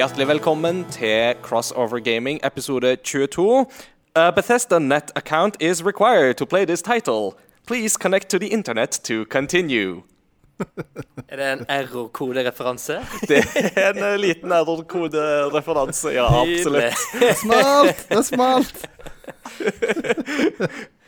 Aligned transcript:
Hjertelig 0.00 0.28
velkommen 0.28 0.84
til 0.90 1.34
Crossover 1.42 1.98
Gaming 1.98 2.40
episode 2.46 2.96
22. 2.96 3.66
A 4.14 4.30
Bethesda 4.30 4.78
Net 4.78 5.12
account 5.16 5.62
is 5.62 5.84
required 5.84 6.34
to 6.36 6.46
play 6.46 6.64
this 6.64 6.82
title. 6.82 7.32
Please 7.66 7.98
connect 8.00 8.30
to 8.30 8.38
the 8.38 8.46
internet 8.46 8.90
to 8.90 9.24
continue. 9.30 10.02
Er 11.28 11.36
det 11.36 11.52
en 11.52 11.66
error-kodereferanse? 11.68 12.92
Det 13.28 13.44
er 13.76 13.92
en 13.92 13.98
eh, 13.98 14.16
liten 14.16 14.52
error-kodereferanse, 14.52 16.08
ja, 16.08 16.42
absolutt. 16.42 16.96
Det 17.20 17.28
er 17.28 17.34
smalt! 17.34 18.08
Det 18.08 18.18
er 18.18 18.22
smalt! 18.22 18.88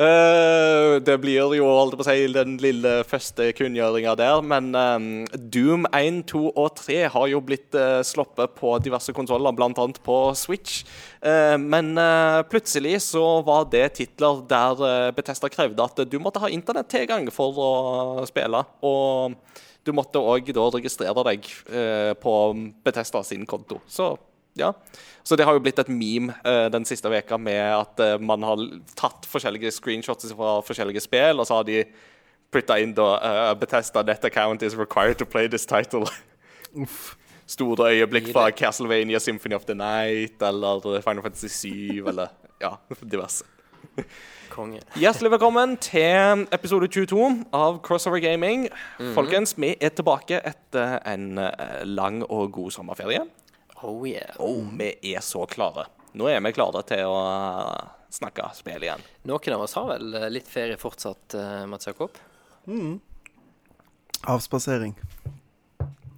Eh, 0.00 0.94
det 1.04 1.16
blir 1.20 1.52
jo 1.58 1.66
holdt 1.68 1.98
på 1.98 2.04
å 2.04 2.06
si, 2.06 2.24
den 2.32 2.54
lille 2.62 2.92
første 3.04 3.50
kunngjøringa 3.58 4.14
der, 4.16 4.40
men 4.40 4.70
eh, 4.72 5.36
Doom 5.52 5.84
1, 5.92 6.22
2 6.30 6.40
og 6.54 6.70
3 6.78 7.02
har 7.12 7.26
jo 7.28 7.42
blitt 7.44 7.76
uh, 7.76 8.00
sluppet 8.06 8.54
på 8.56 8.72
diverse 8.80 9.12
konsoller, 9.12 9.52
bl.a. 9.52 9.74
på 10.06 10.18
Switch. 10.38 10.84
Eh, 11.20 11.56
men 11.60 11.92
eh, 12.00 12.40
plutselig 12.48 12.94
så 13.10 13.24
var 13.44 13.66
det 13.72 13.90
titler 13.98 14.40
der 14.48 15.12
Betesta 15.12 15.50
krevde 15.52 15.84
at 15.84 16.00
du 16.08 16.16
måtte 16.22 16.40
ha 16.40 16.48
internettilgang 16.48 17.28
for 17.34 17.60
å 17.60 17.72
spille. 18.30 18.62
Og 18.86 19.36
du 19.84 19.92
måtte 19.96 20.20
òg 20.20 20.48
registrere 20.76 21.24
deg 21.28 21.46
eh, 21.68 22.12
på 22.20 22.34
Bethesda 22.84 23.22
sin 23.26 23.44
konto. 23.48 23.80
Så 23.88 24.14
ja. 24.58 24.72
Så 25.22 25.36
det 25.36 25.44
har 25.46 25.54
jo 25.54 25.62
blitt 25.62 25.78
et 25.78 25.90
meme 25.92 26.34
uh, 26.44 26.66
den 26.72 26.86
siste 26.88 27.10
veka 27.10 27.38
med 27.38 27.60
at 27.60 28.00
uh, 28.02 28.16
man 28.22 28.42
har 28.46 28.62
tatt 28.98 29.28
forskjellige 29.30 29.72
screenshots 29.76 30.32
fra 30.34 30.58
forskjellige 30.66 31.04
spill, 31.04 31.40
og 31.40 31.46
så 31.46 31.60
har 31.60 31.68
de 31.68 31.84
putta 32.50 32.80
inn 32.82 32.90
da 32.96 33.12
eh, 33.22 33.52
Bethesda 33.60 34.02
net 34.02 34.24
account 34.26 34.62
is 34.66 34.74
required 34.74 35.18
to 35.18 35.26
play 35.26 35.46
this 35.46 35.66
title. 35.66 36.06
Store 37.46 37.92
øyeblikk 37.92 38.32
fra 38.32 38.50
Castlevania 38.50 39.18
Symphony 39.18 39.54
of 39.54 39.64
the 39.64 39.74
Night 39.74 40.42
eller 40.42 41.00
Final 41.02 41.22
Fantasy 41.22 41.48
7 41.48 42.08
eller 42.08 42.26
ja, 42.60 42.74
diverse. 43.12 43.44
Konge. 44.50 44.80
Hjertelig 44.98 45.30
velkommen 45.30 45.76
til 45.76 46.46
episode 46.52 46.88
22 46.90 47.44
av 47.54 47.78
Crossover 47.86 48.18
Gaming. 48.18 48.66
Folkens, 49.14 49.54
vi 49.58 49.76
er 49.80 49.94
tilbake 49.94 50.42
etter 50.42 50.98
en 51.06 51.38
lang 51.86 52.24
og 52.26 52.50
god 52.52 52.74
sommerferie. 52.74 53.22
Oh 53.82 54.04
yeah. 54.08 54.34
Oh, 54.38 54.64
vi 54.76 54.90
er 55.14 55.20
så 55.24 55.46
klare. 55.48 55.86
Nå 56.12 56.26
er 56.28 56.40
vi 56.44 56.52
klare 56.52 56.82
til 56.88 57.04
å 57.06 57.18
eh, 57.22 57.90
snakke 58.12 58.48
spill 58.58 58.82
igjen. 58.82 59.00
Noen 59.30 59.54
av 59.56 59.62
oss 59.66 59.76
har 59.78 59.86
vel 59.92 60.14
eh, 60.18 60.28
litt 60.32 60.48
ferie 60.50 60.76
fortsatt, 60.80 61.36
eh, 61.38 61.66
Mats 61.70 61.86
Jakob? 61.88 62.18
Avspasering. 64.28 64.96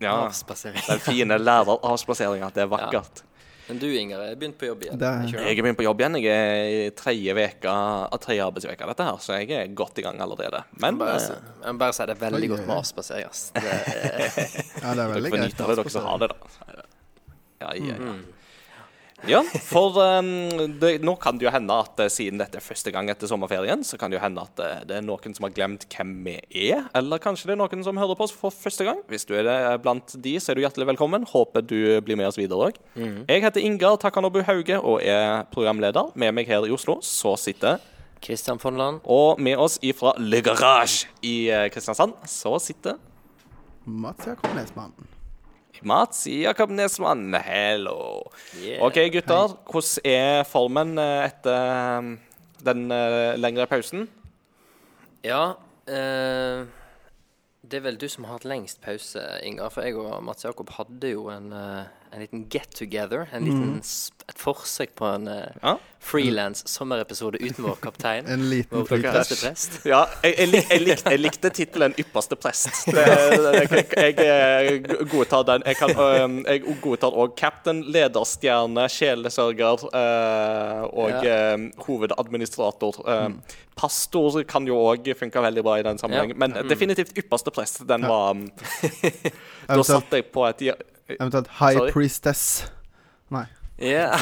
Ja, 0.03 0.17
Avspasering. 0.27 0.81
Den 0.89 0.99
fine 1.05 1.37
læreravspaseringa. 1.39 2.49
Det 2.55 2.65
er 2.65 2.73
vakkert. 2.73 3.23
Men 3.69 3.79
du, 3.79 3.87
Inger, 3.95 4.19
er 4.19 4.35
begynt 4.37 4.57
på 4.59 4.67
jobb 4.67 4.81
igjen? 4.83 4.99
Det 4.99 5.07
er- 5.07 5.45
Jeg 5.47 5.59
er 5.59 5.63
begynt 5.63 5.79
på 5.79 5.85
jobb 5.87 6.01
igjen. 6.03 6.17
Jeg 6.19 6.33
er 6.35 6.89
i 6.89 6.91
tredje 6.91 7.35
veka 7.39 7.71
av 8.11 8.19
tredje 8.19 8.49
dette 8.91 9.05
her, 9.07 9.17
så 9.23 9.39
jeg 9.39 9.51
er 9.55 9.69
godt 9.69 9.99
i 9.99 10.03
gang 10.03 10.19
allerede. 10.21 10.65
Men 10.83 10.99
Bare, 10.99 11.21
jeg 11.21 11.73
må 11.73 11.79
bare 11.79 11.93
si 11.95 12.05
det 12.07 12.17
er 12.17 12.31
veldig 12.31 12.43
Oi, 12.43 12.49
godt 12.57 12.67
med 12.67 12.77
avspasering. 12.77 13.27
ass. 13.31 13.53
Det 13.55 13.63
er, 13.63 13.79
Ja, 14.83 14.95
det 14.95 14.99
er 14.99 14.99
dere 14.99 15.15
veldig 15.15 15.31
får 15.31 15.39
greit. 15.39 15.47
nyte 15.55 15.67
det, 15.69 15.77
dere 15.79 15.91
som 15.95 16.03
har 16.11 16.19
det, 16.19 16.29
da. 16.29 16.83
Ja, 17.63 17.73
ja, 17.79 17.97
ja. 17.97 18.13
Mm. 18.13 18.23
Ja, 19.23 19.39
for 19.63 19.95
um, 20.03 20.29
det, 20.81 20.97
nå 21.07 21.15
kan 21.23 21.37
det 21.39 21.47
jo 21.47 21.53
hende 21.55 21.75
at 21.85 22.01
eh, 22.03 22.11
siden 22.11 22.41
dette 22.43 22.59
er 22.59 22.65
første 22.65 22.91
gang 22.91 23.07
etter 23.13 23.31
sommerferien, 23.31 23.85
så 23.87 23.99
kan 23.99 24.11
det 24.11 24.19
jo 24.19 24.23
hende 24.25 24.43
at 24.43 24.63
eh, 24.63 24.81
det 24.89 24.97
er 24.99 25.05
noen 25.07 25.37
som 25.37 25.47
har 25.47 25.55
glemt 25.55 25.87
hvem 25.87 26.17
vi 26.27 26.35
er. 26.73 26.89
Eller 26.99 27.23
kanskje 27.23 27.53
det 27.53 27.55
er 27.55 27.61
noen 27.61 27.87
som 27.87 28.01
hører 28.03 28.19
på 28.19 28.27
oss 28.27 28.35
for 28.35 28.51
første 28.51 28.87
gang. 28.89 28.99
Hvis 29.13 29.27
du 29.29 29.37
er 29.39 29.47
det 29.47 29.55
eh, 29.69 29.77
blant 29.85 30.17
de, 30.27 30.35
så 30.43 30.51
er 30.51 30.59
du 30.59 30.65
hjertelig 30.65 30.91
velkommen. 30.91 31.29
Håper 31.31 31.63
du 31.63 31.79
blir 32.03 32.19
med 32.19 32.33
oss 32.33 32.41
videre 32.41 32.73
òg. 32.73 32.83
Jeg 32.99 33.47
heter 33.47 33.63
Ingar 33.63 34.01
Takanobu 34.03 34.43
Hauge 34.49 34.81
og 34.81 34.99
er 35.07 35.47
programleder. 35.55 36.11
Med 36.19 36.35
meg 36.35 36.51
her 36.51 36.67
i 36.67 36.75
Oslo 36.75 36.99
så 37.07 37.37
sitter 37.39 37.79
Kristian 38.23 38.59
Fonland. 38.63 39.05
Og 39.07 39.39
med 39.39 39.55
oss 39.55 39.79
ifra 39.87 40.17
Le 40.19 40.43
Garage 40.43 41.07
i 41.23 41.47
Kristiansand 41.71 42.19
så 42.27 42.59
sitter 42.63 42.99
Mats 43.87 44.27
Jakob 44.27 44.51
Nesmann. 44.59 45.12
Mats 45.85 46.27
Jakob 46.27 46.71
Nesmann. 46.71 47.33
Hello. 47.43 48.31
Yeah. 48.59 48.83
OK, 48.85 48.99
gutter. 49.15 49.57
Hvordan 49.71 50.07
er 50.09 50.45
formen 50.49 50.97
eh, 51.01 51.25
etter 51.29 51.73
eh, 51.73 52.13
den 52.67 52.85
eh, 52.95 53.33
lengre 53.41 53.67
pausen? 53.71 54.07
Ja, 55.27 55.55
eh, 55.87 56.63
det 57.63 57.79
er 57.79 57.85
vel 57.87 57.99
du 57.99 58.09
som 58.11 58.27
har 58.27 58.39
hatt 58.39 58.47
lengst 58.49 58.83
pause, 58.85 59.23
Inger. 59.47 59.71
For 59.71 59.87
jeg 59.87 59.99
og 59.99 60.23
Mats 60.27 60.45
Jakob 60.47 60.71
hadde 60.79 61.13
jo 61.15 61.29
en, 61.33 61.53
eh, 61.55 61.85
en 62.13 62.21
liten 62.21 62.47
get 62.51 62.71
together. 62.77 63.29
En 63.33 63.45
liten, 63.45 63.73
mm. 63.73 64.29
et 64.29 64.39
forsøk 64.39 64.95
på 64.99 65.07
en 65.09 65.29
uh, 65.29 65.49
Ja. 65.63 65.77
frilans 66.03 66.65
sommerepisode 66.69 67.39
uten 67.41 67.65
vår 67.65 67.79
kaptein. 67.83 68.27
En 68.35 68.43
liten 68.51 68.85
prest. 68.87 69.81
Ja, 69.87 70.05
jeg, 70.23 70.35
jeg, 70.39 70.49
lik, 70.49 70.71
jeg, 70.71 70.83
lik, 70.83 71.05
jeg 71.07 71.21
likte 71.21 71.51
tittelen 71.51 71.95
'Ypperste 71.97 72.37
prest'. 72.37 72.85
Det, 72.93 73.07
jeg, 73.71 73.87
jeg 73.97 74.83
eh, 74.83 75.07
godtar 75.13 75.47
den. 75.47 75.63
Jeg, 75.67 75.77
kan, 75.77 76.45
jeg 76.47 76.77
godtar 76.83 77.17
òg 77.17 77.37
captain, 77.39 77.83
lederstjerne, 77.83 78.89
sjelesørger 78.89 79.89
øh, 79.89 80.83
og 80.93 81.27
øhm, 81.27 81.69
hovedadministrator. 81.87 83.03
Mm. 83.29 83.41
pastor 83.77 84.43
kan 84.45 84.67
jo 84.69 84.77
òg 84.77 85.15
funke 85.19 85.41
veldig 85.41 85.63
bra 85.63 85.79
i 85.79 85.83
den 85.83 85.99
sammenhengen, 85.99 86.37
Ja. 86.37 86.47
men 86.47 86.69
definitivt 86.69 87.17
'Ypperste 87.17 87.51
prest'. 87.51 87.87
Den 87.89 88.03
var 88.03 88.37
Da 89.69 89.83
satt 89.83 90.13
jeg 90.13 90.27
på 90.35 90.45
et 90.49 90.61
eventuelt 91.09 91.49
High 91.61 91.79
Sorry. 91.79 91.93
Priestess. 91.93 92.71
Nei. 93.33 93.47
Ja. 93.83 94.19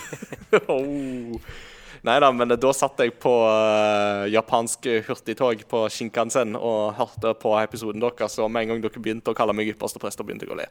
oh. 0.68 1.40
Nei 2.06 2.20
da, 2.22 2.28
men 2.30 2.52
da 2.54 2.70
satt 2.76 3.00
jeg 3.02 3.16
på 3.18 3.30
uh, 3.42 4.26
japansk 4.30 4.86
hurtigtog 5.08 5.64
på 5.66 5.80
Shinkansen 5.90 6.54
og 6.54 6.94
hørte 6.94 7.32
på 7.40 7.54
episoden 7.58 8.02
deres, 8.04 8.36
og 8.42 8.50
med 8.52 8.66
en 8.66 8.74
gang 8.74 8.84
dere 8.84 9.02
begynte 9.02 9.32
å 9.32 9.36
kalle 9.36 9.56
meg 9.56 9.72
ypperste 9.72 9.98
prest, 10.02 10.22
begynte 10.22 10.46
jeg 10.46 10.54
å 10.54 10.58
le. 10.60 10.68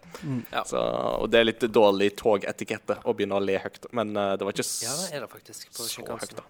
Ja. 0.53 0.63
Så, 0.69 0.79
og 0.79 1.27
det 1.33 1.41
er 1.41 1.49
litt 1.49 1.67
dårlig 1.75 2.13
togetikette 2.21 3.01
å 3.03 3.15
begynne 3.17 3.35
å 3.35 3.43
le 3.43 3.59
høyt, 3.65 3.89
men 3.91 4.15
uh, 4.15 4.31
det 4.39 4.47
var 4.47 4.55
ikke 4.55 4.67
s 4.67 4.75
ja, 4.85 4.95
det 5.01 5.19
er 5.19 5.25
det 5.25 5.31
faktisk. 5.33 5.67
På 5.75 5.89
så 5.89 6.07
høyt, 6.07 6.37
da. 6.39 6.47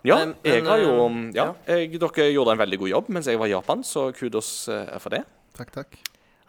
Ja, 0.00 0.16
Men- 0.24 0.34
jeg 0.42 0.62
men, 0.64 0.70
har 0.72 0.80
jo 0.80 0.92
eh, 0.96 1.16
Ja, 1.36 1.44
ja. 1.44 1.76
jeg, 1.76 2.00
dere 2.00 2.30
gjorde 2.32 2.56
en 2.56 2.62
veldig 2.62 2.78
god 2.80 2.88
jobb 2.96 3.10
mens 3.12 3.28
jeg 3.28 3.38
var 3.38 3.50
i 3.50 3.52
Japan, 3.52 3.84
så 3.86 4.08
kudos 4.16 4.54
for 4.98 5.12
det. 5.12 5.22
Takk, 5.60 5.70
takk. 5.76 6.00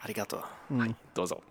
Arigato. 0.05 0.41
Det 0.69 1.19
var 1.19 1.31
sånn. 1.35 1.47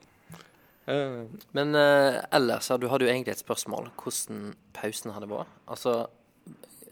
Eh, 0.90 1.26
Men 1.56 1.74
uh, 1.76 2.20
ellers, 2.34 2.70
du 2.80 2.88
hadde 2.90 3.06
jo 3.06 3.12
egentlig 3.12 3.36
et 3.36 3.44
spørsmål. 3.44 3.92
Hvordan 4.00 4.54
pausen 4.76 5.14
hadde 5.14 5.28
vært? 5.30 5.52
Altså, 5.70 6.00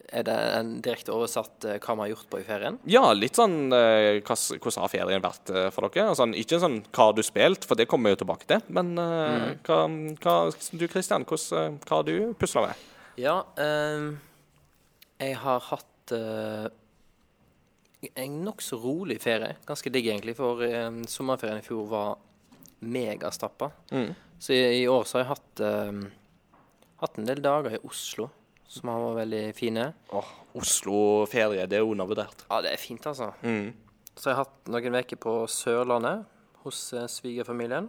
er 0.08 0.24
det 0.24 0.36
en 0.56 0.70
direkte 0.84 1.12
oversatt 1.12 1.66
uh, 1.68 1.76
hva 1.76 1.96
vi 1.96 2.04
har 2.04 2.12
gjort 2.14 2.28
på 2.32 2.40
i 2.40 2.46
ferien? 2.46 2.78
Ja, 2.88 3.04
litt 3.16 3.36
sånn 3.36 3.72
uh, 3.74 4.20
Hvordan 4.24 4.84
har 4.84 4.92
ferien 4.92 5.24
vært 5.24 5.52
uh, 5.52 5.66
for 5.74 5.88
dere? 5.88 6.12
Altså, 6.14 6.28
ikke 6.38 6.60
sånn 6.62 6.80
hva 6.86 7.10
har 7.10 7.18
du 7.18 7.24
spilt, 7.26 7.66
for 7.68 7.80
det 7.80 7.88
kommer 7.90 8.10
vi 8.10 8.16
jo 8.16 8.22
tilbake 8.24 8.48
til. 8.50 8.64
Men 8.72 8.94
mm. 8.96 9.48
hva, 9.68 9.82
hva 10.22 10.36
Du 10.78 10.86
Kristian, 10.90 11.26
eh, 11.26 11.78
hva 11.84 12.00
har 12.00 12.06
du 12.06 12.14
pusla 12.38 12.68
med? 12.68 12.86
Ja, 13.18 13.40
jeg 15.18 15.34
har 15.42 15.64
hatt 15.72 16.12
en 18.14 18.38
nokså 18.46 18.78
rolig 18.82 19.18
ferie. 19.22 19.56
Ganske 19.66 19.90
digg, 19.92 20.06
egentlig, 20.06 20.36
for 20.38 20.62
eh, 20.64 20.88
sommerferien 21.10 21.62
i 21.62 21.66
fjor 21.66 21.86
var 21.90 22.16
megastappa. 22.78 23.70
Mm. 23.90 24.12
Så 24.38 24.54
i, 24.54 24.82
i 24.82 24.88
år 24.88 25.04
så 25.04 25.18
har 25.18 25.24
jeg 25.24 25.32
hatt, 25.32 25.62
eh, 25.66 26.90
hatt 27.02 27.18
en 27.18 27.30
del 27.30 27.42
dager 27.42 27.78
i 27.78 27.82
Oslo 27.88 28.30
som 28.68 28.90
har 28.92 29.02
vært 29.02 29.20
veldig 29.22 29.44
fine. 29.56 29.84
Åh, 30.12 30.32
Oslo-ferie, 30.60 31.66
det 31.70 31.78
er 31.78 31.86
undervurdert. 31.86 32.44
Ja, 32.50 32.60
det 32.64 32.74
er 32.74 32.82
fint, 32.82 33.06
altså. 33.08 33.32
Mm. 33.42 33.72
Så 34.14 34.28
jeg 34.28 34.36
har 34.36 34.44
hatt 34.44 34.68
noen 34.72 34.98
uker 34.98 35.20
på 35.22 35.34
Sørlandet 35.50 36.26
hos 36.64 36.82
eh, 36.92 37.08
svigerfamilien. 37.08 37.88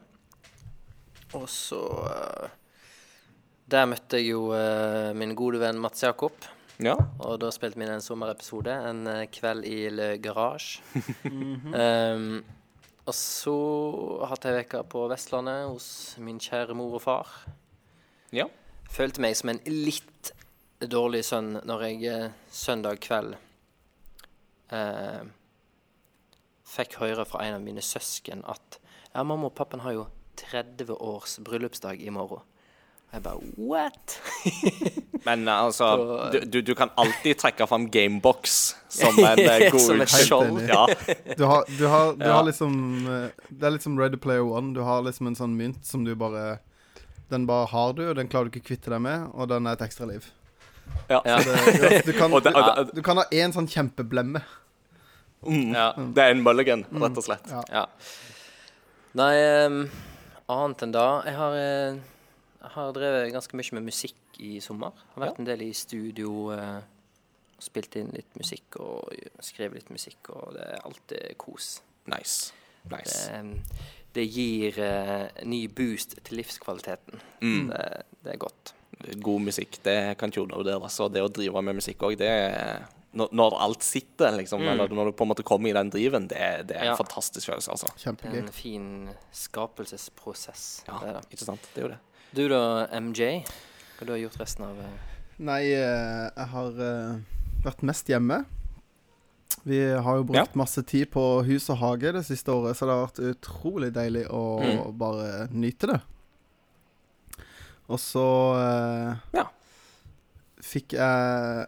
Og 1.37 1.45
så 1.51 1.81
eh, 2.09 2.55
Der 3.69 3.85
møtte 3.89 4.17
jeg 4.17 4.31
jo 4.31 4.47
eh, 4.55 5.11
min 5.17 5.35
gode 5.37 5.59
venn 5.61 5.81
Mats 5.81 6.01
Jakob. 6.05 6.33
Ja. 6.79 6.95
Og 7.19 7.39
da 7.41 7.49
spilte 7.51 7.79
vi 7.79 7.83
inn 7.83 7.91
en 7.91 8.03
sommerepisode, 8.03 8.71
en 8.71 9.03
eh, 9.11 9.25
kveld 9.33 9.67
i 9.67 9.89
Le 9.91 10.13
Garage. 10.23 10.79
um, 11.27 12.39
og 13.09 13.15
så 13.17 13.55
hatt 14.29 14.47
jeg 14.47 14.55
ei 14.55 14.67
uke 14.67 14.83
på 14.93 15.03
Vestlandet 15.11 15.65
hos 15.67 15.89
min 16.23 16.39
kjære 16.39 16.77
mor 16.77 16.99
og 16.99 17.03
far. 17.03 17.35
ja. 18.35 18.47
Følte 18.89 19.21
meg 19.21 19.35
som 19.37 19.51
en 19.51 19.59
litt 19.69 20.31
dårlig 20.81 21.19
sønn 21.27 21.59
når 21.67 21.83
jeg 21.85 22.07
eh, 22.09 22.31
søndag 22.49 22.97
kveld 23.03 23.35
eh, 24.73 25.27
fikk 26.69 26.95
høre 27.01 27.25
fra 27.27 27.43
en 27.45 27.57
av 27.59 27.65
mine 27.65 27.83
søsken 27.85 28.41
at 28.49 28.79
ja, 29.13 29.21
mamma 29.21 29.49
og 29.49 29.55
pappa 29.57 29.77
har 29.83 29.97
jo 29.97 30.07
30 30.39 30.95
års 30.95 31.37
bryllupsdag 31.43 32.01
i 32.01 32.09
morgen. 32.13 32.41
Jeg 33.09 33.23
bare 33.25 33.39
What? 33.57 34.19
Men 35.25 35.47
eh, 35.47 35.53
altså, 35.65 35.87
du, 36.51 36.61
du, 36.61 36.73
kan 36.75 36.91
alltid 36.97 37.39
trekke 37.41 37.67
fram 37.67 37.89
Gamebox 37.91 38.57
som 38.89 39.17
en 39.25 39.39
eh, 39.39 39.69
god 39.71 39.81
Som 39.81 40.01
et 40.01 40.13
skjold. 40.13 40.61
Ja. 40.69 40.85
Du 41.37 41.45
har, 41.49 41.65
du 41.77 41.85
har, 41.87 42.13
du 42.15 42.25
Ja. 42.25 42.35
har 42.37 42.43
liksom 42.47 42.73
eh, 43.07 43.29
Det 43.49 43.67
er 43.67 43.75
litt 43.75 43.85
som 43.85 43.99
Ready 43.99 44.17
Player 44.17 44.45
One. 44.45 44.73
Du 44.77 44.81
har 44.85 45.01
liksom 45.05 45.27
en 45.31 45.37
sånn 45.39 45.57
mynt 45.57 45.85
som 45.85 46.05
du 46.05 46.13
bare 46.15 46.59
Den 47.29 47.47
bare 47.49 47.69
har 47.73 47.93
du, 47.93 48.07
og 48.09 48.15
den 48.17 48.29
klarer 48.29 48.49
du 48.49 48.57
ikke 48.57 48.65
å 48.65 48.69
kvitte 48.73 48.93
deg 48.93 49.01
med, 49.05 49.27
og 49.33 49.49
den 49.51 49.67
er 49.69 49.77
et 49.77 49.83
ekstra 49.85 50.07
liv. 50.09 50.25
Ja. 51.09 51.19
Det, 51.21 51.99
du, 52.07 52.13
kan, 52.17 52.33
du, 52.33 52.87
du 52.89 53.01
kan 53.05 53.21
ha 53.21 53.25
én 53.29 53.53
sånn 53.53 53.67
kjempeblemme. 53.69 54.41
Mm. 55.45 55.75
Ja. 55.75 55.91
Det 55.93 56.23
er 56.23 56.33
en 56.33 56.41
mulligan, 56.41 56.87
rett 56.89 57.19
og 57.21 57.25
slett. 57.27 57.45
Ja. 57.53 57.61
ja. 57.69 57.83
Nei, 59.19 59.33
um, 59.65 59.77
annet 60.49 60.83
enn 60.85 60.91
da 60.93 61.05
Jeg 61.25 61.37
har, 61.37 61.55
eh, 61.57 61.99
jeg 62.61 62.71
har 62.75 62.91
drevet 62.93 63.31
ganske 63.33 63.55
mye 63.55 63.73
med 63.79 63.83
musikk 63.89 64.39
i 64.39 64.59
sommer. 64.63 64.91
Har 65.15 65.25
vært 65.27 65.39
en 65.39 65.45
del 65.45 65.61
i 65.61 65.73
studio. 65.73 66.51
eh, 66.55 66.81
spilt 67.59 67.95
inn 67.99 68.11
litt 68.15 68.35
musikk 68.39 68.77
og 68.79 69.09
skrevet 69.43 69.73
litt 69.81 69.89
musikk, 69.91 70.29
og 70.31 70.53
det 70.55 70.61
er 70.63 70.79
alltid 70.87 71.37
kos. 71.37 71.81
Nice. 72.07 72.53
nice. 72.89 73.27
Det, 73.27 73.81
det 74.15 74.23
gir 74.31 74.79
eh, 74.79 75.27
ny 75.45 75.67
boost 75.67 76.15
til 76.23 76.37
livskvaliteten. 76.39 77.19
Mm. 77.41 77.67
Det, 77.69 78.03
det 78.23 78.33
er 78.33 78.37
godt. 78.37 78.73
God 79.23 79.41
musikk, 79.41 79.77
det 79.83 80.17
kan 80.19 80.31
ikke 80.31 80.41
undervurderes. 80.45 80.99
Og 81.03 81.11
det 81.11 81.21
å 81.23 81.27
drive 81.31 81.61
med 81.63 81.75
musikk 81.81 82.01
òg, 82.07 82.15
det 82.19 82.27
er 82.31 82.87
når, 83.11 83.29
når 83.33 83.55
alt 83.59 83.83
sitter, 83.83 84.31
liksom, 84.37 84.61
eller 84.69 84.87
når 84.93 85.09
du 85.09 85.15
på 85.17 85.23
en 85.25 85.31
måte 85.31 85.43
kommer 85.43 85.69
i 85.71 85.73
den 85.75 85.89
driven, 85.91 86.27
det, 86.31 86.39
det 86.69 86.75
er 86.77 86.83
en 86.83 86.87
Mm. 86.89 86.93
Ja. 86.93 86.95
fantastisk 86.99 87.47
følelse, 87.51 87.71
altså. 87.75 87.87
Det 87.95 88.03
Kjempegøy. 88.05 88.37
en 88.39 88.51
fin 88.53 89.09
skapelsesprosess. 89.33 90.83
Ja, 90.87 90.99
Det 91.01 91.09
er 91.09 91.13
det. 91.19 91.25
ikke 91.33 91.45
sant? 91.45 91.67
Det 91.73 91.81
er 91.83 91.87
jo 91.87 91.91
det. 91.95 91.99
Du 92.35 92.43
da, 92.49 92.87
MJ? 92.99 93.43
Hva 93.97 94.05
du 94.05 94.11
har 94.13 94.19
gjort 94.21 94.39
resten 94.41 94.65
av 94.67 94.79
eh, 94.83 94.91
Nei, 95.39 95.63
eh, 95.73 96.29
jeg 96.35 96.47
har 96.53 96.71
eh, 96.83 97.13
vært 97.65 97.81
mest 97.87 98.09
hjemme. 98.11 98.37
Vi 99.67 99.79
har 99.91 100.15
jo 100.19 100.23
brukt 100.29 100.55
masse 100.59 100.81
tid 100.87 101.05
på 101.13 101.23
hus 101.47 101.65
og 101.73 101.77
hage 101.81 102.11
det 102.15 102.23
siste 102.27 102.51
året, 102.53 102.75
så 102.77 102.81
det 102.87 102.93
har 102.95 103.05
vært 103.07 103.25
utrolig 103.33 103.89
deilig 103.95 104.25
å 104.35 104.41
Mm. 104.59 104.79
bare 104.99 105.25
nyte 105.51 105.85
det. 105.93 105.99
Og 107.89 107.99
så 108.03 108.25
eh, 108.59 109.11
Ja. 109.39 109.45
fikk 110.61 110.89
jeg 110.99 111.67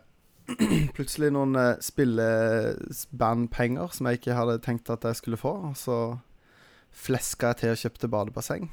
plutselig 0.97 1.29
noen 1.33 1.55
spillebandpenger 1.81 3.87
som 3.95 4.07
jeg 4.11 4.15
ikke 4.19 4.35
hadde 4.37 4.59
tenkt 4.67 4.91
at 4.93 5.03
jeg 5.07 5.15
skulle 5.21 5.39
få. 5.39 5.53
Og 5.71 5.75
så 5.79 5.97
fleska 6.91 7.45
jeg 7.53 7.57
til 7.63 7.71
og 7.73 7.79
kjøpte 7.85 8.07
badebasseng. 8.11 8.65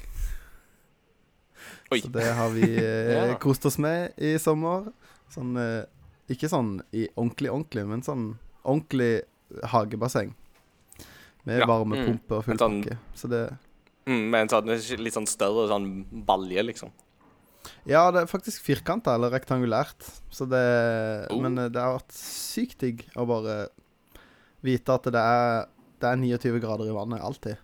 Oi. 1.93 2.01
Så 2.01 2.11
det 2.13 2.27
har 2.35 2.51
vi 2.51 2.63
eh, 2.85 3.29
Ja. 3.31 3.39
kost 3.39 3.65
oss 3.67 3.79
med 3.79 4.13
i 4.19 4.37
sommer. 4.39 4.93
Sånn 5.33 5.57
eh, 5.57 5.85
Ikke 6.29 6.49
sånn 6.49 6.81
i 6.93 7.07
ordentlig, 7.17 7.49
ordentlig, 7.51 7.87
men 7.89 8.03
sånn 8.05 8.39
ordentlig 8.65 9.23
hagebasseng. 9.65 10.35
Med 11.49 11.61
Ja. 11.63 11.67
varmepumpe 11.67 12.37
og 12.37 12.45
full 12.45 12.59
sånn- 12.61 12.83
pakke. 12.85 12.99
Så 13.17 13.29
det 13.33 13.57
Mm, 14.07 14.31
med 14.31 14.41
en 14.41 14.49
sånn 14.49 14.99
litt 15.05 15.13
sånn 15.15 15.27
større 15.29 15.69
sånn 15.69 16.05
balje, 16.25 16.63
liksom. 16.65 16.91
Ja, 17.85 18.11
det 18.11 18.23
er 18.23 18.27
faktisk 18.27 18.63
firkanta, 18.65 19.15
eller 19.15 19.31
rektangulært. 19.31 20.01
Så 20.31 20.47
det 20.49 21.29
Oh. 21.31 21.41
Men 21.41 21.59
eh, 21.59 21.69
det 21.69 21.81
har 21.81 21.99
vært 21.99 22.13
sykt 22.13 22.79
digg 22.79 23.05
å 23.17 23.27
bare 23.27 23.69
vite 24.63 24.89
at 24.95 25.03
det 25.05 25.15
er, 25.15 25.67
det 26.01 26.09
er 26.09 26.17
29 26.17 26.61
grader 26.61 26.89
i 26.89 26.95
vannet 26.97 27.21
alltid. 27.21 27.57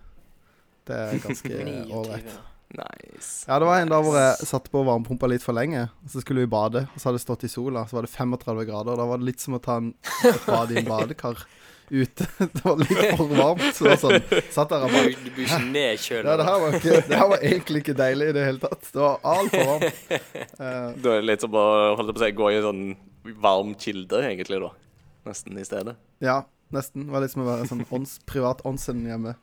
Det 0.85 0.95
er 0.95 1.17
ganske 1.19 1.49
29? 1.49 1.91
ålreit. 1.97 2.37
Nice. 2.75 3.45
Ja, 3.47 3.59
det 3.61 3.67
var 3.69 3.79
en 3.79 3.91
dag 3.91 4.03
hvor 4.03 4.15
jeg 4.19 4.47
satte 4.49 4.71
på 4.73 4.81
varmepumpa 4.87 5.29
litt 5.31 5.43
for 5.45 5.55
lenge. 5.55 5.85
Og 6.03 6.11
så 6.11 6.23
skulle 6.23 6.43
vi 6.43 6.49
bade, 6.51 6.85
og 6.91 6.97
så 6.99 7.09
hadde 7.09 7.19
det 7.21 7.25
stått 7.25 7.45
i 7.47 7.51
sola. 7.51 7.85
Så 7.87 7.95
var 7.97 8.07
det 8.07 8.11
35 8.11 8.65
grader. 8.67 8.91
Og 8.95 8.99
da 8.99 9.05
var 9.09 9.21
det 9.21 9.29
litt 9.29 9.43
som 9.43 9.55
å 9.57 9.61
ta 9.63 9.77
en, 9.81 9.93
et 10.27 10.45
bad 10.49 10.73
i 10.73 10.81
en 10.81 10.89
badekar 10.93 11.45
ute. 11.91 12.25
Det 12.55 12.63
var 12.65 12.79
litt 12.81 13.01
for 13.19 13.29
varmt. 13.37 13.65
Så 13.77 13.85
det 13.85 13.91
var 13.93 13.99
sånn 14.01 14.45
Satt 14.55 14.71
der 14.73 14.85
og 14.87 14.93
bare 14.95 15.11
Du 15.21 15.27
blir 15.35 15.45
ikke 15.45 15.59
nedkjøla. 15.69 16.25
Ja, 16.31 16.37
det 16.41 16.47
her 16.47 16.59
var, 16.63 16.77
ikke, 16.79 16.95
det 17.11 17.19
her 17.21 17.29
var 17.29 17.43
egentlig 17.51 17.83
ikke 17.83 17.95
deilig 17.99 18.29
i 18.31 18.35
det 18.39 18.45
hele 18.47 18.63
tatt. 18.63 18.87
Det 18.89 19.03
var 19.03 19.19
altfor 19.35 19.69
varmt. 19.69 20.01
Uh, 20.57 20.89
Da 20.97 21.13
er 21.13 21.19
det 21.21 21.27
litt 21.29 21.45
som 21.45 21.53
å 21.61 21.65
holdt 21.99 22.11
på 22.15 22.17
å 22.19 22.25
si, 22.25 22.31
gå 22.41 22.49
i 22.51 22.57
en 22.57 22.65
sånn 22.65 22.83
varm 23.45 23.71
kilde, 23.81 24.19
egentlig, 24.25 24.59
da. 24.65 24.71
Nesten 25.29 25.57
i 25.61 25.65
stedet. 25.65 25.95
ja, 26.25 26.39
nesten. 26.73 27.05
Det 27.07 27.13
var 27.13 27.21
litt 27.23 27.31
som 27.33 27.45
å 27.45 27.47
være 27.51 27.69
sånn 27.69 27.85
ons, 27.93 28.17
privat 28.29 28.65
onsen 28.65 29.05
hjemme. 29.05 29.35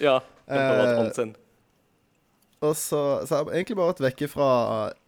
Ja. 0.00 0.18
Eh, 0.46 0.54
Eh, 0.60 1.32
Og 2.66 2.76
så, 2.78 3.02
så 3.26 3.30
jeg 3.30 3.38
har 3.38 3.54
egentlig 3.54 3.78
bare 3.78 3.92
vært 3.94 4.04
vekke 4.10 4.30
fra 4.32 4.50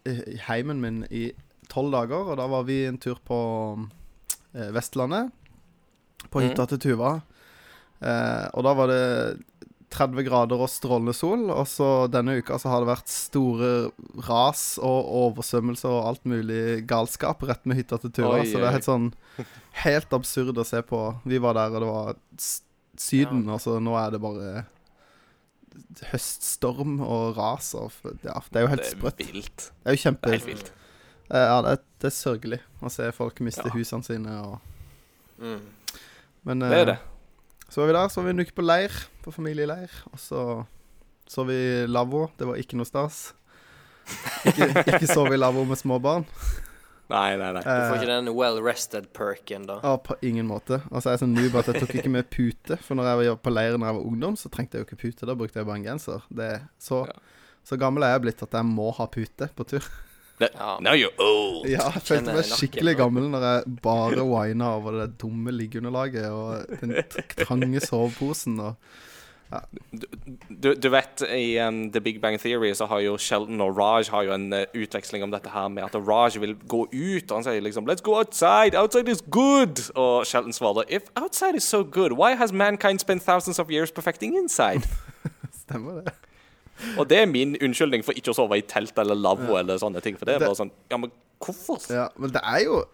eh, 0.08 0.22
heimen 0.49 0.82
min 0.82 1.02
i 1.10 1.31
tolv 1.69 1.93
dager, 1.94 2.32
og 2.32 2.38
da 2.40 2.46
var 2.50 2.64
vi 2.69 2.82
en 2.88 2.99
tur 3.00 3.20
på 3.26 3.40
eh, 4.55 4.70
Vestlandet. 4.75 5.34
På 6.32 6.43
hytta 6.43 6.66
til 6.70 6.81
Tuva. 6.82 7.19
Eh, 8.00 8.46
og 8.55 8.64
da 8.66 8.75
var 8.76 8.90
det 8.90 9.05
30 9.94 10.25
grader 10.26 10.60
og 10.60 10.69
strålende 10.70 11.14
sol, 11.16 11.46
og 11.49 11.64
så 11.70 11.90
denne 12.12 12.38
uka 12.40 12.58
så 12.60 12.72
har 12.72 12.84
det 12.84 12.90
vært 12.90 13.12
store 13.12 13.70
ras 14.26 14.64
og 14.84 15.12
oversvømmelser 15.22 15.93
og 15.93 16.10
alt 16.10 16.26
mulig 16.28 16.82
galskap 16.88 17.44
rett 17.49 17.64
med 17.69 17.81
hytta 17.81 18.00
til 18.02 18.12
Tuva. 18.19 18.37
Oi, 18.37 18.49
så 18.49 18.60
det 18.60 18.69
er 18.69 18.76
helt 18.76 18.88
sånn 18.88 19.12
helt 19.84 20.12
absurd 20.16 20.58
å 20.60 20.66
se 20.66 20.82
på. 20.84 21.00
Vi 21.28 21.40
var 21.40 21.56
der, 21.56 21.76
og 21.76 21.84
det 21.84 21.93
var 21.93 22.19
Syden, 22.99 23.46
og 23.46 23.62
så 23.62 23.78
nå 23.81 23.94
er 23.94 24.10
det 24.14 24.20
bare 24.22 24.66
høststorm 26.13 27.01
og 27.05 27.37
ras 27.37 27.75
og 27.79 27.93
Ja, 28.25 28.39
det 28.51 28.57
er 28.57 28.67
jo 28.67 28.71
helt 28.73 28.83
Det 28.83 28.93
er 28.93 28.97
sprøtt. 28.97 29.23
vilt. 29.33 29.71
Det 29.85 29.87
er 29.93 29.97
jo 29.97 30.03
kjempe 30.05 30.23
Det 30.23 30.33
er 30.35 30.39
helt 30.39 30.47
vilt. 30.53 30.73
Eh, 31.31 31.45
Ja, 31.45 31.61
det 31.63 31.71
er, 31.71 31.83
det 32.01 32.09
er 32.09 32.17
sørgelig 32.17 32.61
å 32.83 32.91
se 32.91 33.11
folk 33.13 33.41
miste 33.41 33.65
Ja. 33.67 33.71
husene 33.75 34.05
sine 34.05 34.39
og 34.43 34.61
Mm. 35.39 35.61
Men 36.45 36.59
Det 36.61 36.73
er 36.73 36.81
eh, 36.81 36.85
det. 36.87 36.99
så 37.71 37.81
var 37.81 37.87
vi 37.87 37.93
der, 37.93 38.09
så 38.09 38.17
var 38.17 38.25
vi 38.25 38.31
en 38.31 38.41
uke 38.41 38.55
på 38.55 38.65
leir, 38.67 38.91
på 39.23 39.31
familieleir. 39.33 39.91
Og 40.13 40.19
så 40.19 40.67
så 41.29 41.45
vi 41.47 41.87
lavvo. 41.87 42.31
Det 42.39 42.47
var 42.47 42.57
ikke 42.57 42.75
noe 42.77 42.87
stas. 42.89 43.35
Ikke, 44.47 44.73
ikke 44.87 45.07
sove 45.07 45.35
i 45.35 45.37
lavvo 45.37 45.65
med 45.69 45.77
småbarn. 45.77 46.25
Nei, 47.08 47.36
nei, 47.41 47.53
nei. 47.56 47.62
Du 47.62 47.69
får 47.69 47.94
Eh, 47.94 48.03
ikke 48.03 48.06
den 48.10 48.34
well 48.36 48.58
rested-perken, 48.60 49.67
da. 49.67 49.79
ja, 49.82 49.94
på 49.96 50.15
ingen 50.22 50.46
måte. 50.46 50.82
Altså, 50.93 51.08
jeg 51.10 51.15
er 51.19 51.22
sånn 51.24 51.34
noob 51.38 51.55
at 51.56 51.70
jeg 51.72 51.81
tok 51.81 51.94
ikke 51.96 52.10
med 52.12 52.29
pute. 52.31 52.77
For 52.84 52.94
når 52.98 53.08
jeg 53.08 53.31
var 53.31 53.38
på 53.46 53.53
leiren 53.55 53.81
da 53.81 53.86
jeg 53.93 53.96
var 54.00 54.10
ungdom, 54.10 54.36
så 54.36 54.50
trengte 54.53 54.77
jeg 54.77 54.84
jo 54.84 54.88
ikke 54.91 55.00
pute. 55.06 55.27
Da 55.31 55.34
brukte 55.34 55.56
jeg 55.62 55.67
bare 55.70 55.81
en 55.81 55.86
genser. 55.88 56.22
Det 56.29 56.50
er 56.53 56.60
så, 56.79 57.06
Ja. 57.08 57.17
så 57.65 57.79
gammel 57.81 58.05
er 58.05 58.12
jeg 58.19 58.22
blitt 58.27 58.43
at 58.43 58.53
jeg 58.53 58.65
må 58.69 58.91
ha 58.94 59.06
pute 59.06 59.48
på 59.56 59.67
tur. 59.67 59.88
Ja. 60.38 60.79
Now 60.81 60.93
you're 60.94 61.10
old. 61.19 61.67
Ja, 61.67 61.88
jeg 61.96 62.03
følte 62.06 62.34
meg 62.36 62.44
skikkelig 62.46 62.96
gammel 63.00 63.24
når 63.32 63.43
jeg 63.43 63.81
bare 63.82 64.22
wina 64.22 64.69
over 64.77 64.93
det 65.00 65.19
dumme 65.19 65.50
liggeunderlaget 65.50 66.29
og 66.31 66.79
den 66.81 66.93
trange 67.41 67.81
soveposen 67.82 68.60
og 68.60 68.77
Du, 70.50 70.74
du 70.74 70.88
vet, 70.93 71.22
i 71.32 71.56
um, 71.64 71.90
The 71.93 72.00
Big 72.05 72.20
Bang 72.20 72.36
Theory 72.40 72.74
så 72.76 72.86
har 72.90 73.00
jo 73.00 73.14
Sheldon 73.17 73.60
og 73.64 73.78
Raj 73.78 74.10
har 74.12 74.26
jo 74.26 74.32
en 74.34 74.52
uh, 74.52 74.64
utveksling 74.76 75.22
om 75.24 75.31
dette 75.32 75.48
her 75.48 75.69
med 75.72 75.86
at 75.86 75.94
Raj 75.96 76.36
vil 76.43 76.52
gå 76.69 76.82
ut, 76.93 77.31
og 77.31 77.36
han 77.38 77.46
sier 77.46 77.64
liksom 77.64 77.88
Let's 77.88 78.05
go 78.05 78.19
outside! 78.20 78.76
Outside 78.76 79.08
is 79.08 79.22
good! 79.31 79.81
Og 79.96 80.26
Sheldon 80.28 80.52
svarer 80.52 80.84
If 80.88 81.08
outside 81.17 81.56
is 81.56 81.64
so 81.64 81.82
good, 81.84 82.12
why 82.12 82.34
has 82.36 82.52
mankind 82.52 83.00
spent 83.00 83.22
thousands 83.24 83.58
of 83.58 83.70
years 83.72 83.90
perfecting 83.90 84.36
inside? 84.36 84.84
Stemmer 85.64 86.02
det? 86.02 86.12
og 86.94 87.08
det 87.10 87.17
er 87.19 87.26
min 87.26 87.56
unnskyldning 87.58 88.05
for 88.06 88.14
ikke 88.14 88.31
å 88.31 88.36
sove 88.38 88.55
i 88.60 88.62
telt 88.62 88.98
eller 89.02 89.17
lavvo 89.19 89.56
eller 89.58 89.81
sånne 89.82 89.98
ting. 90.05 90.14
For 90.14 90.28
det 90.28 90.36
er 90.36 90.38
Det- 90.44 90.46
bare 90.46 90.58
sånn 90.60 90.70
Ja, 90.93 90.96
men 90.96 91.10
hvorfor? 91.43 91.81
Ja, 91.90 92.05
men 92.17 92.31
det 92.31 92.40
er 92.44 92.60
jo 92.69 92.84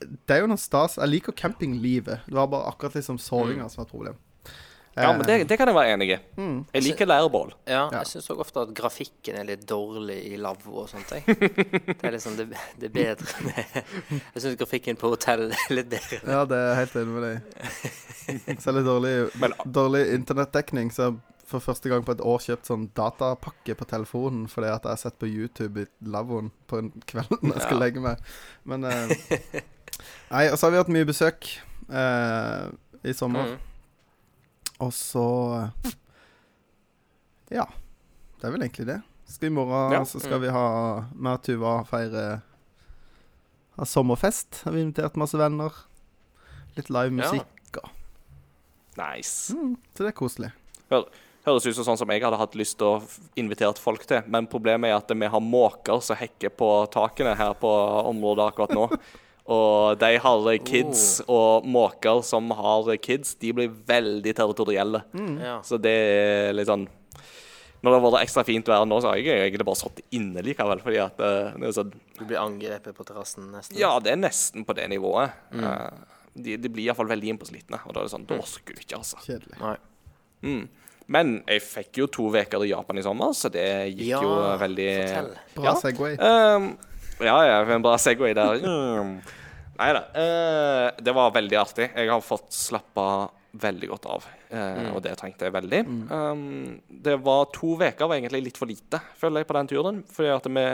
Det 0.00 0.32
er 0.36 0.40
jo 0.40 0.46
noe 0.46 0.56
stas. 0.60 0.96
Jeg 0.96 1.08
liker 1.08 1.32
campinglivet. 1.32 2.24
Det 2.24 2.34
var 2.38 2.46
bare 2.46 2.70
akkurat 2.72 2.94
liksom 2.96 3.18
sovinga 3.20 3.68
som 3.68 3.82
var 3.82 3.84
et 3.84 3.92
problem. 3.92 4.16
Ja, 4.96 5.10
men 5.16 5.26
det, 5.26 5.36
det 5.50 5.56
kan 5.58 5.66
jeg 5.70 5.74
være 5.74 5.94
enig 5.96 6.06
i. 6.14 6.16
Mm. 6.38 6.58
Jeg 6.74 6.82
liker 6.86 7.08
leirbål. 7.10 7.50
Ja, 7.66 7.88
jeg 7.96 8.06
syns 8.12 8.28
òg 8.30 8.40
ofte 8.44 8.62
at 8.62 8.72
grafikken 8.78 9.36
er 9.40 9.48
litt 9.48 9.64
dårlig 9.66 10.20
i 10.30 10.36
lavvo 10.38 10.84
og 10.84 10.88
sånt. 10.92 11.10
Jeg. 11.10 11.24
Det 11.98 12.04
er 12.06 12.14
liksom 12.14 12.36
det, 12.38 12.46
det 12.78 12.90
er 12.90 12.94
bedre 12.94 13.44
med 13.48 13.74
Jeg 13.74 14.42
syns 14.44 14.56
grafikken 14.60 14.98
på 15.00 15.10
hotell 15.10 15.48
er 15.50 15.74
litt 15.74 15.90
bedre. 15.90 16.20
Ja, 16.30 16.44
det 16.46 16.60
er 16.60 16.68
jeg 16.70 16.80
helt 16.84 16.96
enig 17.02 17.14
med 17.16 17.26
deg. 17.26 18.58
Selv 18.62 18.84
dårlig, 18.86 19.14
dårlig 19.66 20.04
internettdekning. 20.14 20.92
Så 20.94 21.10
for 21.44 21.60
første 21.60 21.90
gang 21.92 22.06
på 22.06 22.14
et 22.14 22.22
år 22.24 22.40
kjøpt 22.46 22.70
sånn 22.70 22.86
datapakke 22.96 23.74
på 23.76 23.84
telefonen 23.90 24.46
fordi 24.48 24.70
at 24.72 24.86
jeg 24.86 24.94
har 24.94 25.00
sett 25.02 25.18
på 25.20 25.28
YouTube 25.28 25.82
i 25.82 25.90
lavvoen 26.08 26.48
på 26.70 26.78
en 26.80 26.88
kveld 27.10 27.34
når 27.42 27.58
jeg 27.58 27.66
skal 27.66 27.76
Ja. 27.76 27.82
legge 27.82 28.00
meg. 28.06 28.22
Men 28.64 28.86
eh, 28.88 29.12
Nei, 30.30 30.46
og 30.50 30.56
så 30.58 30.66
har 30.66 30.72
vi 30.74 30.80
hatt 30.80 30.90
mye 30.94 31.06
besøk 31.10 31.50
eh, 31.92 32.64
i 33.04 33.12
sommer. 33.16 33.52
Mm. 33.54 33.70
Og 34.80 34.92
så 34.92 35.70
Ja. 37.50 37.66
Det 38.40 38.48
er 38.48 38.52
vel 38.52 38.62
egentlig 38.66 38.86
det. 38.86 39.02
Skal 39.30 39.46
I 39.48 39.54
morgen 39.54 39.92
Ja. 39.92 40.02
så 40.04 40.20
skal 40.20 40.40
vi 40.40 40.48
ha 40.52 41.04
med 41.14 41.32
og 41.32 41.42
Tuva 41.42 41.84
feire 41.88 42.42
ha 43.78 43.84
sommerfest. 43.84 44.62
Har 44.64 44.72
vi 44.72 44.82
invitert 44.82 45.16
masse 45.16 45.38
venner. 45.38 45.72
Litt 46.76 46.90
live 46.90 47.10
musikk. 47.10 47.46
Nice. 48.96 49.50
Mm, 49.54 49.76
så 49.94 50.04
det 50.04 50.12
er 50.12 50.18
koselig. 50.18 50.52
Høres 51.44 51.66
ut 51.66 51.74
som 51.74 51.84
sånn 51.84 51.98
som 51.98 52.08
jeg 52.08 52.22
hadde 52.22 52.38
hatt 52.38 52.54
lyst 52.54 52.78
til 52.78 52.86
å 52.86 53.02
invitere 53.36 53.74
folk 53.76 54.06
til. 54.06 54.22
Men 54.30 54.46
problemet 54.46 54.88
er 54.88 54.96
at 54.96 55.08
vi 55.10 55.26
har 55.26 55.40
måker 55.40 56.00
som 56.00 56.16
hekker 56.16 56.50
på 56.56 56.68
takene 56.94 57.34
her 57.36 57.54
på 57.58 57.68
området 58.06 58.46
akkurat 58.52 58.70
nå. 58.70 58.86
Og 59.44 59.98
de 60.00 60.08
har 60.24 60.46
kids, 60.64 61.20
og 61.28 61.66
måker 61.68 62.22
som 62.24 62.48
har 62.56 62.88
kids, 62.96 63.34
de 63.36 63.52
blir 63.52 63.72
veldig 63.86 64.32
territorielle. 64.36 65.02
Ja. 65.42 65.58
Så 65.66 65.76
det 65.76 65.92
er 65.92 66.54
litt 66.56 66.70
sånn 66.70 66.86
Når 67.84 67.90
det 67.92 67.98
har 67.98 68.04
vært 68.06 68.24
ekstra 68.24 68.44
fint 68.48 68.68
vær 68.72 68.86
nå, 68.88 68.96
så 69.04 69.10
har 69.10 69.18
jeg 69.20 69.42
egentlig 69.50 69.66
bare 69.68 69.76
sittet 69.76 70.16
inne 70.16 70.40
likevel. 70.46 70.80
Fordi 70.80 71.00
at 71.02 71.18
eh, 71.20 71.50
det 71.60 71.68
er 71.68 71.74
sånn 71.76 71.90
Du 72.16 72.22
blir 72.24 72.40
angrepet 72.40 72.96
på 72.96 73.04
terrassen 73.04 73.50
nesten? 73.52 73.76
Ja, 73.76 73.98
det 74.00 74.14
er 74.14 74.22
nesten 74.22 74.64
på 74.64 74.72
det 74.78 74.86
nivået. 74.88 75.36
Mm. 75.52 75.66
de, 76.34 76.56
de 76.56 76.70
blir 76.72 76.86
iallfall 76.88 77.12
veldig 77.12 77.34
innpåslitne, 77.34 77.82
og 77.84 77.92
da 77.92 78.00
er 78.00 78.08
det 78.08 78.14
sånn 78.14 78.24
Da 78.30 78.40
orker 78.40 78.72
du 78.72 78.80
ikke, 78.80 79.02
altså. 79.02 79.20
Kjedelig. 79.26 79.60
Nei. 79.60 79.76
Mm. 80.44 80.64
Men 81.12 81.34
jeg 81.44 81.60
fikk 81.60 81.98
jo 82.00 82.06
to 82.08 82.30
uker 82.32 82.64
i 82.64 82.70
Japan 82.70 82.96
i 82.98 83.04
sommer, 83.04 83.36
så 83.36 83.50
det 83.52 83.68
gikk 83.92 84.08
Ja, 84.08 84.22
jo 84.24 84.32
eh, 84.40 84.56
veldig 84.64 84.88
fortell. 85.02 85.30
Bra 85.58 85.66
Ja. 85.68 85.74
Segway. 85.84 86.16
Ehm, 86.16 86.70
ja, 87.20 87.36
ja, 87.46 87.62
en 87.74 87.82
bra 87.84 87.96
Segway 88.00 88.34
der. 88.34 88.60
Mm. 88.64 89.16
Nei 89.74 89.88
da. 89.90 90.00
eh, 90.14 90.90
det 91.02 91.12
var 91.16 91.32
veldig 91.34 91.56
artig. 91.58 91.88
Jeg 91.98 92.06
har 92.10 92.20
fått 92.22 92.52
slappa 92.54 93.06
veldig 93.58 93.88
godt 93.90 94.04
av, 94.06 94.26
eh, 94.54 94.92
og 94.94 95.00
det 95.02 95.16
trengte 95.18 95.48
jeg 95.48 95.54
veldig. 95.54 95.80
Ehm, 96.14 96.76
det 96.88 97.16
var 97.22 97.48
to 97.54 97.72
uker 97.80 98.06
var 98.06 98.14
egentlig 98.20 98.44
litt 98.44 98.60
for 98.60 98.70
lite, 98.70 99.00
føler 99.18 99.42
jeg, 99.42 99.48
på 99.50 99.56
den 99.58 99.70
turen. 99.72 99.98
Fordi 100.14 100.30
at 100.30 100.46
vi 100.46 100.64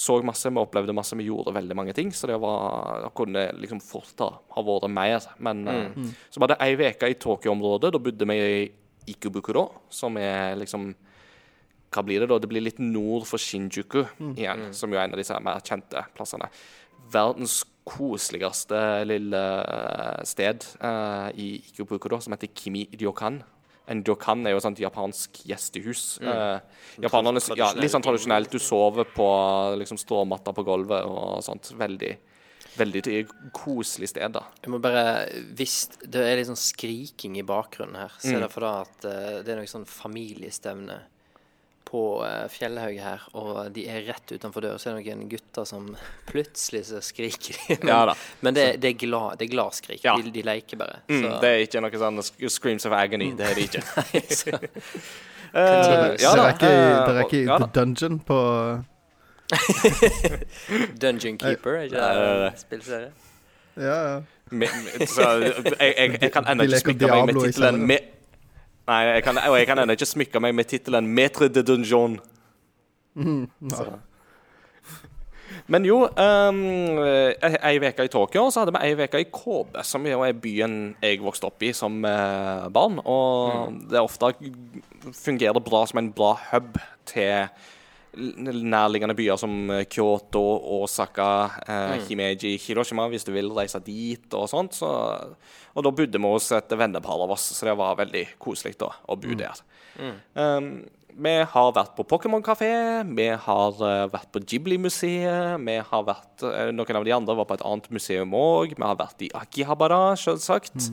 så 0.00 0.16
masse, 0.24 0.48
vi 0.48 0.62
opplevde 0.62 0.94
masse, 0.96 1.16
vi 1.20 1.28
gjorde 1.28 1.52
veldig 1.52 1.76
mange 1.76 1.92
ting. 1.92 2.08
Så 2.16 2.28
det 2.30 2.38
var, 2.40 3.02
det 3.04 3.12
kunne 3.20 3.44
liksom 3.60 3.82
fort 3.84 4.24
ha, 4.24 4.30
ha 4.56 4.64
vært 4.64 4.88
mer. 4.96 5.28
Men 5.44 5.60
eh, 5.68 6.10
så 6.32 6.40
var 6.40 6.54
det 6.54 6.60
ei 6.64 6.72
uke 6.80 7.12
i 7.12 7.20
Tokyo-området. 7.20 7.92
Da 7.92 8.00
bodde 8.00 8.28
vi 8.32 8.38
i 8.40 8.64
Ikebukuro, 9.12 9.66
som 9.92 10.16
er 10.20 10.56
liksom 10.60 10.88
hva 11.90 12.04
blir 12.06 12.22
det 12.22 12.30
da? 12.30 12.38
Det 12.38 12.50
blir 12.50 12.62
litt 12.62 12.78
nord 12.82 13.26
for 13.26 13.42
Shinjuku 13.42 14.04
igjen, 14.36 14.68
som 14.76 14.92
jo 14.92 14.98
er 14.98 15.08
en 15.08 15.16
av 15.16 15.20
disse 15.20 15.38
mer 15.42 15.62
kjente 15.66 16.04
plassene. 16.14 16.46
Verdens 17.10 17.60
koseligste 17.90 18.78
lille 19.08 19.40
eh, 19.40 20.20
sted 20.28 20.66
uh, 20.84 21.30
i 21.34 21.56
Ikebukuro, 21.58 22.20
som 22.22 22.36
heter 22.36 22.52
Kimi 22.54 22.84
Ryokan. 22.94 23.40
En 23.90 24.04
ryokan 24.06 24.46
er 24.46 24.54
jo 24.54 24.60
et 24.60 24.62
sånt 24.68 24.78
japansk 24.78 25.40
gjestehus. 25.50 26.20
Eh, 26.22 26.82
japanerne, 27.02 27.40
ja, 27.58 27.72
litt 27.74 27.90
sånn 27.90 28.04
tradisjonelt. 28.04 28.52
Du 28.52 28.62
sover 28.62 29.08
på 29.10 29.26
liksom 29.80 29.98
stråmatta 29.98 30.54
på 30.54 30.62
gulvet 30.68 31.08
og 31.10 31.40
sånt. 31.42 31.72
Veldig, 31.74 32.12
veldig 32.78 33.02
koselig 33.56 34.12
sted, 34.12 34.36
da. 34.36 34.44
Jeg 34.62 34.70
må 34.70 34.78
bare 34.84 35.24
Hvis 35.58 35.88
det 36.04 36.22
er 36.22 36.38
litt 36.38 36.52
sånn 36.52 36.60
skriking 36.60 37.40
i 37.40 37.46
bakgrunnen 37.48 37.98
her, 38.04 38.14
så 38.20 38.36
er 38.36 38.44
det 38.44 38.52
for 38.54 38.68
da 38.68 38.76
at 38.84 39.08
det 39.42 39.56
er 39.56 39.58
noe 39.58 39.72
sånn 39.72 39.88
familiestevne 39.90 41.00
på 41.90 42.02
uh, 42.22 42.44
Fjellhaug 42.52 42.98
her, 43.02 43.22
og 43.34 43.72
de 43.74 43.82
er 43.90 44.04
rett 44.06 44.30
utenfor 44.30 44.62
døra, 44.62 44.78
så 44.78 44.92
er 44.92 45.00
det 45.00 45.14
noen 45.16 45.30
gutter 45.30 45.66
som 45.66 45.88
plutselig 46.30 46.84
så 46.90 47.00
skriker 47.02 47.56
de. 47.58 47.78
Men, 47.80 47.90
Ja 47.90 48.00
da. 48.12 48.14
men 48.46 48.54
det, 48.56 48.66
det 48.82 48.92
er 48.92 48.98
glad, 49.00 49.40
det 49.40 49.48
er 49.48 49.52
gladskrik. 49.56 50.04
Ja. 50.04 50.14
De, 50.20 50.30
de 50.34 50.44
leker 50.46 50.78
bare. 50.80 51.00
Mm, 51.10 51.26
det 51.42 51.50
er 51.50 51.64
ikke 51.66 51.82
noe 51.82 52.02
sånn 52.04 52.22
screams 52.50 52.86
of 52.86 52.94
agony. 52.94 53.32
Det 53.38 53.48
er 53.48 53.58
det 53.58 53.66
ikke. 53.66 53.82
så, 54.40 54.54
uh, 55.56 56.14
ja 56.14 56.34
da, 56.38 56.46
dere 56.46 56.46
er 56.46 56.54
ikke, 56.54 56.70
eh, 56.70 57.24
ikke 57.24 57.40
i 57.40 57.44
ja 57.48 57.58
The. 57.58 57.70
Dungeon 57.80 58.20
på 58.30 58.38
Dungeon 61.02 61.40
Keeper, 61.42 61.74
er 61.74 61.88
ikke 61.88 61.98
Nei, 61.98 62.14
nei, 62.14 62.30
det 62.30 62.44
nei. 62.44 62.52
spillserie? 62.60 63.10
Ja, 63.80 63.98
ja. 64.06 64.20
Så 65.06 65.26
jeg, 65.42 65.74
jeg, 65.80 66.18
jeg 66.22 66.32
kan 66.34 66.46
ennå 66.50 66.66
ikke 66.66 66.80
spikke 66.82 67.06
smykke 67.06 67.14
meg 67.14 67.34
med 67.34 67.42
tittelen 67.44 67.84
Nei, 68.90 69.00
jeg 69.14 69.22
kan, 69.22 69.38
og 69.38 69.54
jeg 69.58 69.66
kan 69.70 69.78
ennå 69.78 69.94
ikke 69.94 70.08
smykke 70.08 70.40
meg 70.42 70.54
med 70.58 70.66
tittelen 70.70 71.06
'Metre 71.06 71.48
de 71.48 71.62
Dungeon'. 71.62 72.18
Så. 73.70 73.84
Men 75.70 75.84
jo 75.86 76.02
um, 76.08 76.60
Ei 76.98 77.78
uke 77.78 78.06
i 78.06 78.10
Tokyo, 78.10 78.48
så 78.50 78.64
hadde 78.64 78.74
vi 78.74 78.88
ei 78.88 78.96
uke 78.98 79.20
i 79.22 79.28
Kobe, 79.30 79.84
som 79.86 80.06
jo 80.06 80.22
er 80.26 80.32
byen 80.34 80.96
jeg 81.02 81.20
vokste 81.22 81.46
opp 81.46 81.62
i 81.62 81.72
som 81.76 82.00
eh, 82.04 82.66
barn. 82.74 82.98
Og 83.04 83.76
det 83.90 83.98
er 83.98 84.06
ofte 84.06 84.32
fungerer 85.14 85.62
bra 85.62 85.84
som 85.86 86.02
en 86.02 86.12
bra 86.12 86.32
hub 86.50 86.78
til 87.06 87.46
nærliggende 88.16 89.16
byer 89.18 89.38
som 89.40 89.70
eh, 89.74 89.84
Kyoto, 89.90 90.44
Osaka, 90.80 91.30
eh, 91.66 91.96
Himeji, 92.08 92.56
Hiroshima, 92.64 93.08
hvis 93.10 93.26
du 93.26 93.32
vil 93.34 93.50
reise 93.56 93.82
dit 93.86 94.38
og 94.38 94.48
sånt. 94.50 94.78
Så, 94.78 94.90
og 95.74 95.86
da 95.86 95.92
bodde 95.94 96.20
vi 96.20 96.32
hos 96.36 96.50
et 96.56 96.78
vennepar 96.78 97.26
av 97.26 97.36
oss, 97.36 97.50
så 97.56 97.70
det 97.70 97.76
var 97.80 98.00
veldig 98.00 98.24
koselig 98.42 98.78
da, 98.80 98.90
å 99.06 99.18
bo 99.20 99.36
der. 99.38 99.62
Um, 100.34 100.72
vi 101.20 101.32
har 101.52 101.72
vært 101.74 101.96
på 101.98 102.04
Pokémon-kafé, 102.08 102.70
vi 103.16 103.26
har 103.44 103.80
eh, 103.86 104.04
vært 104.12 104.30
på 104.32 104.42
Ghibli-museet, 104.46 105.58
vi 105.66 105.76
har 105.90 106.04
vært 106.06 106.44
eh, 106.46 106.70
Noen 106.74 106.98
av 107.00 107.06
de 107.06 107.14
andre 107.16 107.36
var 107.40 107.48
på 107.50 107.58
et 107.58 107.64
annet 107.66 107.88
museum 107.92 108.36
òg. 108.36 108.76
Vi 108.76 108.86
har 108.86 108.98
vært 108.98 109.24
i 109.26 109.30
Akihabara, 109.36 110.14
selvsagt. 110.20 110.90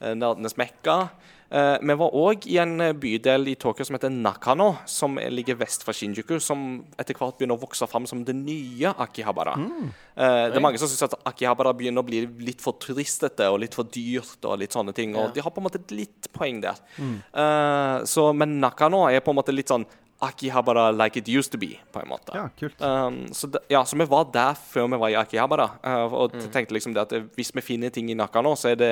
Eh, 0.00 0.14
Nerdenes 0.14 0.56
Mekka. 0.60 1.10
Eh, 1.50 1.76
vi 1.82 1.96
var 1.98 2.14
òg 2.14 2.46
i 2.46 2.58
en 2.62 2.76
eh, 2.80 2.92
bydel 2.94 3.48
i 3.50 3.56
Tokyo 3.58 3.86
som 3.86 3.96
heter 3.96 4.12
Nakano, 4.14 4.68
som 4.86 5.18
ligger 5.18 5.58
vest 5.58 5.82
for 5.86 5.96
Shinjuku, 5.96 6.36
som 6.42 6.84
etter 6.94 7.16
hvert 7.18 7.38
begynner 7.40 7.58
å 7.58 7.62
vokse 7.64 7.88
fram 7.90 8.06
som 8.06 8.22
det 8.26 8.36
nye 8.38 8.92
Akihabara. 8.94 9.56
Mm. 9.58 9.88
det 10.20 10.58
er 10.58 10.62
mange 10.62 10.78
som 10.78 10.88
syns 10.90 11.06
at 11.06 11.16
Akihabara 11.26 11.72
begynner 11.76 12.04
å 12.04 12.06
bli 12.06 12.22
litt 12.44 12.60
for 12.62 12.76
turistete 12.78 13.48
og 13.50 13.62
litt 13.62 13.74
for 13.74 13.88
dyrt. 13.88 14.44
og 14.44 14.58
litt 14.60 14.76
sånne 14.76 14.94
ting, 14.94 15.16
og 15.16 15.32
De 15.34 15.42
har 15.42 15.50
på 15.50 15.60
en 15.62 15.66
måte 15.66 15.80
litt 15.94 16.28
poeng 16.32 16.60
der. 16.62 16.78
Mm. 16.98 17.16
så, 18.06 18.30
men 18.32 18.60
Nakano 18.60 19.06
er 19.08 19.24
på 19.24 19.32
en 19.32 19.40
måte 19.40 19.54
litt 19.54 19.72
sånn 19.72 19.86
Akihabara 20.20 20.90
like 20.92 21.16
it 21.16 21.28
used 21.28 21.50
to 21.52 21.58
be, 21.58 21.78
på 21.92 22.00
en 22.00 22.08
måte. 22.08 22.32
ja, 22.34 22.48
kult. 22.58 22.80
Um, 22.80 23.32
så, 23.32 23.46
de, 23.46 23.58
ja, 23.68 23.84
så 23.84 23.96
vi 23.96 24.04
var 24.04 24.26
der 24.32 24.54
før 24.54 24.90
vi 24.92 24.98
var 25.00 25.08
i 25.08 25.16
Akihabara. 25.16 25.70
uh, 25.86 26.12
og 26.12 26.36
tenkte 26.52 26.76
liksom 26.76 26.92
det 26.94 27.06
at 27.06 27.12
eh, 27.16 27.24
hvis 27.36 27.54
vi 27.56 27.64
finner 27.64 27.88
ting 27.88 28.10
i 28.10 28.14
Nakano, 28.14 28.52
så 28.56 28.68
er 28.68 28.76
det 28.76 28.90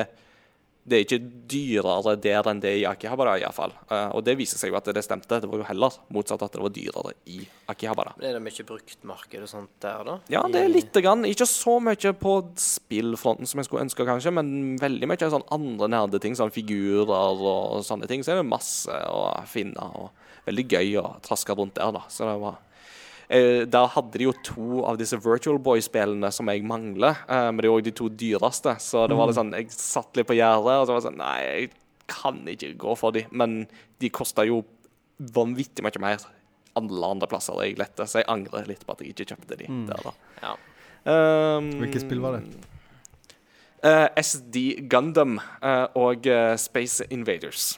det 0.88 0.98
er 0.98 1.04
ikke 1.04 1.20
dyrere 1.52 2.14
der 2.20 2.48
enn 2.50 2.60
det 2.62 2.70
er 2.70 2.80
i 2.80 2.86
Akihabara, 2.88 3.36
iallfall. 3.40 3.74
Uh, 3.90 4.10
og 4.16 4.22
det 4.26 4.36
viser 4.38 4.60
seg 4.60 4.72
jo 4.72 4.78
at 4.78 4.88
det 4.94 5.04
stemte. 5.04 5.40
Det 5.42 5.50
var 5.50 5.62
jo 5.62 5.66
heller 5.68 5.98
motsatt 6.14 6.44
at 6.46 6.54
det 6.56 6.62
var 6.64 6.74
dyrere 6.74 7.14
i 7.30 7.40
Akihabara. 7.70 8.14
Men 8.18 8.28
Er 8.30 8.38
det 8.38 8.44
mye 8.46 8.66
bruktmarked 8.68 9.44
og 9.44 9.50
sånt 9.50 9.74
der, 9.84 10.04
da? 10.06 10.18
Ja, 10.32 10.44
det 10.50 10.62
er 10.64 10.72
lite 10.72 11.02
grann. 11.04 11.26
Ikke 11.28 11.48
så 11.48 11.78
mye 11.84 12.14
på 12.18 12.36
spillfronten 12.58 13.48
som 13.48 13.60
jeg 13.62 13.68
skulle 13.68 13.84
ønske, 13.86 14.06
kanskje, 14.08 14.34
men 14.34 14.78
veldig 14.80 15.10
mye 15.10 15.32
sånn 15.34 15.46
andre 15.54 15.90
nerdeting, 15.94 16.38
sånn 16.38 16.54
figurer 16.54 17.44
og 17.44 17.82
sånne 17.86 18.08
ting. 18.10 18.24
Så 18.24 18.34
er 18.34 18.42
det 18.42 18.48
masse 18.48 19.02
å 19.12 19.28
finne, 19.48 19.90
og 19.98 20.48
veldig 20.48 20.66
gøy 20.68 20.96
å 21.02 21.10
traske 21.24 21.56
rundt 21.56 21.76
der, 21.78 21.92
da. 21.94 22.06
Så 22.12 22.28
det 22.28 22.38
var 22.42 22.58
eh, 23.28 23.64
Der 23.68 23.90
hadde 23.94 24.18
de 24.18 24.28
jo 24.28 24.34
to 24.44 24.84
av 24.88 24.98
disse 25.00 25.18
Virtual 25.24 25.58
Boy-spillene 25.62 26.30
som 26.34 26.48
jeg 26.52 26.64
mangler, 26.66 27.20
eh, 27.28 27.50
men 27.50 27.60
det 27.62 27.68
er 27.68 27.74
òg 27.74 27.84
de 27.86 27.94
to 27.96 28.08
dyreste. 28.08 28.76
Så 28.82 29.06
det 29.08 29.18
var 29.18 29.30
litt 29.30 29.38
sånn 29.38 29.54
Jeg 29.56 29.70
satt 29.74 30.16
litt 30.18 30.28
på 30.28 30.38
gjerdet, 30.38 30.80
og 30.80 30.88
så 30.88 30.94
var 30.94 31.02
det 31.02 31.08
sånn 31.10 31.20
Nei, 31.20 31.36
jeg 31.44 31.70
kan 32.08 32.40
ikke 32.48 32.72
gå 32.80 32.96
for 32.96 33.12
de, 33.12 33.26
men 33.36 33.62
de 34.00 34.08
kosta 34.08 34.46
jo 34.48 34.62
vanvittig 35.34 35.84
mye 35.84 36.00
mer 36.00 36.22
alle 36.78 37.12
andre 37.14 37.28
plasser 37.30 37.58
jeg 37.64 37.78
lette, 37.80 38.06
så 38.06 38.22
jeg 38.22 38.28
angrer 38.30 38.68
litt 38.68 38.84
på 38.86 38.94
at 38.94 39.02
jeg 39.02 39.14
ikke 39.14 39.32
kjøpte 39.32 39.58
de 39.58 39.68
der, 39.88 40.02
da. 40.04 40.12
Ja. 40.44 40.54
Um, 41.08 41.70
Hvilket 41.80 42.04
spill 42.04 42.22
var 42.22 42.38
det? 42.38 42.44
Uh, 43.78 44.08
SD 44.18 44.88
Gundam 44.90 45.38
uh, 45.38 45.86
og 45.98 46.26
uh, 46.26 46.54
Space 46.58 47.06
Invaders. 47.14 47.76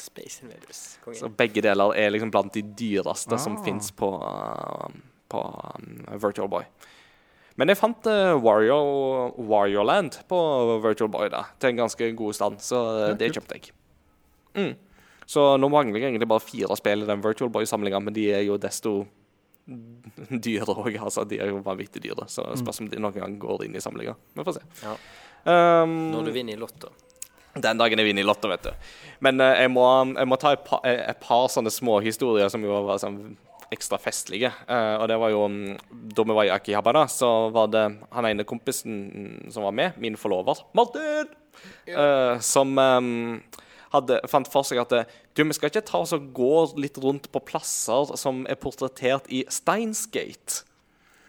Space 0.00 0.42
Invaders. 0.44 0.98
Kongen. 1.04 1.18
Så 1.20 1.28
begge 1.36 1.62
deler 1.64 1.94
er 1.96 2.10
liksom 2.14 2.30
blant 2.34 2.52
de 2.54 2.62
dyreste 2.62 3.38
som 3.38 3.56
Ah. 3.56 3.62
fins 3.64 3.90
på, 3.96 4.08
uh, 4.22 4.88
på 5.32 5.42
um, 5.78 6.04
Virtual 6.22 6.48
Boy. 6.48 6.64
Men 7.56 7.68
jeg 7.72 7.78
fant 7.80 8.06
uh, 8.06 8.36
Wario, 8.44 8.76
Wario 9.48 9.82
Land 9.88 10.18
på 10.28 10.38
Virtual 10.84 11.08
Boy 11.10 11.28
da, 11.32 11.44
til 11.58 11.70
en 11.72 11.76
ganske 11.84 12.10
god 12.18 12.34
stand, 12.36 12.60
så 12.60 12.82
uh, 12.82 13.04
Ja, 13.08 13.14
det 13.14 13.30
kjøpte 13.32 13.56
jeg. 13.60 13.72
Mm. 14.56 14.74
Så 15.26 15.56
nå 15.58 15.68
mangler 15.72 15.98
jeg 16.00 16.10
egentlig 16.12 16.28
bare 16.30 16.44
fire 16.44 16.76
spill 16.78 17.02
i 17.02 17.06
den 17.08 17.22
Virtual 17.24 17.50
Boy-samlinga, 17.50 17.98
men 18.00 18.14
de 18.14 18.28
er 18.36 18.44
jo 18.46 18.58
desto 18.62 19.06
dyre 20.46 20.68
òg. 20.76 20.94
Altså, 21.02 21.24
de 21.28 21.40
er 21.42 21.50
jo 21.50 21.62
vanvittig 21.64 22.02
dyre, 22.04 22.28
så 22.30 22.44
det 22.52 22.60
spørs 22.60 22.80
om 22.84 22.90
de 22.92 23.00
noen 23.02 23.16
gang 23.16 23.38
går 23.42 23.64
inn 23.66 23.74
i 23.76 23.82
samlinga. 23.82 24.14
Vi 24.36 24.44
får 24.46 24.58
se. 24.60 24.62
Ja. 24.84 24.94
Um, 25.46 25.96
Når 26.12 26.24
du 26.28 26.32
vinner 26.34 26.56
i 26.56 26.60
Lotto. 26.60 26.90
Den 27.62 27.80
dagen 27.80 28.00
jeg 28.00 28.08
vinner 28.08 28.24
i 28.24 28.28
Lotto, 28.28 28.50
vet 28.50 28.68
du. 28.68 28.92
Men 29.24 29.40
uh, 29.42 29.54
jeg, 29.56 29.72
må, 29.72 29.84
jeg 30.12 30.28
må 30.28 30.38
ta 30.40 30.54
et 30.56 30.64
par, 30.66 30.82
eh, 30.88 31.02
et 31.10 31.20
par 31.22 31.48
sånne 31.52 31.72
små 31.72 31.98
historier 32.04 32.50
som 32.52 32.64
jo 32.64 32.80
var 32.86 33.00
sånn 33.02 33.20
ekstra 33.74 33.98
festlige. 33.98 34.52
Uh, 34.68 34.96
og 35.00 35.08
det 35.10 35.18
var 35.18 35.32
jo 35.32 35.46
mm, 35.50 36.12
Da 36.14 36.26
vi 36.26 36.36
var 36.38 36.46
i 36.46 36.52
Akihabara, 36.54 37.06
så 37.10 37.30
var 37.54 37.70
det 37.72 37.86
han 38.14 38.28
ene 38.28 38.46
kompisen 38.46 39.50
som 39.52 39.66
var 39.66 39.74
med, 39.76 39.98
min 40.02 40.18
forlover, 40.20 40.62
Martin, 40.76 41.32
uh, 41.90 42.36
som 42.44 42.76
um, 42.78 43.40
hadde, 43.94 44.20
fant 44.30 44.48
for 44.52 44.66
seg 44.66 44.82
at 44.82 44.92
du, 44.92 45.42
vi 45.42 45.56
skal 45.56 45.72
ikke 45.72 45.84
ta 45.88 46.04
oss 46.04 46.14
og 46.16 46.30
gå 46.36 46.54
litt 46.80 47.00
rundt 47.02 47.30
på 47.32 47.42
plasser 47.48 48.14
som 48.20 48.44
er 48.50 48.60
portrettert 48.60 49.28
i 49.32 49.44
Steinsgate. 49.52 50.65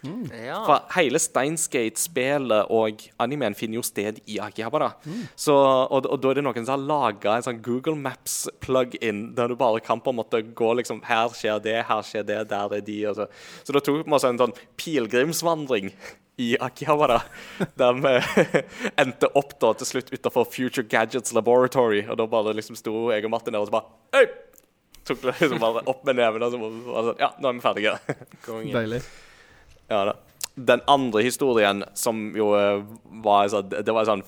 Ja. 0.04 0.60
For 0.66 0.84
hele 0.94 1.18
Steinsgate-spelet 1.22 2.70
og 2.74 3.02
animeen 3.22 3.56
finner 3.58 3.80
jo 3.80 3.86
sted 3.86 4.20
i 4.30 4.38
Akihabara. 4.42 4.92
Så, 5.34 5.54
og, 5.54 6.06
og 6.06 6.20
da 6.22 6.30
er 6.30 6.38
det 6.38 6.44
noen 6.46 6.62
som 6.62 6.76
har 6.76 6.86
laga 6.90 7.34
en 7.34 7.46
sånn 7.46 7.60
Google 7.64 7.96
Maps-plug-in, 7.98 9.24
der 9.38 9.50
du 9.50 9.56
bare 9.58 9.82
kan 9.84 10.02
på 10.04 10.14
en 10.14 10.20
måte 10.20 10.42
gå 10.42 10.70
liksom 10.78 11.02
Her 11.08 11.34
skjer 11.34 11.60
det, 11.64 11.76
her 11.88 12.06
skjer 12.06 12.26
det, 12.28 12.40
der 12.52 12.78
er 12.78 12.84
de. 12.84 12.98
Og 13.10 13.18
så. 13.18 13.28
så 13.66 13.74
da 13.74 13.82
tok 13.82 14.00
vi 14.00 14.16
oss 14.18 14.26
en 14.28 14.40
sånn 14.40 14.56
pilegrimsvandring 14.78 15.92
i 16.38 16.52
Akihabara, 16.62 17.20
der 17.80 17.96
vi 17.98 18.12
endte 19.02 19.30
opp 19.38 19.56
da 19.58 19.72
til 19.80 19.90
slutt 19.92 20.12
utafor 20.14 20.46
Future 20.46 20.86
Gadgets 20.86 21.34
Laboratory. 21.34 22.04
Og 22.06 22.20
da 22.20 22.28
bare 22.30 22.54
liksom 22.54 22.78
sto 22.78 23.08
jeg 23.10 23.26
og 23.26 23.34
Martin 23.34 23.56
der 23.56 23.64
og 23.64 23.70
så 23.72 23.80
bare 23.80 23.90
Hei! 24.14 24.28
Tok 25.08 25.22
liksom 25.24 25.58
bare 25.62 25.82
opp 25.88 26.04
med 26.04 26.18
nevene 26.20 26.46
og 26.46 26.52
så 26.52 26.60
bare 26.60 27.06
sånn 27.08 27.22
Ja, 27.22 27.32
nå 27.40 27.50
er 27.50 27.56
vi 27.58 27.64
ferdige. 27.64 27.96
Deilig. 28.76 29.02
Ja 29.88 30.04
da. 30.10 30.16
Den 30.54 30.82
andre 30.90 31.22
historien, 31.22 31.84
som 31.94 32.32
jo 32.36 32.50
eh, 32.58 32.82
var 33.22 33.46
sånn 33.52 33.68
Det 33.70 33.94
var 33.94 34.02
en 34.02 34.12
sånn 34.16 34.24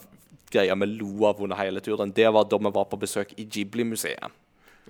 greie 0.51 0.75
vi 0.83 0.87
lo 0.93 1.27
av 1.29 1.41
under 1.43 1.59
hele 1.59 1.83
turen, 1.83 2.13
det 2.15 2.27
var 2.35 2.47
da 2.51 2.59
vi 2.59 2.71
var 2.75 2.87
på 2.91 2.99
besøk 2.99 3.35
i 3.39 3.45
Ghibli-museet. 3.47 4.33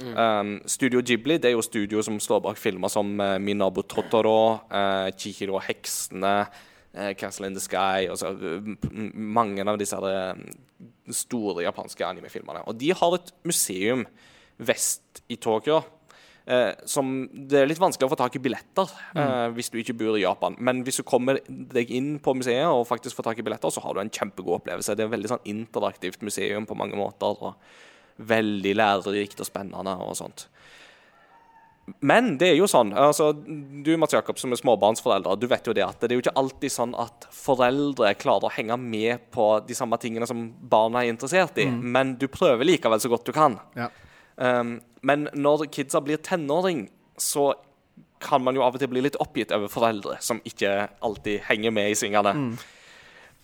Um, 0.00 0.54
studio 0.64 1.02
Ghibli 1.04 1.36
det 1.36 1.50
er 1.50 1.52
jo 1.52 1.64
studio 1.64 2.00
som 2.00 2.16
står 2.22 2.40
bak 2.46 2.56
filmer 2.56 2.88
som 2.88 3.10
uh, 3.20 3.36
Minabu 3.42 3.82
Totoro, 3.84 4.62
uh, 4.72 5.10
Chihiro 5.12 5.58
og 5.58 5.66
heksene, 5.66 6.46
uh, 6.96 7.10
Castle 7.20 7.50
in 7.50 7.58
the 7.58 7.60
Sky 7.60 8.08
og 8.08 8.16
så, 8.16 8.30
uh, 8.32 8.70
Mange 9.12 9.66
av 9.68 9.76
disse 9.80 10.00
store 11.20 11.66
japanske 11.66 12.06
animefilmene. 12.06 12.64
Og 12.64 12.78
de 12.80 12.94
har 12.96 13.18
et 13.18 13.32
museum 13.44 14.06
vest 14.56 15.20
i 15.28 15.36
Tokyo. 15.36 15.82
Eh, 16.50 16.72
som 16.88 17.28
Det 17.30 17.60
er 17.60 17.68
litt 17.70 17.78
vanskelig 17.78 18.08
å 18.08 18.10
få 18.10 18.18
tak 18.18 18.34
i 18.34 18.42
billetter 18.42 18.88
eh, 19.14 19.48
hvis 19.54 19.70
du 19.70 19.76
ikke 19.78 19.94
bor 20.00 20.16
i 20.18 20.24
Japan. 20.24 20.56
Men 20.58 20.82
hvis 20.86 20.98
du 20.98 21.04
kommer 21.06 21.38
deg 21.46 21.92
inn 21.94 22.16
på 22.22 22.34
museet 22.34 22.66
og 22.66 22.88
faktisk 22.88 23.18
får 23.18 23.30
tak 23.30 23.42
i 23.42 23.44
billetter, 23.46 23.70
så 23.70 23.82
har 23.84 23.94
du 23.94 24.02
en 24.02 24.10
kjempegod 24.10 24.58
opplevelse. 24.58 24.96
Det 24.96 25.04
er 25.04 25.10
et 25.10 25.14
veldig 25.14 25.30
sånn 25.34 25.46
interaktivt 25.52 26.24
museum 26.26 26.66
på 26.66 26.78
mange 26.78 26.98
måter. 26.98 27.38
Og 27.38 27.54
veldig 28.20 28.74
lærerikt 28.76 29.40
og 29.40 29.48
spennende 29.48 29.94
og 30.04 30.16
sånt. 30.18 30.48
Men 32.06 32.36
det 32.38 32.52
er 32.52 32.58
jo 32.58 32.68
sånn 32.70 32.92
altså, 32.94 33.32
Du 33.34 33.88
Mats 33.98 34.14
Jakob, 34.14 34.38
som 34.38 34.52
er 34.52 34.60
småbarnsforeldre, 34.60 35.34
du 35.40 35.48
vet 35.50 35.66
jo 35.66 35.74
det 35.74 35.82
at 35.82 35.98
det 36.02 36.12
er 36.12 36.20
jo 36.20 36.22
ikke 36.22 36.36
alltid 36.38 36.74
sånn 36.74 36.92
at 36.98 37.26
foreldre 37.34 38.12
klarer 38.20 38.46
å 38.46 38.52
henge 38.54 38.76
med 38.78 39.24
på 39.34 39.48
de 39.66 39.74
samme 39.74 39.98
tingene 40.02 40.28
som 40.28 40.44
barna 40.70 41.02
er 41.02 41.10
interessert 41.14 41.58
i. 41.58 41.66
Men 41.66 42.14
du 42.20 42.28
prøver 42.30 42.68
likevel 42.68 43.02
så 43.02 43.10
godt 43.10 43.26
du 43.26 43.34
kan. 43.34 43.58
Ja. 43.78 43.88
Um, 44.40 44.78
men 45.04 45.28
når 45.36 45.66
kidsa 45.72 46.00
blir 46.04 46.20
tenåring, 46.24 46.88
så 47.20 47.52
kan 48.20 48.42
man 48.44 48.56
jo 48.56 48.64
av 48.64 48.76
og 48.76 48.80
til 48.80 48.90
bli 48.92 49.02
litt 49.04 49.18
oppgitt 49.20 49.52
over 49.56 49.70
foreldre 49.72 50.18
som 50.24 50.42
ikke 50.48 50.88
alltid 51.04 51.44
henger 51.48 51.72
med 51.72 51.92
i 51.92 51.96
svingene. 51.96 52.34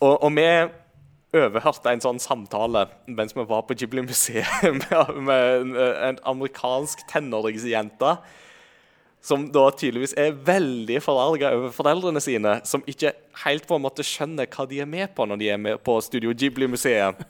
Og, 0.05 0.15
og 0.15 0.33
vi 0.37 0.49
overhørte 1.37 1.93
en 1.93 2.03
sånn 2.05 2.21
samtale 2.23 2.87
mens 3.09 3.35
vi 3.37 3.45
var 3.49 3.65
på 3.69 3.77
Ghibli-museet 3.77 4.67
med, 4.81 5.15
med 5.29 5.47
en, 5.61 5.77
en 6.11 6.21
amerikansk 6.33 7.07
tenåringsjente. 7.11 8.17
Som 9.27 9.49
da 9.51 9.65
tydeligvis 9.75 10.15
er 10.21 10.37
veldig 10.47 11.01
forarga 11.03 11.51
over 11.57 11.73
foreldrene 11.75 12.21
sine, 12.23 12.61
som 12.69 12.85
ikke 12.87 13.11
helt 13.43 13.65
på 13.67 13.75
en 13.75 13.83
måte 13.83 14.05
skjønner 14.07 14.47
hva 14.53 14.69
de 14.71 14.79
er 14.85 14.87
med 14.87 15.11
på 15.17 15.27
når 15.27 15.41
de 15.41 15.49
er 15.51 15.59
med 15.59 15.81
på 15.83 15.97
Studio 16.05 16.31
Ghibli-museet. 16.37 17.25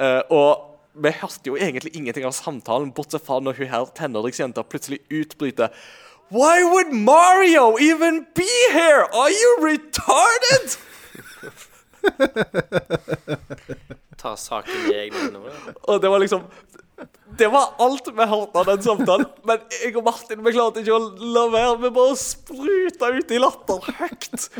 Uh, 0.00 0.24
og 0.40 0.67
vi 0.98 1.14
hørte 1.20 1.50
jo 1.50 1.56
egentlig 1.56 1.94
ingenting 1.96 2.26
av 2.28 2.36
samtalen, 2.36 2.92
bortsett 2.94 3.24
fra 3.26 3.40
når 3.42 3.58
hun 3.60 3.72
her 3.72 3.88
tenåringsjenta 3.98 4.66
plutselig 4.66 5.00
utbryter 5.08 5.72
Why 6.28 6.62
would 6.62 6.92
Mario 6.92 7.78
even 7.80 8.26
be 8.34 8.48
here? 8.72 9.06
Are 9.16 9.32
you 9.32 9.64
retarded? 9.64 10.76
Ta 14.20 14.36
saken 14.36 14.90
i 14.90 14.94
egne 15.06 15.22
hender. 15.22 15.40
Og 15.88 16.02
det 16.02 16.10
var 16.10 16.18
liksom 16.20 16.42
Det 17.38 17.48
var 17.52 17.74
alt 17.80 18.08
vi 18.12 18.26
hørte 18.28 18.58
av 18.60 18.66
den 18.68 18.82
samtalen. 18.82 19.26
Men 19.48 19.58
jeg 19.72 19.96
og 19.96 20.04
Martin 20.04 20.44
vi 20.44 20.52
klarte 20.52 20.80
ikke 20.82 20.98
å 20.98 21.08
la 21.36 21.44
være. 21.54 21.80
Vi 21.86 21.90
bare 21.96 22.16
spruta 22.20 23.06
ut 23.14 23.32
i 23.32 23.40
latter 23.40 23.78
høyt. 24.00 24.50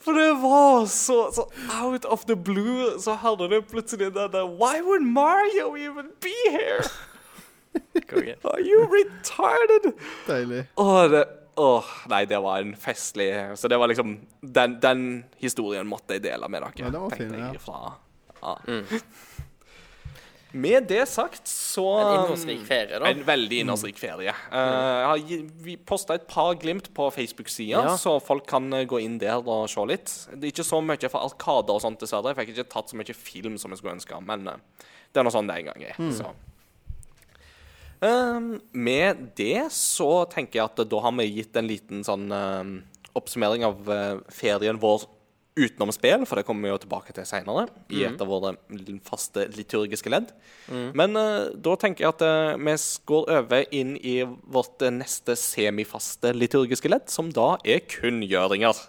For 0.00 0.16
det 0.16 0.30
var 0.40 0.86
så, 0.86 1.18
så 1.32 1.44
out 1.82 2.04
of 2.04 2.24
the 2.24 2.36
blue, 2.36 2.98
så 3.00 3.14
hadde 3.20 3.50
det 3.52 3.66
plutselig 3.68 4.12
den 4.14 4.32
der 4.32 4.46
Why 4.48 4.80
would 4.82 5.04
Mario 5.04 5.76
even 5.76 6.08
be 6.20 6.36
here? 6.50 6.84
Are 8.44 8.60
you 8.60 8.86
retarded? 8.88 9.92
Deilig. 10.26 10.64
Åh, 10.74 11.02
det, 11.10 11.24
åh, 11.56 11.84
nei, 12.10 12.24
det 12.26 12.40
var 12.42 12.64
en 12.64 12.72
festlig 12.76 13.28
Så 13.56 13.68
det 13.68 13.78
var 13.78 13.86
liksom 13.92 14.16
Den, 14.40 14.78
den 14.82 15.04
historien 15.38 15.86
måtte 15.86 16.16
jeg 16.16 16.24
dele 16.24 16.48
med 16.48 16.64
dere. 16.64 16.86
Ja, 16.86 16.90
det 16.90 17.04
var 17.04 17.10
fin, 17.16 17.36
ja. 17.36 17.52
ja. 18.40 18.56
Med 20.52 20.88
det 20.90 21.04
sagt, 21.08 21.46
så 21.46 21.84
En 22.00 22.08
innholdsrik 22.16 22.64
ferie, 22.66 22.98
da. 22.98 23.06
En 23.06 23.20
veldig 23.24 23.60
innholdsrik 23.62 23.98
ferie. 24.00 24.32
Eh, 24.50 24.58
jeg 24.58 25.06
har 25.06 25.18
gi- 25.28 25.50
vi 25.62 25.76
posta 25.76 26.14
et 26.18 26.26
par 26.26 26.54
glimt 26.58 26.88
på 26.94 27.06
Facebook-sida, 27.14 27.84
Ja. 27.84 27.96
så 27.96 28.16
folk 28.20 28.46
kan 28.50 28.66
eh, 28.74 28.84
gå 28.84 28.98
inn 29.00 29.18
der 29.18 29.38
og 29.46 29.68
se 29.70 29.80
litt. 29.86 30.10
Det 30.34 30.48
er 30.48 30.52
ikke 30.52 30.66
så 30.66 30.80
mye 30.82 31.08
for 31.08 31.20
Arkader 31.28 31.74
og 31.76 31.80
sånt, 31.84 32.00
dessverre. 32.02 32.34
Jeg 32.34 32.40
fikk 32.40 32.54
ikke 32.56 32.68
tatt 32.72 32.90
så 32.90 32.96
mye 32.98 33.14
film 33.14 33.58
som 33.58 33.70
jeg 33.70 33.78
skulle 33.78 33.94
ønske, 33.94 34.20
men 34.26 34.48
uh, 34.48 34.56
det 35.12 35.20
er 35.20 35.24
nå 35.24 35.30
sånn 35.30 35.46
det 35.46 35.56
en 35.60 35.70
gang 35.70 35.82
er. 35.82 35.94
Så. 36.18 36.34
Uh, 38.02 38.58
med 38.72 39.30
det 39.36 39.70
så 39.70 40.24
tenker 40.32 40.58
jeg 40.58 40.64
at 40.70 40.82
da 40.88 41.00
har 41.04 41.12
vi 41.12 41.28
gitt 41.36 41.56
en 41.60 41.68
liten 41.68 42.02
sånn 42.02 42.30
um, 42.32 42.82
oppsummering 43.14 43.62
av 43.66 43.76
ferien 44.32 44.78
vår 44.80 45.04
utenom 45.60 45.92
spill, 45.94 46.24
for 46.28 46.40
det 46.40 46.44
kommer 46.48 46.66
vi 46.66 46.72
jo 46.72 46.80
tilbake 46.82 47.14
til 47.16 47.26
seinere, 47.28 47.66
i 47.92 48.04
et 48.08 48.20
av 48.20 48.30
våre 48.30 48.54
faste 49.06 49.46
liturgiske 49.56 50.12
ledd. 50.12 50.32
Men 50.96 51.16
uh, 51.18 51.50
da 51.54 51.76
tenker 51.80 52.06
jeg 52.06 52.14
at 52.14 52.24
uh, 52.24 52.54
vi 52.60 52.76
går 53.10 53.32
over 53.38 53.76
inn 53.76 53.96
i 53.96 54.20
vårt 54.24 54.82
eh, 54.86 54.94
neste 54.94 55.36
semifaste 55.38 56.32
liturgiske 56.36 56.90
ledd, 56.90 57.08
som 57.12 57.30
da 57.34 57.54
er 57.64 57.84
kunngjøringer. 57.90 58.86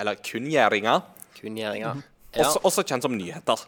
Eller 0.00 0.18
kunngjøringer, 0.26 1.04
Kunngjøringer. 1.44 2.02
Ja, 2.34 2.46
også, 2.46 2.60
også 2.64 2.84
kjent 2.86 3.04
som 3.04 3.14
nyheter. 3.16 3.66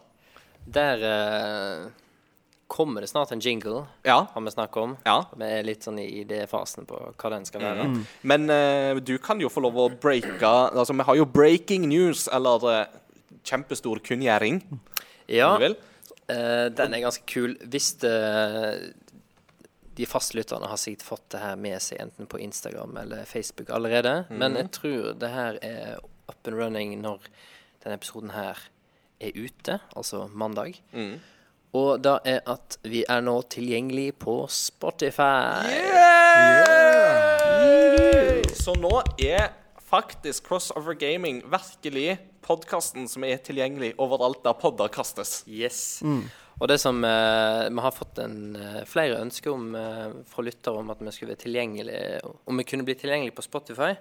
der 0.65 1.03
eh, 1.07 1.83
kommer 2.67 3.01
det 3.01 3.07
snart 3.09 3.31
en 3.31 3.39
jingle, 3.39 3.85
Ja, 4.03 4.25
har 4.33 4.41
vi 4.41 4.51
snakket 4.51 4.77
om. 4.81 4.97
ja. 5.05 5.23
Vi 5.37 5.45
er 5.45 5.63
litt 5.63 5.83
sånn 5.87 5.99
i 6.03 6.07
idéfasen 6.25 6.85
på 6.89 6.99
hva 7.15 7.29
den 7.31 7.45
skal 7.47 7.61
være. 7.63 7.85
Men 8.27 8.49
uh, 8.51 8.99
du 8.99 9.17
kan 9.23 9.39
jo 9.39 9.47
få 9.49 9.61
lov 9.63 9.77
å 9.79 9.89
breake 9.89 10.41
Altså, 10.43 10.93
vi 10.93 11.03
har 11.07 11.15
jo 11.15 11.25
breaking 11.25 11.87
news, 11.87 12.27
eller 12.27 12.65
uh, 12.67 12.85
kjempestor 13.47 13.99
kunngjøring, 14.03 14.61
Ja, 15.31 15.53
om 15.53 15.61
du 15.61 15.65
vil. 15.67 15.75
eh, 16.27 16.67
den 16.75 16.93
er 16.93 16.99
ganske 17.05 17.23
kul. 17.25 17.55
Hvis 17.63 17.93
det, 18.01 18.11
de 19.97 20.05
fastlytterne 20.05 20.67
har 20.69 20.77
sikkert 20.77 21.05
fått 21.07 21.29
det 21.33 21.39
her 21.41 21.55
med 21.59 21.79
seg 21.81 22.01
enten 22.03 22.27
på 22.29 22.39
Instagram 22.43 22.97
eller 23.01 23.25
Facebook 23.25 23.69
allerede. 23.73 24.25
Men 24.29 24.55
jeg 24.59 24.69
tror 24.75 25.13
det 25.19 25.29
her 25.33 25.57
er 25.63 25.97
up 26.29 26.47
and 26.47 26.59
running 26.59 26.97
når 27.01 27.23
denne 27.83 27.95
episoden 27.97 28.31
her 28.35 28.59
er 29.23 29.31
ute, 29.33 29.79
altså 29.97 30.27
mandag. 30.29 30.77
Og 31.77 32.01
da 32.01 32.17
er 32.25 32.41
at 32.49 32.77
vi 32.87 33.03
er 33.09 33.21
nå 33.25 33.35
tilgjengelig 33.51 34.13
på 34.23 34.39
Spotify. 34.51 35.67
Så 38.57 38.73
nå 38.79 38.93
er 39.21 39.51
faktisk 39.87 40.47
Crossover 40.49 40.97
Gaming 40.99 41.43
virkelig 41.51 42.17
podkasten 42.47 43.07
som 43.11 43.25
er 43.27 43.39
tilgjengelig 43.43 43.93
overalt 44.01 44.41
der 44.45 44.57
podder 44.59 44.91
kastes. 44.91 45.41
Yes. 45.47 46.01
Og 46.57 46.65
det 46.71 46.79
som 46.81 47.03
eh, 47.05 47.67
Vi 47.69 47.81
har 47.85 47.93
fått 47.93 48.17
en, 48.23 48.55
eh, 48.55 48.83
flere 48.89 49.19
ønsker 49.21 49.53
om, 49.53 49.75
eh, 49.77 50.15
fra 50.25 50.43
lyttere 50.43 50.81
om 50.81 50.89
at 50.89 51.03
vi 51.03 51.13
skulle 51.13 51.35
være 51.35 51.43
tilgjengelig 51.43 51.99
Om 52.49 52.57
vi 52.57 52.65
kunne 52.65 52.87
bli 52.87 52.95
tilgjengelig 52.97 53.35
på 53.37 53.45
Spotify. 53.45 53.91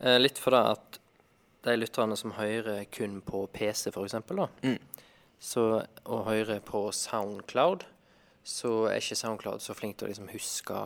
Eh, 0.00 0.18
litt 0.20 0.38
for 0.38 0.56
det 0.56 0.60
at 0.74 0.98
de 1.64 1.76
lytterne 1.76 2.16
som 2.16 2.32
hører 2.36 2.84
kun 2.92 3.20
på 3.24 3.46
PC, 3.52 3.90
for 3.92 4.04
eksempel, 4.08 4.44
da, 4.44 4.74
så, 5.40 5.86
og 6.04 6.26
hører 6.28 6.60
på 6.64 6.82
Soundcloud, 6.92 7.86
så 8.44 8.72
er 8.90 9.00
ikke 9.00 9.16
Soundcloud 9.16 9.64
så 9.64 9.76
flink 9.76 9.98
til 9.98 10.08
å 10.08 10.12
liksom 10.12 10.28
huske 10.32 10.80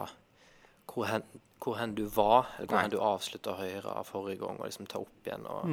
hvor 0.90 1.08
hen, 1.08 1.24
hvor 1.62 1.78
hen 1.80 1.94
du 1.96 2.04
var, 2.12 2.52
eller 2.58 2.68
hvor 2.68 2.78
Nei. 2.78 2.84
hen 2.86 2.92
du 2.92 3.00
avslutta 3.02 3.54
å 3.54 3.58
høre 3.58 3.94
av 3.98 4.06
forrige 4.10 4.44
gang, 4.44 4.60
og 4.60 4.68
liksom 4.68 4.86
ta 4.90 5.00
opp 5.02 5.26
igjen 5.26 5.48
og 5.50 5.64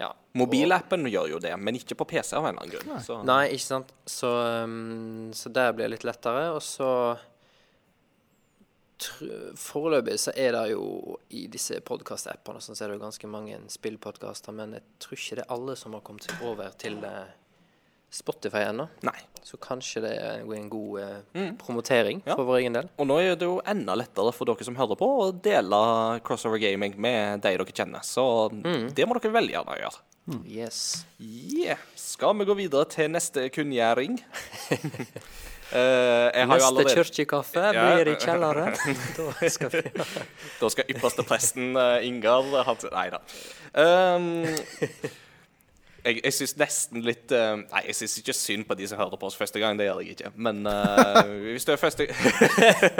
Ja. 0.00 0.14
Mobilappen 0.32 1.04
gjør 1.12 1.34
jo 1.34 1.38
det, 1.44 1.52
men 1.60 1.76
ikke 1.76 1.94
på 2.00 2.06
PC 2.08 2.32
av 2.38 2.46
en 2.46 2.54
eller 2.54 2.62
annen 2.62 2.72
grunn. 2.72 3.02
Så. 3.04 3.18
Nei, 3.28 3.50
ikke 3.52 3.66
sant. 3.66 3.90
Så, 4.08 4.30
um, 4.64 5.28
så 5.36 5.52
der 5.52 5.74
blir 5.76 5.90
det 5.90 5.98
litt 5.98 6.06
lettere. 6.08 6.54
Og 6.54 6.62
så 6.64 7.18
Foreløpig 9.56 10.18
så 10.20 10.32
er 10.36 10.52
det 10.52 10.72
jo 10.72 11.16
i 11.32 11.46
disse 11.52 11.78
podkast-appene 11.80 12.60
sånn, 12.60 12.76
så 12.76 12.84
er 12.84 12.90
det 12.90 12.98
jo 12.98 13.04
ganske 13.04 13.30
mange 13.32 13.56
spillpodkaster, 13.72 14.52
men 14.56 14.74
jeg 14.76 14.84
tror 15.00 15.16
ikke 15.16 15.38
det 15.38 15.44
er 15.46 15.54
alle 15.56 15.76
som 15.80 15.96
har 15.96 16.02
kommet 16.04 16.26
seg 16.26 16.42
over 16.44 16.74
til, 16.80 16.98
eh, 17.04 17.30
Spotify 18.10 18.64
ennå. 18.68 18.88
Nei. 19.06 19.16
Så 19.46 19.56
kanskje 19.62 20.02
det 20.04 20.10
er 20.20 20.42
en 20.44 20.68
god 20.70 21.00
eh, 21.00 21.52
promotering 21.58 22.20
Ja. 22.26 22.34
for 22.36 22.44
vår 22.44 22.58
egen 22.60 22.76
del. 22.76 22.88
Og 22.98 23.06
nå 23.08 23.18
er 23.22 23.36
det 23.38 23.46
jo 23.48 23.60
enda 23.66 23.94
lettere 23.96 24.32
for 24.36 24.50
dere 24.50 24.66
som 24.66 24.76
hører 24.76 24.98
på, 25.00 25.08
å 25.24 25.30
dele 25.32 25.80
Crossover 26.26 26.60
Gaming 26.60 26.98
med 27.00 27.40
de 27.44 27.54
dere 27.56 27.72
kjenner. 27.72 28.04
Så 28.06 28.24
det 28.94 29.06
må 29.08 29.16
dere 29.16 29.32
veldig 29.38 29.54
gjerne 29.56 29.78
gjøre. 29.80 30.02
Yes. 30.46 31.06
Yeah. 31.18 31.78
Skal 31.98 32.36
vi 32.38 32.44
gå 32.46 32.54
videre 32.58 32.86
til 32.90 33.10
neste 33.10 33.48
kunngjøring? 33.54 34.18
Uh, 34.70 35.72
jeg 36.36 36.44
har 36.44 36.52
Neste 36.52 36.68
allerede 36.68 36.94
kirkekaffe 36.98 37.64
Ja. 37.74 37.86
blir 37.96 38.12
i 38.12 38.16
kjelleren. 38.20 38.76
da 39.40 39.50
skal 39.50 39.72
vi 39.72 39.82
Da 40.60 40.70
skal 40.74 40.92
ypperste 40.92 41.26
presten 41.26 41.72
uh, 41.78 41.98
Ingar 42.06 42.46
ha 42.68 42.76
Nei 42.92 43.08
da. 43.14 43.22
Um, 43.70 44.44
jeg 46.04 46.20
jeg 46.24 46.34
syns 46.36 46.56
nesten 46.60 47.04
litt 47.04 47.32
uh, 47.34 47.60
Nei, 47.60 47.82
jeg 47.88 47.98
syns 48.00 48.18
ikke 48.20 48.34
synd 48.36 48.66
på 48.68 48.76
de 48.78 48.88
som 48.90 49.00
hører 49.00 49.20
på 49.20 49.30
oss 49.30 49.38
første 49.38 49.62
gang. 49.62 49.78
Det 49.78 49.88
gjør 49.88 50.02
jeg 50.02 50.16
ikke. 50.16 50.32
Men 50.36 50.62
uh, 50.66 51.22
hvis 51.52 51.66
du 51.68 51.72
er 51.74 51.80
første 51.80 52.06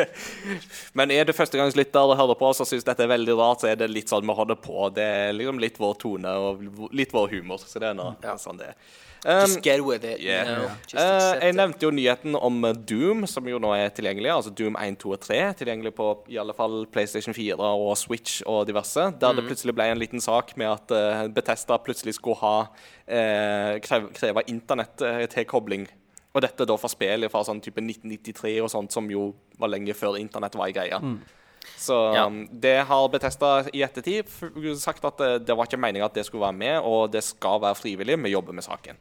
Men 0.99 1.15
er 1.15 1.29
du 1.29 1.35
førstegangslytter 1.37 2.15
og 2.15 2.19
hører 2.21 2.39
på 2.41 2.51
oss 2.51 2.63
og 2.65 2.71
syns 2.71 2.87
dette 2.87 3.07
er 3.07 3.13
veldig 3.13 3.37
rart, 3.39 3.65
så 3.65 3.71
er 3.73 3.79
det 3.81 3.91
litt 3.93 4.11
sånn 4.13 4.27
vi 4.27 4.37
holder 4.37 4.59
på. 4.61 4.89
Det 4.97 5.05
er 5.05 5.37
liksom 5.37 5.63
litt 5.63 5.79
vår 5.81 6.01
tone 6.01 6.35
og 6.41 6.91
litt 6.97 7.15
vår 7.15 7.31
humor. 7.37 7.63
Så 7.63 7.83
det 7.83 7.93
er 7.93 7.97
nå 7.99 8.13
sånn 8.41 8.61
det 8.61 8.73
er. 8.73 8.83
Um, 9.25 9.41
Just 9.41 9.63
get 9.63 9.85
with 9.85 10.05
it. 10.05 10.21
Yeah. 10.21 10.49
You 10.49 10.57
know? 10.57 10.71
Eh, 10.95 11.45
jeg 11.45 11.53
nevnte 11.53 11.85
jo 11.85 11.91
nyheten 11.93 12.37
om 12.37 12.63
Doom, 12.89 13.27
som 13.29 13.45
jo 13.49 13.59
nå 13.61 13.75
er 13.77 13.93
tilgjengelig. 13.93 14.31
Altså 14.33 14.53
Doom 14.57 14.79
1, 14.81 14.97
2 15.03 15.13
og 15.13 15.21
3. 15.27 15.41
Tilgjengelig 15.61 15.93
på 15.99 16.07
i 16.33 16.39
alle 16.41 16.55
fall 16.57 16.87
PlayStation 16.93 17.37
4 17.37 17.59
og 17.61 17.93
Switch 18.01 18.41
og 18.49 18.65
diverse. 18.71 19.11
Der 19.21 19.37
det 19.37 19.45
plutselig 19.45 19.77
ble 19.77 19.91
en 19.93 20.01
liten 20.01 20.25
sak 20.25 20.55
med 20.61 20.73
at 20.73 20.97
uh, 20.97 21.27
Betesta 21.29 21.77
plutselig 21.85 22.17
skulle 22.17 22.41
ha 22.41 22.57
uh, 22.65 22.89
kreve 23.11 24.43
internett-tilkobling. 24.47 25.89
Og 26.35 26.43
dette 26.45 26.67
da 26.69 26.77
for 26.79 26.93
spillet 26.93 27.31
fra 27.33 27.43
sånn 27.47 27.59
type 27.63 27.83
1993 27.83 28.61
og 28.63 28.71
sånt, 28.71 28.93
som 28.95 29.09
jo 29.11 29.33
var 29.59 29.73
lenge 29.73 29.95
før 29.99 30.19
internett 30.21 30.55
var 30.55 30.69
ei 30.71 30.77
greie. 30.77 31.01
Så 31.77 31.97
Ja. 32.15 32.27
um, 32.27 32.47
det 32.53 32.87
har 32.87 33.09
Betesta 33.09 33.67
i 33.75 33.83
ettertid 33.83 34.29
sagt 34.79 35.05
at 35.05 35.19
det, 35.19 35.47
det 35.47 35.57
var 35.57 35.67
ikke 35.67 35.81
meninga 35.81 36.07
at 36.07 36.15
det 36.15 36.25
skulle 36.27 36.47
være 36.47 36.57
med, 36.57 36.79
og 36.87 37.11
det 37.13 37.23
skal 37.25 37.61
være 37.61 37.75
frivillig. 37.77 38.17
Vi 38.23 38.31
jobber 38.31 38.53
med 38.53 38.65
saken. 38.65 38.97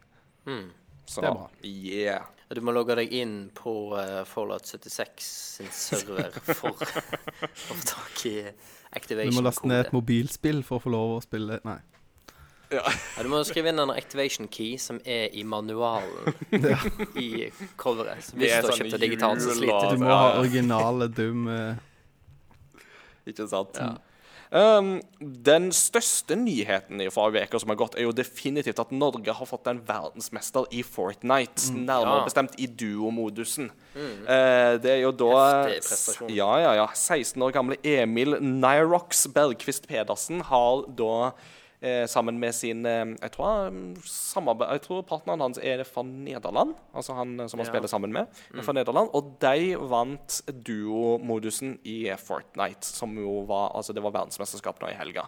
Så 1.06 1.22
Det 1.22 1.30
er 1.30 1.34
bra. 1.34 1.50
yeah. 1.64 2.26
Du 2.50 2.62
må 2.66 2.72
logge 2.74 2.96
deg 2.98 3.12
inn 3.14 3.52
på 3.54 3.94
uh, 3.94 4.24
Fallout 4.26 4.66
76 4.66 5.22
sin 5.60 5.68
server 5.70 6.32
for 6.58 6.72
å 6.74 6.88
få 7.54 7.76
tak 7.86 8.24
i 8.26 8.34
activation 8.98 9.30
Du 9.30 9.38
må 9.38 9.44
laste 9.46 9.68
ned 9.70 9.86
et 9.86 9.94
mobilspill 9.94 10.64
for 10.66 10.80
å 10.80 10.82
få 10.82 10.90
lov 10.90 11.12
å 11.20 11.22
spille 11.22 11.60
Nei. 11.64 11.78
Ja, 12.70 12.84
du 13.24 13.30
må 13.32 13.40
skrive 13.48 13.72
inn 13.72 13.80
en 13.82 13.90
activation 13.90 14.48
key 14.52 14.76
som 14.78 15.00
er 15.06 15.32
i 15.34 15.42
manualen 15.48 16.36
i 17.18 17.48
coveret. 17.82 18.22
Så 18.28 18.36
hvis 18.38 18.52
du 18.52 18.56
har 18.60 18.68
sånn 18.70 18.84
kjøpt 18.84 18.94
det 18.98 19.02
digitalt, 19.08 19.42
så 19.42 19.56
sliter 19.58 19.90
du. 19.96 19.98
Du 19.98 20.04
må 20.06 20.12
ha 20.14 20.36
originale 20.38 21.08
Doom 21.10 21.48
eh, 21.50 21.82
Ikke 23.32 23.48
sant? 23.50 23.80
Ja. 23.82 23.96
Um, 24.50 24.96
den 25.22 25.68
største 25.78 26.34
nyheten 26.34 27.04
fra 27.14 27.28
uka 27.30 27.60
som 27.62 27.70
har 27.70 27.78
gått, 27.78 27.94
er 28.00 28.08
jo 28.08 28.14
definitivt 28.18 28.80
at 28.82 28.90
Norge 28.98 29.34
har 29.38 29.46
fått 29.46 29.68
en 29.70 29.82
verdensmester 29.86 30.66
i 30.74 30.82
Fortnite. 30.82 31.70
Nærmere 31.76 32.24
Ja. 32.24 32.26
bestemt 32.26 32.56
i 32.58 32.66
duomodusen. 32.66 33.70
Eh, 33.94 34.78
det 34.82 34.90
er 34.96 35.02
jo 35.04 35.12
da 35.12 35.70
Ja, 36.34 36.50
ja, 36.64 36.74
ja. 36.82 36.88
16 36.94 37.38
år 37.46 37.54
gamle 37.54 37.78
Emil 37.84 38.40
Nyrox 38.42 39.28
Bergqvist 39.34 39.86
Pedersen 39.88 40.42
har 40.50 40.82
da 40.98 41.32
eh, 41.82 42.06
sammen 42.08 42.40
med 42.40 42.54
sin 42.56 42.86
eh, 42.86 43.06
jeg, 43.22 43.32
tror, 43.32 43.70
samarbeid, 44.06 44.72
jeg 44.78 44.82
tror 44.88 45.04
partneren 45.08 45.40
hans 45.42 45.58
er 45.64 45.84
fra 45.88 46.04
Nederland. 46.04 46.76
Altså 46.94 47.16
han 47.16 47.40
eh, 47.40 47.48
som 47.48 47.60
han 47.60 47.66
Ja. 47.68 47.72
spiller 47.72 47.88
sammen 47.92 48.12
med, 48.14 48.28
Mm. 48.54 48.64
fra 48.64 48.74
Nederland. 48.74 49.10
Og 49.14 49.36
de 49.40 49.76
vant 49.90 50.42
duomodusen 50.66 51.78
i 51.86 52.10
Fortnite, 52.18 52.84
som 52.86 53.16
jo 53.18 53.42
var 53.48 53.72
Altså, 53.76 53.94
det 53.94 54.04
var 54.04 54.12
verdensmesterskap 54.12 54.80
nå 54.82 54.90
i 54.90 54.98
helga. 54.98 55.28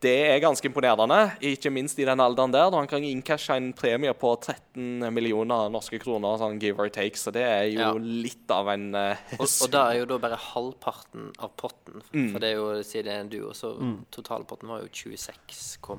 Det 0.00 0.12
er 0.30 0.38
ganske 0.38 0.62
imponerende, 0.68 1.16
ikke 1.42 1.72
minst 1.74 1.98
i 1.98 2.04
den 2.06 2.20
alderen 2.22 2.52
der. 2.54 2.68
Da 2.70 2.78
han 2.78 2.86
kan 2.86 3.02
innkasje 3.02 3.56
en 3.58 3.72
premie 3.74 4.12
på 4.14 4.30
13 4.38 5.08
millioner 5.12 5.66
norske 5.74 5.98
kroner, 5.98 6.36
sånn 6.38 6.60
give 6.62 6.78
or 6.78 6.88
take, 6.94 7.18
så 7.18 7.32
det 7.34 7.42
er 7.42 7.64
jo 7.72 7.80
Ja. 7.80 7.92
litt 7.98 8.48
av 8.54 8.68
en 8.70 8.94
uh, 8.94 9.16
Og, 9.40 9.48
og 9.48 9.72
da 9.74 9.88
er 9.90 9.98
jo 9.98 10.06
da 10.12 10.18
bare 10.22 10.38
halvparten 10.38 11.32
av 11.42 11.50
potten. 11.58 11.98
Mm. 12.14 12.28
For 12.30 12.38
det 12.38 12.52
er 12.52 12.60
jo, 12.60 12.68
siden 12.86 13.04
det 13.10 13.16
er 13.16 13.24
en 13.24 13.32
duo, 13.32 13.50
så 13.58 13.72
totalpotten 14.14 14.70
var 14.70 14.84
jo 14.86 14.88
26,6, 14.94 15.98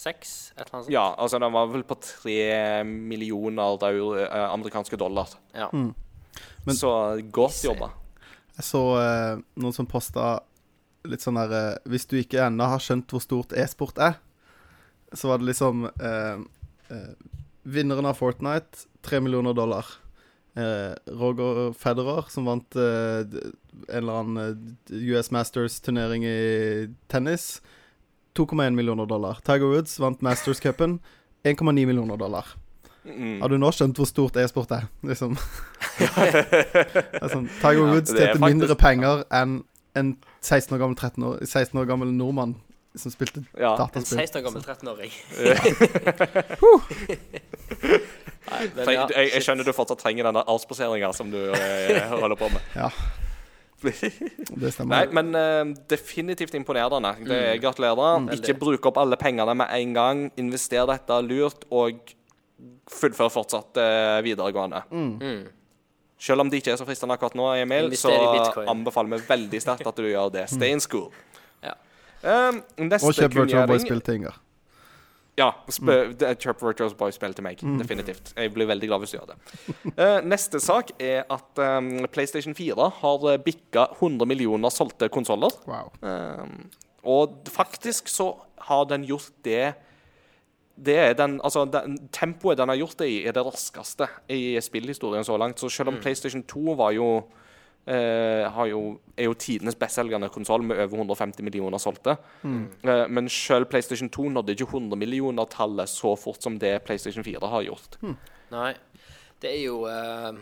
et 0.00 0.66
eller 0.66 0.74
annet 0.74 0.84
sånt. 0.86 0.90
Ja, 0.90 1.06
altså 1.14 1.38
den 1.38 1.52
var 1.54 1.70
vel 1.70 1.86
på 1.86 1.94
3 2.02 2.82
millioner 2.88 3.78
euro, 3.92 4.14
eh, 4.18 4.46
amerikanske 4.50 4.96
dollar. 4.98 5.28
Ja. 5.54 5.70
Men- 5.70 5.94
så 6.76 7.20
godt 7.30 7.62
jobba. 7.64 7.90
Jeg 8.58 8.64
så 8.66 8.82
eh, 9.00 9.38
noen 9.56 9.72
som 9.72 9.86
posta 9.86 10.40
litt 11.08 11.24
sånn 11.24 11.38
der 11.40 11.54
eh, 11.56 11.78
Hvis 11.90 12.08
du 12.10 12.18
ikke 12.20 12.44
ennå 12.46 12.68
har 12.72 12.82
skjønt 12.82 13.12
hvor 13.12 13.22
stort 13.24 13.54
e-sport 13.56 14.00
er, 14.02 14.18
så 15.16 15.30
var 15.30 15.40
det 15.40 15.50
liksom 15.50 15.88
eh, 15.90 16.44
eh, 16.92 17.10
Vinneren 17.70 18.08
av 18.08 18.16
Fortnite, 18.16 18.86
3 19.04 19.20
millioner 19.20 19.54
dollar. 19.54 19.86
Eh, 20.56 20.94
Roger 21.20 21.72
Federer, 21.76 22.24
som 22.32 22.48
vant 22.48 22.76
eh, 22.76 23.20
en 23.22 23.98
eller 24.00 24.22
annen 24.22 24.40
eh, 24.42 24.96
US 25.12 25.30
Masters-turnering 25.34 26.24
i 26.26 26.88
tennis, 27.12 27.60
2,1 28.38 28.74
millioner 28.74 29.06
dollar. 29.06 29.42
Tiger 29.46 29.70
Woods 29.70 29.98
vant 30.00 30.24
Masters-cupen, 30.24 30.98
1,9 31.44 31.86
millioner 31.86 32.16
dollar. 32.16 32.48
Mm. 33.04 33.40
Har 33.40 33.48
du 33.48 33.56
nå 33.60 33.70
skjønt 33.72 33.96
hvor 33.96 34.08
stort 34.08 34.36
e-sport 34.40 34.72
er? 34.76 34.88
Liksom. 35.06 35.36
det 36.00 37.20
er 37.20 37.30
sånn, 37.32 37.48
Tiger 37.60 37.86
Woods 37.86 38.12
ja, 38.12 38.24
tjente 38.24 38.36
faktisk... 38.36 38.46
mindre 38.48 38.76
penger 38.80 39.24
enn 39.36 39.60
en 39.98 40.14
16 40.40 40.74
år 40.74 40.80
gammel, 40.82 40.96
13 40.96 41.24
år, 41.24 41.38
16 41.44 41.80
år 41.80 41.88
gammel 41.88 42.12
nordmann 42.16 42.56
som 42.94 43.12
spilte 43.12 43.44
Ja. 43.58 43.72
En 43.72 43.78
dataspill. 43.78 44.18
16 44.18 44.40
år 44.40 44.44
gammel 44.48 44.62
13-åring. 44.62 45.12
Nei, 48.50 48.94
ja, 48.96 49.04
jeg, 49.14 49.30
jeg, 49.30 49.42
skjønner 49.46 49.64
du 49.66 49.72
fortsatt 49.76 50.00
trenger 50.02 50.26
denne 50.26 50.42
avspaseringa 50.50 51.12
som 51.14 51.30
du 51.30 51.38
eh, 51.54 52.08
holder 52.10 52.38
på 52.40 52.48
med. 52.50 52.64
Ja, 52.74 52.88
det 53.80 54.72
stemmer. 54.74 54.90
Nei, 54.90 55.04
men 55.14 55.30
eh, 55.38 55.62
definitivt 55.90 56.54
imponerende. 56.58 57.14
Det, 57.24 57.60
gratulerer. 57.62 58.26
Ikke 58.36 58.56
bruk 58.58 58.90
opp 58.90 58.98
alle 59.00 59.16
pengene 59.20 59.54
med 59.56 59.70
en 59.76 59.94
gang. 59.96 60.24
Invester 60.40 60.88
dette 60.90 61.20
lurt, 61.24 61.64
og 61.70 62.02
fullfør 62.90 63.30
fortsatt 63.32 63.80
eh, 63.80 64.18
videregående. 64.26 64.82
Mm. 64.90 65.46
Selv 66.20 66.44
om 66.44 66.50
det 66.52 66.60
ikke 66.60 66.74
er 66.74 66.76
så 66.80 66.84
fristende 66.84 67.16
akkurat 67.16 67.34
nå, 67.38 67.46
Emil, 67.62 67.88
så 67.96 68.12
anbefaler 68.68 69.16
vi 69.16 69.22
veldig 69.30 69.60
sterkt 69.64 69.88
at 69.88 69.96
du 69.96 70.04
gjør 70.10 70.28
det. 70.34 70.46
Stay 70.52 70.74
in 70.76 70.82
school. 70.84 71.08
Ja. 71.64 71.72
Um, 72.20 72.60
neste 72.76 73.08
Og 73.08 73.16
kjøp 73.16 73.30
Virtual 73.32 73.46
kunngjøring- 73.46 73.70
Boy-spill 73.72 74.02
til 74.04 74.18
Inger. 74.20 74.36
Ja. 75.40 75.48
Kjøp 75.70 76.62
Virtual 76.66 76.92
Boy-spill 76.98 77.34
til 77.38 77.46
meg. 77.46 77.62
Definitivt. 77.80 78.34
Jeg 78.36 78.52
blir 78.52 78.68
veldig 78.68 78.90
glad 78.90 79.00
hvis 79.04 79.14
du 79.14 79.18
gjør 79.18 79.30
det. 79.32 79.38
Uh, 79.96 80.20
neste 80.28 80.60
sak 80.60 80.92
er 81.00 81.24
at 81.32 81.62
um, 81.64 81.90
PlayStation 82.12 82.54
4 82.54 82.90
har 83.00 83.26
eh, 83.32 83.40
bikka 83.40 83.86
100 83.96 84.28
millioner 84.28 84.72
solgte 84.74 85.08
konsoller. 85.08 85.56
Wow. 85.70 85.88
Um, 86.04 86.68
og 87.08 87.48
faktisk 87.48 88.12
så 88.12 88.34
har 88.68 88.84
den 88.90 89.06
gjort 89.08 89.32
det 89.46 89.72
det 90.84 90.96
er 90.96 91.12
den, 91.18 91.38
altså 91.44 91.66
den, 91.68 91.98
Tempoet 92.12 92.58
den 92.58 92.70
har 92.72 92.78
gjort 92.80 92.98
det 93.02 93.08
i, 93.10 93.20
er 93.28 93.36
det 93.36 93.44
raskeste 93.44 94.08
i 94.32 94.56
spillhistorien 94.62 95.24
så 95.26 95.36
langt. 95.40 95.60
Så 95.60 95.68
selv 95.72 95.92
om 95.92 96.00
PlayStation 96.00 96.42
2 96.48 96.74
var 96.78 96.94
jo, 96.96 97.08
eh, 97.86 98.46
har 98.48 98.66
jo 98.70 99.00
er 99.16 99.28
jo 99.28 99.34
tidenes 99.34 99.76
bestselgende 99.76 100.30
konsoll 100.32 100.64
med 100.64 100.80
over 100.80 100.96
150 101.02 101.44
millioner 101.44 101.78
solgte. 101.78 102.16
Eh, 102.44 103.06
men 103.08 103.28
selv 103.28 103.68
PlayStation 103.68 104.08
2 104.08 104.28
nådde 104.36 104.56
ikke 104.56 104.70
100 104.70 104.96
millioner-tallet 104.96 105.88
så 105.88 106.14
fort 106.16 106.42
som 106.42 106.58
det 106.58 106.82
PlayStation 106.84 107.24
4 107.24 107.52
har 107.52 107.66
gjort. 107.68 108.00
Nei. 108.50 108.72
Det 109.40 109.52
er 109.52 109.62
jo 109.64 109.84
eh, 109.88 110.32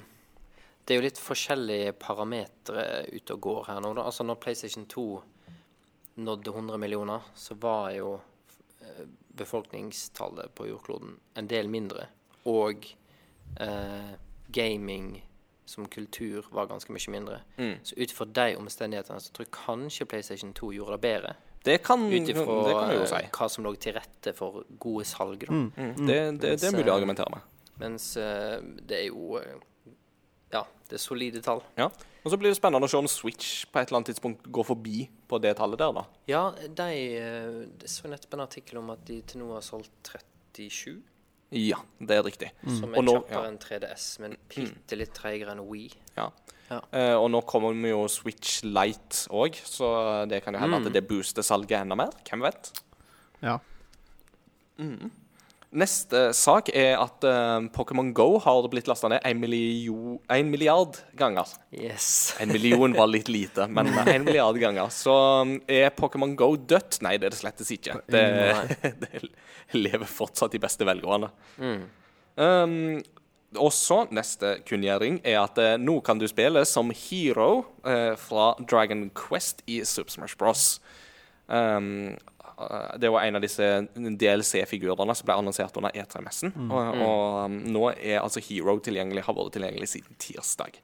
Det 0.87 0.95
er 0.95 1.03
jo 1.03 1.05
litt 1.05 1.19
forskjellige 1.21 1.93
parametere 2.01 3.05
ute 3.13 3.35
og 3.35 3.41
går 3.41 3.65
her 3.69 3.81
nå. 3.85 3.93
Da. 3.95 4.07
Altså 4.09 4.25
Når 4.25 4.39
PlayStation 4.41 4.87
2 4.87 5.23
nådde 6.19 6.51
100 6.51 6.79
millioner, 6.79 7.21
så 7.35 7.55
var 7.55 7.91
jo 7.93 8.19
befolkningstallet 9.39 10.55
på 10.59 10.67
jordkloden 10.69 11.17
en 11.39 11.49
del 11.51 11.69
mindre. 11.73 12.07
Og 12.49 12.87
eh, 13.61 14.13
gaming 14.55 15.23
som 15.69 15.87
kultur 15.93 16.47
var 16.51 16.67
ganske 16.71 16.93
mye 16.95 17.13
mindre. 17.13 17.41
Så 17.85 17.97
ut 17.99 18.11
ifra 18.15 18.25
de 18.25 18.55
omstendighetene 18.57 19.21
så 19.21 19.33
tror 19.37 19.45
jeg 19.47 19.53
kanskje 19.53 20.07
PlayStation 20.09 20.55
2 20.57 20.71
gjorde 20.79 20.97
det 20.97 21.01
bedre. 21.05 21.35
Det 21.67 21.79
kan, 21.85 22.07
Ut 22.07 22.13
det 22.25 22.33
ifra 22.33 22.45
kan 22.47 22.89
vi 22.89 22.97
jo 22.97 23.07
si. 23.11 23.19
eh, 23.19 23.31
hva 23.35 23.49
som 23.51 23.65
lå 23.67 23.75
til 23.77 23.93
rette 23.99 24.33
for 24.39 24.63
gode 24.81 25.05
salg. 25.05 25.43
Da. 25.45 25.53
Mm, 25.53 26.07
det, 26.07 26.19
det, 26.41 26.53
det 26.63 26.69
er 26.71 26.77
mulig 26.77 26.89
å 26.89 26.95
argumentere 26.97 27.35
med. 27.35 27.57
Mens 27.83 28.07
eh, 28.17 28.57
det 28.89 29.03
er 29.03 29.09
jo 29.11 29.37
eh, 29.43 29.59
Ja, 30.55 30.63
det 30.89 30.97
er 30.97 31.03
solide 31.03 31.43
tall. 31.45 31.61
Ja. 31.77 31.91
Og 32.29 32.33
så 32.35 32.37
blir 32.37 32.53
det 32.53 32.59
spennende 32.59 32.85
å 32.85 32.91
se 32.93 32.99
om 33.01 33.09
Switch 33.09 33.63
på 33.73 33.81
et 33.81 33.89
eller 33.89 34.03
annet 34.03 34.11
tidspunkt 34.13 34.45
går 34.53 34.67
forbi 34.69 35.07
på 35.31 35.39
det 35.41 35.55
tallet 35.57 35.81
der, 35.81 35.95
da. 35.97 36.03
Ja, 36.29 36.43
de 36.53 36.89
eh, 37.17 37.63
Jeg 37.81 37.89
så 37.89 38.11
nettopp 38.13 38.35
en 38.37 38.45
artikkel 38.45 38.77
om 38.83 38.91
at 38.93 39.01
de 39.09 39.23
til 39.25 39.41
nå 39.41 39.49
har 39.55 39.65
solgt 39.65 40.11
37 40.53 40.99
Ja, 41.57 41.79
det 42.05 42.19
er 42.19 42.27
riktig. 42.27 42.51
Som 42.67 42.93
er 42.93 43.01
nå- 43.07 43.15
kjappere 43.23 43.47
ja. 43.47 43.49
enn 43.49 43.57
3DS, 43.63 44.05
men 44.21 44.37
bitte 44.53 44.99
litt 45.01 45.15
treigere 45.17 45.55
enn 45.57 45.65
Wii. 45.65 45.89
Ja. 46.19 46.29
Ja. 46.69 46.83
Uh, 46.93 47.17
og 47.23 47.31
nå 47.33 47.41
kommer 47.49 47.73
vi 47.73 47.89
jo 47.95 48.03
Switch 48.13 48.59
Light 48.69 49.23
òg, 49.33 49.57
så 49.65 49.89
det 50.29 50.43
kan 50.45 50.53
jo 50.53 50.61
hende 50.61 50.77
Mm. 50.83 50.87
at 50.87 50.93
det 50.93 51.07
booster 51.09 51.41
salget 51.43 51.81
enda 51.81 51.97
mer. 51.97 52.13
Hvem 52.29 52.45
vet? 52.45 52.69
Ja. 53.41 53.57
Neste 55.69 56.31
sak 56.33 56.71
er 56.73 56.95
at 56.97 57.25
uh, 57.29 57.59
Pokémon 57.75 58.15
Go 58.17 58.39
har 58.41 58.65
blitt 58.73 58.87
lasta 58.89 59.11
ned 59.13 59.21
en, 59.29 59.41
milliard 60.49 60.97
ganger. 61.19 61.51
Yes. 61.77 62.33
En 62.41 62.49
million 62.49 62.95
var 62.97 63.11
litt 63.13 63.29
lite, 63.29 63.67
men 63.69 63.91
en 63.93 64.25
milliard 64.25 64.57
ganger. 64.57 64.89
Så 64.89 65.13
um, 65.13 65.59
er 65.69 65.93
Pokémon 65.93 66.33
Go 66.41 66.55
dødt? 66.57 67.03
Nei, 67.05 67.19
det 67.21 67.29
er 67.29 67.37
det 67.37 67.41
slettes 67.43 67.73
ikke. 67.75 67.99
Det, 68.09 68.25
det 69.05 69.23
lever 69.77 70.09
fortsatt 70.09 70.57
i 70.57 70.63
beste 70.63 70.89
velgående. 70.89 71.29
Mm. 71.61 71.85
Um, 72.41 72.79
også 73.59 74.07
neste 74.15 74.59
kunngjøring 74.69 75.21
er 75.27 75.43
at 75.43 75.61
uh, 75.61 75.75
nå 75.81 75.99
kan 76.07 76.21
du 76.21 76.25
spille 76.31 76.65
som 76.69 76.95
Hero 76.97 77.51
uh, 77.85 78.17
fra 78.17 78.55
Dragon 78.65 79.11
Quest 79.13 79.61
i 79.69 79.83
Super 79.85 80.17
Smash 80.17 80.41
Bros. 80.41 80.79
Um, 81.49 82.17
det 82.99 83.11
var 83.13 83.23
en 83.23 83.37
av 83.39 83.43
disse 83.45 83.67
DLC-figurene 83.95 85.15
som 85.15 85.27
ble 85.29 85.37
annonsert 85.39 85.77
under 85.79 85.95
E3-messen. 85.95 86.53
Og, 86.71 87.03
og 87.05 87.45
um, 87.47 87.59
nå 87.73 87.85
er 87.95 88.19
altså 88.23 88.43
Hero 88.45 88.79
tilgjengelig, 88.83 89.25
har 89.27 89.37
vært 89.39 89.55
tilgjengelig 89.57 89.89
siden 89.93 90.19
tirsdag. 90.23 90.81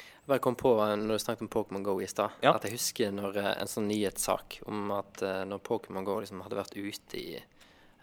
Jeg 0.00 0.28
bare 0.30 0.42
kom 0.44 0.54
på 0.60 0.74
eh, 0.84 0.92
når 1.00 1.16
du 1.18 1.22
snakket 1.24 1.46
om 1.46 1.50
Pokémon 1.50 1.82
Go 1.86 1.96
i 2.04 2.06
stad, 2.10 2.36
Ja. 2.44 2.52
at 2.54 2.66
jeg 2.68 2.76
husker 2.76 3.10
når, 3.16 3.38
eh, 3.40 3.54
en 3.62 3.70
sånn 3.70 3.88
nyhetssak 3.90 4.60
om 4.70 4.92
at 4.94 5.22
eh, 5.26 5.40
når 5.48 5.62
Pokémon 5.66 6.04
Go 6.06 6.18
liksom 6.22 6.42
hadde 6.44 6.58
vært 6.60 6.76
ute 6.78 7.18
i 7.18 7.40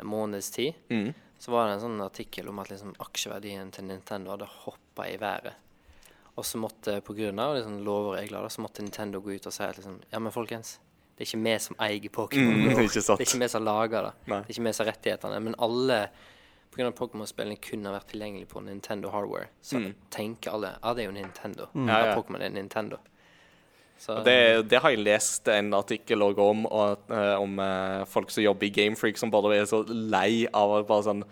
en 0.02 0.10
måneds 0.12 0.52
tid, 0.56 0.76
Mm. 0.89 1.13
så 1.39 1.52
var 1.54 1.67
det 1.70 1.78
en 1.78 1.86
sånn 1.86 2.02
artikkel 2.04 2.50
om 2.50 2.60
at 2.60 2.70
liksom 2.74 2.96
aksjeverdien 3.00 3.72
til 3.72 3.86
Nintendo 3.88 4.34
hadde 4.36 4.50
hoppa 4.65 5.08
i 5.08 5.15
været. 5.22 5.54
Og 6.38 6.43
så 6.46 6.60
måtte, 6.62 7.00
på 7.02 7.15
av 7.39 7.56
liksom 7.56 7.80
lover 7.86 8.12
og 8.12 8.17
regler, 8.20 8.41
da, 8.43 8.50
så 8.50 8.62
måtte 8.62 8.84
Nintendo 8.84 9.22
gå 9.22 9.34
ut 9.38 9.48
og 9.48 9.54
si 9.54 9.63
at 9.63 9.78
liksom 9.80 10.02
Ja, 10.12 10.20
men 10.20 10.32
folkens, 10.32 10.80
det 11.17 11.25
er 11.25 11.30
ikke 11.32 11.43
vi 11.43 11.53
som 11.60 11.75
eier 11.82 12.10
Pokémon 12.13 12.60
Mm, 12.67 12.82
ikke 12.86 13.01
sant. 13.01 13.17
Det 13.17 13.25
er 13.27 13.32
ikke 13.32 13.39
vi 13.41 13.47
som 13.49 13.63
lager 13.65 14.03
det. 14.06 14.13
Nei. 14.30 14.41
Det 14.45 14.49
er 14.51 14.53
ikke 14.53 14.65
vi 14.67 14.73
som 14.77 14.86
har 14.86 14.91
rettighetene. 14.93 15.39
Men 15.41 15.56
alle 15.58 15.99
av 16.77 16.93
Pokémon-spillene 16.93 17.58
kunne 17.58 17.89
har 17.89 17.95
vært 17.97 18.12
tilgjengelig 18.13 18.47
på 18.51 18.62
Nintendo 18.62 19.10
hardware. 19.10 19.47
Så 19.65 19.80
Mm. 19.80 19.93
tenker 20.13 20.51
alle 20.53 20.75
ja, 20.84 20.93
det 20.93 21.01
er 21.03 21.08
jo 21.08 21.15
Nintendo. 21.15 21.65
Mm. 21.73 21.88
Ja, 21.89 22.06
ja. 22.06 22.15
Pokémon 22.15 22.41
er 22.45 22.49
Nintendo. 22.53 22.99
Så 23.97 24.19
Det, 24.23 24.69
det 24.69 24.77
har 24.84 24.89
jeg 24.93 24.99
lest 25.01 25.47
en 25.49 25.73
artikkel 25.73 26.21
også 26.21 26.38
om, 26.51 26.65
og, 26.69 26.99
uh, 27.10 27.41
om 27.41 27.58
uh, 27.58 28.06
folk 28.06 28.30
som 28.30 28.43
jobber 28.43 28.67
i 28.67 28.69
Gamefreak, 28.69 29.17
som 29.17 29.32
bare 29.34 29.56
er 29.58 29.65
så 29.65 29.82
lei 29.89 30.45
av 30.53 30.69
å 30.69 30.84
bare 30.86 31.03
sånn 31.08 31.23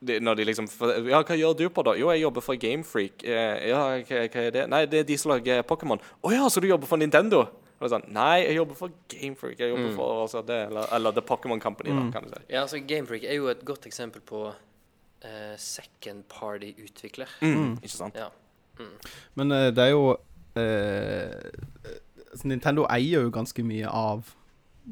de, 0.00 0.16
Når 0.24 0.34
de 0.38 0.44
liksom 0.48 0.70
Ja, 1.10 1.20
hva 1.20 1.36
gjør 1.36 1.58
du 1.58 1.66
på, 1.68 1.82
da? 1.84 1.92
Jo, 2.00 2.08
jeg 2.14 2.22
jobber 2.22 2.40
for 2.40 2.56
Gamefreak. 2.56 3.20
Eh, 3.22 3.68
ja, 3.68 3.82
hva, 4.00 4.22
hva 4.32 4.44
er 4.46 4.50
det? 4.56 4.62
Nei, 4.72 4.86
det 4.86 5.00
er 5.02 5.04
de 5.04 5.18
som 5.20 5.32
lager 5.34 5.60
Pokémon. 5.68 6.00
Å 6.24 6.32
ja, 6.32 6.48
så 6.48 6.62
du 6.64 6.68
jobber 6.70 6.88
for 6.88 6.96
Nintendo? 6.96 7.42
Og 7.80 7.86
det 7.86 7.88
er 7.88 7.92
sånn, 7.94 8.10
Nei, 8.12 8.42
jeg 8.44 8.56
jobber 8.58 8.76
for 8.76 8.92
Gamefreak. 9.08 9.60
Jeg 9.60 9.70
jobber 9.72 9.94
for 9.96 10.22
altså, 10.26 10.42
det, 10.44 10.58
eller, 10.68 10.90
eller 10.92 11.14
The 11.16 11.22
Pokémon 11.24 11.60
Company, 11.60 11.94
da, 11.96 12.02
kan 12.12 12.26
du 12.26 12.34
si. 12.34 12.42
Ja, 12.52 12.60
altså 12.66 12.80
Gamefreak 12.84 13.24
er 13.24 13.38
jo 13.38 13.46
et 13.48 13.62
godt 13.64 13.86
eksempel 13.88 14.20
på 14.20 14.42
uh, 14.52 15.54
second 15.56 16.26
party-utvikler. 16.28 17.32
Mm, 17.40 17.78
ikke 17.80 17.94
sant? 17.94 18.18
Ja. 18.20 18.28
Men 19.34 19.52
uh, 19.52 19.70
det 19.72 19.86
er 19.86 19.94
jo 19.94 20.04
eh, 20.60 21.32
altså, 22.30 22.48
Nintendo 22.48 22.84
eier 22.92 23.24
jo 23.24 23.32
ganske 23.32 23.64
mye 23.64 23.88
av 23.88 24.34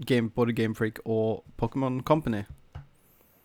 game, 0.08 0.30
både 0.32 0.52
Gamefreak 0.56 1.02
og 1.04 1.44
Pokémon 1.60 2.00
Company. 2.08 2.42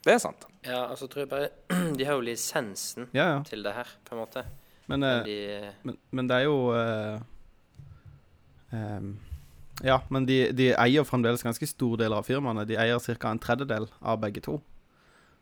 Det 0.03 0.13
er 0.13 0.17
sant. 0.23 0.47
ja, 0.65 0.85
altså 0.89 1.07
tror 1.07 1.21
jeg 1.23 1.29
bare 1.31 1.49
De 1.97 2.05
har 2.05 2.13
jo 2.15 2.23
lisensen 2.23 3.07
Ja, 3.13 3.27
ja. 3.27 3.43
til 3.47 3.63
det 3.63 3.73
her, 3.75 3.87
på 4.07 4.15
en 4.15 4.23
måte. 4.23 4.43
Men, 4.87 4.99
Men 4.99 5.25
de 5.25 5.37
men, 5.83 5.97
men 6.11 6.27
det 6.29 6.35
er 6.37 6.43
jo 6.43 6.57
ehm, 8.71 9.13
Ja, 9.81 10.01
men 10.09 10.25
de, 10.25 10.51
de 10.51 10.73
eier 10.77 11.03
fremdeles 11.03 11.41
ganske 11.43 11.67
stor 11.67 11.97
del 11.97 12.13
av 12.13 12.23
firmaene. 12.27 12.65
De 12.67 12.75
eier 12.77 12.99
ca. 13.17 13.31
en 13.31 13.39
tredjedel 13.39 13.87
av 14.01 14.19
begge 14.21 14.41
to. 14.41 14.61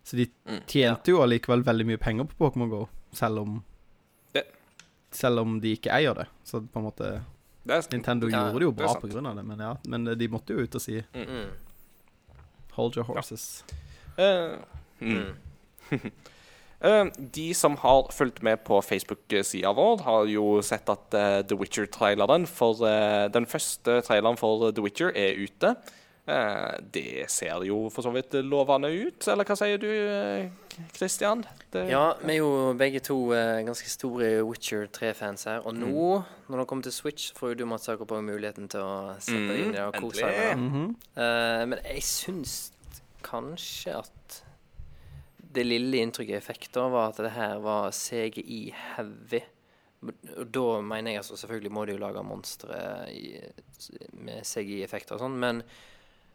Så 0.03 0.15
de 0.17 0.29
Mm. 0.47 0.61
tjente 0.65 1.11
jo 1.11 1.19
allikevel 1.21 1.61
veldig 1.63 1.85
mye 1.85 1.97
penger 1.99 2.23
på 2.25 2.37
Pokémon 2.39 2.69
GO, 2.69 2.87
selv 3.13 3.39
om 3.39 3.63
Det- 4.33 4.47
Selv 5.11 5.39
om 5.39 5.59
de 5.59 5.75
ikke 5.75 5.91
eier 5.91 6.13
det. 6.15 6.27
Så 6.45 6.61
på 6.61 6.77
en 6.79 6.85
måte 6.85 7.21
Det. 7.65 7.91
Nintendo 7.91 8.27
Ja, 8.29 8.47
gjorde 8.51 8.59
det 8.59 8.61
jo 8.63 8.71
bra 8.71 8.93
grunn 9.01 9.25
av 9.27 9.35
det, 9.35 9.43
men 9.45 9.59
ja. 9.59 9.77
Men 9.85 10.05
de 10.05 10.27
måtte 10.27 10.49
jo 10.55 10.59
ut 10.63 10.73
og 10.75 10.81
si 10.81 11.03
mm. 11.13 11.49
'hold 12.71 12.95
your 12.97 13.05
horses'. 13.05 13.63
Ja. 14.17 14.57
mm. 15.01 15.35
Eh, 16.81 17.05
De 17.17 17.53
som 17.53 17.75
har 17.77 18.07
fulgt 18.11 18.41
med 18.43 18.63
på 18.65 18.81
Facebook-sida 18.81 19.71
vår, 19.77 20.01
har 20.07 20.25
jo 20.31 20.61
sett 20.65 20.89
at 20.89 21.13
eh, 21.13 21.41
The 21.45 21.55
Witcher-traileren 21.59 22.47
for 22.49 22.81
eh, 22.87 23.27
Den 23.33 23.45
første 23.45 23.99
traileren 24.01 24.37
for 24.37 24.71
The 24.71 24.81
Witcher 24.81 25.11
er 25.15 25.37
ute. 25.37 25.75
Eh, 26.31 26.75
det 26.93 27.25
ser 27.33 27.63
jo 27.65 27.87
for 27.89 28.05
så 28.05 28.11
vidt 28.13 28.33
lovende 28.45 28.89
ut, 28.93 29.25
eller 29.27 29.43
hva 29.45 29.55
sier 29.57 29.77
du, 29.81 29.89
Christian? 30.95 31.41
Det, 31.73 31.87
Ja, 31.89 32.13
vi 32.21 32.35
er 32.35 32.37
jo 32.43 32.73
begge 32.77 32.99
to 33.03 33.17
ganske 33.65 33.89
store 33.89 34.29
Witcher 34.45 34.85
3-fans 34.93 35.45
her. 35.49 35.61
Og 35.67 35.73
nå, 35.75 36.21
når 36.47 36.61
det 36.63 36.67
kommer 36.69 36.83
til 36.85 36.93
Switch, 36.93 37.31
får 37.37 37.53
jo 37.53 37.61
du 37.61 37.65
Mats 37.65 37.89
Jakob 37.89 38.07
på 38.11 38.21
muligheten 38.25 38.69
til 38.71 38.81
å 38.85 39.15
sette 39.19 39.49
deg 39.49 39.59
inn 39.65 39.73
i 39.73 39.77
det 39.77 39.83
og 39.87 39.97
Mm, 39.97 40.01
kose 40.05 40.21
deg. 40.29 40.57
Mhm. 40.57 40.85
Eh, 41.17 41.65
men 41.73 41.79
jeg 41.89 42.01
syns 42.09 42.71
kanskje 43.25 43.97
at 44.01 44.41
det 45.53 45.65
lille 45.67 46.01
inntrykket 46.01 46.37
jeg 46.37 46.45
fikk 46.45 46.69
da, 46.75 46.87
var 46.91 47.11
at 47.11 47.21
det 47.23 47.33
her 47.35 47.57
var 47.63 47.91
CGI-heavy. 47.95 49.41
Og 50.01 50.45
da 50.49 50.67
mener 50.81 51.13
jeg 51.13 51.21
altså 51.21 51.35
Selvfølgelig 51.37 51.71
må 51.75 51.83
de 51.85 51.93
jo 51.93 52.01
lage 52.01 52.23
monstre 52.25 52.77
med 54.17 54.47
CGI-effekter 54.47 55.17
og 55.17 55.21
sånn, 55.21 55.35
men, 55.43 55.61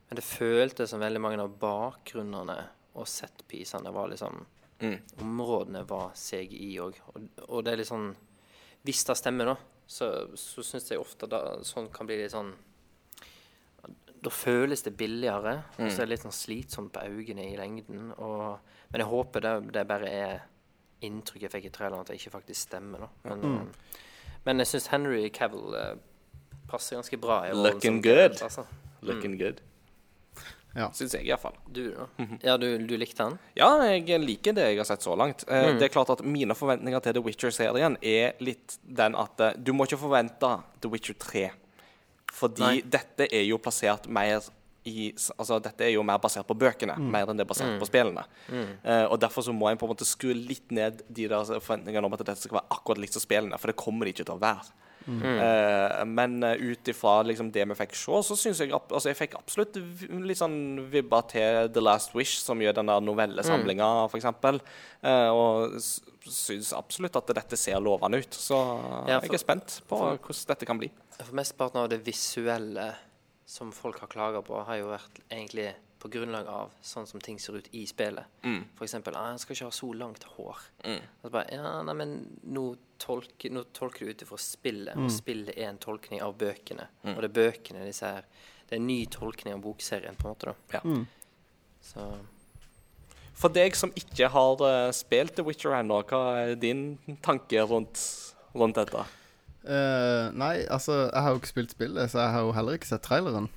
men 0.07 0.20
det 0.20 0.22
føltes 0.26 0.92
som 0.92 1.02
veldig 1.02 1.22
mange 1.24 1.42
av 1.42 1.57
bakgrunnene 1.61 2.61
og 2.96 3.09
setpisene 3.11 3.90
var 3.92 4.12
liksom 4.12 4.44
Mm. 4.76 4.98
Områdene 5.24 5.81
var 5.88 6.11
CGI 6.12 6.74
òg. 6.85 6.98
Og, 7.14 7.29
og 7.48 7.62
det 7.64 7.72
er 7.72 7.79
litt 7.81 7.88
sånn 7.88 8.11
Hvis 8.85 9.07
det 9.09 9.14
stemmer, 9.16 9.48
da, 9.48 9.55
så, 9.88 10.11
så 10.37 10.61
syns 10.61 10.90
jeg 10.92 11.00
ofte 11.00 11.29
da, 11.33 11.38
sånn 11.64 11.88
kan 11.94 12.05
bli 12.05 12.18
litt 12.20 12.35
sånn 12.35 12.50
Da 14.20 14.33
føles 14.33 14.85
det 14.85 14.92
billigere, 14.98 15.55
og 15.79 15.88
så 15.88 16.02
er 16.02 16.07
det 16.07 16.11
litt 16.16 16.26
sånn 16.26 16.35
slitsomt 16.35 16.92
på 16.92 17.07
øynene 17.09 17.46
i 17.52 17.57
lengden. 17.57 18.11
Og, 18.18 18.75
men 18.90 19.03
jeg 19.03 19.09
håper 19.11 19.44
det, 19.44 19.55
det 19.75 19.87
bare 19.88 20.11
er 20.11 20.37
inntrykket 21.07 21.46
jeg 21.49 21.53
fikk 21.53 21.68
i 21.68 21.75
traileren, 21.75 22.01
at 22.03 22.11
det 22.11 22.18
ikke 22.20 22.35
faktisk 22.38 22.68
stemmer. 22.68 23.07
da. 23.07 23.09
Men, 23.31 23.46
mm. 23.61 24.03
men 24.46 24.62
jeg 24.64 24.72
syns 24.72 24.90
Henry 24.94 25.29
Cavill 25.35 25.75
eh, 25.77 25.94
passer 26.70 26.96
ganske 26.99 27.18
bra. 27.20 27.42
i 27.46 27.55
Looking 27.55 28.01
good. 28.03 28.38
Altså. 28.42 28.64
Looking 29.07 29.37
good. 29.38 29.61
Ja. 30.77 30.90
Syns 30.92 31.14
jeg, 31.16 31.25
iallfall. 31.25 31.55
Du, 31.72 31.87
da? 31.94 32.07
Ja, 32.44 32.57
du, 32.61 32.66
du 32.85 32.96
likte 33.01 33.25
han? 33.25 33.38
Ja, 33.57 33.70
jeg 33.88 34.18
liker 34.20 34.53
det 34.57 34.66
jeg 34.70 34.81
har 34.83 34.88
sett 34.88 35.05
så 35.07 35.14
langt. 35.16 35.46
Eh, 35.49 35.70
Mm. 35.70 35.79
Det 35.81 35.87
er 35.88 35.92
klart 35.94 36.11
at 36.12 36.20
Mine 36.25 36.55
forventninger 36.55 37.01
til 37.01 37.14
The 37.16 37.22
Witcher-serien 37.25 37.96
er 38.03 38.37
litt 38.44 38.77
den 38.85 39.16
at 39.16 39.40
eh, 39.40 39.55
du 39.57 39.72
må 39.72 39.87
ikke 39.88 40.01
forvente 40.05 40.51
The 40.85 40.90
Witcher 40.92 41.16
3. 41.22 41.46
Fordi 42.37 42.61
Nei. 42.62 42.83
dette 42.85 43.25
er 43.33 43.46
jo 43.49 43.57
plassert 43.62 44.05
mer 44.12 44.44
i 44.87 45.11
Altså, 45.38 45.59
dette 45.62 45.85
er 45.85 45.92
jo 45.96 46.05
mer 46.07 46.18
basert 46.22 46.46
på 46.49 46.57
bøkene, 46.59 46.96
mer 46.99 47.29
enn 47.29 47.38
det 47.38 47.46
er 47.46 47.51
basert 47.51 47.79
på 47.81 47.88
spillene. 47.88 48.25
Eh, 48.53 49.05
og 49.11 49.18
Derfor 49.20 49.42
så 49.42 49.55
må 49.55 49.68
jeg 49.70 49.81
på 49.81 49.88
en 49.88 49.94
måte 49.94 50.09
skru 50.09 50.33
litt 50.35 50.70
ned 50.70 51.03
de 51.09 51.29
der 51.33 51.44
forventningene 51.59 52.07
om 52.07 52.14
at 52.16 52.25
dette 52.25 52.40
skal 52.46 52.61
være 52.61 52.70
akkurat 52.79 53.03
likt 53.03 53.16
som 53.18 53.25
spillene, 53.25 53.59
for 53.59 53.72
det 53.72 53.81
kommer 53.81 54.07
det 54.07 54.14
ikke 54.16 54.29
til 54.31 54.38
å 54.38 54.42
være. 54.42 54.75
Uh, 55.07 56.03
men 56.05 56.42
uh, 56.42 56.57
ut 56.59 56.88
ifra 56.90 57.20
liksom, 57.22 57.53
det 57.55 57.62
vi 57.70 57.77
fikk 57.79 57.94
se, 57.94 58.16
så 58.27 58.37
syns 58.38 58.59
jeg 58.59 58.72
altså, 58.75 59.07
jeg 59.07 59.18
fikk 59.20 59.37
absolutt 59.38 59.77
litt 60.27 60.40
sånn 60.40 60.57
vibba 60.90 61.20
til 61.31 61.70
The 61.70 61.83
Last 61.85 62.16
Wish, 62.16 62.40
som 62.42 62.59
gjør 62.62 62.81
den 62.81 62.90
der 62.90 63.05
novellesamlinga, 63.07 63.87
for 64.11 64.18
f.eks. 64.18 64.61
Uh, 65.07 65.31
og 65.31 65.77
syns 66.27 66.72
absolutt 66.75 67.18
at 67.20 67.31
dette 67.38 67.59
ser 67.61 67.79
lovende 67.83 68.18
ut. 68.25 68.35
Så 68.35 68.59
Ja, 69.07 69.20
for- 69.20 69.31
jeg 69.31 69.38
er 69.38 69.44
spent 69.44 69.81
på 69.87 69.96
for- 70.01 70.18
hvordan 70.18 70.46
dette 70.51 70.66
kan 70.66 70.79
bli. 70.83 70.90
For 71.20 71.33
mesteparten 71.38 71.85
av 71.85 71.88
det 71.88 72.03
visuelle 72.05 72.94
som 73.46 73.72
folk 73.72 74.00
har 74.02 74.11
klaga 74.11 74.42
på, 74.42 74.59
har 74.66 74.80
jo 74.80 74.88
vært 74.90 75.20
egentlig 75.30 75.70
på 76.02 76.11
grunnlag 76.12 76.48
av 76.50 76.72
sånn 76.85 77.06
som 77.09 77.22
ting 77.22 77.38
ser 77.40 77.56
ut 77.61 77.68
i 77.74 77.85
spillet. 77.88 78.26
For 78.76 78.85
eksempel 78.85 79.16
ah, 79.16 79.30
'Han 79.30 79.38
skal 79.38 79.56
ikke 79.56 79.68
ha 79.70 79.74
så 79.74 79.92
langt 79.94 80.26
hår'. 80.37 80.66
Mm. 80.85 81.00
Altså 81.22 81.32
bare, 81.32 81.46
ja, 81.54 81.82
nei, 81.82 81.94
men 81.94 82.14
nå 82.42 82.66
tolker, 82.98 83.50
nå 83.50 83.64
tolker 83.72 84.04
du 84.04 84.11
ut 84.11 84.22
ifra 84.22 84.38
spillet, 84.38 84.96
og 84.96 85.11
spillet 85.12 85.56
er 85.56 85.70
en 85.70 85.78
tolkning 85.78 86.22
av 86.22 86.37
bøkene. 86.38 86.88
Og 87.14 87.22
det 87.22 87.30
er 87.30 87.38
bøkene 87.40 87.87
disse 87.87 88.06
her 88.06 88.24
Det 88.66 88.74
er 88.74 88.80
en 88.80 88.87
ny 88.87 89.06
tolkning 89.06 89.54
av 89.54 89.61
bokserien, 89.62 90.16
på 90.18 90.26
en 90.26 90.35
måte. 90.35 90.46
da 90.46 90.78
Ja. 90.78 91.04
Så 91.80 92.18
For 93.32 93.48
deg 93.48 93.76
som 93.76 93.92
ikke 93.94 94.28
har 94.28 94.62
uh, 94.62 94.90
spilt 94.90 95.37
The 95.37 95.44
Witcher 95.44 95.70
ennå, 95.76 96.02
hva 96.02 96.22
er 96.40 96.54
din 96.56 96.98
tanke 97.22 97.62
rundt, 97.62 98.00
rundt 98.54 98.74
dette? 98.74 99.04
Eh, 99.66 100.24
nei, 100.38 100.55
altså, 100.70 101.07
jeg 101.11 101.22
har 101.22 101.35
jo 101.35 101.40
ikke 101.42 101.52
spilt 101.52 101.74
spillet, 101.74 102.11
så 102.12 102.22
jeg 102.22 102.35
har 102.37 102.44
jo 102.46 102.52
heller 102.57 102.79
ikke 102.79 102.90
sett 102.90 103.02
traileren. 103.07 103.48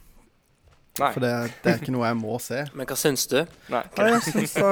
Nei. 0.99 1.11
For 1.13 1.23
det, 1.23 1.31
det 1.63 1.71
er 1.71 1.77
ikke 1.79 1.93
noe 1.95 2.07
jeg 2.09 2.17
må 2.19 2.39
se. 2.43 2.63
Men 2.77 2.89
hva 2.89 2.97
syns 2.99 3.27
du? 3.31 3.37
Nei. 3.71 3.83
Nei, 3.99 4.09
jeg 4.15 4.25
syns 4.25 4.57
da 4.57 4.71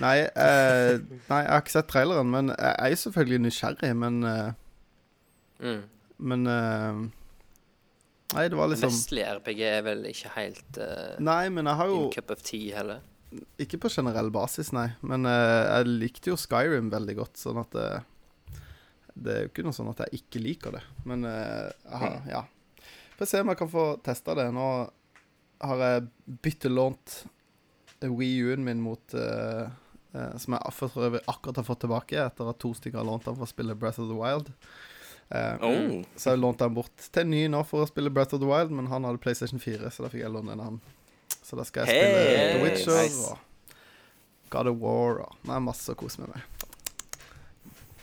nei, 0.00 0.14
uh, 0.30 0.94
nei, 1.28 1.42
jeg 1.42 1.52
har 1.52 1.64
ikke 1.64 1.74
sett 1.74 1.90
traileren, 1.90 2.30
men 2.30 2.52
jeg 2.54 2.72
er 2.78 2.92
jo 2.94 2.98
selvfølgelig 3.02 3.40
nysgjerrig, 3.48 3.92
men 3.98 4.22
uh, 4.24 4.48
Mm. 5.58 5.82
Men 6.18 6.46
eh, 6.46 6.98
Nei, 8.34 8.44
det 8.46 8.58
var 8.58 8.68
liksom 8.70 8.92
Vestlig 8.92 9.24
RPG 9.26 9.62
er 9.66 9.80
vel 9.86 10.04
ikke 10.06 10.30
helt 10.36 10.78
uh, 10.78 11.16
Nei, 11.18 11.48
men 11.50 11.66
jeg 11.66 11.80
har 11.80 11.90
jo 11.90 12.02
in 12.04 12.12
cup 12.14 12.30
of 12.34 12.44
tea 12.46 12.76
heller. 12.76 13.00
Ikke 13.60 13.80
på 13.82 13.90
generell 13.92 14.30
basis, 14.32 14.70
nei. 14.76 14.86
Men 15.02 15.26
jeg 15.28 15.88
likte 15.88 16.30
jo 16.30 16.36
Skyrim 16.40 16.92
veldig 16.92 17.16
godt, 17.18 17.40
sånn 17.40 17.58
at 17.60 17.74
eh, 17.76 18.06
Det 19.18 19.34
er 19.34 19.42
jo 19.44 19.50
ikke 19.50 19.64
noe 19.66 19.76
sånn 19.76 19.90
at 19.92 20.04
jeg 20.06 20.20
ikke 20.22 20.42
liker 20.44 20.76
det. 20.78 20.82
Men 21.08 21.26
uh, 21.26 21.68
har, 21.98 22.20
ja. 22.30 22.44
Får 23.18 23.30
se 23.32 23.40
om 23.42 23.50
jeg 23.52 23.58
kan 23.60 23.70
få 23.72 23.84
testa 24.06 24.36
det. 24.38 24.46
Nå 24.54 24.68
har 25.66 25.80
jeg 25.82 26.04
byttelånt 26.44 27.16
Wii 28.06 28.44
U-en 28.46 28.62
min 28.62 28.78
mot 28.78 29.14
uh, 29.18 29.64
uh, 30.14 30.34
Som 30.38 30.54
jeg 30.54 30.74
for 30.76 31.00
øvrig 31.08 31.24
akkurat 31.26 31.58
har 31.58 31.66
fått 31.66 31.80
tilbake 31.82 32.20
etter 32.22 32.52
at 32.52 32.60
to 32.62 32.70
stykker 32.78 33.00
har 33.00 33.08
lånt 33.08 33.26
den 33.26 33.34
for 33.34 33.42
å 33.48 33.50
spille 33.50 33.74
Breath 33.74 33.98
of 33.98 34.06
the 34.12 34.18
Wild. 34.18 34.52
Uh, 35.28 35.58
Oh. 35.60 35.96
Så 36.16 36.30
jeg 36.36 36.40
lånte 36.40 36.64
den 36.64 36.76
bort 36.78 36.94
til 37.10 37.26
en 37.26 37.32
ny 37.34 37.42
nå 37.52 37.64
for 37.68 37.82
å 37.84 37.88
spille 37.90 38.12
Breath 38.14 38.38
of 38.38 38.40
the 38.40 38.48
Wild, 38.48 38.70
men 38.72 38.86
han 38.88 39.04
hadde 39.04 39.20
PlayStation 39.20 39.60
4, 39.60 39.90
så 39.92 40.06
da 40.06 40.12
fikk 40.14 40.22
jeg 40.22 40.32
låne 40.32 40.54
en 40.54 40.62
av 40.62 40.70
han. 40.70 40.78
Så 41.42 41.58
da 41.58 41.66
skal 41.68 41.84
jeg 41.84 41.98
Hey, 41.98 42.06
spille 42.06 42.46
The 42.54 42.62
Witcher 42.64 43.02
nice. 43.02 43.34
og 43.34 43.44
God 44.54 44.70
of 44.70 44.78
War 44.80 45.20
og 45.26 45.34
Nei, 45.50 45.58
masse 45.66 45.92
å 45.92 45.98
kose 45.98 46.22
med 46.22 46.30
meg. 46.32 46.57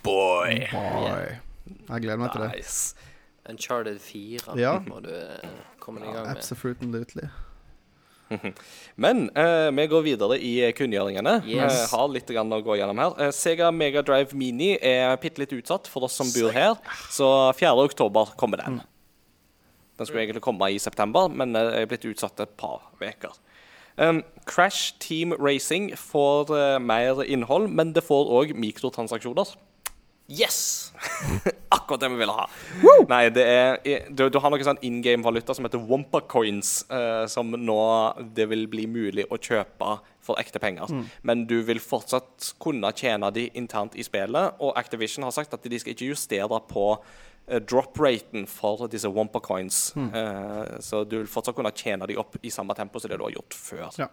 Boy. 0.05 0.61
Boy. 0.71 1.35
Jeg 1.89 2.01
gleder 2.05 2.21
meg 2.21 2.31
til 2.35 2.45
det. 2.45 2.51
Nice. 2.59 2.95
Uncharted 3.49 3.99
4 4.01 4.55
Ja. 4.57 4.77
må 4.89 5.01
du 5.05 5.11
komme 5.81 6.01
deg 6.01 6.09
i 6.09 6.13
gang 6.15 6.27
med. 6.31 6.37
Absolutely. 6.37 7.27
Men 8.97 9.27
eh, 9.37 9.69
vi 9.77 9.85
går 9.91 10.01
videre 10.05 10.37
i 10.41 10.53
kunngjøringene. 10.73 11.35
Vi 11.45 11.57
Yes. 11.59 11.91
har 11.91 12.07
litt 12.09 12.27
grann 12.33 12.49
å 12.55 12.61
gå 12.65 12.77
gjennom 12.79 12.97
her. 13.03 13.13
Eh, 13.27 13.31
Sega 13.35 13.69
Mega 13.71 14.01
Drive 14.01 14.33
Mini 14.33 14.71
er 14.81 15.13
bitte 15.21 15.43
litt 15.43 15.53
utsatt 15.53 15.87
for 15.91 16.07
oss 16.07 16.17
som 16.17 16.31
bor 16.33 16.49
her, 16.55 16.73
så 17.13 17.29
4. 17.53 17.75
oktober 17.85 18.33
kommer 18.37 18.57
den. 18.63 18.81
Den 19.97 20.07
skulle 20.09 20.25
egentlig 20.25 20.41
komme 20.43 20.71
i 20.73 20.79
september, 20.81 21.29
men 21.29 21.55
eh, 21.55 21.83
er 21.83 21.85
blitt 21.91 22.07
utsatt 22.09 22.39
et 22.43 22.57
par 22.57 22.89
uker. 22.99 23.37
Um, 23.97 24.23
Crash 24.45 24.95
Team 24.99 25.31
Racing 25.39 25.93
får 25.95 26.49
eh, 26.51 26.79
mer 26.83 27.21
innhold, 27.23 27.69
men 27.71 27.93
det 27.95 28.03
får 28.03 28.27
òg 28.41 28.51
mikrotransaksjoner. 28.59 29.53
Yes! 30.27 30.91
Akkurat 31.69 32.01
det 32.01 32.09
vi 32.09 32.15
ville 32.17 32.33
ha. 32.33 32.47
Nei, 33.09 33.27
det 33.29 33.43
er 33.45 33.75
Du, 34.09 34.23
du 34.33 34.39
har 34.41 34.49
noe 34.49 34.65
sånn 34.65 34.79
in 34.88 34.97
game-valuta 35.05 35.53
som 35.53 35.67
heter 35.67 35.81
Wampa 35.85 36.23
Coins, 36.25 36.79
eh, 36.89 37.25
som 37.29 37.51
nå 37.53 37.77
det 38.33 38.47
vil 38.49 38.65
bli 38.71 38.88
mulig 38.89 39.27
å 39.29 39.38
kjøpe 39.38 39.91
for 40.25 40.41
ekte 40.41 40.57
penger. 40.63 40.89
Men 41.21 41.45
du 41.45 41.59
vil 41.67 41.77
fortsatt 41.83 42.55
kunne 42.63 42.89
tjene 42.97 43.29
de 43.35 43.45
internt 43.53 43.93
i 43.93 44.05
spillet, 44.07 44.57
og 44.57 44.73
Activision 44.81 45.27
har 45.27 45.35
sagt 45.35 45.53
at 45.53 45.61
de 45.69 45.77
skal 45.79 45.93
ikke 45.93 46.09
justere 46.09 46.57
på 46.71 46.88
eh, 46.95 47.61
drop-raten 47.61 48.47
for 48.49 48.88
disse 48.89 49.11
Wampa 49.13 49.43
Coins. 49.45 49.91
Eh, 49.95 50.79
så 50.81 51.03
du 51.05 51.19
vil 51.19 51.29
fortsatt 51.29 51.55
kunne 51.59 51.75
tjene 51.77 52.09
de 52.09 52.17
opp 52.17 52.39
i 52.41 52.49
samme 52.49 52.73
tempo 52.73 52.97
som 52.99 53.13
det 53.13 53.21
du 53.21 53.27
har 53.29 53.35
gjort 53.38 53.53
før. 53.61 53.89
Ja. 54.01 54.09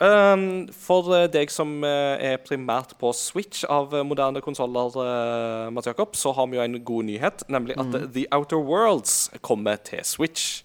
Um, 0.00 0.68
for 0.72 1.10
eh, 1.12 1.26
deg 1.28 1.50
som 1.52 1.82
eh, 1.84 2.32
er 2.32 2.38
primært 2.40 2.94
på 3.00 3.10
Switch 3.16 3.66
av 3.68 3.92
eh, 3.92 4.04
moderne 4.06 4.40
konsoller, 4.40 4.94
uh, 4.96 5.68
Mats 5.72 5.90
Jakob, 5.90 6.14
så 6.16 6.32
har 6.32 6.48
vi 6.48 6.56
jo 6.56 6.62
en 6.64 6.78
god 6.88 7.08
nyhet, 7.08 7.44
nemlig 7.52 7.76
at 7.76 7.90
mm. 7.90 8.06
The 8.14 8.24
Outer 8.32 8.62
Worlds 8.64 9.28
kommer 9.44 9.76
til 9.76 10.00
Switch. 10.04 10.62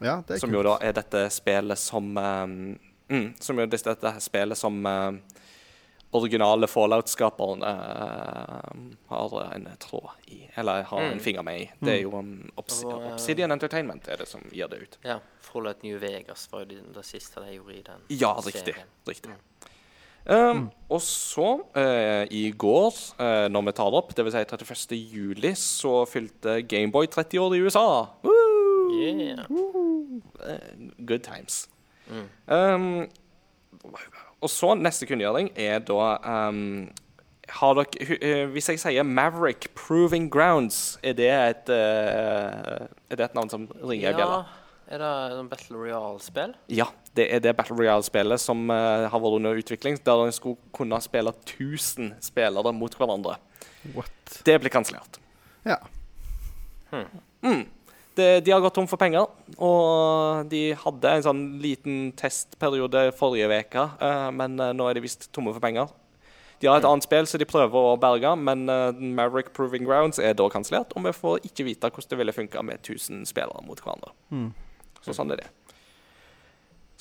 ja, 0.00 0.22
det 0.28 0.38
er 0.38 0.40
Som 0.40 0.56
jo 0.56 0.62
da 0.64 0.78
er 0.80 0.96
dette 0.96 1.26
spillet 1.30 1.78
som 1.78 2.16
um, 2.16 2.56
mm, 3.08 3.28
Som 3.40 3.60
jo 3.60 3.66
er 3.66 3.70
dette, 3.70 3.92
dette 3.92 4.24
spillet 4.24 4.58
som 4.58 4.80
uh, 4.88 5.12
originale 6.12 6.66
Fallout-skaperen 6.68 7.62
uh, 7.62 8.82
har 9.08 9.36
en 9.54 9.68
tråd 9.80 10.10
i, 10.26 10.42
eller 10.54 10.82
har 10.82 11.06
en 11.06 11.20
finger 11.20 11.42
med 11.42 11.60
i. 11.60 11.70
Det 11.80 11.94
er 11.94 12.02
jo 12.02 12.12
um, 12.18 12.34
Obs 12.60 12.82
Og, 12.84 12.92
eh, 12.98 13.12
Obsidian 13.14 13.52
Entertainment 13.54 14.08
er 14.12 14.20
det 14.20 14.28
som 14.28 14.44
gir 14.52 14.68
det 14.68 14.82
ut. 14.82 14.98
Ja. 15.06 15.18
Fallout 15.40 15.82
New 15.82 15.98
Vegas 16.02 16.48
var 16.52 16.66
jo 16.66 16.72
det, 16.74 16.82
det 16.94 17.04
siste 17.08 17.40
de 17.40 17.56
gjorde 17.56 17.78
i 17.78 17.82
den 17.86 18.04
Ja, 18.20 18.34
riktig. 18.44 18.74
serien. 18.74 18.92
riktig. 19.08 19.38
Um, 20.24 20.70
Og 20.88 21.00
så, 21.02 21.48
uh, 21.76 22.24
i 22.30 22.50
går, 22.52 22.92
uh, 23.18 23.48
når 23.50 23.64
vi 23.66 23.72
tar 23.72 23.90
det 23.90 23.98
opp, 23.98 24.14
dvs. 24.14 24.36
Si 24.36 24.44
31. 24.44 24.96
juli, 25.16 25.54
så 25.58 26.04
fylte 26.06 26.60
Gameboy 26.62 27.08
30 27.10 27.40
år 27.40 27.56
i 27.56 27.62
USA. 27.64 27.88
Woo! 28.22 28.92
Yeah. 28.92 29.46
Eh, 30.44 31.04
good 31.06 31.24
times. 31.24 31.68
Um, 32.46 33.08
og 34.42 34.50
så, 34.50 34.74
neste 34.74 35.06
kunngjøring 35.06 35.52
er 35.58 35.78
da 35.86 36.16
um, 36.50 36.90
har 37.52 37.74
dere, 37.74 38.16
eh, 38.20 38.46
Hvis 38.50 38.68
jeg 38.70 38.80
sier 38.80 39.06
Maverick 39.06 39.68
Proving 39.74 40.30
Grounds, 40.32 40.98
er 41.02 41.16
det 41.18 41.30
et, 41.30 41.68
eh, 41.68 42.86
er 43.10 43.16
det 43.16 43.24
et 43.26 43.34
navn 43.34 43.50
som 43.50 43.66
ringer 43.82 44.10
i 44.10 44.14
bjella? 44.16 44.38
Ja, 44.42 44.94
er 44.94 45.02
det 45.02 45.36
noen 45.36 45.48
Battle 45.50 45.76
Royale-spill? 45.80 46.54
Ja, 46.68 46.86
det 47.16 47.28
er 47.34 47.42
det 47.44 47.56
Battle 47.56 47.76
Royale-spillet 47.76 48.40
som 48.40 48.70
uh, 48.70 49.08
har 49.10 49.20
vært 49.24 49.38
under 49.40 49.58
utvikling, 49.58 49.98
der 50.04 50.24
en 50.26 50.32
skulle 50.32 50.72
kunne 50.72 51.00
spille 51.04 51.34
1000 51.34 52.14
spillere 52.24 52.72
mot 52.76 52.94
hverandre. 52.94 53.36
What? 53.96 54.40
Det 54.46 54.58
blir 54.60 54.72
kansellert. 54.72 55.18
Ja. 55.66 55.78
Det- 58.14 58.44
De 58.44 58.50
har 58.52 58.60
gått 58.60 58.74
tom 58.74 58.86
for 58.86 58.96
penger, 59.00 59.26
og 59.58 60.48
de 60.50 60.74
hadde 60.74 61.04
en 61.16 61.22
sånn 61.22 61.42
liten 61.62 62.12
testperiode 62.12 63.12
forrige 63.16 63.48
uke, 63.64 63.84
eh, 64.00 64.30
men 64.30 64.58
eh, 64.60 64.72
nå 64.76 64.88
er 64.90 64.94
de 64.94 65.00
visst 65.00 65.30
tomme 65.32 65.52
for 65.54 65.60
penger. 65.60 65.88
De 66.60 66.68
har 66.68 66.76
et 66.78 66.84
annet 66.84 67.02
spill 67.02 67.26
som 67.26 67.38
de 67.40 67.44
prøver 67.48 67.72
å 67.74 67.96
berge, 67.98 68.36
men 68.38 68.68
eh, 68.68 68.92
Maverick 68.92 69.52
Proving 69.54 69.84
Grounds 69.88 70.18
er 70.18 70.34
da 70.34 70.48
kansellert, 70.48 70.92
og 70.94 71.02
vi 71.04 71.10
får 71.16 71.40
ikke 71.48 71.64
vite 71.64 71.90
hvordan 71.90 72.08
det 72.12 72.18
ville 72.18 72.32
funka 72.36 72.62
med 72.62 72.82
1000 72.82 73.24
spillere 73.26 73.64
mot 73.66 73.80
hverandre. 73.80 74.12
Så 75.02 75.14
sånn 75.16 75.32
er 75.32 75.36
det. 75.40 75.48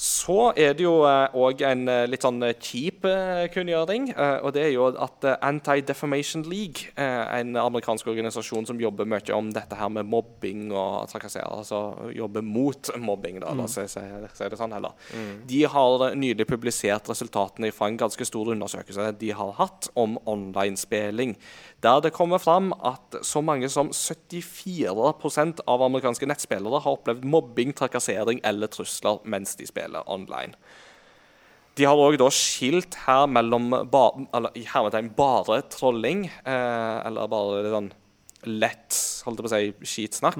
Så 0.01 0.49
er 0.57 0.73
det 0.73 0.81
jo 0.81 0.95
òg 1.05 1.59
en 1.67 1.83
eh, 1.91 2.07
litt 2.09 2.23
sånn 2.25 2.41
eh, 2.41 2.55
kjip 2.57 3.03
eh, 3.05 3.43
kunngjøring. 3.53 4.07
eh, 4.15 4.37
og 4.41 4.55
det 4.55 4.63
er 4.65 4.71
jo 4.73 4.87
at 4.97 5.27
eh, 5.29 5.35
Anti-Defamation 5.45 6.41
League, 6.49 6.87
eh, 6.95 7.21
en 7.37 7.53
amerikansk 7.61 8.09
organisasjon 8.09 8.65
som 8.65 8.81
jobber 8.81 9.05
mye 9.05 9.35
om 9.37 9.51
dette 9.53 9.77
her 9.77 9.91
med 9.93 10.09
mobbing 10.09 10.71
og 10.73 11.05
trakassering, 11.11 11.53
altså 11.61 11.83
jobber 12.17 12.41
mot 12.41 12.89
mobbing, 12.97 13.37
da, 13.43 13.53
la 13.53 13.67
oss 13.67 13.77
si, 13.77 13.85
si, 13.93 14.01
det 14.41 14.57
sånn 14.57 14.73
heller. 14.73 14.97
De 15.45 15.61
har 15.69 16.07
eh, 16.07 16.17
nylig 16.17 16.49
publisert 16.49 17.11
resultatene 17.13 17.69
fra 17.69 17.91
en 17.91 18.01
ganske 18.01 18.25
stor 18.25 18.49
undersøkelse 18.55 19.11
de 19.21 19.29
har 19.37 19.53
hatt 19.61 19.91
om 19.93 20.17
online-spilling, 20.25 21.37
der 21.81 22.01
det 22.05 22.13
kommer 22.13 22.37
fram 22.37 22.73
at 22.85 23.17
så 23.25 23.41
mange 23.41 23.69
som 23.69 23.89
74% 23.89 25.63
av 25.65 25.81
amerikanske 25.81 26.27
nettspillere 26.29 26.81
har 26.83 26.97
opplevd 26.97 27.25
mobbing, 27.25 27.73
trakassering 27.77 28.41
eller 28.45 28.69
trusler 28.69 29.19
mens 29.25 29.55
de 29.57 29.65
spiller 29.69 30.05
online. 30.05 30.53
De 31.79 31.87
har 31.87 31.97
òg 31.97 32.19
skilt 32.35 32.97
her 33.07 33.25
mellom 33.31 33.71
ba, 33.89 34.09
eller, 34.35 34.51
i 34.59 34.65
hermetegn 34.67 35.09
bare 35.17 35.61
trolling, 35.71 36.25
eh, 36.27 36.97
eller 37.07 37.31
bare 37.31 37.61
litt 37.63 37.75
sånn 37.77 37.91
lett 38.49 38.97
holdt 39.25 39.39
jeg 39.39 39.45
på 39.45 39.49
å 39.49 39.53
si, 39.53 39.91
skitsnakk, 39.93 40.39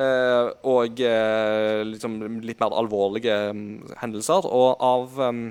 eh, 0.00 0.46
og 0.68 1.00
eh, 1.04 1.80
liksom 1.88 2.20
litt 2.44 2.60
mer 2.60 2.76
alvorlige 2.76 3.36
um, 3.50 3.64
hendelser. 4.00 4.46
Og 4.46 4.76
av 4.84 5.16
mm, 5.18 5.48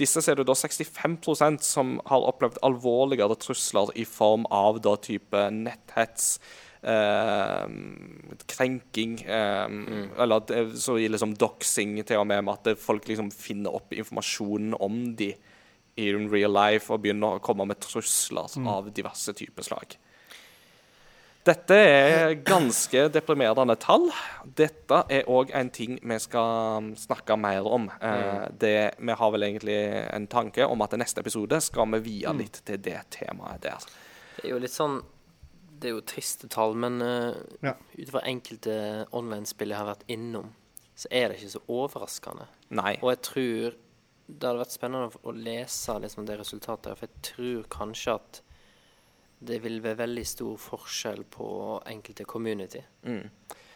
disse 0.00 0.22
ser 0.24 0.34
er 0.34 0.42
det 0.42 0.48
da 0.50 0.56
65% 0.58 1.62
som 1.62 1.96
har 2.10 2.26
opplevd 2.26 2.60
alvorligere 2.66 3.36
trusler 3.38 3.92
i 3.98 4.06
form 4.08 4.46
av 4.50 4.80
da 4.82 4.96
type 4.98 5.42
netthets, 5.54 6.38
eh, 6.82 7.66
krenking 8.50 9.20
eh, 9.22 9.76
Eller 10.18 10.74
så 10.76 10.98
i 10.98 11.08
liksom 11.08 11.36
doxing 11.38 11.96
til 12.02 12.22
og 12.22 12.26
med, 12.26 12.44
med 12.44 12.58
at 12.58 12.78
folk 12.78 13.06
liksom 13.08 13.30
finner 13.30 13.74
opp 13.74 13.94
informasjonen 13.94 14.74
om 14.80 15.14
de 15.16 15.34
i 15.96 16.10
real 16.10 16.50
life 16.50 16.90
og 16.90 17.04
begynner 17.04 17.36
å 17.36 17.42
komme 17.44 17.66
med 17.70 17.78
trusler 17.78 18.50
av 18.66 18.90
diverse 18.90 19.30
typer 19.38 19.62
slag. 19.62 19.94
Dette 21.44 21.76
er 21.76 22.34
ganske 22.40 23.02
deprimerende 23.12 23.74
tall. 23.76 24.06
Dette 24.56 25.02
er 25.12 25.26
òg 25.28 25.50
en 25.52 25.68
ting 25.76 25.98
vi 26.00 26.16
skal 26.22 26.86
snakke 26.96 27.36
mer 27.36 27.66
om. 27.68 27.90
Eh, 28.00 28.46
det, 28.62 28.72
vi 28.98 29.12
har 29.20 29.32
vel 29.34 29.44
egentlig 29.50 29.76
en 30.14 30.26
tanke 30.32 30.64
om 30.64 30.80
at 30.86 30.94
i 30.96 31.00
neste 31.02 31.20
episode 31.20 31.58
skal 31.60 31.90
vi 31.96 32.00
vie 32.06 32.32
litt 32.38 32.62
til 32.64 32.80
det 32.80 32.96
temaet 33.18 33.60
der. 33.66 33.84
Det 34.38 34.46
er 34.48 34.54
jo 34.54 34.62
litt 34.64 34.72
sånn 34.74 35.02
Det 35.74 35.90
er 35.90 35.96
jo 35.98 36.04
triste 36.06 36.48
tall, 36.48 36.72
men 36.80 37.00
uh, 37.02 37.34
Ja. 37.60 37.74
ut 37.98 38.08
fra 38.14 38.20
enkelte 38.24 38.74
online-spill 39.12 39.68
jeg 39.74 39.76
har 39.82 39.88
vært 39.90 40.04
innom, 40.08 40.46
så 40.96 41.08
er 41.10 41.28
det 41.28 41.40
ikke 41.42 41.50
så 41.58 41.60
overraskende. 41.68 42.46
Nei. 42.70 42.94
Og 43.02 43.10
jeg 43.10 43.20
tror 43.26 43.74
det 44.30 44.46
hadde 44.48 44.62
vært 44.62 44.72
spennende 44.78 45.10
å- 45.10 45.28
å 45.28 45.34
lese 45.36 45.98
liksom 46.00 46.24
det 46.24 46.38
resultatet, 46.40 46.96
for 46.96 47.04
jeg 47.10 47.22
tror 47.28 47.66
kanskje 47.68 48.14
at 48.14 48.40
det 49.46 49.60
vil 49.62 49.80
være 49.84 49.96
veldig 49.98 50.24
stor 50.26 50.56
forskjell 50.56 51.24
på 51.30 51.48
enkelte 51.86 52.24
community. 52.24 52.80
Mm. 53.06 53.28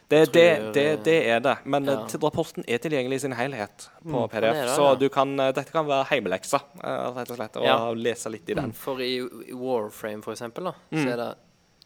Det, 0.08 0.22
Tror 0.24 0.32
det, 0.32 0.72
det, 0.74 0.84
det 1.04 1.16
er 1.28 1.40
det. 1.44 1.56
Men 1.68 1.84
Ja. 1.84 1.98
eh, 2.06 2.14
rapporten 2.22 2.64
er 2.66 2.78
tilgjengelig 2.78 3.16
i 3.16 3.18
sin 3.26 3.32
helhet 3.36 3.88
på 4.02 4.22
mm, 4.22 4.28
PDF. 4.32 4.54
det, 4.54 4.68
så 4.72 4.86
ja. 4.88 4.94
du 4.94 5.08
kan, 5.12 5.34
eh, 5.40 5.52
dette 5.52 5.70
kan 5.72 5.84
være 5.86 6.06
heimeleksa, 6.08 6.60
eh, 6.82 7.10
rett 7.18 7.30
og 7.30 7.36
slett. 7.36 7.56
Og 7.60 7.64
Ja. 7.68 7.92
lese 7.92 8.30
litt 8.32 8.48
i 8.48 8.54
den. 8.54 8.72
For 8.72 8.96
i, 9.04 9.18
i 9.18 9.52
Warframe, 9.52 10.22
for 10.24 10.32
eksempel, 10.32 10.64
da, 10.64 10.72
Mm. 10.90 11.04
så 11.04 11.12
er 11.12 11.16
det 11.16 11.28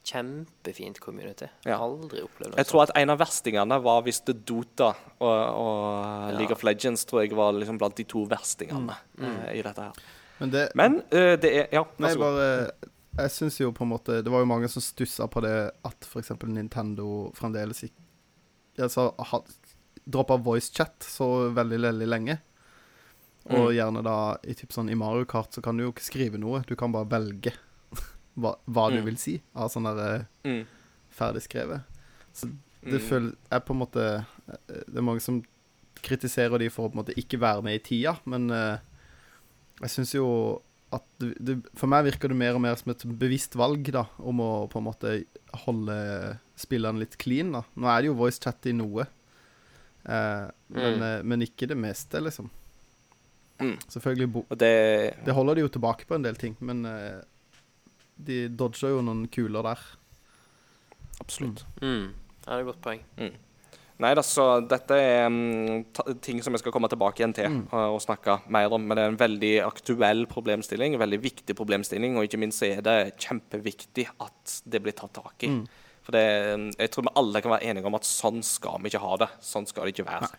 kjempefint 0.05 1.01
community. 1.01 1.47
Ja. 1.67 1.79
Aldri 1.83 2.23
opplevd 2.25 2.53
noe 2.53 2.59
Jeg 2.63 2.67
tror 2.71 2.83
at 2.87 2.93
en 2.99 3.11
av 3.11 3.19
verstingene 3.23 3.79
var 3.85 4.03
hvis 4.07 4.21
det 4.27 4.45
Dota 4.49 4.93
og, 5.21 5.29
og 5.29 6.33
League 6.37 6.51
Ja. 6.51 6.57
of 6.57 6.63
Legends 6.67 7.05
tror 7.09 7.23
jeg 7.23 7.37
var 7.39 7.53
liksom 7.53 7.79
blant 7.79 7.97
de 7.97 8.05
to 8.05 8.25
verstingene 8.31 8.97
Mm. 9.19 9.37
eh, 9.49 9.59
i 9.59 9.63
dette 9.63 9.83
her. 9.83 9.93
Men 10.41 10.51
det 10.51 10.71
Men 10.75 10.97
uh, 11.13 11.37
det 11.37 11.45
er 11.57 11.67
Ja, 11.73 11.85
vær 11.99 12.09
så 12.15 12.19
god. 12.19 12.25
bare 12.25 12.71
Jeg 13.19 13.31
syns 13.31 13.59
jo 13.61 13.73
på 13.77 13.85
en 13.85 13.91
måte 13.93 14.23
Det 14.25 14.31
var 14.33 14.41
jo 14.41 14.47
mange 14.49 14.69
som 14.73 14.81
stussa 14.81 15.27
på 15.29 15.43
det 15.45 15.71
at 15.85 16.07
f.eks. 16.09 16.31
Nintendo 16.49 17.31
fremdeles 17.37 17.83
ikke 17.85 18.87
Altså 18.87 19.11
droppa 20.09 20.37
voicechat 20.41 21.05
så 21.05 21.27
veldig, 21.55 21.79
veldig 21.85 22.07
lenge. 22.09 22.39
Og 23.51 23.69
Mm. 23.69 23.75
gjerne 23.77 24.03
da 24.03 24.15
i 24.49 24.55
typ 24.55 24.73
sånn 24.73 24.89
i 24.91 24.95
Mario 24.97 25.25
Kart 25.25 25.53
så 25.53 25.61
kan 25.63 25.77
du 25.77 25.85
jo 25.85 25.93
ikke 25.93 26.03
skrive 26.09 26.39
noe. 26.41 26.63
Du 26.67 26.75
kan 26.75 26.91
bare 26.91 27.05
velge 27.11 27.53
hva, 28.39 28.55
hva 28.67 28.89
du 28.91 28.99
Mm. 29.01 29.05
vil 29.05 29.17
si 29.19 29.43
av 29.55 29.69
sånn 29.71 29.85
der 29.85 30.01
eh, 30.15 30.25
Mm. 30.49 30.67
ferdig 31.13 31.43
skrevet. 31.43 31.83
Så 32.33 32.49
det 32.83 33.01
Mm. 33.03 33.09
føler 33.09 33.37
er 33.53 33.61
på 33.61 33.71
en 33.75 33.79
måte 33.79 34.27
eh, 34.49 34.57
Det 34.89 34.97
er 34.97 35.03
mange 35.03 35.21
som 35.21 35.45
kritiserer 36.03 36.59
de 36.59 36.69
for 36.71 36.89
å 36.89 36.93
på 36.93 36.99
en 36.99 37.05
måte 37.05 37.15
ikke 37.15 37.39
være 37.39 37.63
med 37.63 37.75
i 37.75 37.79
tida, 37.79 38.19
men 38.27 38.51
eh, 38.51 38.79
jeg 39.83 39.91
syns 39.91 40.15
jo 40.15 40.63
at 40.93 41.05
det, 41.23 41.33
det, 41.41 41.55
For 41.79 41.89
meg 41.91 42.05
virker 42.11 42.29
det 42.33 42.37
mer 42.37 42.55
og 42.59 42.63
mer 42.65 42.77
som 42.81 42.91
et 42.93 43.05
bevisst 43.19 43.55
valg, 43.59 43.87
da, 43.95 44.05
om 44.19 44.41
å 44.45 44.51
på 44.73 44.79
en 44.81 44.87
måte 44.91 45.13
holde 45.65 45.97
spillerne 46.61 47.01
litt 47.03 47.17
clean, 47.19 47.53
da. 47.55 47.63
Nå 47.77 47.89
er 47.91 48.03
det 48.05 48.11
jo 48.11 48.19
voice 48.19 48.39
chat 48.43 48.67
i 48.71 48.75
noe, 48.77 49.07
eh, 50.05 50.47
men, 50.69 50.99
Mm. 50.99 51.03
eh, 51.03 51.23
men 51.23 51.43
ikke 51.47 51.69
det 51.69 51.77
meste, 51.79 52.21
liksom. 52.23 52.51
Mm. 53.63 53.77
Selvfølgelig 53.89 54.33
bo 54.33 54.41
Og 54.51 54.59
det 54.59 55.15
Det 55.25 55.35
holder 55.37 55.55
de 55.55 55.61
jo 55.61 55.69
tilbake 55.69 56.07
på 56.09 56.15
en 56.17 56.23
del 56.25 56.35
ting, 56.35 56.57
men 56.61 56.85
eh, 56.87 57.21
de 58.19 58.49
dodger 58.49 58.89
jo 58.97 59.03
noen 59.03 59.29
kuler 59.29 59.63
der. 59.63 59.79
Absolutt. 61.21 61.65
Mm. 61.81 62.11
Ja, 62.47 62.57
det 62.57 62.57
er 62.57 62.61
et 62.61 62.67
godt 62.67 62.83
poeng. 62.83 63.03
Nei 64.01 64.15
da, 64.17 64.23
så 64.25 64.61
dette 64.67 64.97
er 64.97 65.27
mm, 65.29 65.85
ting 66.25 66.41
som 66.43 66.55
jeg 66.57 66.63
skal 66.63 66.73
komme 66.75 66.89
tilbake 66.91 67.21
igjen 67.21 67.35
til 67.37 67.49
Mm. 67.53 67.67
og, 67.71 67.99
og 67.99 68.01
snakke 68.03 68.39
mer 68.49 68.73
om. 68.73 68.83
Men 68.87 68.97
det 68.97 69.05
er 69.05 69.13
en 69.13 69.21
veldig 69.21 69.53
aktuell 69.67 70.25
problemstilling, 70.27 70.95
en 70.95 71.03
veldig 71.05 71.21
viktig 71.23 71.57
problemstilling. 71.59 72.17
Og 72.17 72.25
ikke 72.27 72.41
minst 72.41 72.63
er 72.67 72.81
det 72.83 72.97
kjempeviktig 73.23 74.09
at 74.25 74.57
det 74.65 74.83
blir 74.83 74.97
tatt 74.97 75.13
tak 75.21 75.45
i. 75.47 75.53
Mm. 75.53 75.67
For 76.03 76.17
det, 76.17 76.25
mm, 76.59 76.71
jeg 76.81 76.91
tror 76.91 77.07
vi 77.07 77.15
alle 77.21 77.43
kan 77.45 77.53
være 77.55 77.69
enige 77.71 77.87
om 77.87 77.95
at 78.01 78.09
sånn 78.09 78.43
skal 78.43 78.81
vi 78.83 78.91
ikke 78.91 79.05
ha 79.05 79.21
det. 79.23 79.31
Sånn 79.45 79.69
skal 79.71 79.87
det 79.87 79.95
ikke 79.95 80.09
være. 80.09 80.33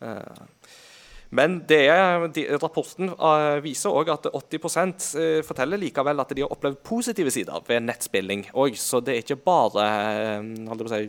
Eh, 0.00 0.44
men 1.30 1.60
det 1.70 1.84
er, 1.86 2.24
de, 2.34 2.44
rapporten 2.58 3.12
eh, 3.12 3.56
viser 3.62 3.94
òg 3.94 4.08
at 4.10 4.26
80 4.34 5.18
eh, 5.20 5.40
forteller 5.46 5.78
likevel 5.78 6.22
at 6.22 6.32
de 6.34 6.42
har 6.42 6.50
opplevd 6.50 6.80
positive 6.86 7.30
sider 7.30 7.62
ved 7.68 7.84
nettspilling 7.86 8.48
òg. 8.50 8.78
Så 8.78 8.98
det 9.04 9.14
er 9.14 9.22
ikke 9.22 9.38
bare 9.46 9.84
eh, 10.40 10.80
si, 10.90 11.04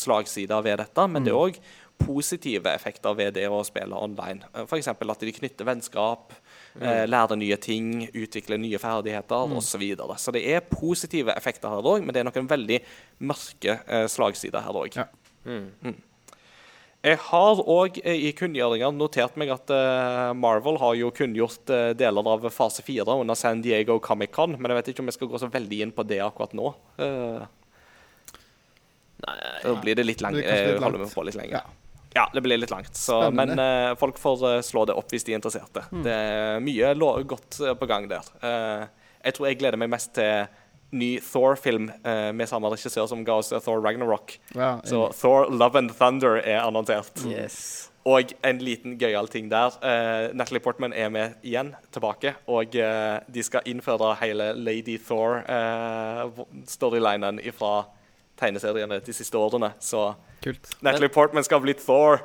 slagsider 0.00 0.64
ved 0.66 0.82
dette, 0.82 1.04
men 1.06 1.26
det 1.26 1.34
er 1.34 1.38
òg 1.38 1.60
positive 1.98 2.70
effekter 2.70 3.14
ved 3.18 3.32
det 3.38 3.46
å 3.50 3.62
spille 3.66 3.94
online. 3.94 4.50
F.eks. 4.66 4.90
at 4.90 5.22
de 5.22 5.34
knytter 5.34 5.66
vennskap, 5.66 6.34
eh, 6.78 7.06
lærer 7.06 7.38
nye 7.38 7.58
ting, 7.62 8.04
utvikler 8.10 8.58
nye 8.58 8.82
ferdigheter 8.82 9.54
osv. 9.54 9.66
Så, 9.68 9.82
videre. 9.82 10.18
så 10.18 10.34
det 10.34 10.42
er 10.50 10.66
positive 10.66 11.34
effekter 11.38 11.70
her 11.70 11.86
òg, 11.86 12.02
men 12.02 12.14
det 12.14 12.24
er 12.24 12.30
noen 12.30 12.50
veldig 12.50 12.82
mørke 13.30 13.78
slagsider 14.10 14.66
her 14.66 14.82
òg. 14.82 14.98
Ja. 14.98 15.06
Mm. 15.46 15.98
Jeg 17.06 17.18
har 17.28 17.60
òg 17.62 18.00
i 18.02 18.32
kunngjøringene 18.34 18.98
notert 18.98 19.36
meg 19.38 19.52
at 19.54 19.70
eh, 19.70 20.32
Marvel 20.34 20.80
har 20.82 20.96
jo 20.98 21.12
kunngjort 21.14 21.70
eh, 21.70 21.92
deler 21.96 22.26
av 22.32 22.48
fase 22.50 22.82
fire 22.82 23.14
under 23.14 23.38
San 23.38 23.60
Diego 23.62 24.00
Comic-Con, 24.02 24.56
men 24.58 24.72
jeg 24.72 24.80
vet 24.80 24.90
ikke 24.92 25.04
om 25.04 25.12
jeg 25.12 25.16
skal 25.18 25.30
gå 25.30 25.40
så 25.44 25.50
veldig 25.52 25.78
inn 25.86 25.92
på 25.94 26.04
det 26.10 26.18
akkurat 26.24 26.56
nå. 26.58 26.72
Eh, 26.98 27.44
Nei, 29.24 29.36
da 29.62 29.74
blir 29.82 29.98
det 29.98 30.04
litt 30.06 30.20
langt. 30.22 30.38
Det 30.38 30.46
Jeg 30.46 30.74
holder 30.74 30.84
langt. 30.88 31.00
meg 31.06 31.14
på 31.14 31.26
litt 31.26 31.38
lenge. 31.38 31.60
Ja. 31.62 31.64
Ja. 32.16 32.24
det 32.34 32.42
blir 32.42 32.58
litt 32.58 32.70
langt. 32.74 32.96
Så, 32.98 33.16
men 33.30 33.54
eh, 33.62 33.94
folk 34.00 34.18
får 34.18 34.44
eh, 34.50 34.60
slå 34.66 34.84
det 34.90 34.94
opp 34.98 35.10
hvis 35.14 35.26
de 35.26 35.34
er 35.34 35.38
interesserte. 35.38 35.84
Mm. 35.92 36.02
Det 36.06 36.14
er 36.14 36.62
mye 36.64 36.94
lo 36.98 37.12
godt 37.30 37.60
eh, 37.62 37.74
på 37.78 37.86
gang 37.90 38.08
der. 38.10 38.26
Eh, 38.42 38.86
jeg 39.28 39.36
tror 39.38 39.48
jeg 39.50 39.58
gleder 39.60 39.78
meg 39.78 39.90
mest 39.94 40.14
til 40.18 40.46
ny 40.90 41.18
Thor-film 41.20 41.90
eh, 42.04 42.32
med 42.32 42.48
samme 42.48 42.68
regissør 42.72 43.06
som 43.10 43.24
ga 43.26 43.32
oss 43.42 43.52
eh, 43.52 43.60
Thor 43.60 43.82
Ragnarok. 43.84 44.38
Ja, 44.56 44.78
Så 44.88 45.10
Thor 45.18 45.50
Love 45.52 45.78
and 45.78 45.90
Thunder 45.98 46.36
er 46.40 46.62
annonsert. 46.64 47.12
Yes. 47.28 47.90
Og 48.08 48.30
en 48.46 48.58
liten 48.64 48.94
gøyal 48.96 49.28
ting 49.28 49.50
der. 49.52 49.66
eh, 49.84 50.30
Natalie 50.32 50.60
Portman 50.64 50.92
er 50.96 51.08
med 51.12 51.34
igjen, 51.44 51.74
tilbake. 51.92 52.32
Og 52.48 52.72
eh, 52.76 53.18
de 53.28 53.42
skal 53.44 53.60
innføre 53.68 54.14
hele 54.22 54.52
Lady 54.56 54.96
Thor-storylinen 54.98 57.40
fra 57.52 57.74
tegneseriene 58.38 59.00
de 59.04 59.12
siste 59.12 59.36
årene. 59.38 59.72
Så 59.82 60.12
kult. 60.44 60.68
Natalie 60.80 61.08
Portman 61.12 61.44
skal 61.44 61.60
bli 61.64 61.74
Thor. 61.74 62.20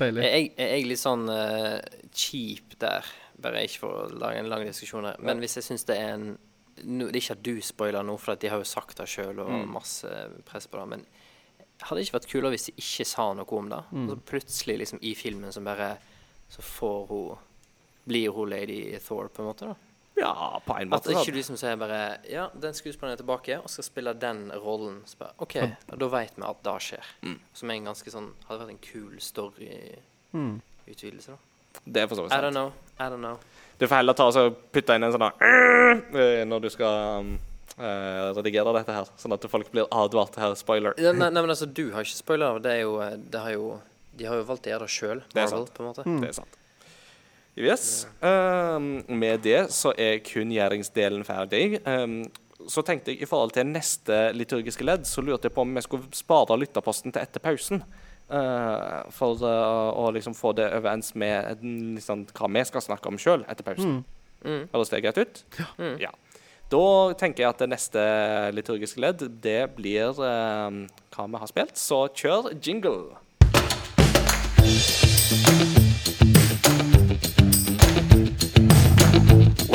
Deilig. 0.00 0.22
Er 0.24 0.30
jeg, 0.36 0.50
er 0.56 0.68
jeg 0.78 0.86
litt 0.88 1.00
sånn 1.02 1.26
uh, 1.28 1.78
cheap 2.16 2.76
der? 2.80 3.04
Bare 3.40 3.62
ikke 3.68 3.80
for 3.84 3.90
å 4.02 4.04
lage 4.20 4.38
en 4.40 4.48
lang 4.52 4.64
diskusjon 4.66 5.04
her. 5.08 5.16
Men 5.20 5.40
hvis 5.44 5.56
jeg 5.60 5.64
syns 5.66 5.84
det 5.88 5.96
er 6.00 6.10
en 6.16 6.28
no, 6.84 7.06
Det 7.06 7.16
er 7.16 7.20
ikke 7.24 7.36
at 7.38 7.42
du 7.46 7.54
spoiler 7.62 8.02
nå, 8.06 8.16
for 8.18 8.32
at 8.32 8.40
de 8.40 8.48
har 8.52 8.58
jo 8.58 8.64
sagt 8.68 8.96
det 8.98 9.08
sjøl 9.08 9.38
og 9.42 9.68
masse 9.68 10.08
press 10.48 10.66
på 10.70 10.78
det. 10.80 10.88
Men 10.94 11.04
hadde 11.82 11.96
det 12.00 12.06
ikke 12.08 12.18
vært 12.18 12.30
kulere 12.30 12.50
hvis 12.54 12.66
de 12.70 12.74
ikke 12.76 13.04
sa 13.08 13.28
noe 13.34 13.58
om 13.58 13.68
det? 13.72 13.82
Og 13.92 14.08
så 14.12 14.16
plutselig 14.32 14.78
liksom 14.82 14.98
i 15.02 15.14
filmen 15.16 15.52
så 15.52 15.60
bare 15.64 15.92
Så 16.50 16.62
får 16.66 17.06
hun 17.08 17.38
Blir 18.08 18.28
hun 18.34 18.50
Lady 18.50 18.98
Thor, 18.98 19.28
på 19.28 19.42
en 19.42 19.46
måte? 19.52 19.66
da 19.66 19.74
Ja, 20.20 20.60
på 20.66 20.74
en 20.80 20.88
måte. 20.90 21.10
At 21.10 21.16
ikke 21.22 21.32
du 21.32 21.36
liksom 21.38 21.56
sier 21.56 21.76
bare 21.80 22.00
Ja, 22.28 22.48
den 22.52 22.74
skuespilleren 22.74 23.12
er 23.14 23.18
tilbake 23.22 23.60
og 23.62 23.70
skal 23.70 23.84
spille 23.84 24.12
den 24.18 24.50
rollen. 24.52 25.02
Bare, 25.18 25.32
OK, 25.38 25.54
da 25.96 26.06
vet 26.08 26.36
vi 26.36 26.42
at 26.44 26.62
det 26.66 26.74
skjer. 26.82 27.04
Som 27.54 27.70
er 27.70 27.74
en 27.78 27.84
ganske 27.92 28.10
sånn 28.10 28.32
Hadde 28.48 28.60
vært 28.64 28.70
en 28.74 28.78
kul 28.84 29.20
story-utvidelse, 29.20 31.30
da. 31.32 31.36
Det 31.86 32.00
er 32.02 32.06
for 32.10 32.16
så 32.18 32.22
vidt 32.26 32.32
I 32.34 32.40
don't 32.42 32.50
know. 32.56 32.72
I 32.98 33.06
don't 33.08 33.22
know. 33.22 33.38
Du 33.80 33.86
får 33.88 34.02
heller 34.02 34.16
ta 34.16 34.26
og 34.28 34.56
putte 34.74 34.96
inn 34.96 35.06
en 35.06 35.14
sånn 35.14 35.22
der, 35.24 35.52
eh, 36.12 36.42
når 36.44 36.66
du 36.66 36.68
skal 36.72 37.22
um, 37.24 37.30
eh, 37.78 38.26
redigere 38.36 38.74
dette 38.76 38.92
her, 38.92 39.08
sånn 39.16 39.32
at 39.32 39.46
folk 39.48 39.70
blir 39.72 39.88
advart 39.88 40.36
her. 40.36 40.52
Spoiler. 40.58 40.92
Ja, 41.00 41.14
nei, 41.16 41.30
nei, 41.32 41.40
men 41.40 41.54
altså, 41.54 41.64
du 41.64 41.86
har 41.94 42.04
ikke 42.04 42.18
spoiler. 42.18 42.60
Det 42.60 42.74
er 42.74 42.82
jo, 42.84 42.98
det 43.00 43.40
har 43.40 43.56
jo 43.56 43.78
De 44.20 44.26
har 44.28 44.36
jo 44.36 44.44
valgt 44.44 44.66
å 44.68 44.72
gjøre 44.74 44.84
det 44.84 44.92
sjøl, 44.92 45.22
Det 45.32 45.40
er 45.40 45.46
Marvel, 45.48 45.64
sant. 45.64 45.76
på 45.76 45.82
en 45.82 45.88
måte. 45.88 46.04
Det 46.20 46.28
er 46.28 46.36
sant. 46.36 46.60
Yes. 47.60 47.86
Um, 48.20 48.90
med 49.08 49.40
det 49.46 49.62
så 49.72 49.94
er 49.96 50.20
kunngjøringsdelen 50.28 51.24
ferdig. 51.24 51.80
Um, 51.86 52.22
så 52.68 52.84
tenkte 52.84 53.14
jeg 53.14 53.24
i 53.24 53.28
forhold 53.28 53.54
til 53.56 53.68
neste 53.70 54.18
liturgiske 54.36 54.84
ledd, 54.84 55.08
så 55.08 55.24
lurte 55.24 55.48
jeg 55.48 55.56
på 55.56 55.64
om 55.64 55.72
vi 55.72 55.84
skulle 55.86 56.12
spare 56.16 56.58
lytterposten 56.60 57.14
til 57.14 57.22
etter 57.22 57.40
pausen. 57.40 57.80
Uh, 58.30 59.10
for 59.10 59.42
uh, 59.42 59.90
å 59.98 60.10
liksom 60.14 60.36
få 60.38 60.52
det 60.54 60.68
overens 60.76 61.16
med 61.18 61.64
liksom, 61.96 62.28
hva 62.38 62.46
vi 62.54 62.62
skal 62.68 62.84
snakke 62.84 63.10
om 63.10 63.18
sjøl 63.18 63.42
etter 63.50 63.66
pausen. 63.66 64.04
Mm. 64.44 64.68
Høres 64.70 64.92
det 64.92 65.02
greit 65.02 65.18
ut? 65.18 65.42
Mm. 65.80 65.96
Ja. 65.98 66.12
Da 66.70 66.84
tenker 67.18 67.42
jeg 67.42 67.50
at 67.50 67.64
det 67.64 67.70
neste 67.72 68.04
liturgiske 68.54 69.02
ledd, 69.02 69.26
det 69.42 69.74
blir 69.74 70.14
uh, 70.22 70.70
hva 71.10 71.26
vi 71.26 71.42
har 71.42 71.50
spilt. 71.50 71.74
Så 71.74 72.04
kjør 72.14 72.52
jingle. 72.62 73.18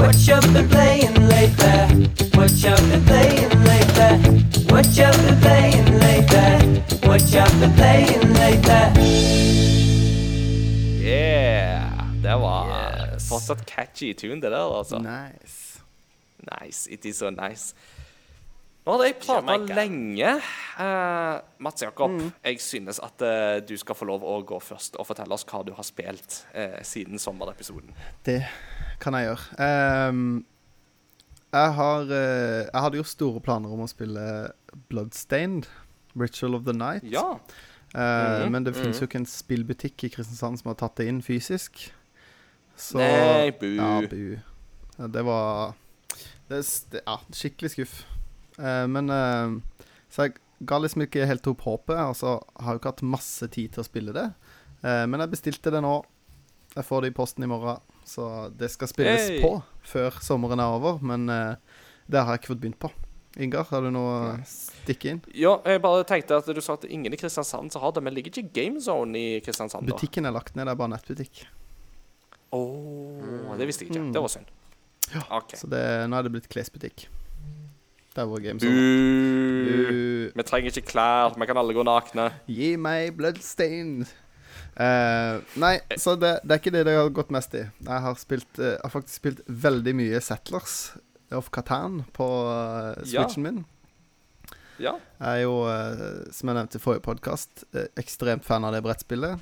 What 0.05 0.27
you 0.27 0.39
been 0.53 0.69
playing 0.69 1.15
lately? 1.33 2.07
What 2.37 2.51
you 2.63 2.75
been 2.89 3.03
playing 3.05 3.49
lately? 3.63 4.13
What 4.69 4.85
you 4.97 5.09
been 5.23 5.39
playing 5.41 5.99
lately? 5.99 6.81
What 7.07 7.21
you 7.33 7.43
been 7.59 7.73
playing 7.73 8.33
lately? 8.33 8.85
Yeah! 11.01 11.91
Det 12.23 12.35
var 12.35 12.65
Yes. 13.13 13.29
fortsatt 13.29 13.65
catchy 13.65 14.13
tune, 14.13 14.41
det 14.41 14.51
der, 14.51 14.77
altså. 14.77 14.97
Nice. 14.97 15.81
Nice. 16.61 16.91
It 16.91 17.05
is 17.05 17.17
so 17.17 17.29
nice. 17.29 17.73
Nå 18.85 18.93
hadde 18.93 19.05
jeg 19.07 19.15
prata 19.17 19.55
lenge. 19.73 20.31
Uh, 20.77 21.39
Mats 21.65 21.81
Jakob, 21.81 22.11
Mm. 22.11 22.31
jeg 22.45 22.59
synes 22.61 22.99
at 23.01 23.21
uh, 23.25 23.67
du 23.67 23.77
skal 23.77 23.95
få 23.97 24.05
lov 24.05 24.21
å 24.21 24.35
gå 24.45 24.59
først 24.61 24.99
og 25.01 25.07
fortelle 25.07 25.33
oss 25.33 25.45
hva 25.49 25.63
du 25.65 25.73
har 25.73 25.83
spilt 25.87 26.45
uh, 26.53 26.77
siden 26.85 27.17
sommerepisoden. 27.19 27.95
Det 28.25 28.43
kan 29.01 29.17
jeg 29.17 29.31
gjøre. 29.31 30.09
Um, 30.09 30.45
jeg 31.55 31.73
har 31.73 32.01
Jeg 32.11 32.81
hadde 32.83 32.97
jo 32.97 33.03
store 33.03 33.39
planer 33.39 33.71
om 33.71 33.85
å 33.85 33.87
spille 33.87 34.51
Bloodstained, 34.89 35.65
Ritual 36.19 36.55
of 36.55 36.65
the 36.65 36.73
Night. 36.73 37.03
Ja. 37.03 37.39
Mm 37.93 38.01
-hmm. 38.01 38.49
Men 38.49 38.63
det 38.63 38.75
finnes 38.75 38.99
jo 38.99 39.05
ikke 39.07 39.17
en 39.17 39.25
spillbutikk 39.25 40.03
i 40.03 40.09
Kristiansand 40.09 40.59
som 40.59 40.69
har 40.69 40.75
tatt 40.75 40.97
det 40.97 41.07
inn 41.07 41.21
fysisk. 41.21 41.93
Så 42.75 42.97
Nei, 42.97 43.51
bu. 43.51 43.75
Ja, 43.75 44.01
bu. 44.01 44.39
Ja, 44.99 45.07
det 45.07 45.25
var 45.25 45.73
det, 46.49 46.57
er 46.57 46.91
det, 46.91 47.01
Ja, 47.07 47.17
skikkelig 47.31 47.71
skuff. 47.71 48.05
Eh, 48.59 48.85
men 48.87 49.09
eh, 49.09 49.55
Så 50.09 50.27
jeg 50.27 50.35
ga 50.65 50.79
liksom 50.79 51.03
ikke 51.05 51.27
helt 51.27 51.47
opp 51.51 51.65
håpet. 51.67 51.97
Og 52.09 52.15
så 52.19 52.35
har 52.61 52.75
jo 52.75 52.81
ikke 52.81 52.93
hatt 52.95 53.05
masse 53.15 53.47
tid 53.51 53.73
til 53.75 53.83
å 53.83 53.87
spille 53.87 54.15
det. 54.15 54.27
Eh, 54.83 55.05
men 55.09 55.23
jeg 55.23 55.33
bestilte 55.33 55.73
det 55.73 55.81
nå. 55.85 55.97
Jeg 56.75 56.83
får 56.83 57.05
det 57.05 57.13
i 57.13 57.15
posten 57.15 57.45
i 57.45 57.47
morgen, 57.47 57.79
så 58.03 58.49
det 58.51 58.67
skal 58.73 58.89
spilles 58.91 59.29
Hey! 59.29 59.37
på 59.39 59.61
før 59.87 60.17
sommeren 60.19 60.59
er 60.59 60.73
over. 60.75 60.99
Men 60.99 61.29
eh, 61.31 61.81
det 62.11 62.19
har 62.19 62.35
jeg 62.35 62.43
ikke 62.43 62.51
fått 62.53 62.63
begynt 62.65 62.81
på. 62.83 62.91
Ingar, 63.35 63.65
har 63.67 63.83
du 63.83 63.89
noe 63.91 64.11
å 64.15 64.27
stikke 64.47 65.09
inn? 65.11 65.17
Ja, 65.35 65.57
jeg 65.67 65.81
bare 65.83 66.05
tenkte 66.07 66.37
at 66.39 66.47
du 66.47 66.59
sa 66.63 66.77
at 66.77 66.85
ingen 66.87 67.11
i 67.11 67.19
Kristiansand 67.19 67.73
som 67.73 67.83
har 67.83 67.91
det, 67.95 68.03
men 68.03 68.15
ligger 68.15 68.31
ikke 68.31 68.53
GameZone 68.55 69.19
i 69.19 69.41
Kristiansand, 69.43 69.87
da? 69.89 69.95
Butikken 69.95 70.27
er 70.27 70.35
lagt 70.35 70.55
ned, 70.55 70.69
det 70.69 70.75
er 70.75 70.79
bare 70.79 70.93
nettbutikk. 70.93 71.41
Åh, 72.55 73.55
det 73.59 73.67
visste 73.67 73.83
jeg 73.83 73.91
ikke. 73.91 74.05
Mm. 74.05 74.13
Det 74.15 74.23
var 74.23 74.31
synd. 74.31 74.53
OK. 75.35 75.55
Så 75.59 75.67
det, 75.71 75.83
nå 76.07 76.15
er 76.19 76.27
det 76.27 76.31
blitt 76.37 76.47
klesbutikk. 76.51 77.07
Der 78.15 78.27
hvor 78.29 78.39
games 78.39 78.63
Bu. 78.63 78.69
over. 78.69 80.31
Vi 80.35 80.43
trenger 80.47 80.71
ikke 80.71 80.87
klær. 80.93 81.33
Vi 81.39 81.47
kan 81.49 81.57
alle 81.59 81.73
gå 81.75 81.83
nakne. 81.83 82.29
Gi 82.47 82.75
meg 82.79 83.15
bloodstain. 83.17 84.05
Uh, 84.75 85.39
nei, 85.59 85.77
så 85.99 86.17
det, 86.19 86.33
det 86.43 86.51
er 86.51 86.59
ikke 86.59 86.71
det 86.75 86.81
jeg 86.87 86.99
har 86.99 87.11
gått 87.15 87.29
mest 87.31 87.53
i. 87.55 87.61
Jeg 87.63 88.01
har, 88.05 88.17
spilt, 88.19 88.59
uh, 88.59 88.73
har 88.83 88.91
faktisk 88.91 89.19
spilt 89.21 89.41
veldig 89.47 89.93
mye 89.95 90.19
Settlers 90.23 90.75
of 91.35 91.47
Catan 91.55 92.01
på 92.15 92.25
eh, 92.51 92.99
Ja. 93.09 93.23
switchen 93.25 93.43
min. 93.43 93.61
Ja. 94.79 94.91
Jeg 95.17 95.39
er 95.39 95.41
jo, 95.41 95.55
eh, 95.71 96.27
som 96.35 96.51
jeg 96.51 96.57
nevnte 96.59 96.77
i 96.77 96.83
forrige 96.83 97.01
podkast, 97.07 97.63
ekstremt 97.97 98.45
fan 98.45 98.63
av 98.67 98.75
det 98.75 98.83
brettspillet. 98.85 99.41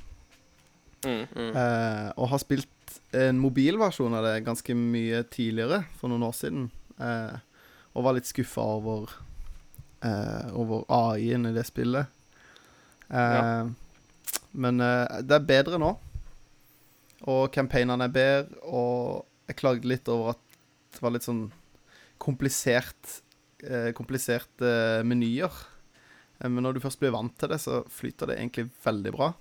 Mm. 1.04 1.50
Eh, 1.52 2.08
og 2.16 2.30
har 2.32 2.40
spilt 2.40 2.96
en 3.14 3.38
mobilversjon 3.42 4.14
av 4.16 4.24
det 4.24 4.38
ganske 4.46 4.74
mye 4.78 5.20
tidligere, 5.30 5.82
for 6.00 6.08
noen 6.10 6.24
år 6.30 6.34
siden. 6.38 6.70
Eh, 6.96 7.36
og 7.94 8.04
var 8.06 8.16
litt 8.16 8.26
skuffa 8.28 8.62
over 8.76 9.10
eh, 10.04 10.50
Over 10.58 10.84
AI-en 10.92 11.46
i 11.50 11.54
det 11.56 11.66
spillet. 11.68 12.06
Eh, 13.10 13.34
Ja. 13.38 13.68
Men 14.54 14.80
eh, 14.80 15.20
det 15.26 15.34
er 15.34 15.46
bedre 15.48 15.78
nå. 15.82 15.92
Og 17.26 17.48
campaignene 17.54 18.04
er 18.06 18.12
bedre, 18.14 18.58
og 18.68 19.24
jeg 19.48 19.56
klagde 19.56 19.88
litt 19.88 20.08
over 20.12 20.34
at 20.34 20.42
det 20.94 21.02
var 21.02 21.10
litt 21.14 21.24
sånn 21.26 21.46
komplisert 22.22 23.16
eh, 23.64 23.90
Kompliserte 23.96 25.02
menyer. 25.06 25.50
Eh, 26.38 26.48
men 26.50 26.62
når 26.62 26.76
du 26.76 26.80
først 26.84 27.00
blir 27.02 27.14
vant 27.14 27.34
til 27.40 27.50
det, 27.50 27.58
så 27.64 27.80
flyter 27.90 28.30
det 28.30 28.38
egentlig 28.38 28.68
veldig 28.84 29.12
bra. 29.16 29.32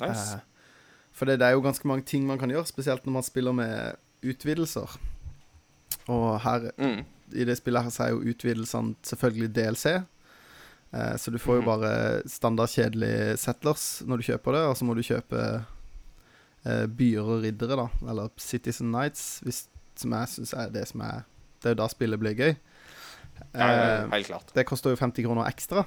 Nice. 0.00 0.38
Eh, 0.38 0.40
for 1.14 1.28
det, 1.30 1.36
det 1.42 1.46
er 1.46 1.54
jo 1.54 1.62
ganske 1.62 1.86
mange 1.86 2.02
ting 2.08 2.24
man 2.26 2.38
kan 2.40 2.50
gjøre, 2.50 2.66
spesielt 2.66 3.04
når 3.06 3.12
man 3.20 3.26
spiller 3.26 3.54
med 3.54 4.00
utvidelser. 4.24 4.96
Og 6.10 6.40
her 6.42 6.70
Mm. 6.78 7.04
I 7.32 7.44
det 7.44 7.56
spillet 7.56 7.82
her 7.86 7.90
så 7.90 8.04
er 8.04 8.10
jo 8.12 8.20
utvidelsene 8.34 8.94
selvfølgelig 9.02 9.52
DLC. 9.54 9.86
Eh, 10.94 11.14
så 11.18 11.30
du 11.32 11.38
får 11.38 11.56
jo 11.56 11.62
Mhm. 11.62 11.66
bare 11.66 12.22
standardkjedelige 12.28 13.36
settlers 13.38 14.02
når 14.06 14.16
du 14.16 14.22
kjøper 14.32 14.52
det, 14.52 14.60
og 14.68 14.76
så 14.76 14.84
må 14.84 14.94
du 14.94 15.02
kjøpe 15.02 15.64
eh, 16.66 16.86
byer 16.86 17.20
og 17.24 17.42
riddere, 17.42 17.76
da. 17.76 17.88
Eller 18.10 18.28
Citizen 18.38 18.90
Nights, 18.92 19.40
hvis, 19.44 19.66
som 19.96 20.12
jeg 20.12 20.28
syns 20.28 20.52
er 20.54 20.70
det 20.70 20.86
som 20.88 21.00
er 21.00 21.24
Det 21.62 21.70
er 21.70 21.74
jo 21.74 21.82
da 21.82 21.88
spillet 21.88 22.20
blir 22.20 22.34
gøy. 22.36 22.56
Eh, 23.54 24.08
helt 24.10 24.26
klart. 24.26 24.52
det 24.54 24.66
koster 24.66 24.90
jo 24.90 24.96
50 24.96 25.24
kroner 25.24 25.46
ekstra, 25.48 25.84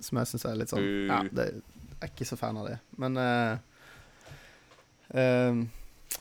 som 0.00 0.18
jeg 0.18 0.26
syns 0.26 0.44
er 0.44 0.54
litt 0.56 0.68
sånn 0.68 0.80
Uh. 0.84 1.06
Ja, 1.08 1.22
det 1.32 1.62
jeg 2.00 2.10
er 2.10 2.14
ikke 2.14 2.26
så 2.28 2.36
fan 2.38 2.56
av 2.56 2.66
det. 2.68 2.78
Men 2.96 3.16
eh, 3.16 3.58
eh, 5.14 5.54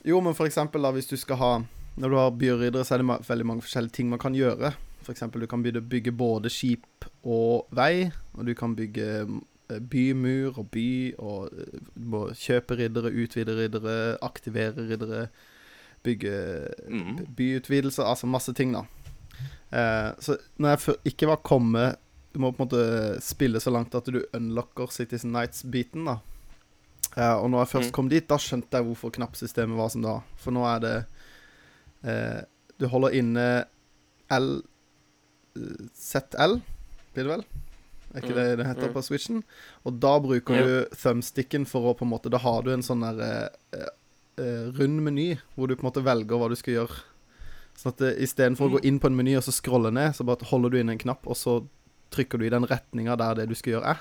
Jo, 0.04 0.20
men 0.22 0.34
for 0.34 0.46
eksempel 0.48 0.82
da, 0.82 0.92
hvis 0.92 1.08
du 1.10 1.16
skal 1.18 1.38
ha 1.38 1.52
Når 1.98 2.10
du 2.10 2.16
har 2.20 2.32
byriddere, 2.38 2.86
så 2.86 2.96
er 2.96 3.02
det 3.02 3.28
veldig 3.28 3.46
mange 3.50 3.64
forskjellige 3.66 3.96
ting 3.98 4.10
man 4.12 4.20
kan 4.22 4.36
gjøre. 4.38 4.74
Eksempel, 5.08 5.40
du 5.42 5.48
kan 5.48 5.64
bygge, 5.64 6.12
både 6.12 6.50
skip 6.52 7.06
og 7.24 7.68
vei, 7.72 8.12
og 8.36 8.46
du 8.46 8.54
kan 8.60 8.74
bygge 8.76 9.06
eh, 9.70 9.80
bymur 9.80 10.58
og 10.60 10.68
by, 10.72 11.14
og 11.18 11.48
eh, 11.56 11.78
du 11.96 12.02
må 12.12 12.26
kjøpe 12.36 12.76
riddere, 12.78 13.14
utvide 13.16 13.56
riddere, 13.56 14.18
aktivere 14.22 14.84
riddere, 14.90 15.28
bygge 16.04 16.34
Mm. 16.92 17.26
byutvidelser, 17.36 18.04
altså 18.04 18.28
masse 18.28 18.54
ting, 18.54 18.72
da. 18.76 18.84
Eh, 19.72 20.12
så 20.20 20.38
når 20.60 20.70
jeg 20.76 20.80
før 20.80 20.96
ikke 21.06 21.28
var 21.28 21.42
kommet 21.44 21.98
Du 22.34 22.40
må 22.40 22.52
på 22.54 22.62
en 22.64 22.68
måte 22.70 23.22
spille 23.24 23.60
så 23.60 23.72
langt 23.74 23.96
at 23.96 24.06
du 24.06 24.20
unlocker 24.36 24.92
Citizen 24.94 25.32
Nights-biten, 25.34 26.06
da. 26.06 26.20
Eh, 27.18 27.34
og 27.42 27.50
når 27.50 27.64
jeg 27.64 27.72
først 27.72 27.90
Mm. 27.90 27.94
kom 27.96 28.10
dit, 28.10 28.28
da 28.28 28.36
skjønte 28.38 28.72
jeg 28.78 28.86
hvorfor 28.86 29.10
knappsystemet 29.16 29.76
var 29.78 29.90
som 29.90 30.02
da. 30.04 30.20
For 30.38 30.52
nå 30.52 30.64
er 30.76 30.80
det 30.84 30.96
eh, 30.98 31.04
Du 32.04 32.88
holder 32.88 33.10
inne 33.18 33.66
L 34.30 34.62
eh, 35.56 35.88
ZL, 35.96 36.60
blir 37.14 37.24
det 37.26 37.32
vel? 37.32 37.44
Er 38.14 38.22
ikke 38.22 38.30
Mm. 38.34 38.36
det 38.38 38.58
det 38.58 38.66
heter 38.68 38.88
Mm. 38.88 38.94
på 38.94 39.02
Switchen? 39.04 39.44
Og 39.86 40.00
da 40.00 40.20
bruker 40.20 40.64
du 40.64 40.86
thumbsticken 40.96 41.66
for 41.68 41.82
å 41.94 41.98
på 41.98 42.04
en 42.06 42.10
måte 42.12 42.30
Da 42.30 42.38
har 42.38 42.62
du 42.64 42.72
en 42.72 42.82
sånn 42.82 43.02
der 43.02 43.50
eh, 43.74 43.88
eh, 44.38 44.72
rund 44.78 45.02
meny 45.04 45.38
hvor 45.56 45.68
du 45.68 45.76
på 45.76 45.84
en 45.84 45.92
måte 45.92 46.04
velger 46.04 46.38
hva 46.38 46.48
du 46.50 46.56
skal 46.56 46.74
gjøre. 46.74 47.02
Sånn 47.76 47.90
at 47.94 47.98
det- 47.98 48.18
istedenfor 48.20 48.70
å 48.70 48.70
Mm. 48.70 48.76
gå 48.78 48.86
inn 48.86 49.00
på 49.00 49.06
en 49.08 49.16
meny 49.18 49.36
og 49.38 49.44
så 49.44 49.52
scrolle 49.52 49.92
ned, 49.92 50.14
så 50.16 50.24
bare 50.26 50.46
holder 50.46 50.70
du 50.70 50.78
inn 50.80 50.90
en 50.90 50.98
knapp, 50.98 51.26
og 51.28 51.36
så 51.36 51.68
trykker 52.12 52.40
du 52.40 52.46
i 52.46 52.50
den 52.50 52.66
retninga 52.66 53.18
der 53.18 53.34
det 53.36 53.50
du 53.50 53.56
skal 53.56 53.74
gjøre, 53.74 53.86
er. 53.86 54.00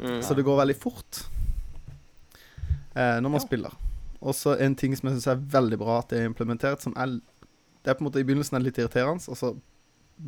Mm. 0.00 0.22
Så 0.22 0.34
det 0.34 0.44
går 0.44 0.56
veldig 0.66 0.76
fort 0.76 1.26
eh, 2.96 3.20
når 3.20 3.30
man 3.30 3.40
Ja. 3.40 3.46
spiller. 3.46 3.72
Og 4.20 4.34
så 4.36 4.52
en 4.60 4.74
ting 4.76 4.92
som 4.96 5.08
jeg 5.08 5.16
syns 5.18 5.28
er 5.32 5.44
veldig 5.54 5.78
bra 5.80 5.98
at 6.02 6.10
det 6.12 6.18
er 6.20 6.28
implementert, 6.28 6.82
som 6.84 6.92
er 6.96 7.18
Det 7.80 7.88
er 7.88 7.94
på 7.96 8.04
en 8.04 8.10
måte 8.10 8.20
i 8.20 8.24
begynnelsen 8.28 8.58
er 8.58 8.64
litt 8.66 8.76
irriterende, 8.76 9.24
og 9.32 9.36
så 9.40 9.54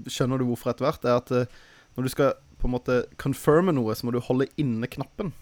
skjønner 0.08 0.40
du 0.40 0.46
hvorfor 0.48 0.70
etter 0.72 0.86
hvert, 0.86 1.04
er 1.04 1.18
at 1.20 1.30
eh, 1.36 1.58
når 1.96 2.06
du 2.06 2.08
skal 2.14 2.30
på 2.62 2.64
en 2.70 2.72
måte 2.72 2.94
confirme 3.20 3.74
noe, 3.76 3.92
så 3.94 4.06
må 4.08 4.12
du 4.14 4.20
holde 4.24 4.46
inne 4.56 4.88
knappen. 4.88 5.34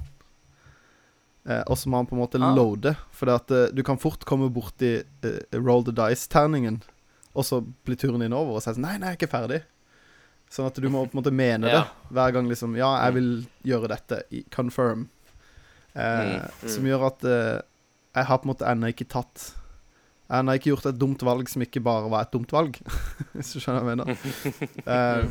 Eh, 1.46 1.62
og 1.70 1.78
så 1.78 1.88
må 1.88 2.00
han 2.00 2.08
på 2.10 2.16
en 2.16 2.20
måte 2.24 2.40
Ah. 2.42 2.50
loade, 2.56 2.96
for 3.14 3.30
at 3.30 3.50
eh, 3.54 3.68
du 3.72 3.82
kan 3.86 3.98
fort 3.98 4.24
komme 4.26 4.50
borti 4.52 5.04
eh, 5.22 5.38
roll 5.54 5.84
the 5.86 5.92
dice-terningen, 5.94 6.80
og 7.34 7.44
så 7.46 7.60
blir 7.86 7.96
turen 7.96 8.20
din 8.20 8.32
over, 8.34 8.56
og 8.58 8.62
så 8.62 8.70
er 8.70 8.74
det 8.74 8.80
sånn 8.80 8.88
Nei, 8.90 8.98
nei, 8.98 9.12
jeg 9.12 9.16
er 9.16 9.20
ikke 9.20 9.32
ferdig. 9.38 9.62
Sånn 10.50 10.66
at 10.66 10.74
du 10.82 10.88
må 10.90 11.04
på 11.06 11.14
en 11.14 11.22
måte 11.22 11.30
mene 11.32 11.70
det 11.70 11.84
hver 12.10 12.32
gang 12.34 12.48
liksom 12.50 12.74
Ja, 12.74 12.90
jeg 13.06 13.14
vil 13.14 13.30
gjøre 13.70 13.88
dette. 13.94 14.24
Confirm. 14.50 15.06
Eh, 15.94 16.00
Mm, 16.00 16.42
mm. 16.62 16.68
Som 16.74 16.84
gjør 16.90 17.06
at 17.06 17.24
eh, 17.24 17.60
jeg 18.14 18.26
har 18.26 18.40
på 18.40 18.48
en 18.48 18.52
måte 18.52 18.66
ennå 18.66 18.90
ikke 18.90 19.06
tatt 19.10 19.52
Jeg 20.30 20.46
har 20.46 20.58
ikke 20.58 20.72
gjort 20.72 20.88
et 20.90 20.98
dumt 20.98 21.22
valg 21.26 21.50
som 21.50 21.62
ikke 21.62 21.82
bare 21.84 22.10
var 22.10 22.26
et 22.26 22.32
dumt 22.32 22.52
valg. 22.54 22.78
Hvis 23.34 23.52
du 23.54 23.60
skjønner 23.62 23.86
hva 23.86 23.94
jeg 23.94 24.00
mener. 24.00 24.10
uh, 24.94 25.26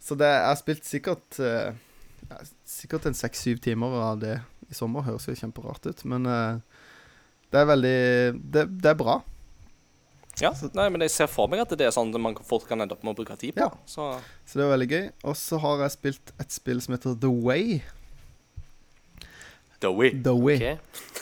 så 0.00 0.18
det 0.18 0.28
Jeg 0.32 0.48
har 0.48 0.60
spilt 0.60 0.84
sikkert 0.86 1.40
ja, 1.40 2.42
Sikkert 2.68 3.08
en 3.08 3.16
seks-syv 3.16 3.60
timer 3.64 3.96
av 4.00 4.20
det 4.22 4.36
i 4.70 4.74
sommer. 4.74 5.04
Høres 5.06 5.28
jo 5.28 5.36
kjemperart 5.38 5.86
ut, 5.86 6.04
men 6.10 6.26
uh, 6.26 6.58
det 7.52 7.60
er 7.60 7.68
veldig 7.70 7.98
det, 8.42 8.66
det 8.82 8.92
er 8.92 8.98
bra. 8.98 9.20
Ja, 10.36 10.50
nei, 10.76 10.90
men 10.92 11.00
jeg 11.00 11.14
ser 11.14 11.28
for 11.32 11.48
meg 11.48 11.62
at 11.62 11.70
det 11.80 11.86
er 11.86 11.94
sånn 11.94 12.10
at 12.12 12.20
man 12.20 12.34
fort 12.44 12.66
kan 12.68 12.82
ende 12.82 12.92
opp 12.92 13.04
med 13.06 13.14
å 13.14 13.16
bruke 13.22 13.38
tid 13.40 13.56
på. 13.56 13.64
Ja. 13.64 13.70
Så 13.88 14.18
Så 14.44 14.58
det 14.58 14.66
er 14.66 14.74
veldig 14.74 14.88
gøy. 14.90 15.04
Og 15.24 15.36
så 15.40 15.60
har 15.62 15.86
jeg 15.86 15.94
spilt 15.94 16.32
et 16.42 16.52
spill 16.52 16.82
som 16.84 16.96
heter 16.96 17.16
The 17.22 17.30
Way. 17.32 17.78
The 19.80 19.90
way. 19.92 20.10
The 20.10 20.34
Way. 20.34 20.56
Okay. 20.56 20.78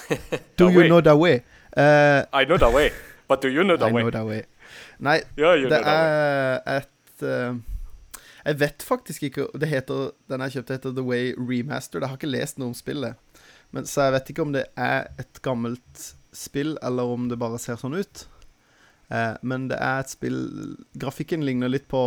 Do 0.56 0.66
The 0.66 0.72
you 0.72 0.78
Way. 0.80 0.88
know 0.88 1.00
The 1.00 1.16
Way? 1.16 1.42
Uh, 1.76 2.22
I 2.32 2.44
know 2.44 2.56
the 2.58 2.70
way. 2.70 2.90
But 3.28 3.40
do 3.42 3.48
you 3.48 3.64
know 3.64 3.76
the 3.76 3.86
I 3.86 3.92
way? 3.92 4.02
know 4.02 4.10
The 4.10 4.24
Way. 4.24 4.42
Nei, 5.00 5.20
yeah, 5.38 5.56
det 5.56 5.80
er 5.84 6.60
et 6.76 7.22
uh, 7.22 7.56
Jeg 8.44 8.58
vet 8.60 8.82
faktisk 8.86 9.22
ikke 9.22 9.46
Det 9.58 9.68
heter 9.68 10.10
Den 10.30 10.40
jeg 10.44 10.52
kjøpte, 10.52 10.72
heter 10.76 10.92
The 10.94 11.02
Way 11.02 11.32
Remastered. 11.38 12.02
Jeg 12.04 12.08
har 12.12 12.16
ikke 12.20 12.30
lest 12.30 12.58
noe 12.58 12.68
om 12.70 12.74
spillet. 12.74 13.14
Men, 13.72 13.86
så 13.90 14.02
jeg 14.06 14.12
vet 14.14 14.30
ikke 14.30 14.42
om 14.44 14.52
det 14.54 14.66
er 14.76 15.08
et 15.18 15.40
gammelt 15.42 16.04
spill, 16.34 16.76
eller 16.82 17.02
om 17.16 17.28
det 17.30 17.38
bare 17.40 17.58
ser 17.58 17.74
sånn 17.80 17.96
ut. 17.98 18.26
Uh, 19.10 19.34
men 19.42 19.66
det 19.72 19.76
er 19.82 20.04
et 20.04 20.12
spill 20.14 20.38
Grafikken 20.98 21.42
ligner 21.44 21.68
litt 21.72 21.88
på 21.90 22.00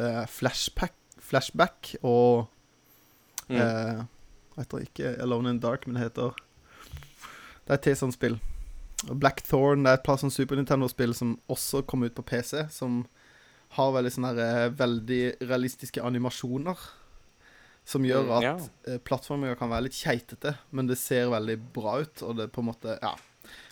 eh, 0.00 0.24
flashback, 0.28 0.94
flashback 1.20 1.92
og 2.02 2.48
Mm. 3.50 4.06
Eh, 4.56 4.62
heter 4.64 4.84
ikke 4.86 5.22
Alone 5.22 5.50
in 5.50 5.60
the 5.60 5.66
Dark, 5.68 5.86
men 5.86 5.94
det 5.94 6.10
heter 6.10 6.34
Det 7.66 7.86
er 7.86 7.92
et 7.92 7.98
sånt 7.98 8.14
spill. 8.14 8.38
Og 9.08 9.16
Blackthorn 9.20 9.84
det 9.84 9.90
er 9.92 9.98
et 10.00 10.04
par 10.04 10.16
sånn 10.18 10.30
Super 10.32 10.56
Nintendo-spill 10.56 11.14
som 11.14 11.38
også 11.48 11.84
kom 11.86 12.02
ut 12.02 12.14
på 12.14 12.22
PC, 12.26 12.66
som 12.70 13.06
har 13.76 13.92
veldig 13.94 14.10
sånne 14.10 14.34
her, 14.34 14.66
eh, 14.66 14.70
veldig 14.70 15.36
realistiske 15.46 16.02
animasjoner. 16.02 16.76
Som 17.84 18.02
gjør 18.04 18.24
Mm, 18.26 18.30
at 18.36 18.42
ja. 18.42 18.98
plattformer 18.98 19.54
kan 19.56 19.70
være 19.70 19.84
litt 19.84 19.94
keitete, 19.94 20.56
men 20.70 20.86
det 20.86 20.98
ser 20.98 21.30
veldig 21.30 21.72
bra 21.72 22.00
ut, 22.02 22.22
og 22.22 22.36
det 22.36 22.44
er 22.44 22.48
på 22.48 22.60
en 22.60 22.66
måte 22.66 22.98
Ja, 23.02 23.14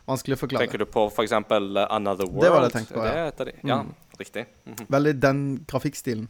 vanskelig 0.08 0.34
å 0.38 0.40
forklare. 0.48 0.66
Tenker 0.66 0.78
du 0.78 0.86
på 0.86 1.06
f.eks. 1.12 1.32
Uh, 1.32 1.86
Another 1.90 2.24
World? 2.26 2.40
Det 2.42 2.50
var 2.50 2.60
det 2.62 2.72
jeg 2.72 2.86
tenkte 2.86 2.94
på, 2.94 3.04
ja. 3.04 3.12
det 3.12 3.40
et 3.40 3.46
de? 3.46 3.68
Ja, 3.68 3.82
Mm. 3.82 3.94
riktig. 4.18 4.46
Mhm. 4.66 4.86
Veldig 4.88 5.20
den 5.20 5.64
grafikkstilen. 5.66 6.28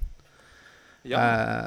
Ja. 1.05 1.18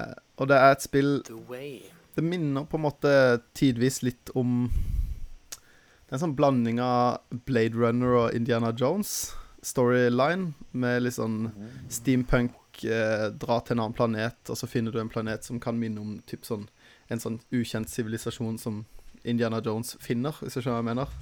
Eh, 0.09 0.13
og 0.38 0.47
det 0.49 0.57
er 0.57 0.71
et 0.71 0.82
spill 0.82 1.23
The 1.23 1.34
Way. 1.49 1.82
Det 2.22 2.30
minner 2.30 2.67
på 2.69 2.78
en 2.78 2.86
måte 2.86 3.11
tidvis 3.57 4.03
litt 4.05 4.30
om 4.38 4.67
Det 4.69 6.11
er 6.11 6.19
en 6.19 6.22
sånn 6.28 6.36
blanding 6.38 6.78
av 6.84 7.24
Blade 7.49 7.74
Runner 7.74 8.17
og 8.19 8.36
Indiana 8.38 8.69
Jones 8.78 9.32
storyline, 9.65 10.53
med 10.72 11.03
litt 11.05 11.15
sånn 11.17 11.51
steampunk 11.89 12.84
eh, 12.86 13.28
dra 13.41 13.59
til 13.61 13.76
en 13.76 13.84
annen 13.84 13.97
planet, 13.97 14.39
og 14.49 14.57
så 14.57 14.69
finner 14.69 14.93
du 14.93 14.97
en 15.01 15.11
planet 15.11 15.45
som 15.45 15.59
kan 15.61 15.78
minne 15.78 16.01
om 16.01 16.15
typ 16.30 16.47
sånn, 16.47 16.65
en 17.13 17.22
sånn 17.22 17.39
ukjent 17.53 17.89
sivilisasjon 17.91 18.57
som 18.61 18.84
Indiana 19.22 19.61
Jones 19.61 19.95
finner, 20.01 20.34
hvis 20.41 20.57
du 20.57 20.63
skjønner 20.63 20.80
hva 20.80 20.82
jeg 20.82 20.89
mener. 20.89 21.15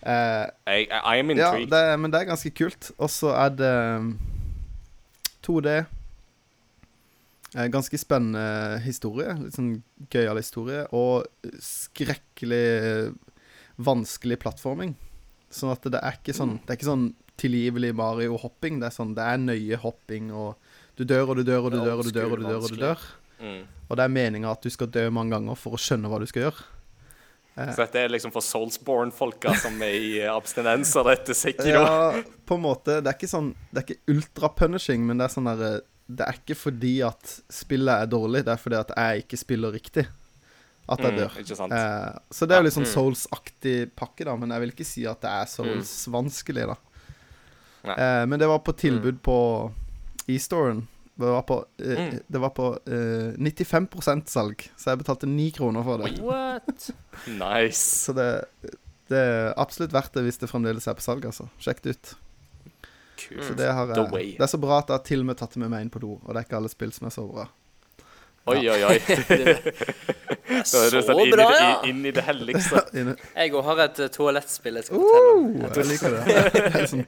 Eh, 0.00 0.44
I, 0.72 0.86
I 0.88 1.20
am 1.20 1.32
ja, 1.34 1.50
intrigued. 1.52 1.72
det, 1.74 1.84
men 2.00 2.12
det 2.12 2.22
er 2.22 2.30
ganske 2.32 2.52
kult. 2.56 2.92
Og 2.96 3.12
så 3.12 3.34
er 3.36 3.52
det 3.52 3.72
um, 4.00 4.14
2D. 5.44 5.74
Eh, 7.56 7.66
ganske 7.72 7.98
spennende 7.98 8.80
historie. 8.84 9.34
Litt 9.40 9.56
sånn 9.58 9.72
gøyal 10.12 10.38
historie. 10.38 10.84
Og 10.96 11.26
skrekkelig 11.64 13.14
vanskelig 13.80 14.38
plattforming. 14.42 14.94
Sånn 15.50 15.72
at 15.72 15.86
det 15.90 15.98
er 15.98 16.14
ikke 16.14 16.34
sånn 16.36 16.60
Det 16.62 16.70
er 16.70 16.78
ikke 16.78 16.92
sånn 16.92 17.08
tilgivelig 17.40 17.94
Mario-hopping. 17.98 18.78
Det 18.78 18.90
er 18.90 18.94
sånn 18.94 19.16
Det 19.16 19.24
er 19.24 19.40
nøye 19.42 19.80
hopping, 19.82 20.30
og 20.30 20.54
du 20.96 21.02
dør 21.08 21.32
og 21.32 21.40
du 21.40 21.44
dør 21.48 21.66
og 21.66 21.72
du 21.72 21.80
dør 21.80 21.96
og 21.98 22.04
du 22.04 22.12
dør 22.12 22.30
og 22.30 22.38
du 22.38 22.46
dør. 22.46 22.60
Og 22.60 22.70
du 22.70 22.84
dør 22.84 23.08
Mm. 23.40 23.64
Og 23.88 23.96
det 23.96 24.04
er 24.04 24.12
meninga 24.12 24.52
at 24.52 24.60
du 24.60 24.68
skal 24.68 24.90
dø 24.92 25.06
mange 25.10 25.32
ganger 25.32 25.56
for 25.58 25.72
å 25.76 25.80
skjønne 25.80 26.10
hva 26.12 26.20
du 26.20 26.26
skal 26.28 26.42
gjøre. 26.48 26.66
Så 27.60 27.82
dette 27.82 28.00
er 28.00 28.12
liksom 28.12 28.32
for 28.32 28.44
Soulsborne-folka 28.46 29.52
som 29.58 29.80
er 29.84 29.96
i 29.96 30.10
abstinens 30.30 30.92
dette 31.08 31.34
sikkert? 31.36 31.66
Ja, 31.68 32.22
på 32.46 32.56
en 32.56 32.64
måte. 32.64 33.00
Det 33.02 33.10
er 33.10 33.16
ikke 33.18 33.32
sånn 33.32 33.50
Det 33.68 33.82
er 33.82 33.86
ikke 33.86 34.14
ultra-punishing, 34.14 35.02
men 35.08 35.20
det 35.20 35.26
er 35.26 35.34
sånn 35.34 35.48
derre 35.50 35.72
Det 36.10 36.26
er 36.26 36.38
ikke 36.40 36.56
fordi 36.58 36.94
at 37.06 37.34
spillet 37.52 38.02
er 38.02 38.06
dårlig, 38.10 38.44
det 38.44 38.52
er 38.54 38.60
fordi 38.60 38.76
at 38.80 38.90
jeg 38.96 39.24
ikke 39.24 39.38
spiller 39.38 39.72
riktig. 39.76 40.06
At 40.90 40.98
jeg 41.04 41.12
Mm, 41.12 41.18
dør. 41.20 41.34
Mm? 41.68 41.72
Eh, 41.76 42.18
så 42.34 42.46
det 42.48 42.54
er 42.56 42.62
jo 42.62 42.66
litt 42.66 42.74
sånn 42.74 42.88
Mm. 42.88 42.94
Souls-aktig 42.96 43.90
pakke, 43.94 44.24
da, 44.26 44.34
men 44.36 44.50
jeg 44.50 44.60
vil 44.64 44.72
ikke 44.72 44.86
si 44.88 45.04
at 45.06 45.20
det 45.22 45.30
er 45.30 45.46
Souls-vanskelig, 45.46 46.66
da. 46.66 46.76
Eh, 47.94 48.26
men 48.26 48.38
det 48.38 48.48
var 48.48 48.58
på 48.58 48.74
tilbud 48.76 49.20
på 49.22 49.36
e-storen. 50.28 50.86
Det 51.20 51.28
var 51.28 51.42
på, 51.42 51.64
eh, 51.78 51.98
Mm. 52.10 52.20
det 52.30 52.40
var 52.40 52.50
på 52.50 52.78
eh, 52.86 53.36
95% 53.38 54.28
salg, 54.28 54.68
så 54.76 54.90
jeg 54.90 54.98
betalte 55.04 55.26
ni 55.28 55.50
kroner 55.50 55.84
for 55.84 55.98
det. 55.98 56.18
What? 56.20 56.90
Nice. 57.28 58.06
Så 58.06 58.14
det, 58.14 58.44
det 59.08 59.18
er 59.18 59.54
absolutt 59.56 59.92
verdt 59.92 60.12
det 60.14 60.24
hvis 60.24 60.38
det 60.40 60.48
fremdeles 60.50 60.88
er 60.88 60.94
på 60.94 61.02
salg, 61.04 61.24
altså. 61.24 61.48
Sjekk 61.60 61.82
det 61.82 61.96
ut. 61.96 62.14
Kult. 63.20 63.44
Så 63.46 63.56
det, 63.58 63.70
har 63.76 63.90
The 63.92 64.04
jeg, 64.04 64.12
way. 64.12 64.28
det 64.36 64.46
er 64.46 64.52
så 64.52 64.60
bra 64.62 64.78
at 64.80 64.90
jeg 64.92 64.96
har 64.98 65.06
til 65.06 65.24
og 65.24 65.30
med 65.30 65.40
tatt 65.40 65.56
det 65.56 65.62
med 65.64 65.72
meg 65.72 65.86
inn 65.86 65.92
på 65.92 66.02
do, 66.02 66.16
og 66.20 66.30
det 66.30 66.40
er 66.42 66.46
ikke 66.48 66.60
alle 66.60 66.72
spill 66.72 66.92
som 66.96 67.08
er 67.10 67.14
så 67.14 67.26
bra. 67.28 67.46
Oi, 68.50 68.60
oi, 68.72 68.80
oi. 68.88 68.96
Er 70.50 70.64
Så 70.66 70.80
inn, 70.88 71.30
bra, 71.30 71.44
i 71.52 71.58
ja. 71.60 71.74
inn 71.86 72.00
i 72.08 72.10
det 72.10 72.22
helligste. 72.26 72.80
Jeg 73.36 73.52
òg 73.54 73.66
har 73.68 73.82
et 73.84 74.00
uh, 74.02 74.08
toalettspill 74.10 74.80
jeg 74.80 74.88
skal 74.88 75.02
fortelle 75.04 75.34
om. 75.36 75.44
Uh, 75.60 75.66
jeg 75.76 75.86
liker 75.86 76.16
det. 76.16 76.80
sånn, 76.90 77.04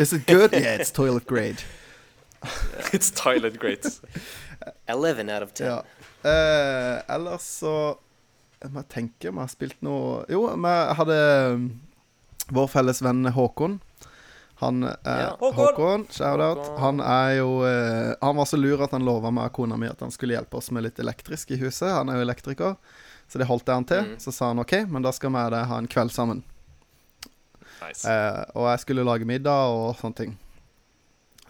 Is 0.00 0.14
it 0.16 0.24
good? 0.26 0.56
Yeah, 0.56 0.80
it's 0.80 0.90
toilet 0.90 1.28
grade. 1.30 1.62
It's 2.96 3.12
toilet 3.14 3.60
grade. 3.60 3.92
11 4.88 5.28
out 5.30 5.42
of 5.42 5.52
10. 5.52 5.64
Ja. 5.68 5.82
Eh, 6.24 7.14
ellers 7.14 7.44
så 7.62 7.74
Jeg 8.60 8.72
må 8.74 8.82
tenke 8.92 9.30
om 9.30 9.38
jeg 9.38 9.46
har 9.46 9.52
spilt 9.52 9.78
noe 9.84 10.18
Jo, 10.28 10.42
vi 10.52 10.72
hadde 10.98 11.16
um, 11.54 11.62
vår 12.52 12.66
felles 12.68 13.00
venn 13.04 13.22
Håkon. 13.32 13.78
Han 14.60 14.82
eh, 14.84 14.92
Ja. 15.04 15.36
Håkon, 15.40 16.06
shout-out. 16.12 16.72
Han 16.78 17.00
er 17.00 17.38
jo 17.38 17.62
eh, 17.64 18.14
Han 18.20 18.36
var 18.36 18.48
så 18.48 18.60
lur 18.60 18.82
at 18.84 18.92
han 18.96 19.06
lova 19.06 19.32
meg 19.32 19.48
og 19.50 19.56
kona 19.60 19.78
mi 19.80 19.88
at 19.88 20.00
han 20.04 20.12
skulle 20.12 20.36
hjelpe 20.36 20.60
oss 20.60 20.70
med 20.70 20.84
litt 20.84 21.00
elektrisk 21.00 21.54
i 21.56 21.60
huset. 21.62 21.88
Han 21.88 22.12
er 22.12 22.20
jo 22.20 22.26
elektriker, 22.28 22.76
så 23.28 23.40
det 23.40 23.48
holdt 23.48 23.68
jeg 23.68 23.80
han 23.80 23.88
til. 23.88 24.04
Mm. 24.12 24.18
Så 24.20 24.34
sa 24.36 24.52
han 24.52 24.60
OK, 24.60 24.76
men 24.88 25.06
da 25.06 25.14
skal 25.16 25.32
vi 25.32 25.44
og 25.48 25.54
deg 25.56 25.68
ha 25.72 25.80
en 25.80 25.90
kveld 25.90 26.12
sammen. 26.14 26.44
Nice. 27.80 28.04
Eh, 28.04 28.44
og 28.54 28.68
jeg 28.68 28.84
skulle 28.84 29.06
lage 29.08 29.28
middag 29.28 29.72
og 29.72 29.96
sånne 30.00 30.20
ting. 30.20 30.36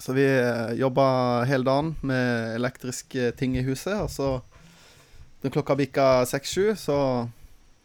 Så 0.00 0.14
vi 0.16 0.24
eh, 0.24 0.78
jobba 0.80 1.08
hele 1.50 1.66
dagen 1.66 1.92
med 2.06 2.54
elektriske 2.54 3.34
ting 3.36 3.58
i 3.58 3.66
huset, 3.66 3.98
og 4.00 4.08
så 4.08 4.30
når 5.42 5.52
klokka 5.56 5.76
bikka 5.76 6.06
seks-sju, 6.28 6.72
så 6.76 6.96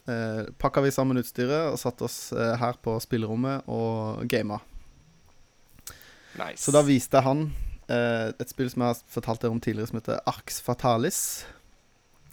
eh, 0.07 0.45
pakka 0.61 0.83
vi 0.85 0.93
sammen 0.95 1.19
utstyret 1.19 1.73
og 1.73 1.79
satte 1.79 2.07
oss 2.07 2.19
eh, 2.35 2.55
her 2.59 2.79
på 2.83 2.95
spillerommet 3.03 3.67
og 3.71 4.23
gama. 4.31 4.61
Nice. 6.37 6.63
Så 6.65 6.71
da 6.71 6.81
viste 6.81 7.21
han 7.21 7.53
eh, 7.89 8.31
et 8.39 8.49
spill 8.49 8.69
som 8.69 8.81
jeg 8.81 8.87
har 8.93 9.01
fortalt 9.07 9.41
dere 9.41 9.51
om 9.51 9.59
tidligere, 9.61 9.87
som 9.87 9.99
heter 9.99 10.19
Arx 10.27 10.61
Fatalis. 10.61 11.45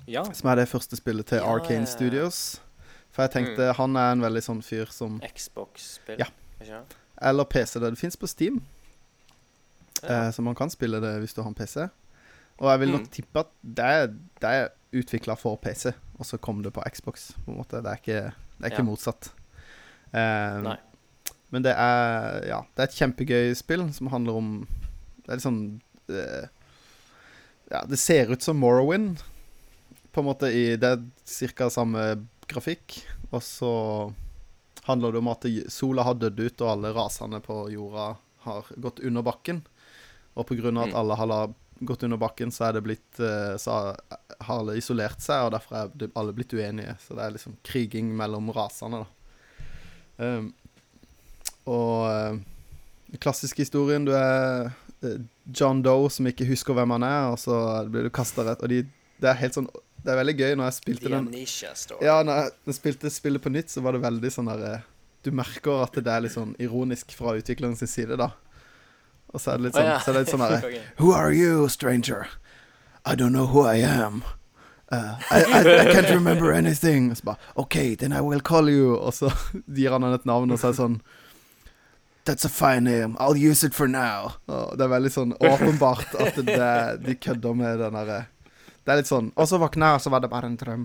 Ja. 0.09 0.25
Som 0.35 0.51
er 0.51 0.57
det 0.57 0.69
første 0.69 0.97
spillet 0.99 1.27
til 1.31 1.39
Ja, 1.39 1.47
Arcane 1.55 1.87
ja. 1.87 1.91
Studios. 1.91 2.61
For 3.13 3.23
jeg 3.23 3.31
tenkte 3.35 3.73
han 3.77 3.97
er 3.97 4.13
en 4.17 4.23
veldig 4.25 4.43
sånn 4.43 4.63
fyr 4.65 4.87
som 4.91 5.21
Xbox-spill. 5.23 6.19
Ja. 6.19 6.27
Eller 7.23 7.45
PC. 7.45 7.79
Det, 7.79 7.91
det 7.93 7.99
fins 8.01 8.17
på 8.17 8.27
Steam. 8.27 8.63
Ja. 10.03 10.27
Eh, 10.27 10.31
så 10.35 10.43
man 10.43 10.55
kan 10.59 10.71
spille 10.73 10.99
det 11.01 11.13
hvis 11.23 11.35
du 11.37 11.43
har 11.43 11.49
en 11.53 11.55
PC. 11.59 11.89
Og 12.63 12.71
jeg 12.71 12.81
vil 12.81 12.91
nok 12.95 13.01
Mm. 13.07 13.11
tippe 13.11 13.39
at 13.41 13.51
det 13.63 13.85
er, 13.85 14.07
det 14.41 14.49
er 14.51 14.69
utvikla 14.93 15.35
for 15.37 15.57
PC, 15.57 15.93
og 16.19 16.27
så 16.27 16.37
kom 16.39 16.63
det 16.63 16.73
på 16.73 16.83
Xbox. 16.93 17.33
på 17.45 17.51
en 17.51 17.59
måte. 17.59 17.77
Det 17.83 17.87
er 17.91 17.97
ikke, 17.97 18.33
det 18.59 18.65
er 18.65 18.71
ikke 18.71 18.83
Ja. 18.83 18.83
motsatt. 18.83 19.31
Eh, 20.15 20.61
Nei. 20.63 20.77
Men 21.53 21.63
det 21.67 21.75
er 21.77 22.47
Ja, 22.49 22.63
det 22.75 22.83
er 22.83 22.89
et 22.89 22.97
kjempegøy 22.99 23.55
spill 23.59 23.87
som 23.93 24.09
handler 24.13 24.39
om 24.41 24.51
Det 25.23 25.29
er 25.31 25.37
liksom 25.39 25.59
sånn 25.59 26.17
eh, 26.17 26.49
Ja, 27.71 27.85
det 27.89 27.99
ser 28.01 28.33
ut 28.33 28.43
som 28.43 28.59
Morrowind, 28.61 29.21
på 30.13 30.21
en 30.21 30.27
måte. 30.27 30.49
i 30.53 30.77
Det 30.77 30.89
er 30.91 31.53
ca. 31.57 31.69
samme 31.71 32.27
grafikk. 32.49 32.99
Og 33.33 33.41
så 33.41 33.71
handler 34.85 35.13
det 35.13 35.19
om 35.23 35.29
at 35.33 35.47
sola 35.73 36.03
har 36.05 36.15
dødd 36.21 36.41
ut, 36.41 36.61
og 36.61 36.69
alle 36.69 36.91
rasene 36.93 37.41
på 37.41 37.71
jorda 37.73 38.17
har 38.45 38.65
gått 38.77 39.01
under 39.01 39.23
bakken. 39.23 39.63
Og 40.37 40.51
av 40.51 40.85
at 40.85 40.89
Mm. 40.93 40.95
alle 41.01 41.15
har 41.17 41.55
gått 41.85 42.03
under 42.05 42.19
bakken, 42.19 42.51
så 42.51 42.69
er 42.69 42.73
det 42.75 42.83
blitt 42.85 43.21
eh, 43.21 43.57
Så 43.57 43.71
har- 43.71 44.01
har 44.41 44.59
alle 44.59 44.77
isolert 44.77 45.21
seg, 45.21 45.45
og 45.47 45.53
derfor 45.53 45.77
er 45.77 46.11
alle 46.17 46.33
blitt 46.35 46.53
uenige. 46.53 46.99
Så 47.01 47.15
det 47.15 47.23
er 47.25 47.31
liksom 47.33 47.57
kriging 47.65 48.15
mellom 48.15 48.51
rasene, 48.53 49.07
da. 50.19 50.25
Um, 50.25 50.53
og 51.69 52.11
eh, 52.11 52.41
den 53.13 53.21
klassiske 53.23 53.63
historien 53.63 54.07
Du 54.07 54.13
er 54.17 54.73
eh, 55.05 55.21
John 55.55 55.83
Doe 55.85 56.11
som 56.11 56.27
ikke 56.27 56.49
husker 56.49 56.77
hvem 56.77 56.95
han 56.97 57.07
er, 57.07 57.31
og 57.33 57.39
så 57.43 57.57
blir 57.91 58.09
du 58.09 58.13
kasta 58.15 58.47
rett 58.47 58.63
Og 58.65 58.73
de, 58.73 58.83
det 59.23 59.31
er 59.31 59.39
helt 59.43 59.59
sånn 59.59 59.69
Det 60.03 60.15
er 60.15 60.21
veldig 60.23 60.37
gøy 60.39 60.57
når 60.59 60.71
jeg 60.71 60.79
spilte 60.81 61.07
The 61.07 61.15
den 61.15 62.03
ja, 62.03 62.21
når 62.27 62.49
jeg 62.49 62.79
spilte 62.79 63.13
spillet 63.13 63.45
på 63.45 63.53
nytt, 63.55 63.71
så 63.71 63.85
var 63.85 63.97
det 63.97 64.03
veldig 64.05 64.33
sånn 64.35 64.51
derre 64.51 64.77
eh, 64.81 64.87
Du 65.23 65.31
merker 65.31 65.85
at 65.85 65.99
det 65.99 66.11
er 66.11 66.25
litt 66.25 66.35
sånn 66.35 66.57
ironisk 66.63 67.15
fra 67.15 67.37
utvikleren 67.39 67.77
sin 67.79 67.91
side, 67.91 68.19
da. 68.19 68.33
Og 69.33 69.41
så 69.41 69.53
er 69.53 69.61
det 69.61 69.69
litt 69.69 69.77
sånn, 69.79 69.91
så 70.03 70.15
litt 70.17 70.33
sånn 70.33 70.43
der 70.43 70.65
Who 71.01 71.13
are 71.15 71.31
you, 71.31 71.69
stranger? 71.71 72.27
I 73.07 73.15
don't 73.15 73.31
know 73.31 73.47
who 73.47 73.63
I 73.63 73.79
am. 73.87 74.25
Uh, 74.93 75.17
I, 75.31 75.41
I, 75.41 75.61
I 75.63 75.95
can't 75.95 76.11
remember 76.11 76.53
anything. 76.53 77.11
Og 77.11 77.17
så 77.17 77.25
bare 77.25 77.39
OK, 77.55 77.97
then 77.99 78.13
I 78.13 78.21
will 78.21 78.41
call 78.41 78.69
you. 78.69 78.97
Og 78.97 79.15
så 79.15 79.31
gir 79.79 79.95
han 79.95 80.03
henne 80.03 80.19
et 80.21 80.27
navn, 80.29 80.51
og 80.51 80.61
så 80.61 80.69
er 80.69 80.75
det 80.75 80.81
sånn 80.83 80.99
That's 82.25 82.45
a 82.45 82.49
fine 82.49 82.85
name. 82.85 83.17
I'll 83.19 83.37
use 83.37 83.65
it 83.67 83.75
for 83.75 83.89
now. 83.89 84.33
Oh, 84.47 84.71
det 84.79 84.85
er 84.85 84.91
veldig 84.93 85.11
sånn 85.11 85.33
åpenbart 85.43 86.13
at 86.23 86.37
det, 86.47 86.59
de 87.03 87.15
kødder 87.19 87.55
med 87.59 87.81
den 87.83 87.97
derre 87.99 88.21
Det 88.85 88.93
er 88.93 89.01
litt 89.01 89.09
sånn 89.11 89.33
Og 89.35 89.49
så 89.51 89.59
våkna 89.59 89.89
jeg, 89.91 89.99
og 89.99 90.05
så 90.05 90.11
var 90.15 90.23
det 90.23 90.31
bare 90.31 90.47
en 90.47 90.57
drøm. 90.61 90.85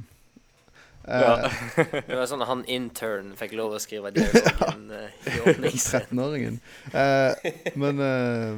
Eh, 1.08 1.22
Ja. 1.22 1.50
Det 2.10 2.18
var 2.18 2.26
sånn 2.28 2.42
at 2.42 2.50
han 2.50 2.64
intern 2.66 3.30
fikk 3.38 3.54
lov 3.60 3.76
å 3.78 3.80
skrive 3.80 4.10
dialogen 4.16 4.90
eh, 4.98 5.14
i 5.30 5.38
åpningsscenen. 5.46 6.10
13-åringen. 6.10 6.58
Eh, 6.92 7.54
men, 7.80 8.02
eh, 8.02 8.58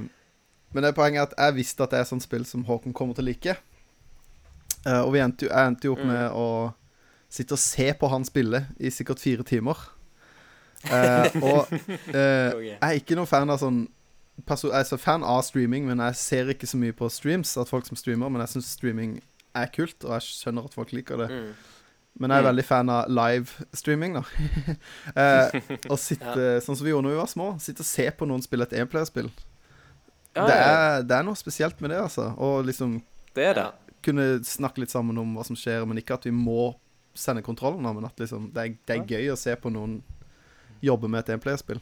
men 0.71 0.83
det 0.83 0.89
er 0.93 0.97
poenget 0.97 1.27
at 1.29 1.35
jeg 1.37 1.57
visste 1.59 1.83
at 1.83 1.91
det 1.93 1.99
er 1.99 2.07
sånn 2.09 2.23
spill 2.23 2.45
som 2.47 2.63
Håkon 2.67 2.95
kommer 2.95 3.13
til 3.17 3.27
å 3.27 3.29
like. 3.29 3.57
Eh, 4.87 5.01
og 5.03 5.11
vi 5.13 5.19
endte 5.23 5.45
jo, 5.45 5.51
jeg 5.51 5.67
endte 5.73 5.87
jo 5.91 5.93
opp 5.97 6.03
Mm. 6.07 6.11
med 6.15 6.31
å 6.31 6.47
sitte 7.29 7.53
og 7.53 7.59
se 7.61 7.91
på 7.93 8.09
han 8.09 8.23
spille 8.25 8.63
i 8.79 8.89
sikkert 8.89 9.19
fire 9.21 9.43
timer. 9.45 9.75
Eh, 10.85 11.33
og 11.43 11.71
eh, 12.15 12.53
jeg 12.69 12.77
er 12.79 12.99
ikke 13.01 13.17
noen 13.19 13.27
fan 13.27 13.49
av 13.51 13.59
sånn 13.59 13.81
perso 14.47 14.69
Jeg 14.71 14.85
er 14.85 14.87
så 14.87 14.95
fan 15.01 15.25
av 15.27 15.41
streaming, 15.43 15.83
men 15.89 15.99
jeg 15.99 16.15
ser 16.15 16.53
ikke 16.53 16.67
så 16.69 16.77
mye 16.79 16.95
på 16.95 17.09
streams 17.11 17.51
at 17.59 17.67
folk 17.67 17.87
som 17.89 17.99
streamer, 17.99 18.31
men 18.31 18.39
jeg 18.45 18.53
syns 18.53 18.69
streaming 18.77 19.17
er 19.57 19.67
kult, 19.75 19.97
og 20.05 20.13
jeg 20.15 20.29
skjønner 20.29 20.69
at 20.69 20.77
folk 20.77 20.93
liker 20.95 21.19
det. 21.19 21.27
Mm. 21.33 21.49
Men 22.19 22.31
jeg 22.31 22.37
er 22.39 22.43
Mm. 22.45 22.47
veldig 22.49 22.65
fan 22.65 22.89
av 22.89 23.09
livestreaming, 23.11 24.15
da. 24.15 24.23
eh, 25.21 25.59
å 25.93 25.97
sitte, 25.99 26.47
sånn 26.63 26.77
som 26.79 26.85
vi 26.87 26.91
gjorde 26.93 27.07
når 27.09 27.15
vi 27.17 27.19
var 27.21 27.31
små, 27.31 27.47
sitte 27.59 27.83
og 27.83 27.89
se 27.89 28.07
på 28.15 28.27
noen 28.29 28.43
spille 28.45 28.63
et 28.67 28.75
enplayerspill. 28.79 29.29
Ja, 30.35 30.45
det, 30.45 30.55
ja, 30.55 30.65
er, 30.71 31.03
det 31.09 31.15
er 31.17 31.23
noe 31.27 31.35
spesielt 31.39 31.79
med 31.83 31.91
det, 31.91 31.99
altså. 32.05 32.29
Og 32.37 32.63
liksom 32.69 32.99
det 33.35 33.45
er 33.51 33.57
det. 33.59 33.67
Kunne 34.05 34.27
snakke 34.47 34.79
litt 34.83 34.91
sammen 34.93 35.17
om 35.19 35.35
hva 35.35 35.43
som 35.47 35.57
skjer, 35.59 35.83
men 35.89 35.99
ikke 35.99 36.15
at 36.15 36.27
vi 36.27 36.31
må 36.35 36.71
sende 37.17 37.43
kontrollen, 37.43 37.83
men 37.83 38.07
at 38.07 38.19
liksom, 38.21 38.47
det, 38.55 38.63
er, 38.63 38.75
det 38.87 38.95
er 38.95 39.09
gøy 39.17 39.33
å 39.33 39.37
se 39.39 39.55
på 39.59 39.71
noen 39.73 39.97
jobbe 40.81 41.07
med 41.09 41.19
et 41.25 41.33
enplayerspill. 41.35 41.79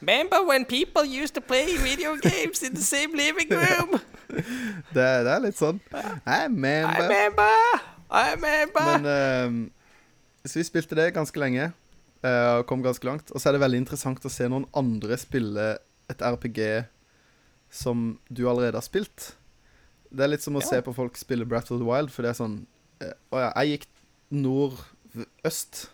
Remember 0.00 0.42
when 0.46 0.64
people 0.64 1.02
used 1.04 1.34
to 1.34 1.40
play 1.40 1.76
video 1.76 2.14
games 2.22 2.62
in 2.62 2.74
the 2.74 2.82
same 2.82 3.16
living 3.16 3.50
room? 3.50 3.98
Det, 4.94 5.04
det 5.24 5.30
er 5.32 5.40
litt 5.40 5.56
sånn 5.56 5.78
I 5.90 6.44
remember. 6.44 7.00
I 7.00 7.08
remember. 7.08 7.80
I 8.10 8.22
remember. 8.34 8.98
Men 8.98 9.06
uh, 9.08 10.46
Så 10.48 10.60
vi 10.60 10.64
spilte 10.68 10.94
det 10.98 11.10
ganske 11.16 11.40
lenge, 11.40 11.70
eh, 12.22 12.50
og 12.58 12.66
kom 12.68 12.82
ganske 12.84 13.04
langt. 13.08 13.32
Og 13.32 13.40
så 13.40 13.48
er 13.48 13.56
det 13.56 13.62
veldig 13.64 13.80
interessant 13.82 14.24
å 14.24 14.30
se 14.32 14.46
noen 14.48 14.68
andre 14.76 15.16
spille 15.20 15.66
et 16.12 16.22
RPG 16.24 16.60
som 17.72 18.18
du 18.32 18.44
allerede 18.48 18.78
har 18.78 18.84
spilt. 18.86 19.32
Det 20.08 20.24
er 20.24 20.30
litt 20.32 20.44
som 20.44 20.56
å 20.56 20.62
Ja. 20.62 20.68
se 20.70 20.80
på 20.86 20.94
folk 20.96 21.16
spille 21.20 21.44
Breath 21.48 21.72
of 21.72 21.80
the 21.82 21.88
Wild, 21.88 22.12
for 22.14 22.22
det 22.24 22.30
er 22.32 22.38
sånn 22.38 22.60
Å 23.02 23.08
uh, 23.36 23.40
ja, 23.42 23.50
jeg 23.64 23.74
gikk 23.80 23.88
nord-øst, 24.44 25.88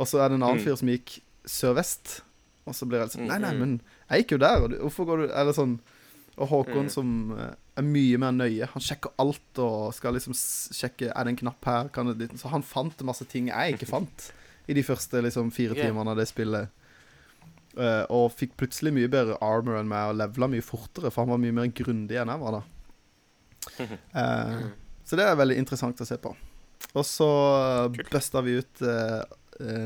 og 0.00 0.08
så 0.08 0.22
er 0.24 0.30
det 0.32 0.38
en 0.40 0.42
annen 0.48 0.58
Mm. 0.60 0.64
fyr 0.64 0.76
som 0.80 0.88
gikk 0.88 1.18
sør-vest. 1.44 2.20
Og 2.66 2.74
så 2.76 2.86
blir 2.88 3.00
jeg 3.04 3.12
sånn 3.14 3.26
Nei, 3.28 3.38
nei, 3.40 3.52
Mm. 3.52 3.58
men 3.60 3.80
jeg 4.10 4.22
gikk 4.24 4.32
jo 4.36 4.38
der, 4.42 4.62
og 4.64 4.70
hvorfor 4.80 5.06
går 5.08 5.16
du 5.26 5.32
Eller 5.34 5.52
sånn 5.56 5.78
Og 6.38 6.48
Håkon 6.48 6.86
Mm. 6.86 6.90
som 6.90 7.08
eh, 7.38 7.54
er 7.76 7.82
mye 7.82 8.18
mer 8.18 8.32
nøye. 8.32 8.66
Han 8.72 8.80
sjekker 8.82 9.10
alt 9.18 9.58
og 9.58 9.92
skal 9.94 10.14
liksom 10.14 10.32
sjekke 10.32 11.10
Er 11.14 11.24
det 11.24 11.32
en 11.34 11.36
knapp 11.36 11.64
her? 11.64 11.88
Kan 11.92 12.06
det? 12.16 12.30
Så 12.38 12.48
han 12.48 12.62
fant 12.62 12.96
masse 13.04 13.26
ting 13.28 13.48
jeg 13.48 13.74
ikke 13.76 13.88
fant 13.88 14.32
i 14.68 14.72
de 14.72 14.82
første 14.82 15.20
liksom 15.22 15.50
fire 15.52 15.74
timene 15.74 16.08
av 16.10 16.16
det 16.16 16.28
spillet. 16.28 16.68
Uh, 17.76 18.04
og 18.10 18.32
fikk 18.34 18.56
plutselig 18.56 18.92
mye 18.92 19.08
bedre 19.08 19.36
armor 19.42 19.76
enn 19.80 19.88
meg 19.88 20.10
og 20.10 20.16
levela 20.18 20.48
mye 20.50 20.62
fortere, 20.62 21.10
for 21.10 21.22
han 21.24 21.30
var 21.30 21.38
mye 21.38 21.52
mer 21.52 21.66
grundig 21.68 22.16
enn 22.20 22.28
jeg 22.28 22.38
var 22.40 22.52
da. 22.52 22.62
Eh, 24.14 24.62
så 25.04 25.16
det 25.16 25.26
er 25.26 25.36
veldig 25.36 25.56
interessant 25.58 26.00
å 26.00 26.06
se 26.06 26.16
på. 26.22 26.32
Og 26.94 27.04
så 27.04 27.28
busta 28.10 28.42
vi 28.42 28.56
ut 28.58 28.82
uh, 28.82 29.22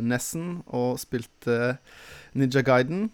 Nessen 0.03 0.63
og 0.67 0.99
spilte 1.03 1.77
Ninja 2.35 2.63
Guiden. 2.63 3.11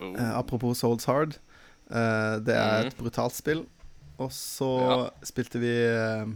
Oh. 0.00 0.12
Eh, 0.14 0.32
apropos 0.38 0.78
Souls 0.78 1.04
Hard. 1.04 1.36
Eh, 1.90 2.40
det 2.44 2.54
er 2.56 2.80
Mhm. 2.80 2.86
et 2.88 2.96
brutalt 2.96 3.34
spill. 3.34 3.66
Og 4.18 4.30
så 4.32 4.70
Ja. 4.80 5.08
spilte 5.24 5.58
vi 5.58 5.70
eh, 5.70 6.26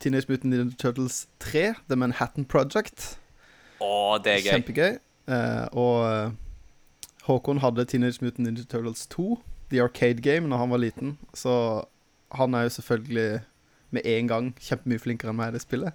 Teenage 0.00 0.26
Mutant 0.28 0.44
Ninja 0.52 0.74
Turtles 0.78 1.26
3, 1.40 1.74
The 1.88 1.96
Manhattan 1.96 2.44
Project. 2.44 3.18
Å, 3.80 4.18
det 4.22 4.32
er 4.32 4.42
gøy. 4.44 4.52
Kjempegøy. 4.62 4.98
Eh, 5.28 5.66
og 5.72 6.04
eh, 6.06 6.30
Håkon 7.26 7.58
hadde 7.60 7.84
Teenage 7.84 8.22
Mutant 8.22 8.46
Ninja 8.46 8.64
Turtles 8.64 9.06
2, 9.10 9.40
The 9.70 9.82
Arcade 9.82 10.22
Game, 10.22 10.48
når 10.48 10.56
han 10.62 10.70
var 10.70 10.78
liten. 10.78 11.18
Så 11.34 11.84
han 12.32 12.54
er 12.54 12.62
jo 12.68 12.68
selvfølgelig 12.78 13.40
med 13.90 14.02
en 14.06 14.28
gang 14.28 14.54
kjempemye 14.60 15.00
flinkere 15.02 15.30
enn 15.32 15.36
meg 15.40 15.48
i 15.52 15.56
det 15.58 15.62
spillet. 15.64 15.92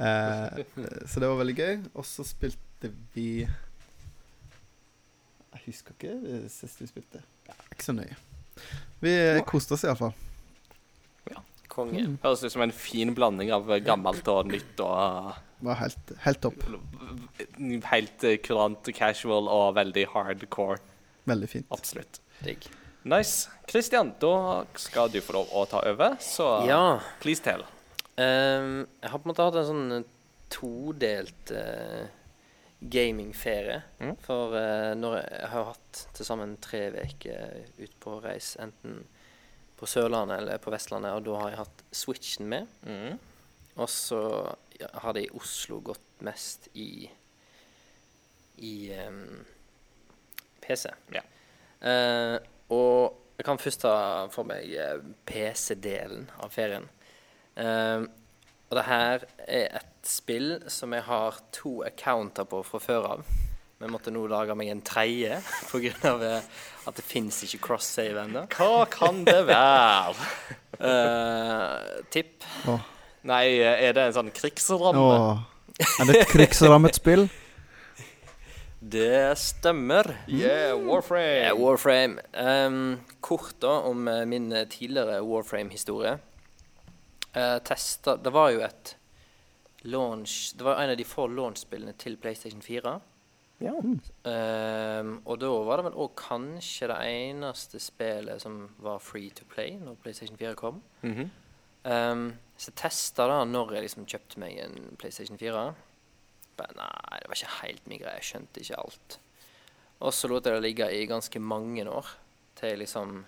Eh, 0.00 0.62
så 1.06 1.20
det 1.20 1.28
var 1.28 1.36
veldig 1.42 1.56
gøy. 1.58 1.74
Og 1.94 2.06
så 2.08 2.24
spilte 2.24 2.88
vi 3.14 3.26
Jeg 5.50 5.62
husker 5.66 5.92
ikke 5.98 6.14
det 6.24 6.50
siste 6.54 6.84
vi 6.86 6.90
spilte. 6.94 7.22
Ja, 7.48 7.54
ikke 7.74 7.84
så 7.84 7.92
nøye. 7.96 8.16
Vi 9.04 9.12
eh, 9.12 9.42
koste 9.48 9.76
oss 9.76 9.84
iallfall. 9.84 10.14
Konge. 11.70 12.00
Mm. 12.02 12.16
Høres 12.24 12.40
ut 12.42 12.50
som 12.50 12.64
en 12.64 12.72
fin 12.74 13.12
blanding 13.14 13.52
av 13.54 13.68
gammelt 13.86 14.26
og 14.32 14.48
nytt 14.50 14.80
og 14.82 15.36
Var 15.62 15.76
helt, 15.78 16.12
helt 16.24 16.40
topp. 16.42 16.64
helt 17.92 18.24
kurant 18.42 18.42
kurant 18.42 18.90
casual 18.96 19.46
og 19.46 19.76
veldig 19.76 20.06
hardcore. 20.10 20.80
Veldig 21.30 21.48
fint. 21.52 21.66
Absolutt. 21.70 22.18
Digg. 22.42 22.66
Nice. 23.04 23.48
Christian, 23.70 24.10
da 24.20 24.64
skal 24.74 25.12
du 25.14 25.20
få 25.24 25.38
lov 25.38 25.52
å 25.54 25.62
ta 25.70 25.78
over, 25.86 26.16
så 26.20 26.66
Ja. 26.66 27.00
please 27.20 27.40
tell. 27.40 27.62
Ehm, 28.24 28.80
jeg 29.00 29.12
har 29.12 29.20
på 29.20 29.28
en 29.28 29.32
måte 29.32 29.46
hatt 29.46 29.60
en 29.60 29.68
sånn 29.68 30.08
todelt 30.50 31.52
uh, 31.54 32.08
gamingferie. 32.80 33.80
Mm. 34.00 34.16
For 34.24 34.56
uh, 34.56 34.92
når 34.98 35.16
jeg, 35.20 35.48
har 35.54 35.70
hatt 35.72 36.02
til 36.16 36.28
sammen 36.28 36.56
tre 36.62 36.88
uker 36.96 37.64
ut 37.78 37.96
på 38.02 38.18
reis, 38.24 38.54
enten 38.62 39.02
på 39.80 39.88
Sørlandet 39.88 40.42
eller 40.42 40.60
på 40.60 40.72
Vestlandet, 40.74 41.16
og 41.16 41.24
da 41.28 41.38
har 41.40 41.52
jeg 41.52 41.62
hatt 41.62 41.84
Switchen 41.96 42.50
med. 42.52 42.68
Mm. 42.84 43.16
Og 43.80 43.88
så 43.88 44.20
ja, 44.80 44.90
har 45.04 45.16
det 45.16 45.28
i 45.28 45.32
Oslo 45.38 45.80
gått 45.84 46.24
mest 46.26 46.68
i 46.76 47.08
i 48.60 48.92
um, 49.08 49.40
PC. 50.60 50.90
Ja. 51.14 51.22
Uh, 51.80 52.36
og 52.68 53.16
jeg 53.40 53.46
kan 53.48 53.58
først 53.58 53.80
ta 53.80 53.94
for 54.28 54.44
meg 54.44 54.68
eh, 54.76 54.98
PC-delen 55.24 56.26
av 56.44 56.52
ferien. 56.52 56.84
Eh, 57.60 58.08
og 58.70 58.78
det 58.78 58.86
her 58.86 59.24
er 59.46 59.80
et 59.80 60.06
spill 60.06 60.52
som 60.70 60.94
jeg 60.94 61.04
har 61.08 61.40
to 61.52 61.80
accounter 61.86 62.46
på 62.48 62.62
fra 62.66 62.80
før 62.82 63.08
av. 63.16 63.24
Men 63.80 63.88
jeg 63.88 63.94
måtte 63.94 64.12
nå 64.12 64.26
lage 64.28 64.54
meg 64.58 64.70
en 64.72 64.82
tredje 64.84 65.40
pga. 65.70 66.14
at 66.86 66.96
det 66.96 67.04
fins 67.04 67.42
ikke 67.46 67.62
cross-save 67.70 68.26
ennå. 68.26 68.46
Hva 68.56 68.86
kan 68.92 69.24
det 69.26 69.40
være? 69.48 70.30
Uh, 70.80 72.00
tipp. 72.14 72.46
Nei, 73.26 73.44
er 73.60 73.92
det 73.96 74.08
en 74.08 74.16
sånn 74.16 74.32
krigsramme? 74.32 75.00
Oh. 75.00 75.46
er 75.76 76.08
det 76.08 76.22
et 76.22 76.34
krigsrammet 76.34 77.00
spill? 77.00 77.28
Det 78.80 79.36
stemmer. 79.36 80.06
Yeah, 80.24 80.72
Warframe. 80.72 81.42
Ja, 81.44 81.52
Warframe. 81.52 82.22
Um, 82.32 83.00
kort 83.20 83.58
da 83.60 83.74
om 83.84 84.08
eh, 84.08 84.24
min 84.24 84.48
eh, 84.56 84.64
tidligere 84.72 85.20
Warframe-historie. 85.20 86.14
Uh, 87.36 87.58
testa 87.62 88.16
Det 88.18 88.32
var 88.34 88.50
jo 88.50 88.62
et 88.66 88.96
launch 89.86 90.56
Det 90.58 90.64
var 90.66 90.80
en 90.82 90.90
av 90.90 90.96
de 90.98 91.04
få 91.06 91.28
launch-spillene 91.30 91.94
til 91.98 92.16
PlayStation 92.20 92.62
4. 92.62 92.96
Ja. 93.60 93.74
Um, 93.76 95.12
og 95.28 95.36
da 95.40 95.50
var 95.68 95.80
det 95.80 95.86
vel 95.90 95.98
òg 96.00 96.14
kanskje 96.18 96.88
det 96.88 96.98
eneste 97.06 97.80
spillet 97.82 98.40
som 98.42 98.62
var 98.80 99.02
free 99.04 99.30
to 99.36 99.44
play 99.48 99.76
når 99.78 99.98
PlayStation 100.02 100.38
4 100.40 100.54
kom. 100.54 100.82
Mm 101.02 101.14
-hmm. 101.14 101.28
um, 102.12 102.34
så 102.56 102.70
jeg 102.70 102.76
testa 102.76 103.26
da 103.26 103.44
når 103.44 103.72
jeg 103.72 103.82
liksom 103.82 104.06
kjøpte 104.06 104.40
meg 104.40 104.58
en 104.58 104.96
PlayStation 104.98 105.38
4. 105.38 105.74
Men 106.58 106.76
nei, 106.76 107.18
det 107.20 107.28
var 107.28 107.34
ikke 107.34 107.66
helt 107.66 107.86
min 107.86 107.98
greie. 107.98 108.14
Jeg 108.14 108.24
skjønte 108.24 108.60
ikke 108.60 108.80
alt. 108.80 109.20
Og 110.00 110.12
så 110.12 110.28
lot 110.28 110.46
jeg 110.46 110.54
det 110.54 110.62
ligge 110.62 110.92
i 110.92 111.06
ganske 111.06 111.40
mange 111.40 111.90
år. 111.90 112.06
Til 112.56 112.68
jeg 112.68 112.78
liksom 112.78 113.24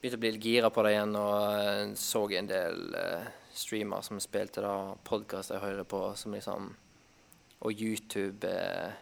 begynte 0.00 0.16
å 0.18 0.22
bli 0.22 0.32
litt 0.32 0.44
gira 0.44 0.70
på 0.72 0.82
det 0.84 0.94
igjen 0.94 1.16
og 1.20 1.34
eh, 1.60 1.92
så 2.00 2.22
en 2.38 2.48
del 2.48 2.94
uh, 2.96 3.28
streamer 3.54 4.02
som 4.06 4.20
spilte 4.22 4.62
da 4.64 4.94
podkaster 5.04 5.58
jeg 5.58 5.64
hører 5.66 5.84
på, 5.88 6.00
som 6.16 6.34
liksom 6.34 6.70
Og 7.60 7.72
YouTube 7.76 8.48
eh, 8.48 8.92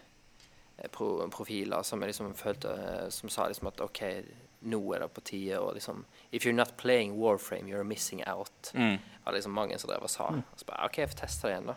profiler 1.31 1.83
som 1.87 2.01
jeg 2.03 2.11
liksom 2.11 2.35
følte 2.35 2.73
uh, 2.75 3.09
Som 3.15 3.31
sa 3.31 3.47
liksom 3.47 3.69
at 3.71 3.81
OK, 3.85 4.01
nå 4.67 4.81
er 4.95 5.05
det 5.05 5.11
på 5.15 5.23
tide 5.31 5.61
å 5.63 5.71
liksom 5.77 6.05
If 6.33 6.45
you're 6.45 6.57
not 6.57 6.77
playing 6.77 7.15
Warframe, 7.21 7.69
you're 7.71 7.85
missing 7.85 8.25
out. 8.27 8.73
Mm. 8.75 8.99
Var 9.25 9.33
liksom 9.37 9.55
mange 9.55 9.79
som 9.79 9.91
drev 9.91 10.03
og 10.03 10.11
sa. 10.11 10.27
Og 10.35 10.59
så 10.59 10.67
bare, 10.67 10.89
OK, 10.89 10.99
jeg 10.99 11.09
får 11.13 11.21
teste 11.23 11.47
det 11.47 11.53
igjen, 11.55 11.71
da. 11.71 11.77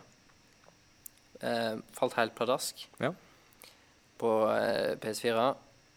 Falt 1.96 2.18
helt 2.18 2.36
pladask 2.36 2.88
Ja. 3.00 3.14
på 4.20 4.32
eh, 4.52 4.98
PS4. 5.00 5.46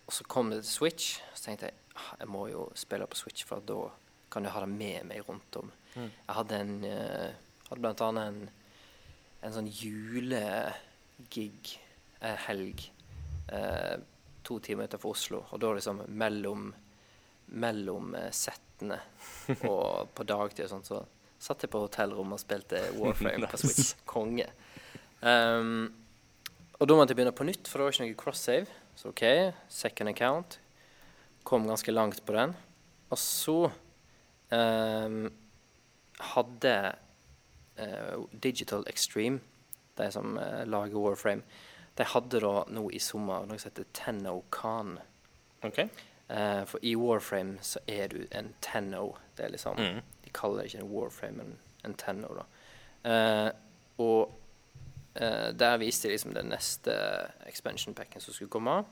Og 0.07 0.12
så 0.12 0.25
kom 0.29 0.51
det 0.53 0.62
til 0.62 0.70
Switch. 0.70 1.18
Så 1.35 1.49
tenkte 1.49 1.66
jeg 1.72 1.75
jeg 1.95 2.30
må 2.30 2.49
jo 2.51 2.66
spille 2.78 3.07
på 3.11 3.18
Switch, 3.18 3.47
for 3.47 3.64
da 3.64 3.86
kan 4.32 4.47
jeg 4.47 4.55
ha 4.55 4.64
det 4.64 4.72
med 4.72 5.09
meg 5.09 5.28
rundt 5.28 5.61
om. 5.61 5.70
Mm. 5.95 6.11
Jeg 6.11 6.36
hadde 6.38 6.61
en 6.61 6.76
eh, 6.88 7.32
hadde 7.68 7.82
blant 7.82 8.03
annet 8.05 8.30
en, 8.30 8.40
en 9.45 9.55
sånn 9.55 9.70
julegig, 9.70 11.74
eh, 12.20 12.36
helg, 12.49 12.86
eh, 13.55 13.97
to 14.45 14.59
timer 14.64 14.90
utenfor 14.90 15.14
Oslo. 15.14 15.42
Og 15.51 15.62
da 15.62 15.72
liksom 15.76 16.05
mellom, 16.09 16.70
mellom 17.55 18.14
eh, 18.18 18.30
settene 18.34 19.01
og 19.70 20.14
på 20.14 20.26
dagtid 20.28 20.66
og 20.66 20.72
sånt, 20.74 20.90
så 20.90 21.03
satt 21.45 21.64
jeg 21.64 21.72
på 21.72 21.82
hotellrommet 21.82 22.38
og 22.38 22.42
spilte 22.42 22.80
Warframe 22.99 23.51
på 23.51 23.61
Switch. 23.64 23.95
Konge. 24.09 24.49
Um, 25.24 25.92
og 26.80 26.88
da 26.88 26.97
måtte 26.97 27.14
jeg 27.14 27.20
begynne 27.20 27.36
på 27.36 27.47
nytt, 27.47 27.68
for 27.68 27.80
det 27.80 27.86
var 27.86 27.95
ikke 27.95 28.09
noe 28.09 28.20
cross-save. 28.20 28.80
Så 28.99 29.11
OK, 29.11 29.22
second 29.72 30.11
account. 30.11 30.59
Kom 31.45 31.66
ganske 31.68 31.92
langt 31.92 32.22
på 32.26 32.32
den. 32.36 32.55
Og 33.12 33.18
så 33.20 33.59
eh, 34.51 35.16
hadde 36.32 36.74
eh, 37.76 38.16
Digital 38.32 38.86
Extreme, 38.90 39.40
de 39.99 40.09
som 40.12 40.38
eh, 40.40 40.64
lager 40.66 40.99
Warframe, 40.99 41.45
de 41.95 42.07
hadde 42.11 42.40
da 42.42 42.64
nå 42.74 42.88
i 42.90 42.99
sommer 42.99 43.45
noe 43.47 43.61
som 43.61 43.70
heter 43.70 43.86
Tenno 43.95 44.40
Khan. 44.55 44.97
OK. 45.62 45.78
Eh, 46.28 46.64
for 46.66 46.82
i 46.82 46.95
Warframe 46.99 47.61
så 47.62 47.82
er 47.86 48.09
du 48.11 48.24
en 48.34 48.55
Tenno. 48.64 49.12
Det 49.36 49.47
er 49.47 49.55
liksom 49.55 49.76
Mm. 49.78 50.01
De 50.24 50.30
kaller 50.30 50.62
det 50.62 50.72
ikke 50.72 50.82
en 50.82 50.90
Warframe, 50.90 51.36
men 51.36 51.59
en 51.84 51.95
Tenno, 51.95 52.34
da. 52.34 52.45
Eh, 53.05 53.51
og 53.99 54.40
eh, 55.14 55.53
der 55.53 55.76
viste 55.78 56.09
de 56.09 56.14
liksom 56.14 56.34
den 56.34 56.49
neste 56.51 56.95
expansion 57.47 57.95
packen 57.95 58.20
som 58.20 58.34
skulle 58.34 58.51
komme. 58.51 58.84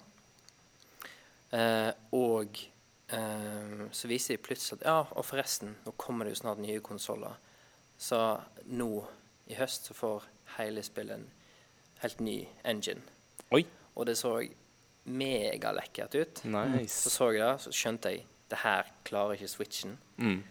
Eh, 1.53 1.91
og 2.17 2.59
eh, 3.13 3.83
så 3.93 4.09
viser 4.11 4.37
de 4.37 4.45
plutselig 4.47 4.81
at 4.81 4.87
ja, 4.89 4.99
og 5.05 5.27
forresten, 5.29 5.77
nå 5.85 5.95
kommer 6.01 6.27
det 6.27 6.37
jo 6.37 6.43
snart 6.45 6.63
nye 6.63 6.81
konsoller. 6.85 7.37
Så 8.01 8.19
nå 8.73 8.91
i 9.53 9.59
høst 9.59 9.91
så 9.91 9.97
får 9.97 10.29
hele 10.57 10.83
spillet 10.85 11.21
en 11.21 11.29
helt 12.03 12.21
ny 12.25 12.39
engine. 12.65 13.03
Oi. 13.53 13.65
Og 13.95 14.09
det 14.09 14.17
så 14.19 14.39
megalekkert 15.05 16.15
ut. 16.15 16.43
Så 16.43 16.49
Nice. 16.49 17.11
så 17.11 17.31
jeg 17.33 17.43
det, 17.43 17.53
så 17.61 17.75
skjønte 17.75 18.13
jeg 18.15 18.27
det 18.53 18.59
her 18.63 18.89
klarer 19.05 19.37
ikke 19.37 19.49
Switchen. 19.49 19.95
Mm. 20.21 20.43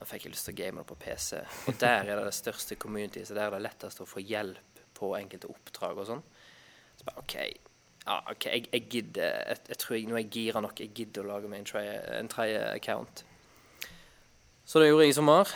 Da 0.00 0.06
fikk 0.08 0.24
jeg 0.26 0.32
lyst 0.34 0.46
til 0.48 0.54
å 0.54 0.58
game 0.60 0.80
det 0.80 0.86
på 0.88 0.96
PC. 1.00 1.40
Og 1.68 1.76
der 1.80 2.06
er 2.06 2.14
det 2.16 2.28
det 2.28 2.36
største 2.36 2.76
community, 2.80 3.24
så 3.24 3.34
der 3.36 3.48
er 3.48 3.56
det 3.58 3.64
lettest 3.66 4.00
å 4.00 4.08
få 4.08 4.22
hjelp 4.24 4.84
på 4.96 5.10
enkelte 5.18 5.50
oppdrag 5.50 6.00
og 6.00 6.08
sånn. 6.08 6.22
Så 6.96 7.08
bare 7.08 7.20
OK, 7.24 7.36
Ja, 8.06 8.18
OK, 8.32 8.46
jeg, 8.48 8.66
jeg 8.72 8.86
gidder 8.90 9.26
jeg, 9.50 9.62
jeg 9.68 9.78
tror 9.82 9.96
jeg, 9.96 10.06
Nå 10.08 10.16
er 10.16 10.24
jeg 10.24 10.32
gira 10.34 10.62
nok. 10.64 10.80
Jeg 10.80 10.94
gidder 10.96 11.26
å 11.26 11.34
lage 11.34 11.50
meg 11.52 11.62
en 11.62 12.30
tredje 12.30 12.62
account. 12.72 13.24
Så 14.64 14.80
det 14.80 14.90
gjorde 14.90 15.08
jeg 15.08 15.14
i 15.14 15.18
sommer. 15.18 15.50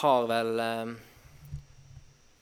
Har 0.00 0.28
vel 0.30 0.62
eh, 0.62 0.92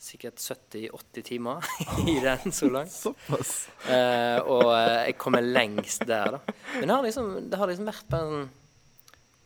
sikkert 0.08 0.42
70-80 0.42 1.26
timer 1.30 1.64
i 2.12 2.18
den 2.24 2.52
så 2.52 2.68
langt. 2.70 2.92
Såpass. 2.92 3.54
Eh, 3.88 4.38
og 4.42 4.72
eh, 4.74 5.08
jeg 5.08 5.18
kommer 5.20 5.44
lengst 5.44 6.06
der, 6.08 6.36
da. 6.36 6.56
Men 6.76 6.88
det 6.88 6.96
har 6.96 7.08
liksom, 7.08 7.32
det 7.50 7.60
har 7.60 7.70
liksom 7.70 7.88
vært 7.88 8.12
bare 8.12 8.28
en 8.42 8.48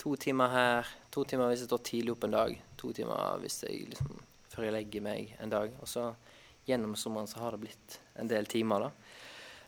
to 0.03 0.17
timer 0.19 0.51
her, 0.51 0.93
to 1.15 1.23
timer 1.29 1.53
hvis 1.53 1.63
jeg 1.63 1.71
står 1.71 1.83
tidlig 1.87 2.17
opp 2.17 2.27
en 2.27 2.35
dag, 2.35 2.55
to 2.81 2.91
timer 2.97 3.39
hvis 3.45 3.61
jeg 3.63 3.85
liksom 3.93 4.17
før 4.53 4.67
jeg 4.67 4.75
legger 4.75 5.05
meg 5.05 5.37
en 5.41 5.53
dag. 5.53 5.73
Og 5.81 5.89
så 5.89 6.11
gjennom 6.69 6.97
sommeren 6.99 7.29
så 7.31 7.41
har 7.43 7.55
det 7.55 7.65
blitt 7.65 7.99
en 8.21 8.29
del 8.31 8.49
timer, 8.51 8.89
da. 8.89 9.02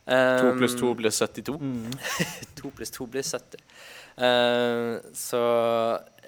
To 0.05 0.51
Um, 0.51 0.59
pluss 0.59 0.75
to 0.77 0.91
blir 0.95 1.11
72. 1.11 1.55
To 2.61 2.71
pluss 2.77 2.91
to 2.93 3.07
blir 3.09 3.23
70. 3.25 3.63
Uh, 4.21 5.01
så 5.17 5.41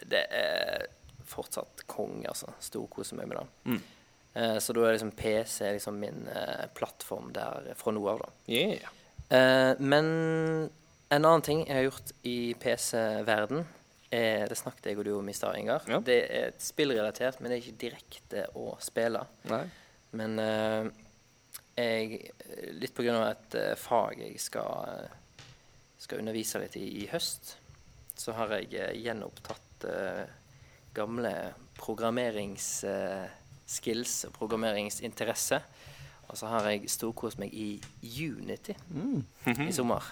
det 0.08 0.22
er 0.32 0.86
fortsatt 1.28 1.84
konge, 1.86 2.24
altså. 2.30 2.54
Storkoser 2.62 3.20
meg 3.20 3.28
med 3.28 3.38
det. 3.42 3.46
Mm. 3.68 3.82
Uh, 4.36 4.58
så 4.64 4.72
da 4.76 4.86
er 4.86 4.96
liksom 4.96 5.12
PC 5.16 5.72
liksom 5.76 6.00
min 6.00 6.24
uh, 6.28 6.66
plattform 6.76 7.32
der 7.36 7.74
fra 7.76 7.92
nå 7.92 8.04
av, 8.08 8.24
da. 8.24 8.32
Yeah. 8.48 8.88
Eh, 9.28 9.72
men 9.78 10.06
en 11.08 11.24
annen 11.24 11.42
ting 11.42 11.64
jeg 11.66 11.74
har 11.74 11.88
gjort 11.88 12.12
i 12.22 12.54
PC-verden, 12.62 13.66
er 14.16 14.46
Det 14.46 14.54
snakket 14.54 14.86
jeg 14.86 15.00
og 15.00 15.04
du 15.04 15.10
om 15.16 15.28
i 15.28 15.34
stad, 15.34 15.56
Ingar. 15.58 15.82
Ja. 15.90 15.98
Det 15.98 16.20
er 16.30 16.52
spillrelatert, 16.62 17.40
men 17.40 17.50
det 17.50 17.56
er 17.56 17.64
ikke 17.64 17.80
direkte 17.80 18.44
å 18.54 18.76
spille. 18.80 19.24
Nei. 19.50 19.64
Men 20.16 20.38
jeg 21.76 22.30
Litt 22.76 22.94
på 22.96 23.02
grunn 23.04 23.16
av 23.20 23.26
et 23.28 23.54
eh, 23.58 23.74
fag 23.78 24.20
jeg 24.22 24.40
skal, 24.40 24.88
eh, 24.88 25.08
skal 26.00 26.18
undervise 26.22 26.58
litt 26.62 26.76
i 26.80 26.84
i 27.02 27.04
høst, 27.10 27.44
så 28.16 28.32
har 28.36 28.48
jeg 28.56 28.66
eh, 28.80 29.00
gjenopptatt 29.04 29.84
uh, 29.84 30.24
gamle 30.96 31.34
programmeringsskills 31.76 34.14
og 34.28 34.32
programmeringsinteresse. 34.38 35.58
Og 36.26 36.34
så 36.40 36.46
har 36.50 36.62
jeg 36.70 36.90
storkost 36.90 37.38
meg 37.38 37.50
i 37.54 37.80
Unity 38.02 38.74
i 39.68 39.72
sommer. 39.74 40.02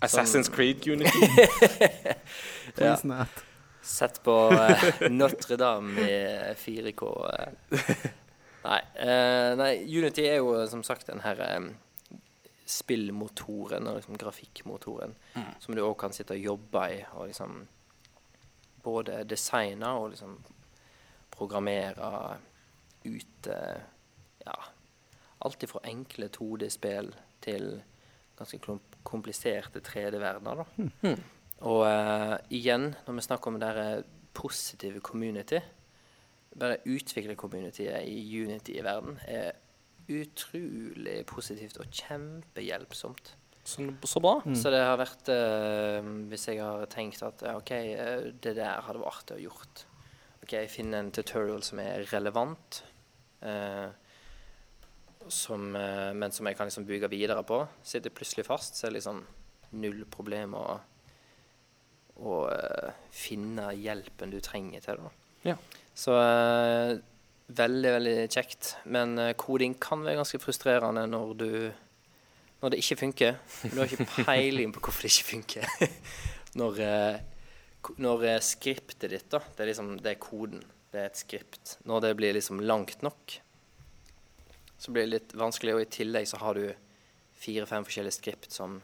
Assassin's 0.00 0.50
Creed 0.52 0.86
Unity. 0.86 1.26
ja. 2.78 2.96
Sett 3.82 4.22
på 4.22 4.50
uh, 4.52 4.58
Notre-Dame 5.10 6.00
i 6.00 6.54
4K. 6.62 7.02
Eh. 8.66 8.70
Nei, 8.70 8.82
eh, 9.06 9.54
nei, 9.58 9.72
Unity 9.86 10.26
er 10.26 10.40
jo 10.40 10.54
eh, 10.58 10.66
som 10.70 10.82
sagt 10.86 11.08
den 11.10 11.22
her 11.24 11.40
eh, 11.44 11.70
spillmotoren 12.66 13.86
og 13.86 14.00
liksom 14.00 14.18
grafikkmotoren 14.18 15.14
som 15.62 15.76
du 15.76 15.84
òg 15.84 15.94
kan 16.00 16.14
sitte 16.14 16.34
og 16.34 16.42
jobbe 16.42 16.82
i 16.96 16.96
og 17.14 17.28
liksom 17.30 17.60
både 18.82 19.20
designe 19.30 19.92
og 19.98 20.10
liksom 20.14 20.34
programmere 21.30 22.38
ut 23.04 23.50
eh, 23.52 23.78
ja, 24.46 24.56
alt 25.46 25.62
ifra 25.62 25.82
enkle 25.86 26.28
2D-spill 26.32 27.12
til 27.44 27.70
ganske 28.36 28.58
kompliserte 29.06 29.80
3D-verdener, 29.80 30.60
da. 30.60 30.90
Og 31.66 31.86
uh, 31.88 32.34
igjen, 32.52 32.90
når 33.06 33.14
vi 33.16 33.24
snakker 33.24 33.48
om 33.48 33.56
det 33.60 33.70
her 33.72 34.02
positive 34.36 35.00
community 35.00 35.60
Bare 36.56 36.80
utvikle 36.88 37.36
communityet 37.38 38.06
i 38.08 38.20
Unity 38.42 38.78
i 38.78 38.84
verden 38.84 39.18
er 39.28 39.56
utrolig 40.06 41.18
positivt 41.26 41.80
og 41.82 41.90
kjempehjelpsomt. 41.90 43.34
Så, 43.66 43.82
så 44.06 44.22
bra. 44.22 44.38
Så 44.54 44.70
det 44.70 44.78
har 44.78 44.98
vært 45.00 45.26
eh, 45.34 46.06
Hvis 46.30 46.44
jeg 46.52 46.60
har 46.62 46.86
tenkt 46.86 47.24
at 47.26 47.42
OK, 47.50 47.72
eh, 47.74 48.28
det 48.30 48.54
der 48.60 48.84
hadde 48.86 49.02
vært 49.02 49.24
artig 49.24 49.40
å 49.40 49.44
gjort. 49.48 49.82
OK, 50.46 50.54
finne 50.70 51.00
en 51.02 51.10
tutorial 51.10 51.64
som 51.66 51.80
er 51.82 52.04
relevant, 52.12 52.84
eh, 53.42 53.88
som, 55.26 55.64
eh, 55.74 56.12
men 56.14 56.30
som 56.30 56.46
jeg 56.46 56.58
kan 56.58 56.70
liksom 56.70 56.86
bygge 56.86 57.10
videre 57.10 57.42
på. 57.42 57.64
Sitter 57.82 58.14
plutselig 58.14 58.46
fast, 58.46 58.78
så 58.78 58.86
er 58.86 58.94
det 58.94 59.00
liksom 59.00 59.24
null 59.82 60.04
problem 60.06 60.54
å, 60.54 60.66
å 62.22 62.36
eh, 62.52 63.02
finne 63.10 63.72
hjelpen 63.74 64.30
du 64.30 64.38
trenger 64.38 64.86
til 64.86 65.02
det. 65.02 65.12
Ja. 65.50 65.56
Så 65.96 66.14
eh, 66.20 66.98
veldig, 67.56 67.92
veldig 67.96 68.16
kjekt. 68.28 68.74
Men 68.92 69.16
eh, 69.22 69.34
koding 69.38 69.78
kan 69.80 70.04
være 70.04 70.20
ganske 70.20 70.40
frustrerende 70.42 71.06
når 71.08 71.34
du 71.40 71.50
når 72.62 72.72
det 72.72 72.80
ikke 72.80 72.96
funker. 73.02 73.34
Du 73.68 73.78
har 73.78 73.90
ikke 73.90 74.24
peiling 74.24 74.72
på 74.72 74.80
hvorfor 74.84 75.04
det 75.04 75.12
ikke 75.12 75.30
funker. 75.30 75.88
når 76.60 76.80
eh, 76.84 77.18
når 78.02 78.24
skriptet 78.42 79.12
ditt, 79.12 79.28
da, 79.30 79.38
det 79.54 79.62
er 79.62 79.70
liksom 79.70 79.92
det 80.02 80.16
er 80.16 80.22
koden, 80.22 80.62
det 80.90 81.02
er 81.02 81.10
et 81.10 81.20
skript, 81.20 81.76
når 81.86 82.02
det 82.02 82.16
blir 82.18 82.34
liksom 82.34 82.62
langt 82.66 83.04
nok, 83.06 83.36
så 84.76 84.92
blir 84.92 85.06
det 85.06 85.12
litt 85.12 85.34
vanskelig. 85.38 85.76
Og 85.76 85.84
i 85.84 85.92
tillegg 85.98 86.28
så 86.28 86.40
har 86.42 86.58
du 86.58 86.66
fire-fem 87.36 87.86
forskjellige 87.86 88.18
skript 88.18 88.54
som 88.54 88.80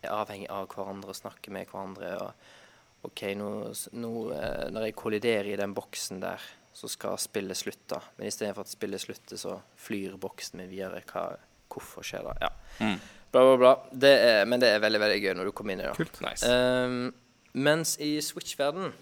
er 0.00 0.12
avhengig 0.14 0.48
av 0.52 0.68
hverandre 0.72 1.12
og 1.12 1.20
snakker 1.20 1.54
med 1.54 1.68
hverandre. 1.70 2.10
og 2.24 2.59
OK, 3.06 3.22
nå, 3.38 3.50
nå 3.96 4.10
eh, 4.36 4.66
når 4.72 4.88
jeg 4.88 4.96
kolliderer 4.98 5.52
i 5.52 5.58
den 5.60 5.74
boksen 5.76 6.20
der, 6.22 6.42
så 6.76 6.88
skal 6.90 7.18
spillet 7.20 7.58
slutte. 7.58 8.00
Men 8.16 8.28
istedenfor 8.28 8.66
at 8.66 8.72
spillet 8.72 9.02
slutter, 9.02 9.40
så 9.40 9.56
flyr 9.80 10.18
boksen 10.20 10.60
min 10.60 10.70
videre. 10.70 11.02
Hva, 11.08 11.24
hvorfor 11.72 12.06
skjer 12.06 12.28
det? 12.28 12.36
Ja. 12.44 12.92
Bla, 13.30 13.42
bla, 13.46 13.56
bla. 13.56 13.72
Det 13.92 14.10
er, 14.10 14.44
men 14.48 14.62
det 14.62 14.72
er 14.74 14.82
veldig 14.82 15.00
veldig 15.02 15.18
gøy 15.22 15.34
når 15.38 15.50
du 15.50 15.54
kommer 15.56 15.76
inn 15.76 15.84
i 15.84 15.88
det. 15.88 15.94
Kult. 15.98 16.20
Nice. 16.24 16.46
Um, 16.50 17.10
mens 17.56 17.96
i 18.02 18.12
Switch-verden 18.24 18.92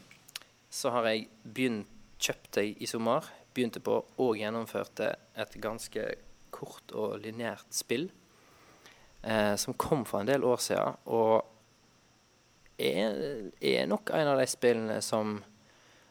så 0.71 0.93
har 0.95 1.09
jeg 1.11 1.29
begynt 1.43 1.89
kjøpt 2.19 2.51
deg 2.59 2.81
i 2.83 2.89
sommer. 2.91 3.27
Begynte 3.55 3.83
på 3.85 4.01
og 4.21 4.39
gjennomførte 4.39 5.13
et 5.39 5.61
ganske 5.63 6.07
kort 6.55 6.93
og 6.97 7.19
lineært 7.23 7.71
spill. 7.75 8.09
Eh, 9.23 9.55
som 9.59 9.75
kom 9.75 10.05
for 10.07 10.23
en 10.23 10.29
del 10.29 10.45
år 10.47 10.61
siden, 10.63 10.99
og 11.11 11.43
er, 12.79 13.51
er 13.61 13.87
nok 13.91 14.11
en 14.15 14.29
av 14.35 14.39
de 14.39 14.47
spillene 14.47 15.01
som 15.03 15.39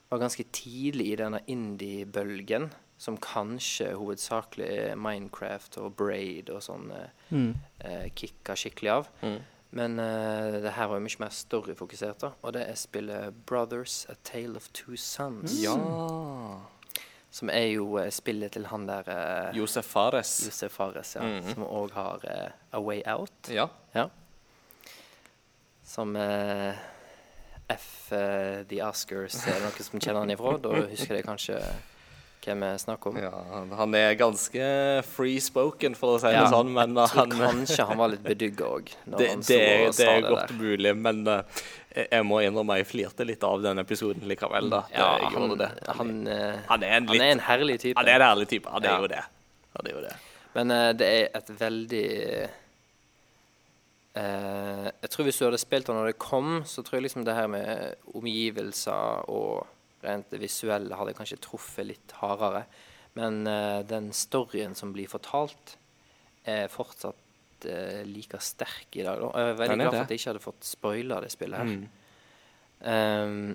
var 0.10 0.20
ganske 0.22 0.44
tidlig 0.56 1.10
i 1.14 1.16
denne 1.20 1.42
indie-bølgen. 1.48 2.70
Som 2.98 3.18
kanskje 3.22 3.92
hovedsakelig 3.94 4.68
er 4.74 4.96
Minecraft 4.98 5.76
og 5.84 5.92
Braid 6.00 6.50
og 6.50 6.64
sånn 6.66 6.88
eh, 6.96 7.10
Mm. 7.30 7.52
eh, 7.84 8.08
kicka 8.16 8.56
skikkelig 8.58 8.90
av. 8.94 9.10
Mm. 9.22 9.38
Men 9.78 10.00
uh, 10.00 10.62
det 10.64 10.72
her 10.78 10.88
var 10.88 10.96
jo 10.98 11.04
mye 11.04 11.20
mer 11.20 11.30
storyfokusert, 11.36 12.22
da. 12.24 12.30
Og 12.42 12.54
det 12.56 12.62
er 12.70 12.78
spillet 12.80 13.36
Brothers 13.46 14.06
A 14.10 14.16
Tale 14.24 14.56
of 14.56 14.70
Two 14.74 14.96
Sons. 14.96 15.58
Ja. 15.60 15.76
Som 17.30 17.50
er 17.52 17.66
jo 17.76 17.98
uh, 18.00 18.08
spillet 18.10 18.56
til 18.56 18.66
han 18.72 18.88
der 18.88 19.10
uh, 19.12 19.58
Josef 19.58 19.86
Fares. 19.92 20.32
Josef 20.48 20.72
Fares, 20.80 21.12
ja. 21.20 21.22
Mhm. 21.28 21.52
Som 21.54 21.66
òg 21.68 21.92
har 22.00 22.24
A 22.72 22.80
Way 22.82 23.04
Out. 23.12 23.52
Ja. 23.52 23.68
Ja. 23.94 24.08
Som 25.88 26.16
eh, 26.20 26.76
F 27.72 28.12
eh, 28.16 28.64
The 28.68 28.82
Oscars 28.88 29.38
er 29.48 29.56
det 29.60 29.62
noen 29.70 29.86
som 29.88 30.00
kjenner 30.04 30.24
han 30.26 30.34
ifra. 30.34 30.58
Da 30.64 30.74
husker 30.92 31.16
de 31.18 31.24
kanskje 31.28 31.60
hvem 32.48 32.62
vi 32.64 32.68
snakker 32.80 33.12
om. 33.12 33.18
ja. 33.20 33.32
Han 33.76 33.96
er 34.00 34.14
ganske 34.16 34.68
free 35.04 35.40
spoken, 35.44 35.96
for 36.00 36.16
å 36.16 36.20
si 36.22 36.30
Ja. 36.32 36.46
det 36.46 36.52
sånn, 36.54 36.70
men 36.72 36.94
Jeg 36.96 37.10
tror 37.12 37.26
han 37.26 37.42
kanskje 37.42 37.86
han 37.90 37.98
var 38.00 38.12
litt 38.14 38.24
bedugga 38.24 38.70
òg. 38.78 38.92
det, 39.18 39.28
det, 39.48 39.58
det 39.98 40.08
er 40.08 40.22
godt 40.30 40.54
mulig, 40.56 40.94
men 40.96 41.20
uh, 41.28 41.42
jeg 41.98 42.24
må 42.24 42.40
innrømme 42.46 42.78
jeg 42.80 42.88
flirte 42.88 43.28
litt 43.28 43.44
av 43.44 43.60
den 43.66 43.80
episoden 43.84 44.24
likevel, 44.32 44.70
da. 44.72 44.84
Ja, 44.96 45.10
han, 45.28 45.58
det. 45.60 45.70
han, 45.88 46.14
eh, 46.28 46.56
Han 46.70 46.84
er 46.88 46.96
en 47.02 47.08
han 47.12 47.20
er 47.26 47.34
en 47.36 47.44
herlig 47.50 47.80
type. 47.84 48.00
Han 48.00 48.08
er 48.14 48.22
en 48.22 48.28
herlig 48.30 48.48
type. 48.54 48.72
Han 48.72 48.84
er 48.88 48.94
Ja. 48.96 49.02
jo 49.04 49.12
det. 49.12 49.24
Han 49.76 49.92
er 49.92 49.92
jo 49.98 50.06
det. 50.08 50.16
Men 50.56 50.72
uh, 50.72 50.94
det 51.04 51.12
er 51.18 51.28
et 51.42 51.52
veldig 51.60 52.06
eh, 54.18 54.88
Jeg 54.90 55.12
tror 55.14 55.28
hvis 55.28 55.40
du 55.40 55.46
hadde 55.48 55.62
spilt 55.62 55.90
den 55.90 55.98
når 56.00 56.12
det 56.12 56.22
kom, 56.22 56.62
så 56.66 56.84
tror 56.84 57.00
jeg 57.00 57.08
liksom 57.08 57.26
det 57.28 57.38
her 57.38 57.50
med 57.52 58.12
omgivelser 58.18 59.28
og 59.32 59.68
rent 60.06 60.30
det 60.34 60.42
visuelle 60.42 60.98
hadde 60.98 61.16
kanskje 61.18 61.40
truffet 61.44 61.88
litt 61.90 62.16
hardere. 62.22 62.66
Men 63.18 63.46
eh, 63.50 63.84
den 63.88 64.12
storyen 64.16 64.76
som 64.78 64.94
blir 64.96 65.10
fortalt, 65.12 65.78
er 66.48 66.70
fortsatt 66.72 67.68
eh, 67.68 68.04
like 68.08 68.40
sterk 68.44 68.96
i 68.96 69.06
dag. 69.06 69.22
Da. 69.22 69.32
Jeg 69.34 69.54
er 69.54 69.62
veldig 69.62 69.80
glad 69.82 69.94
for 69.94 70.04
at 70.04 70.14
jeg 70.14 70.22
ikke 70.22 70.34
hadde 70.34 70.44
fått 70.46 70.68
spoila 70.68 71.22
det 71.24 71.32
spillet 71.34 71.64
her. 71.64 71.72
Mm. 71.72 71.88
Ehm, 72.94 73.50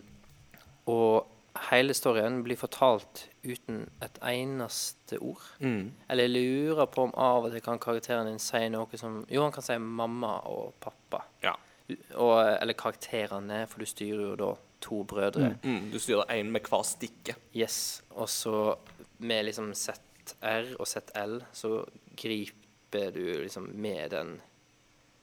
og 0.90 1.31
hele 1.70 1.94
storyen 1.94 2.40
blir 2.46 2.56
fortalt 2.56 3.26
uten 3.42 3.84
et 4.04 4.18
eneste 4.24 5.18
ord. 5.20 5.42
Mm. 5.60 5.92
Eller 6.08 6.28
jeg 6.28 6.34
lurer 6.34 6.88
på 6.92 7.06
om 7.08 7.14
av 7.18 7.46
og 7.46 7.52
til 7.52 7.64
kan 7.64 7.80
karakteren 7.82 8.30
din 8.30 8.40
si 8.42 8.62
noe 8.72 9.00
som 9.00 9.22
Jo, 9.30 9.44
han 9.44 9.54
kan 9.54 9.66
si 9.66 9.76
mamma 9.78 10.38
og 10.50 10.74
pappa. 10.82 11.24
Ja. 11.44 11.56
Og, 12.16 12.36
eller 12.40 12.78
karakterene, 12.78 13.64
for 13.68 13.82
du 13.82 13.88
styrer 13.88 14.22
jo 14.30 14.36
da 14.38 14.52
to 14.82 15.02
brødre. 15.08 15.54
Mm. 15.62 15.90
Du 15.92 15.98
styrer 16.00 16.30
én 16.32 16.50
med 16.54 16.64
hver 16.68 16.86
stikke. 16.86 17.36
Yes. 17.54 18.02
Og 18.16 18.30
så 18.32 18.74
med 19.22 19.44
liksom 19.46 19.74
ZR 19.74 20.72
og 20.78 20.88
ZL 20.88 21.36
så 21.52 21.82
griper 22.16 23.12
du 23.14 23.24
liksom 23.42 23.70
med 23.74 24.10
den 24.16 24.40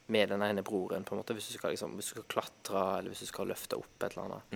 med 0.10 0.32
den 0.32 0.42
ene 0.42 0.64
broren, 0.66 1.04
på 1.06 1.14
en 1.14 1.20
måte, 1.20 1.36
hvis 1.38 1.52
du 1.52 1.60
skal, 1.60 1.76
liksom, 1.76 1.92
hvis 1.94 2.08
du 2.08 2.16
skal 2.16 2.24
klatre, 2.34 2.80
eller 2.98 3.14
hvis 3.14 3.20
du 3.22 3.30
skal 3.30 3.46
løfte 3.52 3.78
opp 3.78 4.02
et 4.02 4.16
eller 4.16 4.24
annet. 4.24 4.56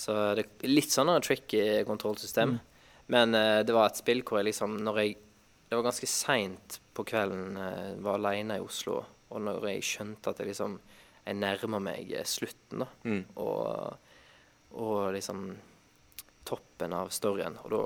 Så 0.00 0.14
det 0.38 0.46
er 0.46 0.70
litt 0.72 0.92
sånn 0.94 1.10
en 1.12 1.24
tricky 1.24 1.82
kontrollsystem. 1.88 2.56
Men 3.12 3.34
uh, 3.36 3.60
det 3.66 3.74
var 3.76 3.90
et 3.90 3.98
spill 4.00 4.22
hvor 4.22 4.38
jeg 4.40 4.52
liksom 4.52 4.76
Når 4.86 5.00
jeg 5.02 5.16
Det 5.70 5.74
var 5.76 5.86
ganske 5.88 6.08
seint 6.10 6.76
på 6.94 7.04
kvelden, 7.10 7.56
uh, 7.58 7.96
var 8.04 8.20
aleine 8.20 8.56
i 8.58 8.62
Oslo, 8.62 9.00
og 9.30 9.42
når 9.44 9.66
jeg 9.72 9.86
skjønte 9.88 10.30
at 10.32 10.40
jeg 10.42 10.52
liksom 10.52 10.78
Jeg 11.26 11.36
nærmer 11.38 11.82
meg 11.84 12.12
eh, 12.16 12.24
slutten, 12.26 12.84
da, 12.84 12.86
Mm. 13.04 13.24
og, 13.36 13.98
og 14.72 15.12
liksom 15.14 15.42
toppen 16.48 16.94
av 16.96 17.10
storyen, 17.14 17.58
og 17.62 17.70
da 17.70 17.82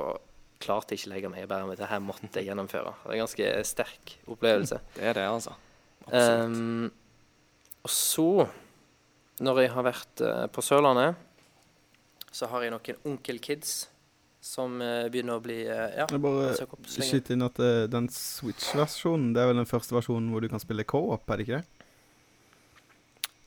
klarte 0.62 0.94
jeg 0.94 1.02
ikke 1.02 1.10
legge 1.12 1.30
meg. 1.32 1.42
i 1.42 1.50
bare 1.50 1.76
det 1.76 1.88
her 1.90 2.00
måtte 2.00 2.38
jeg 2.38 2.46
gjennomføre. 2.48 2.94
Det 3.02 3.10
er 3.10 3.16
en 3.16 3.24
ganske 3.24 3.48
sterk 3.68 4.14
opplevelse. 4.30 4.78
Det 4.94 5.04
er 5.10 5.18
det, 5.18 5.26
altså. 5.28 5.56
Absolutt. 6.06 6.56
Um, 6.56 6.92
og 7.82 7.90
så, 7.90 8.28
når 9.44 9.60
jeg 9.64 9.72
har 9.74 9.88
vært 9.90 10.24
uh, 10.24 10.46
på 10.54 10.64
Sørlandet, 10.64 11.18
så 12.34 12.48
har 12.50 12.64
jeg 12.66 12.74
noen 12.74 12.96
onkelkids 13.12 13.74
som 14.44 14.76
eh, 14.84 15.06
begynner 15.08 15.38
å 15.38 15.42
bli 15.44 15.62
uh, 15.70 15.86
Ja. 15.96 16.06
Jeg 16.10 16.20
bare 16.20 16.50
skyte 16.84 17.32
inn 17.32 17.46
at 17.46 17.56
uh, 17.62 17.84
den 17.88 18.10
Switch-versjonen, 18.12 19.30
det 19.32 19.40
er 19.40 19.48
vel 19.52 19.62
den 19.62 19.70
første 19.70 19.94
versjonen 19.96 20.28
hvor 20.34 20.44
du 20.44 20.50
kan 20.52 20.60
spille 20.60 20.84
co-op, 20.84 21.24
er 21.30 21.40
det 21.40 21.46
ikke 21.46 21.60
det? 21.62 21.84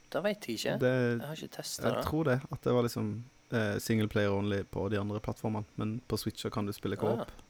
Det 0.07 0.21
vet 0.23 0.47
jeg 0.47 0.55
ikke. 0.57 0.77
det 0.81 0.93
Jeg 0.95 1.25
har 1.27 1.35
ikke 1.41 1.55
testa 1.57 1.89
jeg 1.91 2.05
tror 2.07 2.29
det. 2.29 2.37
At 2.49 2.63
det 2.63 2.73
var 2.73 2.85
liksom 2.87 3.09
uh, 3.51 3.75
single 3.83 4.07
player 4.07 4.31
only 4.33 4.61
på 4.63 4.87
de 4.89 4.97
andre 5.01 5.19
plattformene. 5.19 5.67
Men 5.75 5.97
på 6.07 6.17
Switch 6.17 6.47
kan 6.53 6.65
du 6.65 6.73
spille 6.73 6.95
co-op. 6.97 7.27
Ah. 7.27 7.43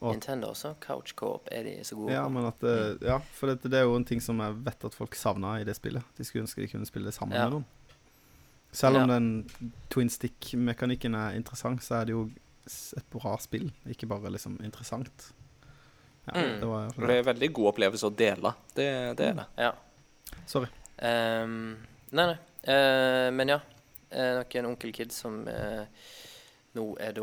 Og- 0.00 0.14
Nintendo 0.14 0.54
også. 0.54 0.76
Couch 0.80 1.12
co-op 1.18 1.50
er 1.52 1.66
de 1.66 1.74
så 1.84 1.98
gode 1.98 2.14
Ja, 2.14 2.22
på. 2.24 2.30
men 2.38 2.46
at 2.46 2.62
uh, 2.62 2.94
Ja, 3.04 3.18
for 3.34 3.50
det, 3.50 3.66
det 3.66 3.82
er 3.82 3.84
jo 3.84 3.98
en 3.98 4.06
ting 4.06 4.22
som 4.22 4.38
jeg 4.40 4.56
vet 4.64 4.84
at 4.88 4.94
folk 4.96 5.14
savna 5.18 5.58
i 5.60 5.66
det 5.68 5.76
spillet. 5.76 6.06
De 6.16 6.24
skulle 6.24 6.46
ønske 6.46 6.62
de 6.62 6.70
kunne 6.70 6.86
spille 6.88 7.12
sammen 7.12 7.36
Ja. 7.36 7.50
med 7.50 7.58
noen. 7.58 7.66
Selv 8.72 8.96
om 8.96 9.08
Ja. 9.08 9.14
den 9.18 9.50
twin 9.90 10.08
stick-mekanikken 10.08 11.14
er 11.14 11.34
interessant, 11.36 11.82
så 11.82 11.94
er 12.00 12.04
det 12.04 12.12
jo 12.14 12.30
et 12.96 13.10
bra 13.10 13.36
spill, 13.42 13.72
ikke 13.88 14.06
bare 14.06 14.30
liksom 14.30 14.60
interessant. 14.62 15.32
Ja, 16.28 16.32
Mm. 16.40 16.60
det 16.60 16.66
var 16.68 16.88
det 16.88 16.96
det. 17.06 17.10
er 17.10 17.18
en 17.18 17.24
veldig 17.34 17.52
god 17.52 17.66
opplevelse 17.74 18.06
å 18.06 18.16
dele. 18.16 18.54
Det, 18.76 19.16
det 19.16 19.26
er 19.26 19.34
det. 19.34 19.46
Ja. 19.58 19.72
Sorry. 20.46 20.68
Um, 21.02 21.78
nei, 22.12 22.26
nei. 22.26 22.38
Uh, 22.68 23.30
men 23.32 23.48
ja. 23.48 23.60
Uh, 24.12 24.42
noen 24.44 24.66
onkelkids 24.74 25.14
som 25.22 25.46
uh, 25.48 25.86
nå 26.74 26.84
er 27.00 27.12
da 27.12 27.22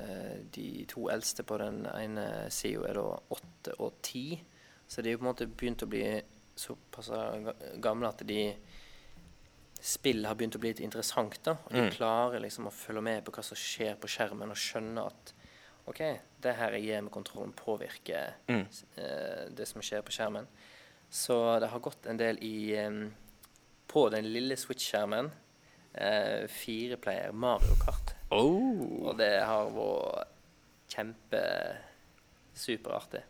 uh, 0.00 0.36
De 0.50 0.84
to 0.88 1.08
eldste 1.12 1.44
på 1.44 1.56
den 1.58 1.86
ene 1.86 2.50
sida 2.50 2.88
er 2.88 2.94
da 2.94 3.18
åtte 3.30 3.74
og 3.78 3.94
ti. 4.02 4.40
Så 4.88 5.02
de 5.02 5.12
er 5.12 5.16
på 5.16 5.24
en 5.24 5.30
måte 5.32 5.46
begynt 5.46 5.82
å 5.84 5.88
bli 5.88 6.20
såpass 6.56 7.08
gamle 7.80 8.08
at 8.08 8.26
de 8.26 8.54
Spill 9.84 10.24
har 10.24 10.34
begynt 10.38 10.56
å 10.56 10.60
bli 10.62 10.70
litt 10.72 10.80
interessant, 10.80 11.36
da. 11.44 11.52
Og 11.66 11.72
de 11.74 11.82
Mm. 11.82 11.90
klarer 11.92 12.40
liksom 12.40 12.66
å 12.66 12.72
følge 12.72 13.02
med 13.02 13.24
på 13.24 13.32
hva 13.32 13.42
som 13.44 13.56
skjer 13.56 13.96
på 14.00 14.08
skjermen, 14.08 14.48
og 14.50 14.56
skjønne 14.56 15.04
at 15.06 15.32
OK, 15.86 15.98
det 16.40 16.54
her 16.56 16.70
jeg 16.72 16.84
gjør 16.86 17.02
med 17.02 17.12
kontrollen, 17.12 17.52
påvirker 17.52 18.32
Mm. 18.48 18.66
eh, 18.96 19.48
det 19.54 19.66
som 19.68 19.82
skjer 19.82 20.00
på 20.02 20.10
skjermen. 20.12 20.46
Så 21.10 21.60
det 21.60 21.68
har 21.68 21.78
gått 21.80 22.06
en 22.06 22.16
del 22.16 22.38
i 22.42 22.74
em, 22.76 23.14
På 23.86 24.08
den 24.10 24.24
lille 24.32 24.56
Switch-skjermen. 24.56 25.30
Eh, 25.94 26.46
Fireplayer 26.48 27.32
Mario 27.32 27.74
Kart. 27.84 28.14
Oh. 28.32 29.06
Og 29.10 29.16
det 29.18 29.42
har 29.44 29.68
vært 29.70 30.26
kjempesuperartig. 32.54 33.22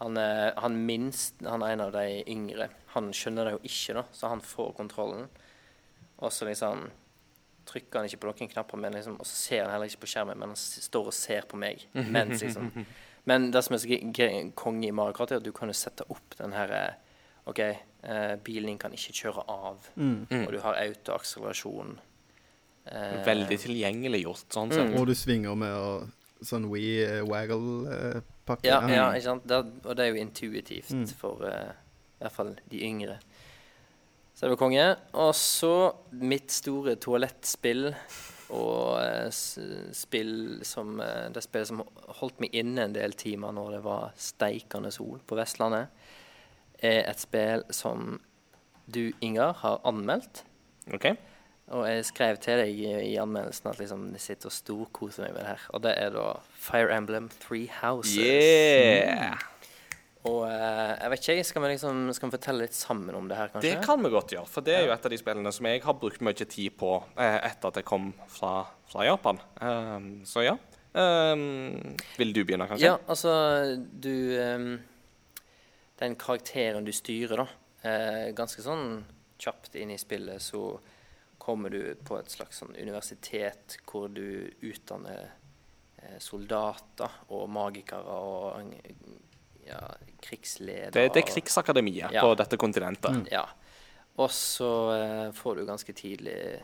Han, 0.00 0.16
eh, 0.16 0.52
han 0.56 0.86
minst, 0.86 1.34
han 1.46 1.62
er 1.62 1.72
en 1.72 1.80
av 1.80 1.92
de 1.92 2.24
yngre. 2.26 2.68
Han 2.94 3.12
skjønner 3.12 3.44
det 3.44 3.52
jo 3.52 3.60
ikke, 3.68 3.94
da, 3.94 4.02
så 4.12 4.28
han 4.32 4.40
får 4.40 4.74
kontrollen. 4.76 5.28
Og 6.24 6.32
så 6.32 6.46
liksom 6.48 6.86
trykker 7.68 8.00
han 8.00 8.08
ikke 8.08 8.20
på 8.22 8.28
noen 8.32 8.50
knapper, 8.52 8.76
men 8.80 8.92
liksom, 8.96 9.14
og 9.20 9.26
så 9.28 9.36
ser 9.38 9.62
han 9.64 9.72
heller 9.72 9.88
ikke 9.88 10.02
på 10.04 10.10
skjermen, 10.12 10.36
men 10.40 10.50
han 10.52 10.56
står 10.60 11.06
og 11.08 11.14
ser 11.16 11.46
på 11.48 11.56
meg. 11.60 11.84
Mens 11.94 12.42
liksom 12.44 12.70
Men 13.26 13.46
det 13.54 13.62
som 13.64 13.72
er 13.72 13.78
så 13.80 13.88
ge- 13.88 14.02
ge- 14.12 14.50
konge 14.54 14.84
i 14.88 14.92
Mario 14.92 15.14
Kart, 15.16 15.30
er 15.32 15.38
at 15.40 15.44
du 15.46 15.52
kan 15.56 15.70
jo 15.70 15.72
sette 15.72 16.04
opp 16.12 16.34
den 16.36 16.52
her 16.52 16.68
eh, 16.76 16.90
OK, 17.48 17.58
eh, 17.60 18.34
bilen 18.44 18.68
din 18.68 18.78
kan 18.78 18.92
ikke 18.92 19.14
kjøre 19.16 19.44
av, 19.48 19.86
Mm. 19.96 20.26
Og 20.46 20.52
du 20.52 20.58
har 20.60 20.76
autoakselerasjon. 20.82 21.94
Eh, 22.84 23.24
Veldig 23.24 23.58
tilgjengeliggjort, 23.62 24.44
sånn 24.52 24.68
Mm. 24.76 24.98
Og 25.00 25.06
du 25.08 25.14
svinger 25.16 25.56
med 25.56 25.72
å 25.72 26.08
sånn 26.44 26.68
We-waggle-pakke. 27.54 28.66
Ja, 28.68 28.80
ja, 28.88 29.06
ikke 29.14 29.24
sant? 29.30 29.46
Det, 29.48 29.58
og 29.86 29.96
det 29.96 30.04
er 30.04 30.12
jo 30.14 30.20
intuitivt 30.22 30.90
Mm. 30.92 31.06
for 31.16 31.44
eh, 31.48 31.72
i 32.20 32.24
hvert 32.24 32.32
fall 32.32 32.54
de 32.70 32.80
yngre. 32.84 33.18
Så 34.34 34.46
det 34.46 34.54
var 34.56 34.60
konge. 34.60 34.86
Og 35.14 35.34
så 35.38 35.74
mitt 36.18 36.52
store 36.52 36.96
toalettspill 37.00 37.92
og 38.54 38.98
eh, 39.00 39.30
spill 39.94 40.60
som 40.66 40.98
eh, 41.00 41.30
Det 41.32 41.42
spillet 41.42 41.70
som 41.70 41.80
holdt 42.20 42.42
meg 42.44 42.54
inne 42.54 42.84
en 42.84 42.96
del 42.96 43.14
timer 43.18 43.54
når 43.56 43.78
det 43.78 43.84
var 43.86 44.10
steikende 44.20 44.92
sol 44.94 45.22
på 45.26 45.38
Vestlandet, 45.38 45.88
er 46.84 47.06
et 47.08 47.22
spill 47.22 47.64
som 47.72 48.18
du, 48.84 49.14
Ingar, 49.24 49.54
har 49.62 49.80
anmeldt. 49.88 50.42
OK? 50.92 51.14
Og 51.72 51.86
jeg 51.88 52.04
skrev 52.04 52.36
til 52.44 52.60
deg 52.60 52.76
i, 52.76 52.90
i 53.14 53.16
anmeldelsen 53.16 53.70
at 53.70 53.80
liksom, 53.80 54.10
jeg 54.18 54.26
sitter 54.26 54.50
og 54.50 54.56
storkoser 54.58 55.24
meg 55.24 55.32
med 55.32 55.40
det 55.40 55.48
her. 55.54 55.66
Og 55.72 55.84
det 55.86 55.94
er 55.96 56.12
da 56.12 56.26
Fire 56.66 56.92
Emblem 56.92 57.30
Three 57.40 57.70
Houses. 57.80 58.18
Yeah! 58.20 59.40
Og 60.24 60.46
eh, 60.48 60.92
jeg 61.02 61.10
vet 61.12 61.26
ikke, 61.26 61.44
skal 61.44 61.62
vi 61.64 61.70
liksom 61.74 61.98
skal 62.16 62.30
vi 62.30 62.36
fortelle 62.38 62.64
litt 62.64 62.76
sammen 62.76 63.16
om 63.16 63.26
det 63.28 63.36
her, 63.36 63.50
kanskje? 63.52 63.74
Det 63.74 63.84
kan 63.84 64.00
vi 64.00 64.12
godt 64.12 64.32
gjøre, 64.32 64.48
for 64.48 64.64
det 64.64 64.76
er 64.78 64.86
jo 64.86 64.94
et 64.94 65.08
av 65.08 65.12
de 65.12 65.18
spillene 65.20 65.52
som 65.52 65.68
jeg 65.68 65.82
har 65.84 65.98
brukt 66.00 66.24
mye 66.24 66.46
tid 66.48 66.78
på 66.80 66.92
eh, 67.20 67.36
etter 67.50 67.68
at 67.68 67.80
jeg 67.80 67.88
kom 67.88 68.08
fra, 68.32 68.54
fra 68.88 69.04
Japan. 69.04 69.40
Ehm, 69.60 70.06
så 70.28 70.46
ja. 70.46 70.54
Ehm, 70.96 71.92
vil 72.16 72.32
du 72.32 72.40
begynne, 72.40 72.68
kanskje? 72.70 72.88
Ja, 72.88 72.96
altså 73.04 73.34
du 73.76 74.14
ehm, 74.40 74.72
Den 76.00 76.16
karakteren 76.18 76.88
du 76.88 76.92
styrer, 76.96 77.44
da, 77.44 77.46
eh, 77.84 78.32
ganske 78.34 78.64
sånn 78.64 79.04
kjapt 79.38 79.76
inn 79.76 79.92
i 79.92 80.00
spillet, 80.00 80.40
så 80.42 80.72
kommer 81.38 81.68
du 81.68 81.92
på 82.00 82.16
et 82.16 82.32
slags 82.32 82.62
sånn 82.62 82.72
universitet 82.80 83.76
hvor 83.84 84.08
du 84.08 84.48
utdanner 84.64 85.34
soldater 86.20 87.12
og 87.32 87.46
magikere 87.52 88.16
og 88.24 88.72
ja, 89.66 89.94
krigsleder 90.22 90.90
Det, 90.92 91.12
det 91.14 91.22
er 91.22 91.26
krigsakademiet 91.34 92.12
Ja. 92.12 92.20
på 92.20 92.34
dette 92.36 92.56
kontinentet. 92.56 93.28
Ja. 93.32 93.46
Og 94.16 94.30
så 94.30 94.90
eh, 94.94 95.32
får 95.32 95.54
du 95.56 95.64
ganske 95.66 95.92
tidlig 95.92 96.60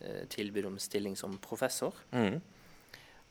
eh, 0.00 0.24
tilbud 0.28 0.64
om 0.66 0.78
stilling 0.78 1.16
som 1.16 1.38
professor. 1.38 1.92
Mm. 2.12 2.40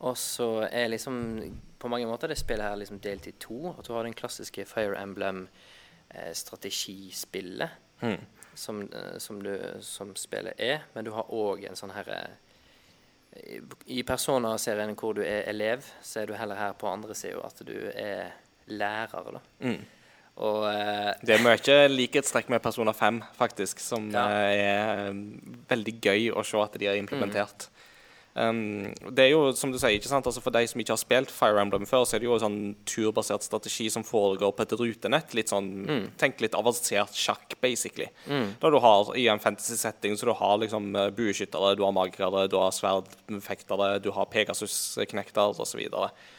Og 0.04 0.18
så 0.18 0.68
er 0.72 0.88
liksom 0.90 1.42
på 1.80 1.88
mange 1.90 2.06
måter 2.08 2.28
det 2.28 2.38
spillet 2.38 2.64
her 2.66 2.76
liksom 2.76 3.00
delt 3.00 3.28
i 3.28 3.32
to. 3.40 3.70
At 3.78 3.86
du 3.88 3.94
har 3.94 4.04
den 4.04 4.14
klassiske 4.14 4.66
Fire 4.66 4.96
Emblem-strategispillet, 5.02 7.70
Mm. 8.02 8.18
som, 8.56 8.82
eh, 8.82 9.18
som, 9.18 9.44
du, 9.44 9.60
som 9.82 10.16
spillet 10.16 10.54
er. 10.60 10.80
Men 10.94 11.06
du 11.06 11.12
har 11.12 11.24
òg 11.32 11.66
en 11.70 11.76
sånn 11.76 11.92
herre 11.94 12.28
i- 13.36 13.62
I 13.88 14.04
Persona-serien 14.04 14.96
hvor 14.96 15.14
du 15.16 15.22
er 15.22 15.44
elev, 15.50 15.84
så 16.04 16.20
er 16.22 16.26
du 16.28 16.34
heller 16.34 16.56
her 16.56 16.74
på 16.74 16.88
andre 16.88 17.16
sida 17.16 17.40
at 17.46 17.66
du 17.66 17.92
er 17.96 18.32
lærer. 18.68 19.41
Mm. 19.64 19.80
Og 20.43 20.64
uh, 20.66 21.11
Det 21.22 21.36
er 21.36 21.43
mye 21.45 21.88
likhetstrekk 21.93 22.49
med 22.49 22.61
Persona 22.64 22.91
5, 22.91 23.22
faktisk, 23.38 23.80
som 23.80 24.09
Ja. 24.11 24.28
eh, 24.30 24.64
er 24.66 25.09
um, 25.11 25.64
veldig 25.70 25.99
gøy 26.01 26.32
å 26.34 26.43
se 26.43 26.57
at 26.57 26.74
de 26.80 26.86
har 26.89 26.95
implementert. 26.97 27.68
Mm. 27.68 27.80
Um, 28.36 28.93
det 29.14 29.28
er 29.28 29.30
jo, 29.30 29.51
som 29.53 29.70
du 29.72 29.78
sier, 29.78 29.93
ikke 29.93 30.09
sant? 30.09 30.26
Altså 30.26 30.41
For 30.41 30.49
de 30.49 30.64
som 30.66 30.82
ikke 30.82 30.89
har 30.95 30.97
spilt 30.97 31.30
Fire 31.30 31.61
Emblem 31.61 31.86
før, 31.86 32.01
så 32.01 32.16
er 32.16 32.24
det 32.24 32.26
jo 32.26 32.39
sånn 32.41 32.74
turbasert 32.89 33.43
strategi 33.45 33.91
som 33.93 34.01
foregår 34.03 34.55
på 34.57 34.64
et 34.66 34.74
rutenett. 34.80 35.36
Litt 35.38 35.49
sånn, 35.53 35.68
Mm. 35.86 36.07
Tenk 36.18 36.41
litt 36.41 36.55
avansert 36.57 37.14
sjakk, 37.14 37.53
basically. 37.61 38.07
Da 38.59 38.72
du 38.74 38.80
har 38.80 39.14
i 39.16 39.28
en 39.30 39.38
fantasy-setting 39.38 40.18
så 40.18 40.26
du 40.26 40.34
har 40.34 40.57
liksom 40.57 40.95
eh, 40.95 41.11
bueskyttere, 41.11 41.76
du 41.78 41.84
har 41.86 41.91
magikere, 41.93 42.47
du 42.49 42.57
har 42.57 42.72
sverdfektere, 42.72 44.01
du 44.01 44.09
har 44.11 44.26
Pegasus-knekter 44.26 45.53
osv. 45.61 45.86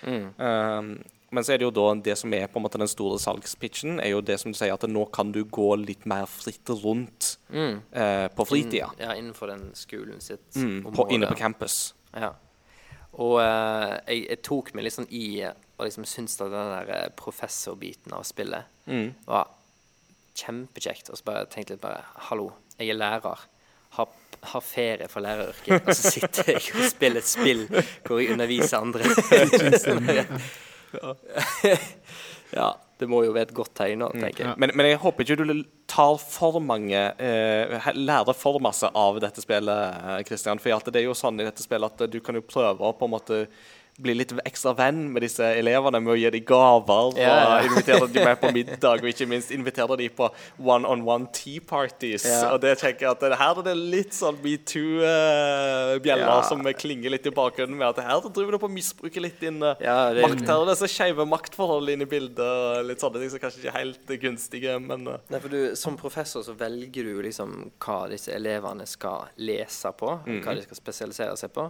mm, 0.05 0.35
Um, 0.41 1.05
men 1.35 1.45
så 1.45 1.53
er 1.55 1.59
det 1.61 1.67
jo 1.67 1.73
da 1.75 1.89
det 2.07 2.15
som 2.21 2.33
er 2.37 2.47
på 2.51 2.61
en 2.61 2.65
måte 2.65 2.79
den 2.81 2.89
store 2.91 3.19
salgspitchen, 3.23 3.99
er 4.01 4.13
jo 4.15 4.21
det 4.25 4.37
som 4.41 4.53
du 4.55 4.59
sier, 4.59 4.73
at 4.75 4.87
nå 4.89 5.03
kan 5.15 5.33
du 5.35 5.43
gå 5.45 5.67
litt 5.83 6.07
mer 6.11 6.25
fritt 6.31 6.71
rundt 6.85 7.35
mm, 7.51 7.77
eh, 7.93 8.29
på 8.35 8.47
fritida. 8.49 8.89
In, 8.95 9.03
Ja, 9.05 9.15
innenfor 9.19 9.51
den 9.53 9.69
skolen 9.79 10.21
sitt 10.25 10.55
Mm, 10.57 10.93
på, 10.95 11.09
inne 11.15 11.27
på 11.31 11.37
campus. 11.39 11.95
Ja. 12.15 12.33
Og 13.19 13.37
eh, 13.43 13.95
jeg, 14.09 14.25
jeg 14.31 14.43
tok 14.47 14.73
meg 14.75 14.87
litt 14.89 14.97
sånn 14.97 15.11
i 15.15 15.27
og 15.45 15.85
liksom 15.89 16.05
syntes 16.07 16.39
at 16.41 16.51
den 16.55 16.71
der 16.71 16.91
eh, 16.95 17.09
professorbiten 17.19 18.15
av 18.15 18.23
spillet 18.27 18.71
Mm. 18.87 19.15
var 19.27 19.49
kjempekjekt. 20.37 21.09
Og 21.11 21.17
så 21.19 21.25
bare 21.25 21.47
tenkte 21.51 21.75
jeg 21.75 21.81
bare 21.81 22.03
Hallo, 22.29 22.51
jeg 22.79 22.91
er 22.93 22.99
lærer. 22.99 23.47
Har, 23.95 24.09
har 24.51 24.61
ferie 24.67 25.07
for 25.09 25.23
læreryrket. 25.23 25.87
Og 25.87 25.95
så 25.95 26.11
sitter 26.11 26.49
jeg 26.57 26.63
og 26.75 26.89
spiller 26.91 27.23
et 27.23 27.29
spill 27.31 27.63
hvor 28.05 28.19
jeg 28.21 28.33
underviser 28.35 28.83
andre. 28.83 29.07
ja. 32.59 32.73
Det 32.95 33.09
må 33.11 33.25
jo 33.25 33.33
være 33.35 33.49
et 33.49 33.57
godt 33.57 33.73
tegn, 33.75 34.05
da, 34.05 34.09
tenker 34.15 34.45
jeg. 34.45 34.59
Men, 34.63 34.71
men 34.79 34.87
jeg 34.87 35.01
håper 35.03 35.27
ikke 35.27 35.43
du 35.43 35.65
tar 35.91 36.15
for 36.23 36.61
mange 36.63 37.01
eh, 37.19 37.89
Lærer 37.99 38.37
for 38.39 38.61
masse 38.63 38.87
av 38.87 39.19
dette 39.23 39.43
spillet, 39.43 39.99
Kristian. 40.29 40.61
Christian. 40.63 40.63
For 40.63 40.95
det 40.95 41.03
er 41.03 41.09
jo 41.09 41.17
sånn 41.19 41.43
i 41.43 41.47
dette 41.47 41.65
spillet 41.65 41.91
at 41.91 42.13
du 42.13 42.21
kan 42.23 42.39
jo 42.39 42.45
prøve 42.47 42.87
å 42.87 42.95
på 42.95 43.09
en 43.09 43.15
måte 43.17 43.41
bli 44.03 44.15
litt 44.19 44.33
ekstra 44.45 44.73
venn 44.75 45.05
med 45.15 45.23
disse 45.23 45.45
elevene 45.55 46.01
med 46.03 46.13
å 46.13 46.17
gi 46.19 46.31
dem 46.35 46.43
gaver 46.49 47.13
Ja, 47.21 47.29
ja. 47.31 47.45
og 47.61 47.67
invitere 47.69 48.09
dem 48.11 48.25
med 48.27 48.41
på 48.43 48.51
middag, 48.57 49.03
og 49.05 49.07
ikke 49.13 49.29
minst 49.31 49.53
invitere 49.55 49.97
dem 50.01 50.11
på 50.19 50.27
one-on-one 50.59 51.29
tea 51.33 51.61
parties. 51.63 52.25
Ja. 52.27 52.49
Og 52.55 52.61
det 52.65 52.73
tenker 52.81 53.07
jeg 53.07 53.13
at 53.15 53.23
det, 53.23 53.39
her 53.39 53.61
er 53.61 53.69
det 53.69 53.77
litt 53.79 54.17
sånn 54.17 54.41
metoo-bjeller 54.43 56.25
Ja. 56.27 56.43
som 56.43 56.63
klinger 56.75 57.11
litt 57.15 57.27
i 57.27 57.33
bakgrunnen 57.35 57.77
med 57.79 57.89
at 57.93 58.03
her 58.05 58.21
driver 58.35 58.57
du 58.57 58.59
på 58.63 58.69
å 58.69 58.73
misbruke 58.75 59.23
litt 59.23 59.39
din 59.43 59.63
eh, 59.63 59.77
Ja, 59.85 60.13
det- 60.15 60.23
makt 60.27 60.47
her. 60.47 60.57
Og 60.65 60.69
disse 60.71 60.89
skeive 60.91 61.27
maktforholdene 61.29 61.93
inne 61.99 62.07
i 62.09 62.11
bildet, 62.11 62.41
og 62.41 62.85
litt 62.89 63.01
sånne 63.03 63.21
ting 63.23 63.31
som 63.31 63.39
kanskje 63.43 63.63
ikke 63.63 63.73
er 63.75 63.79
helt 63.79 64.15
gunstige, 64.23 64.77
men 64.83 65.07
eh, 65.09 65.19
Nei, 65.31 65.41
for 65.41 65.49
du, 65.55 65.61
Som 65.77 65.97
professor 66.01 66.43
så 66.43 66.55
velger 66.59 67.05
du 67.05 67.23
liksom 67.23 67.71
hva 67.83 68.09
disse 68.11 68.33
elevene 68.35 68.87
skal 68.87 69.29
lese 69.39 69.93
på, 69.97 70.19
hva 70.25 70.55
de 70.59 70.63
skal 70.67 70.77
spesialisere 70.83 71.37
seg 71.39 71.53
på. 71.55 71.69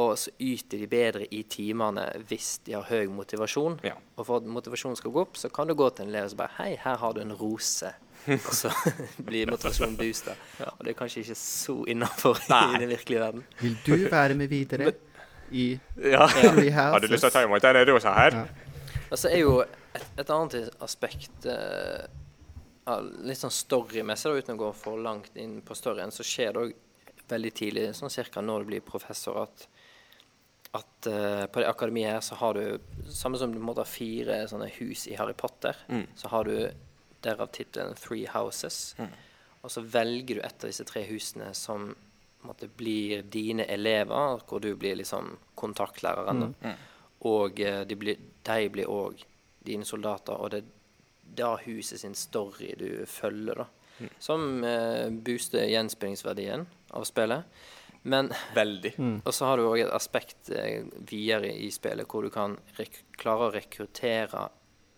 Og 0.00 0.16
så 0.18 0.32
yter 0.42 0.80
de 0.82 0.88
bedre 0.90 1.26
i 1.30 1.44
timene 1.46 2.08
hvis 2.26 2.56
de 2.66 2.74
har 2.74 2.86
høy 2.88 3.06
motivasjon. 3.14 3.78
Ja. 3.86 3.94
Og 4.18 4.26
for 4.26 4.42
at 4.42 4.48
motivasjonen 4.50 4.98
skal 4.98 5.14
gå 5.14 5.22
opp, 5.22 5.38
så 5.38 5.50
kan 5.54 5.70
du 5.70 5.76
gå 5.78 5.86
til 5.94 6.08
en 6.08 6.10
elev 6.10 6.32
og 6.32 6.40
bare 6.42 6.56
Hei, 6.58 6.72
her 6.82 6.98
har 6.98 7.14
du 7.14 7.22
en 7.22 7.34
rose. 7.38 7.92
og 8.34 8.52
så 8.56 8.72
blir 9.28 9.50
motivasjonen 9.52 9.96
boosta. 10.00 10.34
Og 10.72 10.82
det 10.82 10.94
er 10.94 10.98
kanskje 10.98 11.22
ikke 11.22 11.38
så 11.38 11.78
innafor 11.94 12.42
i 12.42 12.80
den 12.80 12.90
virkelige 12.90 13.22
verden. 13.22 13.46
Vil 13.60 13.78
du 13.86 13.96
være 14.10 14.34
med 14.34 14.50
videre 14.50 14.92
i 15.52 15.70
ja. 16.02 16.26
Treehouse? 16.40 16.90
Har 16.96 17.00
du 17.04 17.08
lyst 17.12 17.26
til 17.28 17.30
å 17.30 17.36
ta 17.36 17.46
imot 17.46 17.62
denne 17.62 17.86
rosa 17.92 18.18
her? 18.18 18.40
Og 19.10 19.18
så 19.20 19.30
er 19.30 19.44
jo 19.44 19.58
et, 19.62 20.06
et 20.18 20.30
annet 20.34 20.72
aspekt 20.82 21.46
uh, 21.46 22.08
litt 23.22 23.38
sånn 23.38 23.52
storymessig, 23.54 24.32
uten 24.40 24.56
å 24.56 24.64
gå 24.66 24.72
for 24.76 24.98
langt 25.00 25.36
inn 25.38 25.60
på 25.64 25.76
storyen, 25.78 26.10
så 26.10 26.26
skjer 26.26 26.56
det 26.56 26.64
òg 26.64 26.74
veldig 27.30 27.52
tidlig, 27.56 27.86
sånn 27.96 28.12
cirka 28.12 28.42
når 28.44 28.64
du 28.64 28.72
blir 28.72 28.84
professor, 28.84 29.44
at, 29.46 29.68
at 30.74 31.06
uh, 31.06 31.44
på 31.46 31.62
det 31.62 31.68
akademiet 31.70 32.16
her 32.16 32.24
så 32.24 32.38
har 32.40 32.58
du 32.58 33.10
Samme 33.14 33.38
som 33.38 33.52
du 33.54 33.60
måtte 33.62 33.84
ha 33.84 33.88
fire 33.88 34.40
sånne 34.50 34.70
hus 34.80 35.06
i 35.06 35.14
Harry 35.18 35.36
Potter, 35.38 35.76
så 36.18 36.30
har 36.32 36.48
du 36.48 36.56
derav 37.24 37.52
tittelen 37.54 37.94
Three 37.98 38.26
Houses. 38.32 38.96
Og 39.64 39.70
så 39.72 39.80
velger 39.80 40.36
du 40.36 40.42
et 40.42 40.64
av 40.64 40.68
disse 40.68 40.84
tre 40.84 41.04
husene 41.08 41.52
som 41.56 41.94
måtte, 42.44 42.68
blir 42.68 43.22
dine 43.32 43.64
elever, 43.64 44.42
hvor 44.48 44.60
du 44.60 44.74
blir 44.76 44.98
liksom 45.00 45.38
kontaktlæreren. 45.56 46.50
Mm. 46.60 46.82
Og 47.30 47.60
uh, 47.60 47.82
de 47.88 47.96
blir, 47.96 48.20
de 48.44 48.68
blir 48.72 48.90
òg 48.90 49.22
dine 49.64 49.86
soldater, 49.88 50.36
og 50.36 50.52
det 50.52 50.60
er 50.60 50.72
da 51.38 51.54
huset 51.64 52.02
sin 52.02 52.14
story 52.14 52.74
du 52.78 53.06
følger, 53.08 53.64
da. 53.64 53.70
Som 54.18 54.60
uh, 54.66 55.08
booster 55.24 55.64
gjenspillingsverdien 55.70 56.66
av 56.98 57.06
spillet. 57.08 57.46
Men 58.04 58.28
Veldig. 58.52 58.94
og 59.24 59.32
så 59.32 59.48
har 59.48 59.56
du 59.56 59.64
òg 59.64 59.80
et 59.80 59.92
aspekt 59.96 60.50
eh, 60.52 60.84
videre 61.08 61.48
i 61.56 61.70
spillet 61.72 62.08
hvor 62.10 62.26
du 62.26 62.30
kan 62.32 62.58
rek 62.76 62.98
klare 63.16 63.48
å 63.48 63.54
rekruttere 63.54 64.48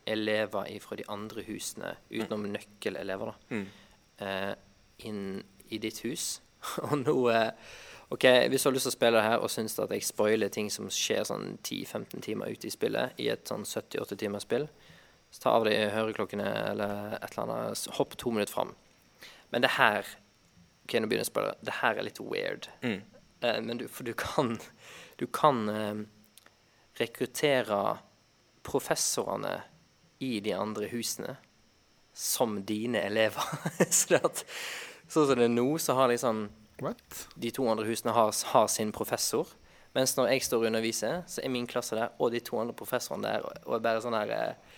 elever 0.06 0.70
fra 0.82 0.98
de 0.98 1.06
andre 1.10 1.44
husene, 1.46 1.92
utenom 2.10 2.48
nøkkelelever, 2.50 3.30
da, 3.30 3.60
eh, 4.26 4.54
inn 5.06 5.44
i 5.70 5.78
ditt 5.82 6.02
hus. 6.06 6.40
og 6.86 6.96
nå 7.02 7.16
eh, 7.30 7.50
OK, 8.14 8.26
hvis 8.50 8.62
du 8.62 8.68
har 8.68 8.74
lyst 8.76 8.86
til 8.86 8.92
å 8.92 8.96
spille 8.96 9.18
det 9.18 9.26
her 9.26 9.42
og 9.42 9.50
syns 9.50 9.74
at 9.82 9.90
jeg 9.90 10.06
spoiler 10.06 10.50
ting 10.52 10.68
som 10.70 10.86
skjer 10.90 11.24
sånn 11.26 11.56
10-15 11.58 12.22
timer 12.22 12.52
ute 12.54 12.68
i 12.68 12.74
spillet, 12.74 13.18
i 13.18 13.26
et 13.32 13.50
sånn 13.50 13.66
78 13.66 14.18
timers 14.20 14.46
spill, 14.46 14.68
så 15.34 15.42
ta 15.42 15.54
av 15.58 15.66
deg 15.66 15.90
høreklokkene 15.94 16.46
eller 16.70 17.16
et 17.18 17.32
eller 17.32 17.42
annet, 17.42 17.88
hopp 17.98 18.14
to 18.18 18.30
minutter 18.30 18.54
fram. 18.54 18.76
Men 19.50 19.66
det 19.66 19.74
her 19.74 20.06
OK, 20.86 20.94
nå 21.02 21.08
begynner 21.10 21.24
jeg 21.24 21.28
å 21.28 21.32
spørre. 21.32 21.54
Det 21.66 21.78
her 21.80 21.98
er 21.98 22.06
litt 22.06 22.20
weird. 22.22 22.68
Eh, 23.42 23.58
men 23.60 23.80
du, 23.82 23.88
for 23.90 24.06
du 24.06 24.14
kan 24.16 24.54
Du 25.18 25.26
kan 25.26 25.68
eh, 25.68 26.04
rekruttere 27.00 27.98
professorene 28.62 29.62
i 30.18 30.40
de 30.40 30.52
andre 30.52 30.88
husene 30.92 31.36
som 32.16 32.60
dine 32.64 33.02
elever. 33.04 33.42
så 33.90 34.20
at 34.22 34.44
Sånn 35.06 35.28
som 35.28 35.38
det 35.38 35.46
er 35.46 35.52
nå, 35.54 35.66
så 35.78 35.94
har 35.94 36.10
liksom 36.10 36.48
What? 36.82 37.28
de 37.38 37.52
to 37.54 37.66
andre 37.70 37.86
husene 37.86 38.12
har, 38.12 38.32
har 38.52 38.66
sin 38.68 38.90
professor. 38.92 39.48
Mens 39.94 40.16
når 40.16 40.32
jeg 40.32 40.44
står 40.44 40.64
og 40.64 40.70
underviser, 40.72 41.22
så 41.30 41.40
er 41.44 41.52
min 41.52 41.68
klasse 41.70 41.96
der, 41.96 42.10
og 42.18 42.34
de 42.34 42.42
to 42.44 42.58
andre 42.60 42.74
professorene 42.76 43.28
der. 43.28 43.46
Og, 43.64 43.76
er 43.78 43.84
bare 43.84 44.02
sånn 44.04 44.16
her 44.18 44.32
eh, 44.34 44.74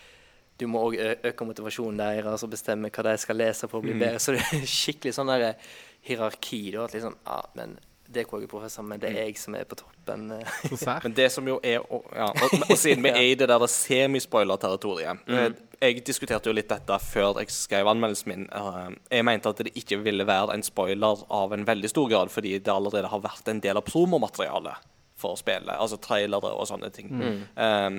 Du 0.59 0.67
må 0.67 0.83
òg 0.89 0.99
øke 0.99 1.47
motivasjonen 1.47 1.99
deres 1.99 2.43
og 2.43 2.51
bestemme 2.51 2.91
hva 2.91 3.03
de 3.07 3.15
skal 3.19 3.39
lese 3.39 3.67
for 3.71 3.79
å 3.79 3.87
bli 3.87 3.95
bedre. 3.95 4.19
Så 4.19 4.35
det 4.35 4.43
er 4.43 4.65
skikkelig 4.67 5.15
sånn 5.15 5.31
der 5.31 5.45
eh, 5.49 5.69
hierarki. 6.07 6.71
Da, 6.75 6.83
at 6.85 6.93
liksom 6.93 7.15
Ja, 7.25 7.41
men 7.55 7.77
det 8.09 8.23
er 8.23 8.25
hvor 8.25 8.39
jeg 8.41 8.47
er 8.47 8.49
professor, 8.49 8.81
men 8.83 8.99
det 8.99 9.09
er 9.11 9.25
jeg 9.27 9.37
som 9.37 9.53
er 9.55 9.63
på 9.69 9.75
toppen. 9.77 10.31
eh. 10.31 11.01
Men 11.03 11.13
det 11.13 11.27
som 11.31 11.45
jo 11.47 11.59
er 11.63 11.79
Og, 11.93 12.07
ja, 12.15 12.25
og, 12.31 12.55
og 12.71 12.77
siden 12.83 13.03
vi 13.05 13.09
er 13.09 13.21
i 13.21 13.35
det 13.37 13.47
der 13.51 13.65
semispoiler-territoriet 13.69 15.19
mm. 15.27 15.55
Jeg 15.81 16.01
diskuterte 16.07 16.49
jo 16.49 16.55
litt 16.57 16.67
dette 16.71 16.97
før 16.99 17.37
jeg 17.39 17.51
skrev 17.53 17.87
anmeldelsen 17.87 18.27
min. 18.33 18.47
Eh, 18.51 18.89
Jeg 19.11 19.25
mente 19.25 19.49
at 19.53 19.61
det 19.63 19.75
ikke 19.79 20.01
ville 20.03 20.25
være 20.27 20.53
en 20.57 20.63
spoiler 20.65 21.21
av 21.31 21.53
en 21.55 21.63
veldig 21.67 21.89
stor 21.93 22.09
grad, 22.11 22.31
fordi 22.33 22.57
det 22.59 22.73
allerede 22.73 23.07
har 23.07 23.21
vært 23.23 23.47
en 23.47 23.61
del 23.63 23.77
av 23.79 23.85
promomaterialet 23.87 24.89
for 25.19 25.37
spillet. 25.39 25.71
Altså 25.77 25.97
trailere 26.03 26.51
og 26.51 26.67
sånne 26.67 26.89
ting. 26.95 27.13
Eh, 27.13 27.89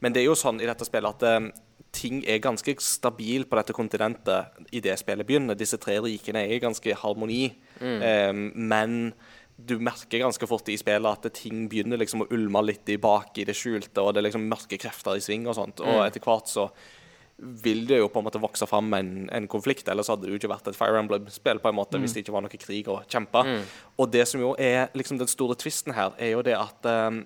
men 0.00 0.12
det 0.14 0.22
er 0.22 0.30
jo 0.30 0.38
sånn 0.38 0.62
i 0.62 0.66
dette 0.70 0.86
spillet 0.88 1.18
at 1.18 1.26
eh, 1.28 1.50
ting 1.96 2.20
er 2.28 2.42
ganske 2.44 2.76
stabil 2.84 3.46
på 3.48 3.58
dette 3.58 3.74
kontinentet 3.76 4.60
i 4.76 4.82
det 4.84 4.98
spillet 5.00 5.26
begynner. 5.28 5.58
Disse 5.58 5.78
tre 5.80 5.96
rikene 6.04 6.44
er 6.44 6.58
i 6.58 6.62
ganske 6.62 7.00
harmoni, 7.02 7.48
Um, 7.80 8.46
men 8.54 8.92
du 9.56 9.78
merker 9.80 10.20
ganske 10.20 10.46
fort 10.48 10.68
i 10.68 10.76
spillet 10.76 11.26
at 11.26 11.32
ting 11.36 11.64
begynner 11.72 12.00
liksom 12.00 12.24
å 12.24 12.28
ulme 12.32 12.60
litt 12.64 12.88
i 12.92 12.98
bak 13.00 13.36
i 13.40 13.46
det 13.48 13.56
skjulte, 13.56 14.02
og 14.02 14.12
det 14.12 14.20
er 14.20 14.28
liksom 14.28 14.46
mørke 14.50 14.78
krefter 14.80 15.16
i 15.16 15.24
sving 15.24 15.46
og 15.48 15.56
sånt. 15.56 15.80
Og 15.80 16.02
etter 16.04 16.24
hvert 16.24 16.50
så 16.52 16.68
vil 17.36 17.82
det 17.88 17.98
jo 18.00 18.08
på 18.08 18.20
en 18.20 18.24
måte 18.24 18.40
vokse 18.40 18.64
fram 18.68 18.92
en, 18.96 19.10
en 19.32 19.48
konflikt, 19.48 19.88
ellers 19.92 20.08
hadde 20.08 20.24
det 20.24 20.32
jo 20.32 20.40
ikke 20.40 20.52
vært 20.52 20.68
et 20.70 20.76
Fire 20.76 21.00
Emblem-spill 21.02 21.60
på 21.60 21.68
en 21.68 21.76
måte 21.76 22.00
hvis 22.00 22.16
det 22.16 22.24
ikke 22.24 22.32
var 22.36 22.44
noe 22.46 22.60
krig 22.60 22.88
å 22.88 23.02
kjempe. 23.12 23.42
Og 24.00 24.12
det 24.12 24.24
som 24.28 24.40
jo 24.40 24.54
er 24.56 24.88
liksom 24.96 25.20
den 25.20 25.28
store 25.28 25.56
tvisten 25.60 25.96
her, 25.96 26.16
er 26.16 26.32
jo 26.32 26.44
det 26.46 26.56
at 26.56 26.88
um, 26.88 27.22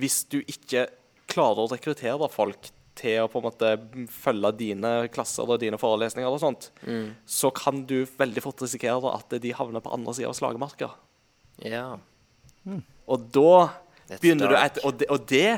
hvis 0.00 0.24
du 0.28 0.42
ikke 0.42 0.88
klarer 1.30 1.64
å 1.64 1.70
rekruttere 1.72 2.28
folk 2.32 2.68
til 2.98 3.24
å 3.24 3.28
på 3.30 3.40
en 3.40 3.46
måte 3.48 3.70
følge 4.14 4.52
dine 4.58 4.92
klasser 5.14 5.48
og 5.48 5.60
dine 5.62 5.78
forelesninger, 5.80 6.30
og 6.30 6.42
sånt, 6.42 6.70
så 7.26 7.50
kan 7.54 7.82
du 7.90 8.02
veldig 8.06 8.44
fort 8.44 8.62
risikere 8.62 9.14
at 9.14 9.34
de 9.42 9.54
havner 9.56 9.82
på 9.84 9.92
andre 9.94 10.14
sida 10.16 10.30
av 10.30 10.38
slagmarka. 10.38 10.92
Ja. 11.64 11.86
Og 13.06 13.30
da 13.34 13.54
That's 14.08 14.20
begynner 14.22 14.52
du 14.52 14.58
et, 14.58 14.78
og, 14.84 14.98
det, 15.00 15.08
og 15.12 15.26
det 15.30 15.48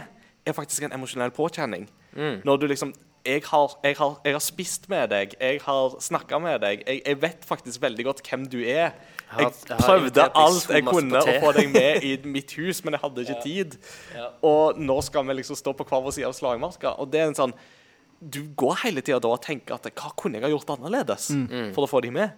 er 0.46 0.56
faktisk 0.56 0.86
en 0.86 0.96
emosjonell 0.96 1.34
påkjenning. 1.34 1.86
Mm. 2.16 2.40
Når 2.46 2.62
du 2.62 2.66
liksom 2.70 2.94
jeg 3.26 3.42
har, 3.50 3.72
jeg, 3.84 3.96
har, 3.98 4.14
jeg 4.24 4.34
har 4.36 4.42
spist 4.44 4.88
med 4.92 5.10
deg, 5.10 5.34
jeg 5.40 5.60
har 5.64 5.96
snakka 6.00 6.38
med 6.42 6.60
deg. 6.62 6.84
Jeg, 6.86 7.02
jeg 7.06 7.18
vet 7.22 7.46
faktisk 7.48 7.82
veldig 7.82 8.04
godt 8.06 8.22
hvem 8.28 8.44
du 8.52 8.60
er. 8.62 8.94
Jeg 9.36 9.50
prøvde 9.82 10.28
alt 10.38 10.68
jeg 10.70 10.84
kunne 10.86 11.18
å 11.18 11.32
få 11.42 11.50
deg 11.56 11.72
med 11.74 12.04
i 12.06 12.12
mitt 12.30 12.52
hus, 12.60 12.84
men 12.86 12.94
jeg 12.94 13.02
hadde 13.02 13.24
ikke 13.26 13.40
tid. 13.42 13.74
Og 14.46 14.78
nå 14.78 15.00
skal 15.02 15.26
vi 15.26 15.34
liksom 15.40 15.58
stå 15.58 15.74
på 15.74 15.86
hver 15.90 16.04
vår 16.06 16.14
side 16.14 16.30
av 16.30 16.36
slagmarka. 16.38 16.94
Og 17.02 17.10
det 17.10 17.20
er 17.24 17.32
en 17.32 17.38
sånn 17.42 17.56
Du 18.16 18.38
går 18.56 18.78
hele 18.86 19.02
tida 19.04 19.18
da 19.20 19.28
og 19.34 19.42
tenker 19.44 19.74
at 19.76 19.90
hva 19.92 20.08
kunne 20.16 20.38
jeg 20.38 20.46
ha 20.46 20.48
gjort 20.54 20.70
annerledes 20.78 21.26
Mm. 21.34 21.74
for 21.76 21.84
å 21.84 21.90
få 21.90 22.00
dem 22.06 22.14
med? 22.16 22.30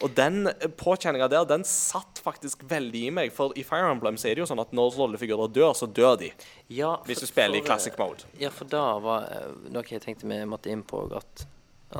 Og 0.00 0.12
den 0.16 0.48
påkjenninga 0.80 1.28
der, 1.28 1.44
den 1.48 1.64
satt 1.68 2.20
faktisk 2.24 2.64
veldig 2.68 3.02
i 3.06 3.12
meg. 3.14 3.32
For 3.36 3.52
i 3.58 3.64
Fire 3.66 3.90
Emblem 3.92 4.16
så 4.20 4.30
er 4.30 4.38
det 4.38 4.44
jo 4.44 4.48
sånn 4.48 4.62
at 4.62 4.72
når 4.76 4.96
rollefigurer 4.96 5.52
dør, 5.52 5.74
så 5.76 5.88
dør 5.88 6.16
de. 6.22 6.32
ja 6.72 6.94
Hvis 7.08 7.22
du 7.24 7.28
spiller 7.28 7.60
i 7.60 7.64
classic 7.64 7.96
eh, 7.96 8.00
mode. 8.00 8.28
Ja, 8.40 8.52
for 8.54 8.70
da 8.70 8.84
var 9.02 9.28
eh, 9.28 9.48
noe 9.74 9.84
jeg 9.88 10.04
tenkte 10.04 10.28
vi 10.30 10.40
måtte 10.48 10.72
inn 10.72 10.84
på 10.88 11.04
at, 11.18 11.44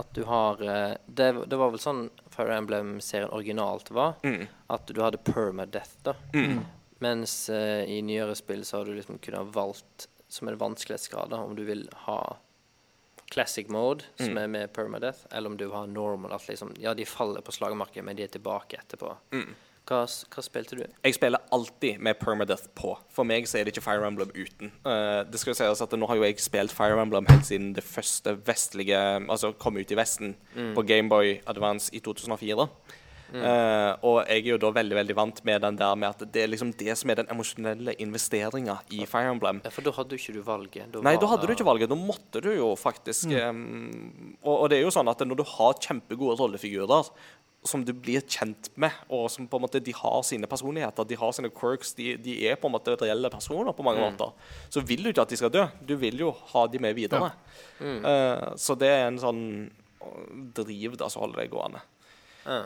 at 0.00 0.12
du 0.16 0.22
har 0.28 0.62
eh, 0.64 0.96
det, 1.06 1.32
det 1.50 1.60
var 1.60 1.74
vel 1.74 1.82
sånn 1.82 2.06
Fire 2.32 2.56
Emblem-serien 2.56 3.32
originalt 3.36 3.92
var. 3.92 4.16
Mm. 4.24 4.46
At 4.72 4.88
du 4.88 5.02
hadde 5.04 5.20
permadeath, 5.26 5.98
da. 6.06 6.16
Mens 7.00 7.34
uh, 7.48 7.80
i 7.88 8.02
nyere 8.04 8.34
spill 8.36 8.60
så 8.68 8.76
har 8.76 8.88
du 8.88 8.92
liksom 8.92 9.16
kunnet 9.24 9.40
ha 9.40 9.52
valgt 9.54 10.04
som 10.28 10.50
en 10.50 10.58
vanskelighetsgrad 10.60 11.32
om 11.32 11.54
du 11.56 11.62
vil 11.64 11.86
ha 12.04 12.20
classic 13.30 13.68
mode, 13.70 14.04
Mm. 14.18 14.26
som 14.26 14.38
er 14.38 14.46
med 14.48 14.72
permadeath, 14.72 15.18
eller 15.32 15.50
om 15.50 15.56
du 15.56 15.68
har 15.70 15.86
normal. 15.86 16.32
At 16.32 16.46
liksom, 16.48 16.74
ja, 16.80 16.94
de 16.94 17.04
faller 17.06 17.40
på 17.40 17.52
slagmarken, 17.52 18.04
men 18.04 18.16
de 18.16 18.22
er 18.24 18.28
tilbake 18.28 18.76
etterpå. 18.80 19.16
Mm. 19.32 19.54
Hva, 19.90 20.04
hva 20.06 20.42
spilte 20.44 20.76
du? 20.76 20.84
Jeg 21.02 21.14
spiller 21.16 21.40
alltid 21.50 21.98
med 21.98 22.18
permadeath 22.20 22.68
på. 22.78 22.92
For 23.10 23.24
meg 23.24 23.48
så 23.48 23.58
er 23.58 23.64
det 23.64 23.72
ikke 23.74 23.82
Fire 23.82 24.06
Emblem 24.06 24.30
uten. 24.36 24.70
Uh, 24.84 25.24
det 25.26 25.40
skal 25.40 25.50
jo 25.50 25.58
sies 25.58 25.80
at 25.82 25.90
Nå 25.98 26.06
har 26.06 26.16
jo 26.20 26.22
jeg 26.28 26.38
spilt 26.38 26.70
Fire 26.70 27.00
Emblem 27.00 27.26
helt 27.26 27.46
siden 27.48 27.72
det 27.74 27.82
første 27.82 28.36
vestlige 28.46 29.00
Altså 29.28 29.50
kom 29.58 29.76
ut 29.80 29.90
i 29.90 29.96
Vesten 29.98 30.36
på 30.54 30.84
Gameboy 30.86 31.40
Advance 31.46 31.90
i 31.94 31.98
2004. 31.98 32.68
Eh, 33.34 33.90
og 34.06 34.16
jeg 34.26 34.42
er 34.42 34.48
jo 34.52 34.58
da 34.62 34.70
veldig 34.74 34.96
veldig 34.98 35.16
vant 35.18 35.42
med 35.46 35.62
den 35.62 35.76
der 35.78 35.98
med 35.98 36.08
at 36.10 36.24
det 36.34 36.42
er 36.42 36.50
liksom 36.50 36.72
det 36.80 36.96
som 36.98 37.12
er 37.12 37.20
den 37.20 37.30
emosjonelle 37.30 37.94
investeringa 38.02 38.78
i 38.90 39.04
Fire 39.06 39.30
Emblem. 39.34 39.60
Ja, 39.64 39.70
for 39.74 39.86
da 39.86 39.92
hadde 39.94 40.16
jo 40.16 40.22
ikke 40.22 40.34
du 40.38 40.42
valget. 40.46 40.96
Nei, 41.04 41.16
da 41.20 41.28
hadde 41.30 41.46
du 41.46 41.54
ikke 41.54 41.68
valget. 41.68 41.92
Da 41.92 41.98
måtte 41.98 42.42
du 42.42 42.50
jo 42.54 42.72
faktisk 42.78 43.30
em, 43.30 44.34
og, 44.42 44.54
og 44.54 44.66
det 44.72 44.80
er 44.80 44.86
jo 44.86 44.94
sånn 44.94 45.10
at 45.12 45.22
når 45.26 45.42
du 45.42 45.46
har 45.56 45.78
kjempegode 45.78 46.40
rollefigurer 46.40 47.12
som 47.68 47.82
du 47.84 47.92
blir 47.92 48.22
kjent 48.24 48.70
med, 48.80 48.94
og 49.12 49.26
som 49.28 49.44
på 49.44 49.58
en 49.58 49.64
måte 49.66 49.82
de 49.84 49.92
har 49.92 50.22
sine 50.24 50.48
personligheter, 50.48 51.04
de 51.04 51.18
har 51.20 51.32
sine 51.36 51.50
quirks, 51.52 51.92
de, 51.98 52.14
de 52.16 52.38
er 52.48 52.56
på 52.56 52.70
en 52.70 52.72
måte 52.72 52.94
reelle 53.02 53.28
personer 53.32 53.74
på 53.76 53.84
mange 53.84 54.00
måter, 54.00 54.32
så 54.72 54.80
vil 54.80 55.04
du 55.04 55.10
ikke 55.10 55.26
at 55.26 55.34
de 55.34 55.36
skal 55.36 55.52
dø. 55.52 55.66
Du 55.84 55.92
vil 56.00 56.22
jo 56.22 56.30
ha 56.54 56.62
de 56.72 56.80
med 56.80 56.96
videre. 56.96 57.28
Eh, 57.84 58.46
så 58.56 58.76
det 58.80 58.88
er 58.88 59.06
en 59.10 59.20
sånn 59.20 59.42
driv 60.56 60.96
da 60.96 61.10
som 61.12 61.26
holder 61.26 61.42
deg 61.44 61.52
gående. 61.52 61.82
Ja. 62.46 62.62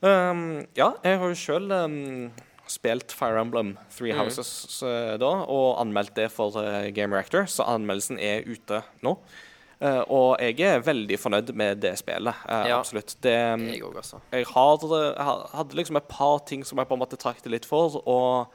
Um, 0.00 0.66
ja, 0.78 0.92
jeg 1.02 1.18
har 1.18 1.32
jo 1.32 1.38
sjøl 1.38 1.72
um, 1.74 2.30
spilt 2.70 3.10
Fire 3.16 3.40
Emblem 3.40 3.72
Three 3.90 4.14
Houses 4.14 4.50
eh, 4.86 5.16
da, 5.18 5.30
og 5.50 5.80
anmeldt 5.82 6.14
det 6.18 6.28
for 6.30 6.54
uh, 6.54 6.86
Game 6.94 7.16
Reactor, 7.16 7.48
så 7.50 7.66
anmeldelsen 7.66 8.20
er 8.22 8.46
ute 8.46 8.82
nå. 9.02 9.16
Uh, 9.78 10.02
og 10.10 10.42
jeg 10.42 10.58
er 10.66 10.82
veldig 10.82 11.18
fornøyd 11.22 11.52
med 11.54 11.82
det 11.82 11.94
spillet. 12.00 12.34
Uh, 12.46 12.64
Ja. 12.66 12.78
Absolutt. 12.80 13.16
Det, 13.22 13.34
um, 13.54 13.66
Jeg 14.32 14.44
jeg, 14.44 14.46
har, 14.50 15.44
jeg 15.48 15.58
hadde 15.60 15.78
liksom 15.78 15.96
et 16.00 16.08
par 16.10 16.38
ting 16.46 16.64
som 16.66 16.78
jeg 16.78 16.90
på 16.90 16.98
en 16.98 17.02
måte 17.02 17.18
trakk 17.18 17.42
det 17.44 17.54
litt 17.54 17.66
for. 17.66 17.98
Og 18.02 18.54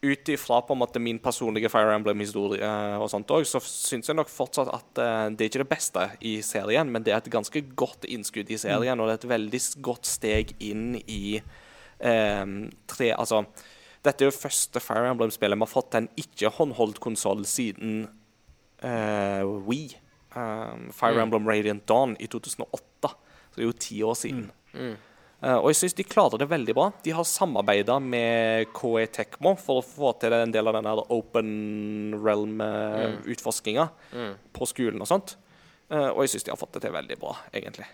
ut 0.00 0.28
ifra 0.32 0.60
på 0.64 0.72
en 0.72 0.80
måte 0.80 1.00
min 1.02 1.18
personlige 1.20 1.68
Fire 1.68 1.92
Emblem-historie 1.92 2.68
og 2.96 3.10
sånt 3.12 3.30
også, 3.36 3.58
så 3.58 3.90
syns 3.90 4.08
jeg 4.08 4.16
nok 4.16 4.30
fortsatt 4.32 4.70
at 4.72 5.00
eh, 5.02 5.24
det 5.34 5.44
er 5.44 5.50
ikke 5.50 5.62
det 5.64 5.72
beste 5.72 6.06
i 6.24 6.38
serien, 6.46 6.88
men 6.88 7.04
det 7.04 7.12
er 7.12 7.20
et 7.20 7.32
ganske 7.32 7.62
godt 7.76 8.08
innskudd 8.08 8.48
i 8.48 8.58
serien, 8.60 9.00
og 9.00 9.10
det 9.10 9.16
er 9.16 9.20
et 9.20 9.32
veldig 9.34 9.60
godt 9.84 10.08
steg 10.08 10.54
inn 10.64 10.94
i 11.04 11.36
eh, 11.36 12.46
tre 12.88 13.10
Altså, 13.12 13.44
dette 14.00 14.24
er 14.24 14.30
jo 14.30 14.38
første 14.38 14.80
Fire 14.80 15.12
Emblem-spillet 15.12 15.60
vi 15.60 15.66
har 15.66 15.74
fått 15.74 15.92
til 15.92 16.06
en 16.06 16.12
ikke-håndholdt 16.22 17.02
konsoll 17.04 17.44
siden 17.48 18.06
eh, 18.80 19.44
Wii. 19.44 19.90
Um, 20.30 20.92
Fire 20.94 21.20
Emblem 21.20 21.48
Radiant 21.48 21.82
Dawn 21.90 22.16
i 22.22 22.28
2008. 22.30 23.10
Så 23.50 23.58
det 23.58 23.64
er 23.64 23.66
jo 23.66 23.78
ti 23.82 24.02
år 24.06 24.16
siden. 24.16 24.44
Eh, 24.72 24.94
og 25.56 25.70
jeg 25.70 25.78
syns 25.78 25.96
de 25.96 26.04
klarer 26.04 26.40
det 26.42 26.50
veldig 26.50 26.74
bra. 26.76 26.90
De 27.04 27.14
har 27.16 27.24
samarbeida 27.24 27.96
med 28.04 28.68
KE 28.76 29.06
Tekmo 29.14 29.54
for 29.60 29.80
å 29.80 29.86
få 29.86 30.12
til 30.20 30.34
en 30.36 30.52
del 30.52 30.68
av 30.68 30.76
den 30.76 30.88
her 30.90 31.00
open 31.16 31.52
realm-utforskinga 32.20 33.86
på 34.52 34.68
skolen 34.68 35.00
og 35.00 35.08
sånt. 35.08 35.36
Eh, 35.90 36.10
og 36.12 36.22
jeg 36.24 36.34
syns 36.34 36.46
de 36.46 36.52
har 36.54 36.60
fått 36.60 36.76
det 36.76 36.84
til 36.84 36.94
veldig 36.94 37.18
bra, 37.20 37.34
egentlig. 37.52 37.88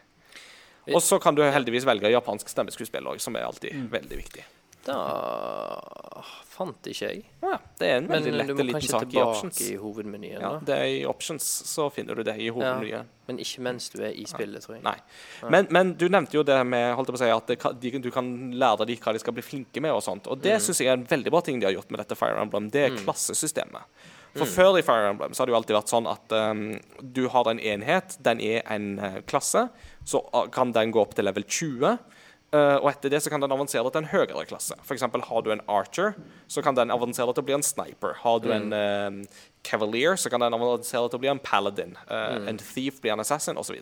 Og 0.92 1.00
så 1.02 1.18
kan 1.22 1.34
du 1.34 1.42
heldigvis 1.42 1.86
velge 1.88 2.12
japansk 2.12 2.50
stemmeskuespill 2.52 3.08
òg, 3.10 3.22
som 3.22 3.34
er 3.38 3.46
alltid 3.46 3.88
veldig 3.90 4.18
viktig. 4.20 4.44
Da 4.86 6.22
fant 6.56 6.86
ikke 6.88 7.08
jeg. 7.10 7.22
Ja, 7.42 7.56
det 7.80 7.88
er 7.90 7.98
en 8.00 8.06
veldig 8.08 8.32
veldig 8.32 8.46
liten 8.48 8.56
lett 8.56 8.56
i 8.56 8.62
options 8.62 8.70
liten 8.70 8.80
du 8.80 8.86
sak 8.88 9.02
i 9.02 9.10
tilbake 9.10 9.32
options. 9.34 9.60
i 9.60 9.76
hovedmenyen, 9.82 10.40
Ja, 10.40 10.52
det 10.64 10.76
er 10.76 10.86
I 10.88 11.04
options 11.10 11.48
så 11.68 11.88
finner 11.92 12.16
du 12.16 12.22
det 12.26 12.36
i 12.40 12.48
hovedmenyen. 12.54 13.10
Men 13.26 13.40
ikke 13.42 13.64
mens 13.66 13.88
du 13.92 13.98
er 14.06 14.14
i 14.14 14.24
spillet, 14.30 14.62
tror 14.64 14.76
jeg. 14.78 14.84
Nei. 14.86 14.96
Men, 15.52 15.66
men 15.74 15.92
du 15.98 16.06
nevnte 16.08 16.38
jo 16.38 16.44
det 16.46 16.56
med 16.66 16.94
holdt 16.96 17.10
jeg 17.10 17.16
på 17.16 17.20
å 17.20 17.24
si, 17.24 17.30
at 17.34 17.52
det, 17.52 17.58
de, 17.82 17.98
du 18.06 18.10
kan 18.14 18.30
lære 18.54 18.86
dem 18.88 19.00
hva 19.02 19.12
de 19.16 19.22
skal 19.24 19.36
bli 19.36 19.44
flinke 19.44 19.82
med. 19.84 19.92
Og 19.92 20.02
sånt 20.06 20.26
Og 20.30 20.40
det 20.40 20.56
Mm. 20.56 20.60
synes 20.68 20.80
jeg 20.80 20.88
er 20.88 20.96
en 21.00 21.04
veldig 21.10 21.30
bra 21.34 21.40
ting 21.42 21.60
de 21.60 21.66
har 21.66 21.74
gjort 21.76 21.90
med 21.90 22.00
dette 22.00 22.16
Fire 22.16 22.40
Emblem. 22.40 22.70
Det 22.70 22.84
er 22.86 22.96
klassesystemet. 23.02 23.82
For 24.36 24.44
før 24.44 24.76
i 24.78 24.82
Fire 24.84 25.10
Emblem 25.10 25.32
så 25.32 25.42
har 25.42 25.46
det 25.48 25.52
jo 25.54 25.56
alltid 25.60 25.76
vært 25.76 25.92
sånn 25.92 26.06
at 26.10 26.32
um, 26.32 26.78
du 27.00 27.26
har 27.32 27.48
en 27.48 27.58
enhet, 27.60 28.16
den 28.20 28.40
er 28.44 28.62
en 28.68 28.98
eh, 28.98 29.20
klasse, 29.24 29.62
så 30.04 30.20
uh, 30.34 30.46
kan 30.52 30.72
den 30.76 30.92
gå 30.92 31.00
opp 31.00 31.14
til 31.16 31.24
level 31.24 31.42
20. 31.48 31.96
eh, 32.56 32.76
og 32.80 32.88
etter 32.90 33.12
det 33.12 33.20
så 33.24 33.30
kan 33.32 33.42
den 33.44 33.52
avansere 33.54 33.90
til 33.92 34.02
en 34.02 34.08
høyere 34.10 34.46
klasse. 34.48 34.76
Eksempel 34.94 35.22
har 35.28 35.42
du 35.44 35.50
en 35.54 35.62
archer, 35.68 36.14
så 36.48 36.62
kan 36.64 36.74
den 36.78 36.90
avansere 36.94 37.34
til 37.36 37.44
å 37.44 37.48
bli 37.50 37.54
en 37.58 37.66
sniper. 37.66 38.16
Har 38.22 38.40
du 38.44 38.48
en 38.54 38.72
um, 38.72 39.20
cavalier, 39.66 40.16
så 40.16 40.32
kan 40.32 40.40
den 40.44 40.56
avansere 40.56 41.10
til 41.12 41.18
å 41.20 41.22
bli 41.26 41.30
en 41.34 41.42
paladin. 41.42 41.94
Eh, 42.08 42.48
En 42.50 42.58
thief 42.62 43.00
blir 43.04 43.12
en 43.16 43.20
assassin, 43.24 43.56
osv. 43.60 43.76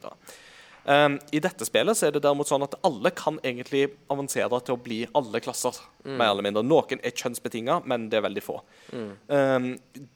Um, 0.84 1.14
I 1.32 1.40
dette 1.40 1.64
spillet 1.64 1.96
så 1.96 2.06
er 2.06 2.12
det 2.12 2.20
derimot 2.26 2.51
sånn 2.51 2.60
at 2.66 2.74
alle 2.84 3.09
kan 3.16 3.38
egentlig 3.40 3.86
avansere 4.12 4.59
til 4.66 4.74
å 4.76 4.82
bli 4.84 4.98
alle 5.16 5.40
klasser. 5.40 5.78
mer 6.05 6.28
eller 6.34 6.44
mindre. 6.44 6.62
Noen 6.62 7.01
er 7.01 7.14
kjønnsbetinga, 7.16 7.78
men 7.88 8.10
det 8.12 8.18
er 8.18 8.26
veldig 8.26 8.42
få. 8.44 8.59
Um, 8.92 9.70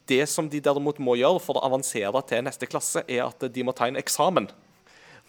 det 0.05 0.27
som 0.29 0.47
de 0.49 0.59
derimot 0.61 0.99
må 1.01 1.15
gjøre 1.17 1.41
for 1.41 1.57
å 1.57 1.63
avansere 1.65 2.21
til 2.29 2.43
neste 2.45 2.69
klasse, 2.69 3.01
er 3.09 3.23
at 3.25 3.47
de 3.51 3.63
må 3.65 3.73
ta 3.73 3.87
en 3.89 3.97
eksamen. 3.97 4.51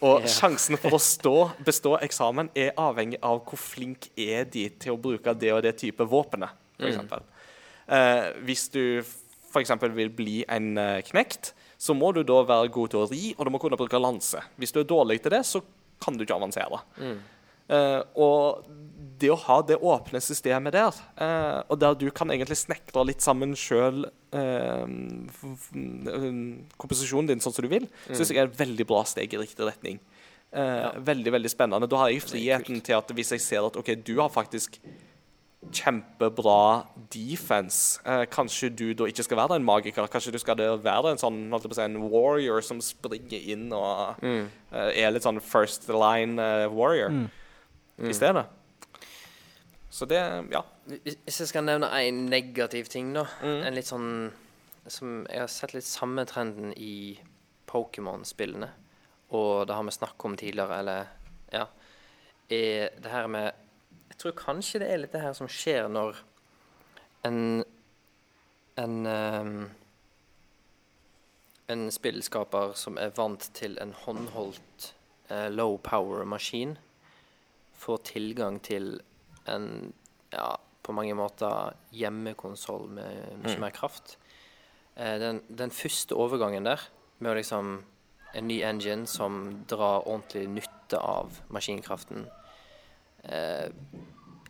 Og 0.00 0.22
yeah. 0.22 0.32
sjansen 0.32 0.78
for 0.80 0.96
å 0.96 1.00
stå, 1.02 1.34
bestå 1.64 1.96
eksamen 2.00 2.48
er 2.56 2.72
avhengig 2.80 3.18
av 3.26 3.42
hvor 3.44 3.60
flink 3.60 4.08
er 4.16 4.46
de 4.48 4.66
til 4.80 4.94
å 4.94 5.00
bruke 5.00 5.34
det 5.36 5.52
og 5.52 5.60
det 5.66 5.74
type 5.82 6.06
våpenet, 6.08 6.56
f.eks. 6.80 7.02
Eh, 7.90 8.28
hvis 8.46 8.68
du 8.72 8.82
f.eks. 9.02 9.74
vil 9.96 10.12
bli 10.14 10.38
en 10.48 10.72
eh, 10.78 11.02
knekt, 11.10 11.52
så 11.80 11.96
må 11.96 12.12
du 12.16 12.22
da 12.24 12.40
være 12.46 12.70
god 12.72 12.92
til 12.92 13.02
å 13.02 13.10
ri, 13.10 13.34
og 13.36 13.44
du 13.44 13.52
må 13.52 13.60
kunne 13.60 13.78
bruke 13.80 14.00
lanse. 14.00 14.40
Hvis 14.60 14.72
du 14.72 14.80
er 14.82 14.88
dårlig 14.88 15.20
til 15.24 15.34
det, 15.34 15.42
så 15.48 15.62
kan 16.00 16.16
du 16.16 16.24
ikke 16.24 16.38
avansere. 16.38 16.80
Eh, 17.00 17.20
og 17.70 18.64
det 19.20 19.30
å 19.32 19.38
ha 19.44 19.58
det 19.66 19.76
åpne 19.76 20.20
systemet 20.24 20.74
der, 20.74 20.96
eh, 21.20 21.58
og 21.68 21.78
der 21.80 21.96
du 21.98 22.08
kan 22.14 22.32
egentlig 22.32 22.58
snekre 22.62 23.04
litt 23.08 23.24
sammen 23.24 23.56
sjøl 23.58 24.06
komposisjonen 26.80 27.32
din 27.32 27.42
sånn 27.42 27.54
som 27.56 27.66
du 27.66 27.70
vil, 27.72 27.88
syns 28.06 28.30
jeg 28.30 28.38
er 28.38 28.48
et 28.48 28.60
veldig 28.60 28.86
bra 28.86 29.02
steg 29.08 29.34
i 29.34 29.40
riktig 29.40 29.66
retning. 29.66 30.00
Ja. 30.50 30.92
Veldig 31.06 31.32
veldig 31.34 31.50
spennende. 31.50 31.86
Da 31.90 31.98
har 32.00 32.10
jeg 32.10 32.24
friheten 32.24 32.80
til 32.82 32.96
at 32.96 33.10
hvis 33.14 33.30
jeg 33.36 33.42
ser 33.42 33.66
at 33.66 33.76
OK, 33.78 33.92
du 34.06 34.16
har 34.18 34.30
faktisk 34.34 34.80
kjempebra 35.76 36.86
defense. 37.12 38.00
Eh, 38.06 38.24
kanskje 38.32 38.70
du 38.72 38.86
da 38.96 39.10
ikke 39.10 39.26
skal 39.26 39.42
være 39.42 39.58
en 39.58 39.66
magiker. 39.66 40.08
Kanskje 40.10 40.32
du 40.34 40.40
skal 40.40 40.62
være 40.80 41.12
en 41.12 41.20
sånn 41.20 41.42
holdt 41.52 41.66
jeg 41.66 41.74
på 41.74 41.76
å 41.76 41.80
si, 41.80 41.84
en 41.84 42.08
warrior 42.14 42.64
som 42.64 42.80
springer 42.82 43.50
inn 43.52 43.68
og 43.76 44.24
eh, 44.24 44.46
er 44.72 45.12
litt 45.12 45.26
sånn 45.26 45.42
first 45.44 45.90
line 45.92 46.40
eh, 46.40 46.66
warrior 46.72 47.12
i 48.08 48.12
stedet. 48.14 48.46
Så 49.90 50.06
det 50.06 50.20
Ja. 50.52 50.62
Hvis 50.86 51.40
jeg 51.40 51.48
skal 51.48 51.64
nevne 51.64 51.90
en 51.90 52.26
negativ 52.26 52.84
ting, 52.86 53.12
da 53.14 53.24
Mm. 53.42 53.66
En 53.66 53.74
litt 53.74 53.86
sånn 53.86 54.32
som 54.86 55.26
Jeg 55.28 55.40
har 55.40 55.46
sett 55.46 55.74
litt 55.74 55.84
samme 55.84 56.24
trenden 56.26 56.72
i 56.76 57.18
Pokémon-spillene, 57.66 58.68
og 59.30 59.66
det 59.66 59.74
har 59.74 59.82
vi 59.84 59.90
snakket 59.90 60.24
om 60.24 60.36
tidligere, 60.36 60.78
eller 60.78 61.06
Ja. 61.52 61.66
Er 62.50 62.88
det 63.00 63.10
her 63.10 63.26
med 63.26 63.52
Jeg 64.10 64.18
tror 64.18 64.32
kanskje 64.32 64.78
det 64.80 64.90
er 64.90 64.98
litt 64.98 65.12
det 65.12 65.20
her 65.20 65.32
som 65.32 65.46
skjer 65.48 65.88
når 65.88 66.16
en 67.24 67.64
En 68.76 69.06
um, 69.06 69.70
En 71.68 71.90
spillskaper 71.90 72.72
som 72.74 72.98
er 72.98 73.10
vant 73.10 73.50
til 73.54 73.78
en 73.80 73.92
håndholdt 73.92 74.94
uh, 75.30 75.48
low 75.48 75.76
power-maskin, 75.78 76.76
får 77.80 78.02
tilgang 78.12 78.60
til 78.64 78.92
en 79.48 79.92
ja, 80.32 80.54
på 80.82 80.94
mange 80.96 81.14
måter 81.16 81.74
hjemmekonsoll 81.96 82.88
med 82.92 83.40
mye 83.44 83.60
mer 83.62 83.72
kraft. 83.74 84.16
Eh, 84.96 85.16
den, 85.20 85.40
den 85.48 85.72
første 85.74 86.16
overgangen 86.18 86.66
der, 86.68 86.82
med 87.18 87.36
liksom 87.36 87.84
en 88.34 88.48
ny 88.48 88.60
engine 88.62 89.06
som 89.06 89.64
drar 89.68 90.06
ordentlig 90.06 90.46
nytte 90.48 90.98
av 90.98 91.40
maskinkraften 91.52 92.24
eh, 93.24 93.68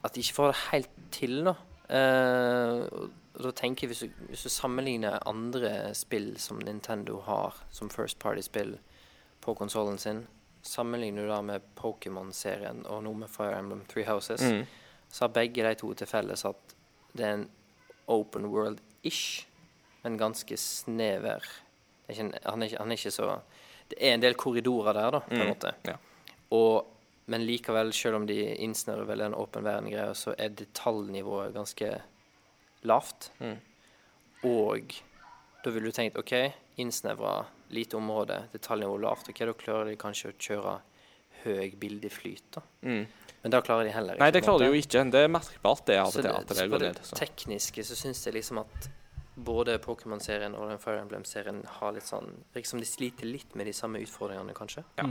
At 0.05 0.15
de 0.15 0.20
ikke 0.23 0.36
får 0.36 0.47
det 0.47 0.61
helt 0.70 1.01
til, 1.12 1.40
da. 1.44 1.55
Eh, 1.90 3.09
da 3.40 3.51
tenker 3.57 3.86
jeg 3.86 3.93
hvis 3.93 4.02
du, 4.05 4.23
hvis 4.28 4.44
du 4.44 4.52
sammenligner 4.52 5.20
andre 5.28 5.94
spill 5.94 6.35
som 6.40 6.61
Nintendo 6.61 7.20
har 7.24 7.57
som 7.70 7.90
First 7.90 8.19
Party-spill 8.19 8.78
på 9.40 9.55
konsollen 9.55 9.98
sin, 9.98 10.27
sammenligner 10.62 11.23
du 11.23 11.28
da 11.28 11.41
med 11.43 11.62
Pokémon-serien 11.77 12.82
og 12.87 13.03
noe 13.05 13.15
med 13.15 13.31
Fire 13.32 13.59
Emblem 13.59 13.85
Three 13.89 14.05
Houses, 14.05 14.41
Mm. 14.43 14.66
så 15.11 15.24
har 15.24 15.28
begge 15.28 15.62
de 15.62 15.74
to 15.74 15.95
til 15.95 16.07
felles 16.07 16.45
at 16.45 16.74
det 17.16 17.24
er 17.27 17.32
en 17.35 17.51
open 18.09 18.47
world-ish, 18.53 19.47
men 20.05 20.19
ganske 20.19 20.57
snever. 20.57 21.41
Det 22.07 22.19
er 22.19 22.20
en- 22.24 22.35
han, 22.45 22.62
er 22.62 22.66
ikke, 22.66 22.78
han 22.78 22.89
er 22.93 22.97
ikke 22.97 23.11
så 23.11 23.41
Det 23.91 23.99
er 24.01 24.15
en 24.15 24.20
del 24.20 24.35
korridorer 24.35 24.93
der, 24.95 25.11
da, 25.11 25.19
på 25.19 25.32
en 25.35 25.41
Mm, 25.41 25.47
måte. 25.49 25.74
ja. 25.87 25.97
Og, 26.53 26.87
men 27.27 27.41
likevel, 27.47 27.93
selv 27.93 28.15
om 28.16 28.27
de 28.27 28.55
innsnører 28.55 29.05
vel 29.05 29.20
en 29.20 29.35
åpen 29.35 29.65
verden-greie, 29.65 30.15
så 30.15 30.32
er 30.39 30.49
detaljnivået 30.49 31.53
ganske 31.55 32.01
lavt. 32.85 33.31
Mm. 33.41 33.57
Og 34.45 34.95
da 35.65 35.70
ville 35.70 35.87
du 35.91 35.93
tenkt 35.93 36.16
OK, 36.19 36.53
innsnevra 36.78 37.47
lite 37.71 37.97
område, 37.99 38.43
detaljnivå 38.53 38.97
lavt. 39.01 39.29
Ok, 39.33 39.43
Da 39.47 39.53
klarer 39.65 39.91
de 39.91 39.97
kanskje 40.01 40.33
å 40.33 40.37
kjøre 40.39 40.77
høy 41.45 41.75
bildeflyt, 41.81 42.45
da. 42.55 42.63
Mm. 42.83 43.05
Men 43.43 43.53
da 43.55 43.61
klarer 43.65 43.89
de 43.89 43.93
heller 43.95 44.19
ikke. 44.19 44.25
Nei, 44.25 44.31
det 44.37 44.43
klarer 44.45 44.67
de 44.67 44.69
jo 44.69 44.81
ikke. 44.83 45.05
Det 45.15 45.21
er 45.25 45.31
merkbart, 45.33 45.85
det. 45.89 45.99
av 45.99 46.11
og 46.11 46.13
Så 46.13 46.21
at 46.21 46.25
det, 46.27 46.35
går 46.35 46.49
det 46.51 46.57
så 46.59 46.71
på 46.75 46.81
det 46.83 46.91
ned. 46.91 47.13
Tekniske 47.23 47.85
så 47.89 47.97
syns 47.97 48.25
jeg 48.27 48.37
liksom 48.37 48.61
at 48.61 48.91
både 49.45 49.79
Pokémon-serien 49.83 50.55
og 50.59 50.69
den 50.71 50.79
Fire 50.83 51.01
Emblem-serien 51.03 51.62
har 51.81 51.93
litt 51.97 52.07
sånn 52.09 52.31
Virker 52.55 52.69
som 52.69 52.81
de 52.83 52.87
sliter 52.89 53.27
litt 53.27 53.55
med 53.59 53.67
de 53.67 53.73
samme 53.77 54.01
utfordringene, 54.03 54.55
kanskje. 54.57 54.85
Ja. 54.99 55.05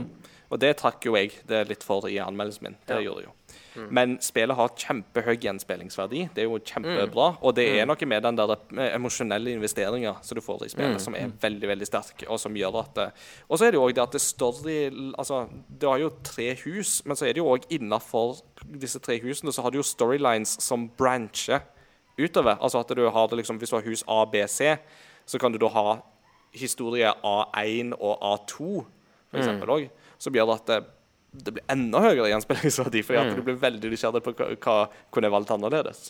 Og 0.50 0.58
det 0.62 0.76
trakk 0.80 1.04
jo 1.06 1.14
jeg 1.16 1.32
det 1.46 1.68
litt 1.68 1.82
for 1.86 2.06
i 2.08 2.16
anmeldelsen 2.22 2.62
min. 2.62 2.76
Det 2.86 2.96
Ja. 2.96 3.00
gjorde 3.10 3.22
jeg 3.24 3.28
jo. 3.30 3.86
Men 3.90 4.18
spillet 4.18 4.56
har 4.56 4.68
kjempehøy 4.68 5.36
gjenspillingsverdi. 5.40 6.28
Det 6.34 6.42
er 6.42 6.48
jo 6.48 6.58
kjempebra. 6.58 7.38
Og 7.42 7.54
det 7.54 7.66
er 7.80 7.86
noe 7.86 8.06
med 8.06 8.22
den 8.22 8.36
der 8.36 8.50
eh, 8.78 8.94
emosjonelle 8.96 9.52
investeringa 9.54 10.16
som 10.22 10.34
du 10.36 10.40
får 10.40 10.64
i 10.66 10.68
spillet, 10.68 11.00
som 11.00 11.14
er 11.14 11.28
veldig 11.40 11.68
veldig 11.68 11.86
sterk, 11.86 12.24
og 12.28 12.38
som 12.40 12.54
gjør 12.54 12.80
at 12.80 12.94
det- 12.94 13.12
Og 13.48 13.58
så 13.58 13.66
er 13.66 13.70
det 13.70 13.78
jo 13.78 13.86
òg 13.88 13.94
det 13.94 14.02
at 14.02 14.12
det 14.12 14.20
story 14.20 14.90
Altså, 15.18 15.48
det 15.78 15.88
har 15.88 15.98
jo 15.98 16.10
tre 16.22 16.54
hus, 16.64 17.02
men 17.06 17.16
så 17.16 17.22
er 17.28 17.32
det 17.32 17.36
jo 17.38 17.46
òg 17.46 17.64
innafor 17.70 18.40
disse 18.78 18.98
tre 19.00 19.18
husene 19.20 19.52
så 19.52 19.62
har 19.62 19.70
du 19.70 19.78
jo 19.78 19.82
storylines 19.82 20.60
som 20.60 20.88
brancher 20.88 21.62
utover. 22.26 22.56
Altså 22.60 22.80
at 22.82 22.92
du 22.96 23.02
har 23.08 23.28
det 23.28 23.38
liksom 23.40 23.58
Hvis 23.58 23.70
du 23.72 23.76
har 23.76 23.84
hus 23.86 24.04
A, 24.08 24.24
B, 24.26 24.44
C, 24.48 24.76
så 25.26 25.38
kan 25.38 25.52
du 25.52 25.58
da 25.58 25.68
ha 25.68 25.98
historie 26.52 27.06
A1 27.22 27.92
og 28.00 28.18
A2 28.18 28.56
for 29.30 29.38
eksempel 29.38 29.70
òg, 29.70 29.84
som 30.18 30.34
gjør 30.34 30.54
at 30.56 30.66
det, 30.66 30.78
det 31.44 31.52
blir 31.54 31.64
enda 31.70 32.00
høyere 32.02 32.32
gjenspillingsverdi, 32.32 33.02
fordi 33.06 33.18
at 33.20 33.36
du 33.36 33.42
blir 33.46 33.54
veldig 33.62 33.92
nysgjerrig 33.92 34.22
på 34.24 34.32
hva, 34.34 34.48
hva 34.58 34.74
kunne 35.14 35.28
jeg 35.28 35.34
valgt 35.36 35.52
annerledes. 35.54 36.00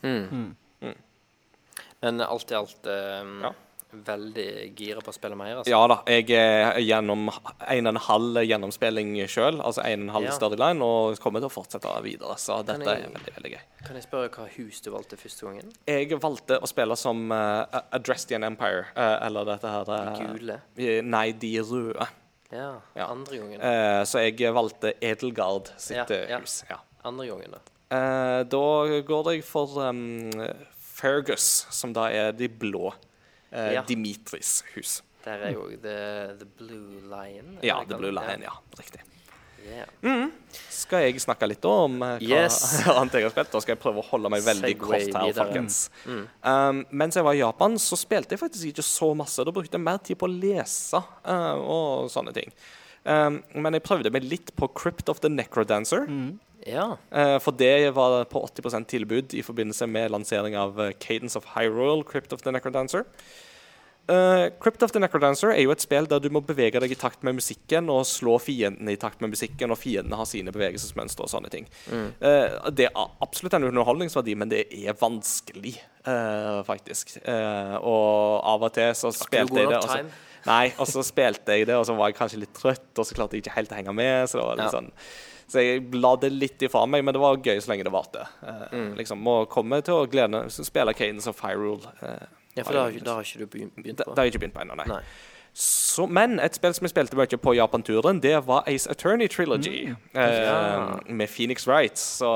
Men 2.01 2.23
alt 2.25 2.51
i 2.51 2.57
alt 2.57 2.87
eh, 2.89 3.35
Ja. 3.45 3.51
Veldig 3.93 4.75
gira 4.79 5.01
på 5.03 5.11
å 5.11 5.15
spille 5.15 5.37
mer. 5.37 5.57
Altså. 5.61 5.71
Ja 5.73 5.81
da, 5.91 5.97
jeg 6.07 6.31
er 6.37 6.79
gjennom 6.81 7.29
en 7.31 7.87
og 7.87 7.95
en 7.95 8.01
halv 8.07 8.41
gjennomspilling 8.47 9.15
sjøl, 9.29 9.61
altså 9.61 9.83
en 9.85 10.03
og 10.03 10.09
en 10.09 10.15
halv 10.15 10.25
Ja. 10.31 10.37
storyline, 10.37 10.83
og 10.83 11.19
kommer 11.19 11.41
til 11.41 11.49
å 11.49 11.53
fortsette 11.53 12.03
videre, 12.05 12.37
så 12.39 12.61
dette 12.65 12.85
jeg- 12.85 13.05
er 13.05 13.09
veldig, 13.11 13.35
veldig 13.37 13.53
gøy. 13.53 13.61
Kan 13.87 13.97
jeg 13.97 14.05
spørre 14.05 14.29
hva 14.31 14.49
hus 14.57 14.81
du 14.81 14.91
valgte 14.91 15.17
første 15.19 15.41
gangen? 15.47 15.73
Jeg 15.87 16.09
valgte 16.21 16.61
å 16.61 16.67
spille 16.69 16.97
som 16.97 17.31
uh, 17.33 17.65
Adrestian 17.93 18.45
Empire, 18.45 18.87
uh, 18.97 19.19
eller 19.27 19.45
dette 19.45 19.69
her 19.69 19.91
eh, 19.91 20.27
Gule? 20.27 20.61
eh, 20.79 21.01
Nei, 21.03 21.33
de 21.33 21.57
røde. 21.61 22.09
Ja. 22.53 22.81
Ja. 22.97 23.07
Andre 23.07 23.37
gangen. 23.39 23.61
Uh, 23.61 24.03
så 24.05 24.19
jeg 24.25 24.39
valgte 24.53 24.95
Edelgard 25.01 25.71
sitt 25.79 25.97
Ja, 25.97 26.05
eh, 26.17 26.29
ja. 26.31 26.39
hus. 26.41 26.65
Ja. 26.69 26.77
Andre 27.05 27.27
gangen, 27.29 27.51
da. 27.53 27.59
Eh, 27.93 28.43
da 28.45 28.59
går 29.03 29.33
jeg 29.35 29.45
for 29.45 29.67
um, 29.89 30.31
Fergus, 30.79 31.67
som 31.71 31.93
da 31.93 32.05
er 32.13 32.33
de 32.33 32.49
blå. 32.49 32.93
Eh, 33.53 33.73
Ja. 33.77 33.85
Dimitris 33.87 34.61
hus. 34.75 35.03
Der 35.25 35.43
er 35.51 35.53
jo 35.53 35.67
The, 35.83 35.97
the 36.41 36.47
Blue 36.59 37.01
Lion. 37.11 37.59
Ja, 37.63 37.83
The 37.85 37.97
Blue? 38.01 38.11
Lion, 38.11 38.43
ja. 38.47 38.55
Riktig. 38.79 39.03
Ja. 39.71 39.85
Skal 40.73 41.05
jeg 41.05 41.21
snakke 41.21 41.47
litt 41.51 41.65
om 41.69 41.99
eh, 42.03 42.15
hva 42.23 42.39
Yes. 42.41 42.57
annet 42.89 43.19
jeg 43.19 43.27
har 43.29 43.35
spilt? 43.35 43.53
Da 43.53 43.61
skal 43.61 43.75
jeg 43.77 43.83
prøve 43.83 44.01
å 44.01 44.07
holde 44.09 44.31
meg 44.33 44.43
veldig 44.47 44.71
Segway 44.73 45.05
kort 45.11 45.19
her, 45.21 45.35
folkens. 45.37 45.81
Mm. 46.07 46.23
Um, 46.43 46.81
mens 47.03 47.19
jeg 47.21 47.27
var 47.27 47.37
i 47.37 47.43
Japan, 47.43 47.77
så 47.79 47.99
spilte 48.01 48.35
jeg 48.35 48.41
faktisk 48.41 48.71
ikke 48.73 48.87
så 48.87 49.11
masse. 49.19 49.45
Da 49.45 49.53
brukte 49.55 49.77
jeg 49.77 49.85
mer 49.85 50.01
tid 50.03 50.19
på 50.19 50.27
å 50.27 50.33
lese 50.33 51.03
uh, 51.03 51.57
og 51.61 52.09
sånne 52.15 52.33
ting. 52.37 52.49
Um, 53.05 53.41
men 53.55 53.77
jeg 53.77 53.85
prøvde 53.87 54.13
meg 54.13 54.27
litt 54.29 54.55
på 54.59 54.69
Crypt 54.77 55.09
of 55.09 55.23
the 55.25 55.31
Necrodancer. 55.33 56.07
ja. 56.67 56.97
Uh, 57.09 57.39
for 57.41 57.57
det 57.57 57.95
var 57.97 58.25
på 58.29 58.43
80% 58.45 58.91
tilbud 58.93 59.35
i 59.35 59.45
forbindelse 59.45 59.89
med 59.89 60.11
lansering 60.13 60.57
av 60.57 60.77
uh, 60.81 60.91
Cadence 61.01 61.39
of 61.39 61.55
Hyrule, 61.55 62.05
Crypt 62.05 62.33
of 62.37 62.45
the 62.45 62.53
Necrodancer. 62.53 63.07
Uh, 64.11 64.51
Crypt 64.59 64.83
of 64.83 64.91
the 64.91 64.99
Necrodancer 64.99 65.53
er 65.53 65.61
jo 65.63 65.71
et 65.71 65.83
spill 65.85 66.09
der 66.11 66.19
du 66.19 66.27
må 66.35 66.41
bevege 66.43 66.81
deg 66.83 66.91
i 66.91 66.99
takt 66.99 67.23
med 67.27 67.37
musikken 67.37 67.87
og 67.93 68.03
slå 68.09 68.39
fiendene 68.43 68.97
i 68.97 68.99
takt 68.99 69.21
med 69.23 69.31
musikken, 69.31 69.71
og 69.71 69.79
fiendene 69.79 70.19
har 70.19 70.27
sine 70.27 70.51
bevegelsesmønstre 70.55 71.29
og 71.29 71.31
sånne 71.31 71.51
ting. 71.53 71.69
Eh, 71.95 72.57
det 72.75 72.89
er 72.89 73.13
absolutt 73.23 73.55
en 73.55 73.69
underholdningsverdi, 73.69 74.35
men 74.41 74.51
det 74.51 74.65
er 74.75 74.99
vanskelig, 74.99 75.77
uh, 76.09 76.65
faktisk. 76.67 77.21
Eh, 77.23 77.77
og 77.79 78.43
av 78.51 78.67
og 78.67 78.75
til 78.75 78.91
så 78.99 79.13
spilte 79.15 79.63
jeg 79.63 79.71
det 79.71 79.79
og 79.79 79.87
time? 79.93 80.19
Nei, 80.47 80.73
og 80.79 80.87
så 80.87 81.03
spilte 81.05 81.47
jeg 81.59 81.67
det, 81.67 81.75
og 81.77 81.85
så 81.87 81.97
var 81.97 82.09
jeg 82.09 82.17
kanskje 82.17 82.39
litt 82.41 82.55
trøtt, 82.55 82.99
og 82.99 83.05
så 83.07 83.15
klarte 83.15 83.37
jeg 83.37 83.45
ikke 83.45 83.57
helt 83.57 83.71
å 83.71 83.77
henge 83.77 83.95
med. 83.95 84.29
Så 84.29 84.39
det 84.39 84.47
var 84.47 84.57
litt 84.57 84.73
Ja. 84.73 84.79
sånn 84.81 84.91
så 85.51 85.59
jeg 85.59 85.93
la 85.99 86.15
det 86.15 86.31
litt 86.31 86.63
ifra 86.63 86.87
meg, 86.87 87.03
men 87.05 87.13
det 87.13 87.19
var 87.21 87.37
gøy 87.37 87.57
så 87.59 87.73
lenge 87.73 87.83
det 87.83 87.91
varte. 87.93 88.21
Eh, 88.47 88.69
Mm. 88.71 88.95
liksom, 88.97 89.19
Må 89.21 89.49
komme 89.49 89.83
til 89.83 89.95
å 89.95 90.07
glede 90.09 90.47
spille 90.49 90.95
Cadence 90.95 91.27
of 91.27 91.41
Hyrule. 91.41 91.83
Eh, 92.03 92.27
ja, 92.57 92.63
for 92.63 92.73
da 92.73 92.85
har, 92.85 92.93
da 92.93 93.15
har 93.15 93.23
ikke 93.23 93.39
du 93.39 93.47
begynt 93.47 93.75
på? 93.75 93.83
Da, 93.97 94.05
på? 94.05 94.15
det 94.15 94.19
har 94.19 94.25
jeg 94.27 94.35
ikke 94.35 94.47
begynt 94.47 94.55
på 94.55 94.63
ennå, 94.63 94.77
nei. 94.77 94.87
Nei. 94.87 95.01
Så, 95.53 96.07
men 96.09 96.39
et 96.39 96.55
spill 96.55 96.73
som 96.73 96.85
jeg 96.87 96.91
spilte 96.95 97.17
mye 97.19 97.27
på 97.43 97.55
Japan-turen, 97.57 98.21
det 98.23 98.47
var 98.47 98.63
Ace 98.69 98.87
Attorney 98.89 99.27
Trilogy. 99.27 99.87
Mm. 99.89 99.97
Eh, 100.15 100.45
Ja. 100.45 101.01
Med 101.09 101.29
Phoenix 101.29 101.67
Wright. 101.67 101.97
Så 101.99 102.31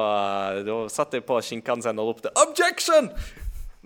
eh, 0.59 0.65
da 0.65 0.89
satt 0.89 1.13
jeg 1.13 1.25
på 1.25 1.39
Shinkansen 1.41 1.97
og 2.01 2.17
ropte 2.17 2.31
'Objection!' 2.35 3.13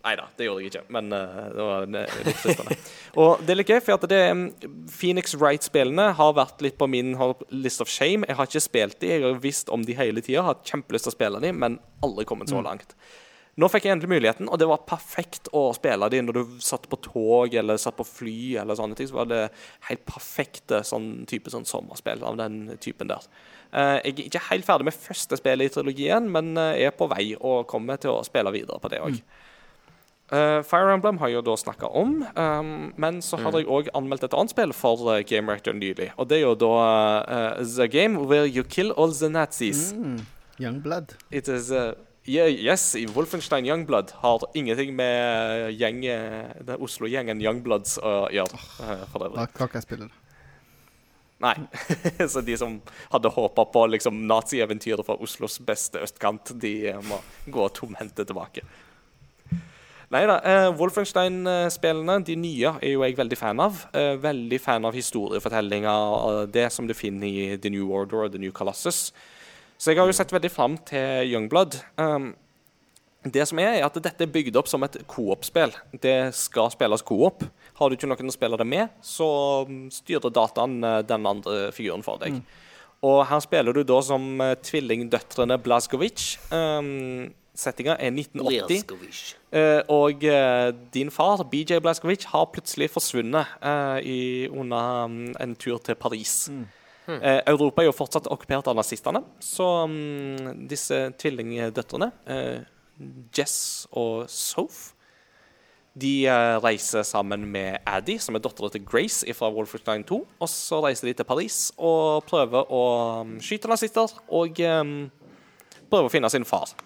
Nei 0.08 0.14
da, 0.16 0.24
det 0.38 0.46
gjorde 0.46 0.62
jeg 0.64 0.70
ikke, 0.72 0.84
men 0.94 1.10
uh, 1.12 1.40
det 1.52 1.64
var 1.66 1.86
eh, 2.00 2.20
litt 2.24 2.38
fristende. 2.40 2.76
og 3.20 3.42
det 3.44 3.52
er 3.52 3.58
litt 3.58 3.72
gøy, 3.74 3.80
for 3.84 3.98
at 3.98 4.06
det 4.08 4.20
mm, 4.32 4.44
Phoenix 4.88 5.34
Wright-spillene 5.36 6.06
har 6.16 6.36
vært 6.38 6.64
litt 6.64 6.78
på 6.80 6.88
min 6.88 7.12
list 7.52 7.84
of 7.84 7.92
shame. 7.92 8.24
Jeg 8.24 8.38
har 8.38 8.48
ikke 8.48 8.64
spilt 8.64 9.00
de, 9.02 9.10
jeg 9.12 9.26
har 9.26 9.42
visst 9.42 9.68
om 9.74 9.84
de 9.84 9.96
hele 9.98 10.24
tida, 10.24 10.46
har 10.46 10.62
kjempelyst 10.64 11.10
til 11.10 11.12
å 11.12 11.16
spille 11.18 11.42
de, 11.44 11.52
men 11.52 11.76
aldri 12.06 12.24
kommet 12.30 12.48
så 12.48 12.62
langt. 12.64 12.96
Nå 13.58 13.66
fikk 13.72 13.88
jeg 13.88 13.96
endelig 13.96 14.12
muligheten, 14.12 14.46
og 14.46 14.60
det 14.62 14.68
var 14.70 14.84
perfekt 14.86 15.50
å 15.56 15.64
spille 15.74 16.06
de 16.14 16.20
når 16.22 16.36
du 16.36 16.56
satt 16.62 16.84
på 16.88 17.00
tog 17.02 17.54
eller 17.58 17.80
satt 17.82 17.96
på 17.98 18.06
fly. 18.06 18.38
eller 18.62 18.78
sånne 18.78 18.94
ting, 18.96 19.08
så 19.10 19.18
var 19.18 19.28
det 19.32 19.40
helt 19.88 20.04
perfekte 20.06 20.84
sånn 20.86 21.26
type 21.26 21.50
sånn 21.50 21.66
sommerspill 21.66 22.22
av 22.22 22.38
den 22.38 22.78
typen 22.78 23.10
der. 23.10 23.26
Uh, 23.74 23.98
jeg 23.98 24.14
er 24.14 24.24
ikke 24.28 24.46
helt 24.52 24.64
ferdig 24.68 24.86
med 24.86 24.96
første 24.96 25.40
spillet 25.40 25.68
i 25.68 25.74
trilogien, 25.74 26.30
men 26.32 26.54
eh, 26.56 26.86
er 26.86 26.94
på 26.96 27.10
vei 27.10 27.34
og 27.34 27.66
kommer 27.68 27.98
til 28.00 28.14
å 28.14 28.22
spille 28.24 28.54
videre 28.54 28.78
på 28.80 28.92
det 28.94 29.02
òg. 29.02 29.18
Fire 30.28 30.92
Emblem 30.92 31.16
har 31.22 31.30
jeg 31.30 31.38
jo 31.38 31.44
da 31.46 31.54
snakka 31.56 31.88
om, 31.96 32.18
um, 32.36 32.72
men 33.00 33.20
så 33.24 33.38
hadde 33.40 33.62
jeg 33.62 33.70
òg 33.72 33.86
anmeldt 33.96 34.26
et 34.26 34.34
annet 34.36 34.52
spill 34.52 34.74
for 34.76 35.00
uh, 35.08 35.22
Game 35.24 35.48
Rector 35.48 35.72
nylig. 35.72 36.10
Og 36.20 36.28
det 36.28 36.40
er 36.40 36.44
jo 36.44 36.56
da 36.60 36.72
uh, 37.22 37.62
The 37.64 37.88
Game 37.88 38.26
Where 38.28 38.44
You 38.44 38.66
Kill 38.68 38.92
All 38.92 39.14
The 39.16 39.30
Nazis. 39.32 39.94
Mm. 39.96 40.20
Youngblood. 40.60 41.14
It 41.30 41.48
is 41.48 41.70
uh, 41.72 41.94
yeah, 42.28 42.50
Yes, 42.50 42.92
i 42.98 43.06
Wolfenstein 43.06 43.64
Youngblood 43.64 44.12
har 44.20 44.44
ingenting 44.52 44.92
med 44.96 45.72
gjeng, 45.78 46.02
den 46.02 46.76
Oslo-gjengen 46.76 47.40
Youngbloods 47.40 47.96
å 48.04 48.16
gjøre. 48.34 48.60
for 49.12 49.30
Da 49.32 49.46
kan 49.48 49.70
ikke 49.70 49.80
jeg 49.80 49.86
spille 49.88 50.10
det. 50.10 50.24
Nei. 51.38 51.54
Så 52.28 52.42
de 52.44 52.56
som 52.58 52.80
hadde 53.12 53.32
håpa 53.32 53.64
på 53.72 53.86
liksom, 53.94 54.26
nazieventyret 54.28 55.06
fra 55.06 55.16
Oslos 55.22 55.60
beste 55.64 56.02
østkant, 56.02 56.52
de 56.60 56.92
må 57.06 57.20
gå 57.46 57.68
tomhendte 57.78 58.26
tilbake. 58.26 58.66
Nei 60.14 60.22
da. 60.24 60.38
Uh, 60.40 60.70
Wolfenstein-spillene, 60.78 62.18
de 62.24 62.36
nye, 62.40 62.74
er 62.80 62.94
jo 62.94 63.04
jeg 63.04 63.18
veldig 63.18 63.36
fan 63.36 63.60
av. 63.60 63.82
Uh, 63.92 64.14
veldig 64.22 64.60
fan 64.64 64.88
av 64.88 64.96
historiefortellinga 64.96 65.94
og 66.16 66.52
det 66.54 66.70
som 66.72 66.88
du 66.88 66.96
finner 66.96 67.28
i 67.28 67.58
The 67.60 67.72
New 67.74 67.92
Order 67.92 68.24
og 68.24 68.32
The 68.32 68.40
New 68.40 68.54
Colossus. 68.56 69.10
Så 69.78 69.92
jeg 69.92 70.00
har 70.00 70.08
jo 70.08 70.16
sett 70.16 70.32
veldig 70.32 70.50
fram 70.50 70.78
til 70.88 71.28
Youngblood. 71.28 71.76
Um, 72.00 72.32
det 73.26 73.44
som 73.50 73.58
er, 73.58 73.78
er 73.78 73.86
at 73.86 73.96
dette 73.98 74.24
er 74.24 74.30
bygd 74.30 74.56
opp 74.58 74.68
som 74.70 74.84
et 74.86 74.96
coop-spill. 75.10 75.74
Det 76.02 76.30
skal 76.38 76.70
spilles 76.72 77.02
coop. 77.06 77.42
Har 77.78 77.90
du 77.90 77.96
ikke 77.96 78.08
noen 78.10 78.30
å 78.30 78.34
spille 78.34 78.58
det 78.60 78.66
med, 78.68 78.94
så 79.04 79.28
mm, 79.68 79.88
styrer 79.94 80.32
dataen 80.34 80.78
eh, 80.86 81.00
den 81.06 81.26
andre 81.26 81.68
figuren 81.74 82.04
for 82.06 82.22
deg. 82.22 82.38
Og 83.06 83.20
her 83.30 83.42
spiller 83.42 83.74
du 83.74 83.82
da 83.86 83.98
som 84.06 84.40
eh, 84.42 84.54
tvillingdøtrene 84.62 85.58
Blazkowicz. 85.62 86.30
Um, 86.54 87.28
Settinga 87.58 87.96
er 87.98 88.12
1980. 88.14 88.66
Blazkowicz. 88.68 89.22
Eh, 89.50 89.80
og 89.90 90.24
eh, 90.24 90.70
din 90.94 91.10
far, 91.10 91.42
BJ 91.50 91.80
Blazkowicz, 91.82 92.28
har 92.30 92.50
plutselig 92.54 92.90
forsvunnet 92.94 93.56
eh, 93.58 93.98
i, 94.06 94.20
under 94.48 95.06
um, 95.08 95.22
en 95.40 95.56
tur 95.58 95.80
til 95.82 95.98
Paris. 95.98 96.46
Eh, 97.08 97.40
Europa 97.48 97.82
er 97.82 97.88
jo 97.88 97.96
fortsatt 97.96 98.28
okkupert 98.28 98.68
av 98.68 98.76
nazistene, 98.76 99.22
så 99.40 99.66
um, 99.88 100.66
disse 100.68 101.06
tvillingdøtrene, 101.18 102.10
eh, 102.28 102.58
Jess 103.34 103.86
og 103.96 104.26
Soph, 104.28 104.90
de 105.98 106.12
eh, 106.28 106.56
reiser 106.62 107.02
sammen 107.02 107.46
med 107.50 107.80
Addy, 107.88 108.18
som 108.22 108.36
er 108.36 108.42
dattera 108.44 108.70
til 108.70 108.84
Grace 108.86 109.34
fra 109.34 109.48
Wolfenstein 109.50 110.04
2. 110.06 110.18
Og 110.38 110.50
så 110.52 110.82
reiser 110.84 111.08
de 111.08 111.16
til 111.18 111.26
Paris 111.26 111.72
og 111.74 112.28
prøver 112.28 112.68
å 112.70 112.84
mm, 113.26 113.38
skyte 113.42 113.70
nazister 113.72 114.12
og 114.28 114.60
um, 114.68 114.92
prøver 115.88 116.06
å 116.06 116.12
finne 116.12 116.30
sin 116.30 116.46
far. 116.46 116.76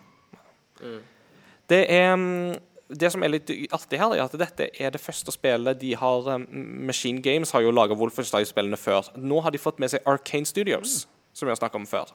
Det 1.71 1.83
er 1.95 2.15
mm, 2.19 2.53
det 2.93 3.11
som 3.13 3.25
er 3.25 3.33
litt 3.33 3.51
artig 3.73 4.01
her, 4.01 4.15
er 4.17 4.25
at 4.27 4.37
dette 4.39 4.69
er 4.81 4.93
det 4.93 5.01
første 5.01 5.33
spillet 5.35 5.81
de 5.81 5.95
har 5.99 6.29
um, 6.37 6.47
Machine 6.89 7.23
Games 7.25 7.55
har 7.55 7.65
jo 7.65 7.73
laga 7.75 7.97
Wolfenstein-spillene 7.99 8.79
før. 8.81 9.13
Nå 9.17 9.43
har 9.45 9.55
de 9.55 9.61
fått 9.63 9.81
med 9.83 9.93
seg 9.93 10.05
Arcane 10.09 10.49
Studios, 10.49 11.05
som 11.33 11.49
vi 11.49 11.55
har 11.55 11.61
snakket 11.61 11.81
om 11.81 11.89
før. 11.89 12.13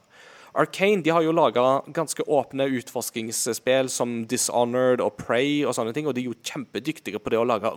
Arcane 0.57 1.03
de 1.05 1.11
har 1.13 1.21
jo 1.21 1.33
laga 1.35 1.63
ganske 1.93 2.23
åpne 2.23 2.65
utforskingsspill 2.79 3.91
som 3.93 4.19
Dishonored 4.29 5.03
og 5.05 5.17
Prey 5.19 5.59
og 5.67 5.75
sånne 5.77 5.93
ting, 5.93 6.07
og 6.09 6.15
de 6.17 6.23
er 6.23 6.31
jo 6.31 6.37
kjempedyktige 6.39 7.21
på 7.21 7.33
det 7.33 7.41
å 7.41 7.45
lage 7.45 7.73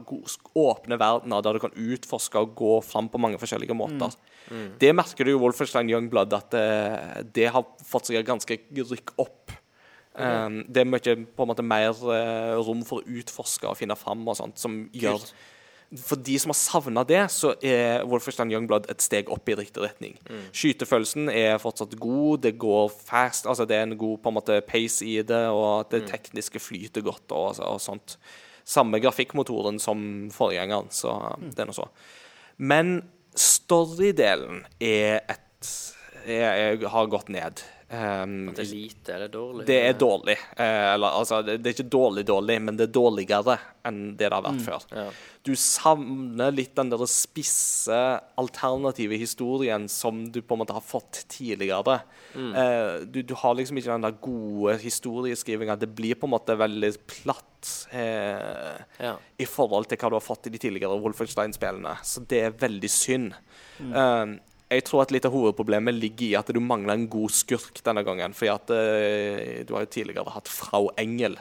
åpne 0.57 1.01
verdener 1.01 1.45
der 1.45 1.57
du 1.57 1.65
kan 1.65 1.77
utforske 1.77 2.41
og 2.41 2.55
gå 2.57 2.79
fram 2.87 3.11
på 3.13 3.21
mange 3.21 3.41
forskjellige 3.43 3.77
måter. 3.77 4.15
Det 4.81 4.95
merker 4.97 5.29
du 5.29 5.35
i 5.35 5.41
Wolfenstein 5.41 5.93
Youngblood, 5.93 6.33
at 6.35 6.57
eh, 6.57 7.21
det 7.37 7.51
har 7.53 7.69
fått 7.87 8.09
seg 8.09 8.21
et 8.21 8.29
ganske 8.29 8.57
rykk 8.81 9.13
opp 9.21 9.53
Um, 10.11 10.65
det 10.67 10.83
er 10.83 10.89
mye 10.91 11.15
på 11.23 11.45
en 11.45 11.49
måte 11.53 11.63
mer 11.63 11.95
eh, 12.11 12.57
rom 12.59 12.83
for 12.87 12.99
å 12.99 13.17
utforske 13.21 13.69
og 13.71 13.79
finne 13.79 13.95
fram 13.95 14.25
og 14.27 14.35
sånt, 14.41 14.59
som 14.59 14.83
gjør 14.91 15.23
For 15.91 16.19
de 16.19 16.37
som 16.39 16.51
har 16.51 16.59
savna 16.59 17.03
det, 17.07 17.21
så 17.35 17.53
er 17.67 18.05
Wolfenstein 18.07 18.53
Youngblood 18.53 18.85
et 18.93 19.03
steg 19.03 19.31
opp 19.35 19.49
i 19.51 19.57
riktig 19.59 19.83
retning. 19.83 20.13
Skytefølelsen 20.55 21.31
er 21.35 21.57
fortsatt 21.59 21.97
god, 21.99 22.45
det 22.45 22.53
går 22.63 22.93
fast, 22.95 23.49
altså 23.51 23.67
det 23.67 23.75
er 23.75 23.89
en 23.89 23.97
god 23.99 24.21
på 24.23 24.31
en 24.31 24.37
måte 24.37 24.61
pace 24.67 25.03
i 25.03 25.17
det, 25.27 25.41
og 25.51 25.91
det 25.91 26.05
tekniske 26.11 26.63
flyter 26.63 27.03
godt 27.03 27.35
og, 27.35 27.59
og 27.67 27.83
sånt. 27.83 28.15
Samme 28.63 29.03
grafikkmotoren 29.03 29.83
som 29.83 30.31
forgjengeren, 30.31 30.93
så 30.95 31.17
det 31.43 31.65
er 31.65 31.71
nå 31.73 31.75
så. 31.75 31.89
Men 32.63 33.01
storydelen 33.35 34.63
er 34.79 35.25
et 35.27 35.75
er, 36.27 36.77
er, 36.77 36.89
har 36.93 37.11
gått 37.11 37.31
ned. 37.33 37.63
Um, 37.91 38.53
Det 38.55 38.63
er 38.63 38.69
lite 38.71 39.15
eller 39.17 39.29
dårlig? 39.35 39.65
det 39.67 39.77
er 39.89 39.95
dårlig. 39.99 40.37
Eh, 40.57 40.95
eller, 40.95 41.09
altså, 41.19 41.41
det, 41.43 41.57
det 41.59 41.73
er 41.73 41.75
ikke 41.75 41.91
dårlig 41.91 42.23
dårlig, 42.29 42.61
men 42.63 42.77
det 42.79 42.85
er 42.87 42.93
dårligere 42.95 43.57
enn 43.89 43.97
det 44.15 44.29
det 44.29 44.37
har 44.37 44.45
vært 44.45 44.61
før. 44.63 44.85
Ja. 44.95 45.07
Du 45.43 45.51
savner 45.59 46.53
litt 46.55 46.75
den 46.77 46.91
der 46.93 47.03
spisse, 47.11 47.99
alternative 48.39 49.17
historien 49.19 49.89
som 49.91 50.21
du 50.31 50.39
på 50.43 50.55
en 50.55 50.61
måte 50.63 50.77
har 50.77 50.85
fått 50.85 51.25
tidligere. 51.33 51.97
Eh, 52.37 53.01
du, 53.11 53.23
du 53.27 53.35
har 53.41 53.57
liksom 53.59 53.81
ikke 53.81 53.91
den 53.97 54.07
der 54.07 54.19
gode 54.23 54.77
historieskrivinga. 54.85 55.75
Det 55.81 55.89
blir 55.97 56.15
på 56.21 56.29
en 56.29 56.35
måte 56.37 56.55
veldig 56.61 56.93
platt 57.11 57.73
eh, 57.91 58.77
Ja. 59.03 59.17
i 59.41 59.49
forhold 59.51 59.89
til 59.91 59.99
hva 59.99 60.13
du 60.13 60.19
har 60.21 60.25
fått 60.25 60.47
i 60.47 60.55
de 60.55 60.61
tidligere 60.63 61.01
Wolfenstein-spillene. 61.03 61.97
Så 62.07 62.23
det 62.31 62.45
er 62.47 62.55
veldig 62.63 62.93
synd. 62.93 63.35
Eh, 63.81 64.37
jeg 64.71 64.85
tror 64.87 65.03
at 65.03 65.11
litt 65.11 65.27
av 65.27 65.35
hovedproblemet 65.35 65.97
ligger 65.97 66.27
i 66.29 66.37
at 66.39 66.51
du 66.55 66.61
mangler 66.63 66.95
en 66.95 67.09
god 67.11 67.35
skurk 67.35 67.81
denne 67.87 68.05
gangen. 68.07 68.37
At 68.55 68.71
eh, 68.75 69.63
du 69.67 69.75
har 69.75 69.85
jo 69.85 69.93
tidligere 69.97 70.31
hatt 70.31 70.51
Frau 70.51 70.93
Engel, 71.01 71.35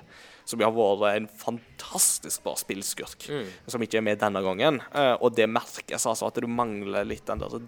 som 0.49 0.61
har 0.65 0.73
vært 0.73 1.19
en 1.19 1.29
fantastisk 1.43 2.41
bra 2.45 2.55
spillskurk. 2.57 3.27
Som 3.69 3.85
ikke 3.85 4.01
er 4.01 4.07
med 4.07 4.21
denne 4.23 4.41
gangen. 4.45 4.81
Eh, 4.89 5.13
og 5.21 5.37
det 5.37 5.45
merkes 5.51 6.07
altså 6.09 6.31
at 6.31 6.41
du 6.41 6.49
mangler 6.49 7.05
litt 7.05 7.27
den 7.29 7.43
der 7.43 7.59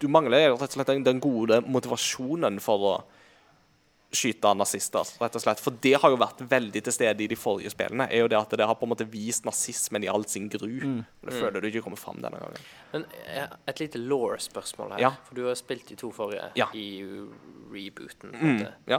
Du 0.00 0.08
mangler 0.08 0.54
rett 0.54 0.62
og 0.64 0.72
slett 0.72 0.88
den, 0.88 1.04
den 1.04 1.20
gode 1.20 1.60
motivasjonen 1.68 2.56
for 2.64 2.86
å 2.88 2.94
skyte 4.12 4.50
nazister, 4.58 5.06
rett 5.20 5.36
og 5.38 5.42
slett. 5.42 5.60
For 5.62 5.70
det 5.70 5.92
har 6.02 6.10
jo 6.10 6.16
vært 6.18 6.40
veldig 6.50 6.82
til 6.82 6.92
stede 6.92 7.22
i 7.22 7.28
de 7.30 7.36
forrige 7.38 7.70
spillene. 7.70 8.08
er 8.10 8.18
jo 8.24 8.28
det 8.28 8.38
at 8.40 8.50
det 8.58 8.66
har 8.66 8.74
på 8.74 8.82
en 8.88 8.90
måte 8.90 9.06
vist 9.10 9.44
nazismen 9.44 10.02
i 10.04 10.08
all 10.08 10.24
sin 10.26 10.48
gru. 10.48 10.66
Mm. 10.66 11.04
det 11.22 11.32
føler 11.32 11.60
du 11.60 11.68
ikke 11.68 11.82
kommer 11.84 11.96
fram 12.00 12.16
denne 12.20 12.40
gangen. 12.40 12.58
Men 12.92 13.04
eh, 13.26 13.46
et 13.68 13.78
lite 13.80 13.98
law-spørsmål 13.98 14.92
her. 14.96 15.00
Ja. 15.00 15.10
For 15.28 15.34
du 15.34 15.46
har 15.46 15.54
spilt 15.54 15.86
de 15.88 15.94
to 15.96 16.10
forrige 16.12 16.50
Ja. 16.56 16.66
i 16.74 17.02
rebooten. 17.70 18.34
Mm, 18.34 18.66
ja. 18.90 18.98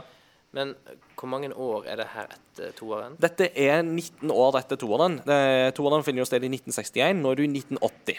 Men 0.52 0.74
hvor 1.16 1.28
mange 1.32 1.48
år 1.56 1.86
er 1.88 1.96
det 1.96 2.06
her 2.12 2.26
etter 2.34 2.72
toeren? 2.76 3.14
Dette 3.20 3.50
er 3.56 3.82
19 3.82 4.30
år 4.30 4.58
etter 4.58 4.76
toeren. 4.76 5.20
Det- 5.24 5.74
Toeren 5.74 6.04
finner 6.04 6.20
jo 6.20 6.24
sted 6.28 6.44
i 6.44 6.48
1961. 6.48 7.22
Nå 7.22 7.30
er 7.32 7.34
du 7.36 7.42
i 7.42 7.46
1980. 7.48 8.18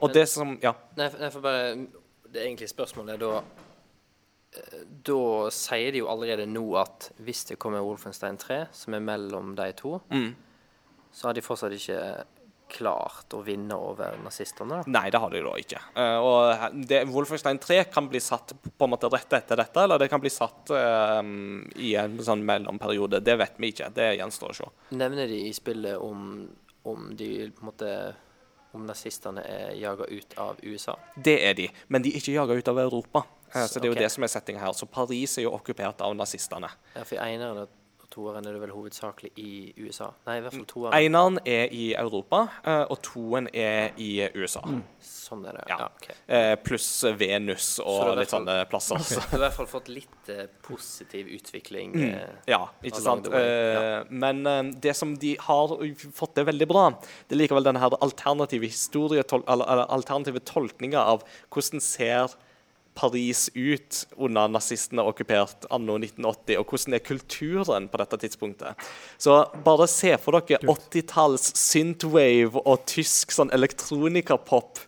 Og 0.00 0.08
Men- 0.08 0.14
det 0.14 0.28
som 0.28 0.58
Ja. 0.62 0.72
Nei, 0.96 1.08
for- 1.30 1.40
bare 1.40 1.86
Det 2.32 2.42
egentlige 2.46 2.68
spørsmålet 2.68 3.14
er 3.14 3.18
da 3.18 3.38
eh, 3.38 3.42
Da 5.06 5.50
sier 5.54 5.92
de 5.94 6.00
jo 6.02 6.08
allerede 6.10 6.46
nå 6.50 6.64
at 6.80 7.10
hvis 7.22 7.44
det 7.52 7.58
kommer 7.62 7.84
Wolfenstein 7.86 8.38
3, 8.40 8.64
som 8.74 8.94
er 8.98 9.04
mellom 9.04 9.54
de 9.58 9.68
to, 9.78 10.00
Mm. 10.10 10.34
så 11.12 11.28
har 11.28 11.34
de 11.34 11.40
fortsatt 11.42 11.72
ikke 11.76 12.24
klart 12.70 13.34
å 13.34 13.40
vinne 13.42 13.74
over 13.74 14.16
nazistene. 14.22 14.84
Nei, 14.86 15.08
det 15.10 15.18
har 15.18 15.30
de 15.30 15.40
da 15.42 15.54
ikke. 15.58 15.80
Uh, 15.96 16.18
og 16.22 16.76
det, 16.86 17.00
Wolfenstein 17.10 17.58
3 17.58 17.80
kan 17.90 18.06
bli 18.08 18.20
satt 18.22 18.52
på 18.78 18.86
en 18.86 18.90
måte 18.92 19.10
rett 19.10 19.32
etter 19.32 19.56
dette, 19.58 19.82
eller 19.82 19.98
det 19.98 20.08
kan 20.10 20.20
bli 20.22 20.30
satt 20.30 20.70
uh, 20.70 21.18
i 21.82 21.94
en 21.98 22.18
sånn 22.22 22.44
mellomperiode. 22.46 23.22
Det 23.26 23.36
vet 23.42 23.58
vi 23.58 23.72
ikke. 23.74 23.90
Det 23.94 24.12
gjenstår 24.20 24.50
å 24.54 24.58
se. 24.60 24.68
Nevner 24.94 25.26
de 25.30 25.40
i 25.48 25.52
spillet 25.52 25.98
om, 25.98 26.46
om 26.84 27.10
de 27.18 27.50
på 27.50 27.62
en 27.64 27.70
måte 27.72 27.94
Om 28.72 28.84
nazistene 28.86 29.42
er 29.42 29.72
jaga 29.74 30.06
ut 30.06 30.34
av 30.38 30.60
USA? 30.62 30.94
Det 31.18 31.40
er 31.42 31.54
de, 31.58 31.64
men 31.88 32.02
de 32.04 32.12
er 32.14 32.20
ikke 32.20 32.36
jaga 32.36 32.54
ut 32.54 32.68
av 32.70 32.78
Europa. 32.78 33.24
Så, 33.52 33.80
det 33.80 33.88
er 33.88 33.90
jo 33.90 33.96
okay. 33.96 34.06
det 34.06 34.12
som 34.14 34.26
er 34.26 34.32
settinga 34.32 34.62
her. 34.62 34.72
Så 34.76 34.86
Paris 34.86 35.36
er 35.38 35.48
jo 35.48 35.54
okkupert 35.56 36.02
av 36.06 36.16
nazistene. 36.18 36.70
Ja, 36.94 37.04
for 37.04 37.22
eneren 37.22 37.64
og 37.64 37.76
toeren 38.10 38.46
er 38.46 38.56
det 38.56 38.60
vel 38.62 38.72
hovedsakelig 38.74 39.30
i 39.38 39.50
USA? 39.78 40.10
Nei, 40.26 40.38
i 40.40 40.44
hvert 40.44 40.56
fall 40.56 40.66
toeren. 40.68 40.96
Eneren 40.98 41.38
er 41.48 41.70
i 41.74 41.90
Europa, 41.98 42.42
eh, 42.64 42.82
og 42.90 42.98
toen 43.06 43.48
er 43.54 43.94
i 44.00 44.10
USA. 44.34 44.62
Sånn 45.04 45.44
er 45.46 45.60
det. 45.60 45.64
Ja. 45.70 45.78
Ja, 45.84 45.88
ok. 45.94 46.08
Eh, 46.26 46.54
Pluss 46.64 46.88
Venus 47.20 47.68
og 47.84 48.16
litt 48.18 48.32
sånne 48.32 48.56
plasser. 48.70 49.02
Så 49.06 49.20
Du 49.22 49.36
har 49.36 49.38
i 49.38 49.44
hvert 49.44 49.58
fall 49.60 49.70
fått 49.70 49.90
litt 49.92 50.32
eh, 50.32 50.46
positiv 50.66 51.30
utvikling. 51.36 51.94
Mm. 51.94 52.36
Ja, 52.50 52.64
ikke 52.82 53.02
sant? 53.04 53.30
Ja. 53.30 54.02
Men 54.10 54.42
det 54.82 54.96
som 54.98 55.14
de 55.20 55.36
har 55.40 55.76
fått 56.16 56.36
til 56.38 56.48
veldig 56.50 56.70
bra, 56.70 56.88
det 57.28 57.36
er 57.36 57.44
likevel 57.44 57.66
denne 57.66 57.82
her 57.82 57.94
alternative 58.02 58.70
eller 58.70 59.86
alternative 59.86 60.42
tolkninga 60.46 61.02
av 61.14 61.22
hvordan 61.52 61.82
ser 61.84 62.34
Paris 63.00 63.48
ut 63.54 64.02
under 64.16 64.50
nazistene 64.52 65.04
okkupert 65.08 65.64
anno 65.72 65.96
1980, 65.96 66.58
og 66.60 66.68
hvordan 66.68 66.96
er 66.98 67.04
kulturen 67.06 67.88
på 67.88 68.00
dette 68.02 68.20
tidspunktet. 68.26 68.90
Så 69.16 69.40
bare 69.64 69.88
se 69.88 70.12
for 70.20 70.36
dere 70.36 70.60
80-talls 70.68 71.54
synthwave 71.56 72.60
og 72.60 72.84
tysk 72.90 73.32
sånn 73.32 73.52
elektronikapop. 73.56 74.84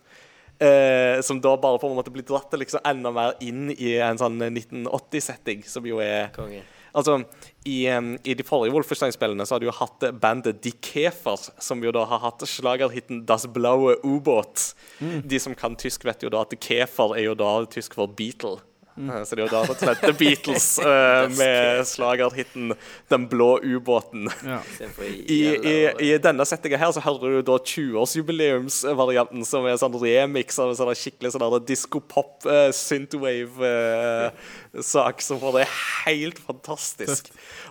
Eh, 0.63 1.19
som 1.25 1.41
da 1.41 1.55
bare 1.59 1.79
på 1.81 1.89
en 1.89 1.97
måte 1.97 2.13
blir 2.13 2.23
dratt 2.27 2.53
liksom 2.55 2.85
enda 2.87 3.11
mer 3.11 3.33
inn 3.43 3.71
i 3.73 3.95
en 3.97 4.19
sånn 4.21 4.37
1980-setting, 4.45 5.65
som 5.67 5.83
jo 5.89 5.97
er 6.03 6.29
Konge. 6.35 6.61
Altså, 6.93 7.23
i, 7.65 7.87
I 7.89 8.35
de 8.37 8.45
forrige 8.45 8.73
Wolfenstein-spillene 8.75 9.45
så 9.47 9.55
har 9.55 9.63
du 9.63 9.65
jo 9.65 9.77
hatt 9.77 10.05
bandet 10.21 10.61
Die 10.61 10.75
Käfer, 10.77 11.41
som 11.57 11.81
jo 11.83 11.93
da 11.95 12.05
har 12.09 12.21
hatt 12.21 12.45
slagerhiten 12.47 13.23
Das 13.29 13.47
Blaue 13.49 13.95
U-Båt. 14.05 14.75
De 14.99 15.39
som 15.41 15.55
kan 15.57 15.75
tysk, 15.79 16.05
vet 16.05 16.21
jo 16.21 16.29
da 16.33 16.43
at 16.45 16.53
Käfer 16.61 17.17
er 17.17 17.27
jo 17.31 17.35
da 17.39 17.55
tysk 17.73 17.97
for 17.97 18.13
Beatle. 18.13 18.59
Eh, 18.97 19.23
Så 19.25 19.35
det 19.35 19.41
er 19.41 19.47
jo 19.47 19.51
da 19.51 19.61
rett 19.65 19.71
og 19.73 19.77
slett 19.81 20.01
The 20.03 20.13
Beatles 20.17 20.79
uh, 20.85 21.25
med 21.33 21.87
slagerhiten 21.89 22.73
Den 23.09 23.29
blå 23.29 23.59
ubåten. 23.63 24.29
Ja. 24.45 24.59
I, 25.01 25.57
I, 25.57 25.89
i, 25.97 26.17
denne 26.21 26.45
settinga 26.47 26.77
her 26.81 26.91
så 26.93 27.01
hører 27.03 27.29
du 27.37 27.41
da 27.47 27.57
20-årsjubileumsvarianten, 27.57 29.45
som 29.47 29.65
er 29.67 29.77
sånn 29.81 30.01
remix 30.01 30.59
av 30.61 30.67
en 30.71 30.77
sånn 30.79 30.95
skikkelig 30.97 31.31
sånn 31.33 31.65
diskopop 31.67 32.33
uh, 32.45 32.71
synthwave-sak, 32.75 35.21
som 35.25 35.37
bare 35.41 35.59
er 35.65 35.71
helt 36.05 36.39
fantastisk. 36.43 37.23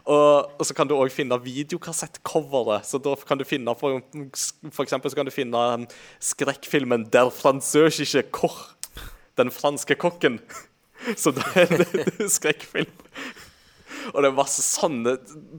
Og, 0.03 0.51
og 0.59 0.65
så 0.67 0.73
kan 0.75 0.89
du 0.91 0.95
òg 0.97 1.11
finne 1.15 1.39
videokassettcoveret. 1.43 2.87
Så 2.89 2.97
da 3.03 3.13
kan 3.27 3.39
du 3.39 3.45
finne 3.47 3.75
for, 3.79 4.01
for 4.71 4.83
eksempel 4.85 5.11
så 5.13 5.17
kan 5.19 5.27
du 5.29 5.35
finne 5.35 5.59
um, 5.77 5.87
skrekkfilmen 6.23 7.03
'Der 7.13 7.29
französische 7.31 8.23
Koch'. 8.35 8.69
Den 9.39 9.51
franske 9.51 9.95
kokken. 9.97 10.41
Så 11.19 11.33
da 11.35 11.43
er 11.59 11.73
det, 11.83 12.05
skrekkfilm. 12.37 12.93
Og 14.13 14.23
det 14.25 14.29
er 14.29 14.35
masse 14.35 14.63
sånne 14.67 15.13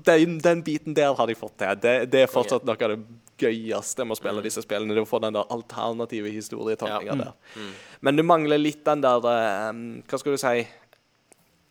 Den, 0.03 0.37
den 0.43 0.61
biten 0.65 0.95
der 0.97 1.13
har 1.15 1.27
de 1.29 1.35
fått 1.39 1.55
til. 1.61 1.77
Det, 1.79 1.93
det 2.11 2.25
er 2.25 2.31
fortsatt 2.31 2.65
noe 2.67 2.75
av 2.75 2.95
det 2.95 2.99
gøyeste 3.43 4.03
med 4.05 4.15
å 4.15 4.19
spille 4.19 4.43
disse 4.45 4.61
spillene. 4.63 4.93
Det 4.93 5.01
er 5.01 5.07
å 5.07 5.09
få 5.09 5.19
den 5.23 5.35
der 5.37 5.47
alternative 5.53 6.31
historietolkninga 6.33 7.15
Ja. 7.15 7.31
der. 7.31 7.69
Men 8.03 8.19
du 8.19 8.23
mangler 8.27 8.59
litt 8.61 8.83
den 8.87 9.01
der 9.03 9.25
eh, 9.31 9.69
Hva 10.09 10.19
skal 10.21 10.35
du 10.35 10.41
si 10.41 10.65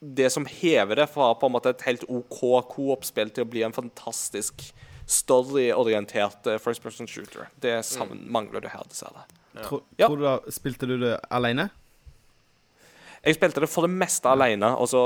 Det 0.03 0.31
som 0.35 0.47
hever 0.49 0.99
det 1.03 1.09
fra 1.13 1.29
på 1.39 1.47
en 1.47 1.55
måte 1.55 1.71
et 1.75 1.85
helt 1.87 2.03
OK 2.11 2.41
coop-spill 2.73 3.31
til 3.31 3.45
å 3.47 3.51
bli 3.53 3.63
en 3.69 3.77
fantastisk 3.77 4.65
storyorientert 5.13 6.47
eh, 6.51 6.59
first 6.63 6.83
person 6.83 7.07
shooter. 7.07 7.49
Det 7.63 7.77
savn, 7.87 8.25
mangler 8.33 8.65
du 8.65 8.69
her, 8.73 8.83
dessverre. 8.89 9.25
Ja. 9.55 9.69
Tror 10.09 10.17
du 10.17 10.25
da 10.25 10.39
Spilte 10.51 10.89
du 10.89 10.97
det 11.03 11.17
alene? 11.31 11.69
Jeg 13.23 13.37
spilte 13.37 13.63
det 13.63 13.69
for 13.71 13.87
det 13.87 13.95
meste 13.95 14.27
alene, 14.27 14.73
og 14.83 14.89
så, 14.91 15.01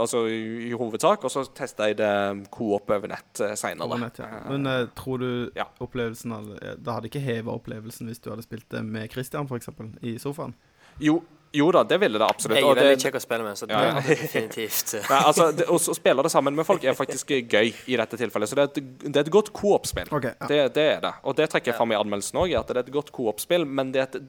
altså 0.00 0.22
i, 0.32 0.70
i 0.70 0.76
hovedsak, 0.80 1.26
og 1.28 1.32
så 1.32 1.42
testa 1.52 1.90
jeg 1.90 1.98
det 1.98 2.12
coop 2.54 2.88
over 2.88 3.10
nett 3.12 3.42
uh, 3.44 3.52
seinere. 3.58 3.98
ja. 4.16 4.28
Men 4.48 4.64
uh, 4.66 4.86
tror 4.96 5.20
du 5.20 5.50
Ja. 5.58 5.66
opplevelsen 5.84 6.32
hadde, 6.32 6.56
eh, 6.62 6.78
Det 6.80 6.94
hadde 6.94 7.10
ikke 7.10 7.20
heva 7.20 7.52
opplevelsen 7.58 8.08
hvis 8.08 8.22
du 8.24 8.30
hadde 8.32 8.46
spilt 8.46 8.64
det 8.72 8.80
med 8.84 9.12
Christian, 9.12 9.44
f.eks., 9.50 9.68
i 10.00 10.16
sofaen? 10.18 10.54
Jo, 11.00 11.18
jo 11.52 11.66
da, 11.74 11.82
det 11.84 11.98
ville 12.00 12.16
det 12.18 12.24
absolutt. 12.24 12.56
Jeg 12.60 12.64
er 12.64 12.78
veldig 12.80 13.02
kjekk 13.02 13.16
å 13.18 13.22
spille 13.26 13.44
med, 13.44 13.58
så 13.58 13.66
det 13.68 13.76
Ja, 13.76 13.92
er 13.92 14.08
definitivt 14.08 14.94
eh, 14.96 15.06
Nei, 15.12 15.20
altså, 15.26 15.50
det, 15.52 15.68
å 15.68 15.78
spille 16.00 16.24
det 16.24 16.30
sammen 16.32 16.56
med 16.56 16.64
folk 16.68 16.84
er 16.88 16.96
faktisk 16.96 17.32
gøy 17.36 17.72
i 17.74 17.96
dette 18.00 18.16
tilfellet. 18.20 18.48
Så 18.48 18.56
det 18.56 18.64
er 18.64 18.72
et, 18.72 18.92
det 19.04 19.16
er 19.16 19.24
et 19.26 19.32
godt 19.36 19.52
coop-spill. 19.52 20.08
Okay, 20.08 20.32
ja. 20.32 20.48
det, 20.48 20.60
det 20.80 20.88
er 20.96 21.00
det. 21.04 21.12
Og 21.28 21.36
det 21.36 21.50
trekker 21.52 21.74
jeg 21.74 21.80
fram 21.80 21.92
i 21.92 21.98
anmeldelsen 22.00 22.40
òg, 22.40 22.54
at 22.56 22.70
det 22.72 22.78
er 22.78 22.86
et 22.86 22.94
godt 22.94 23.12
coop-spill, 23.12 23.66
men 23.68 23.92
det 23.92 24.04
er 24.04 24.08
et 24.14 24.22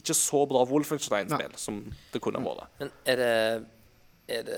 ikke 0.00 0.16
så 0.16 0.44
bra 0.50 0.62
Wolfenstein-spill 0.68 1.58
som 1.60 1.82
det 2.12 2.22
kunne 2.24 2.42
vært. 2.44 2.70
Men 2.80 2.94
er 3.04 3.20
det 3.22 3.32
er 4.28 4.42
det, 4.44 4.56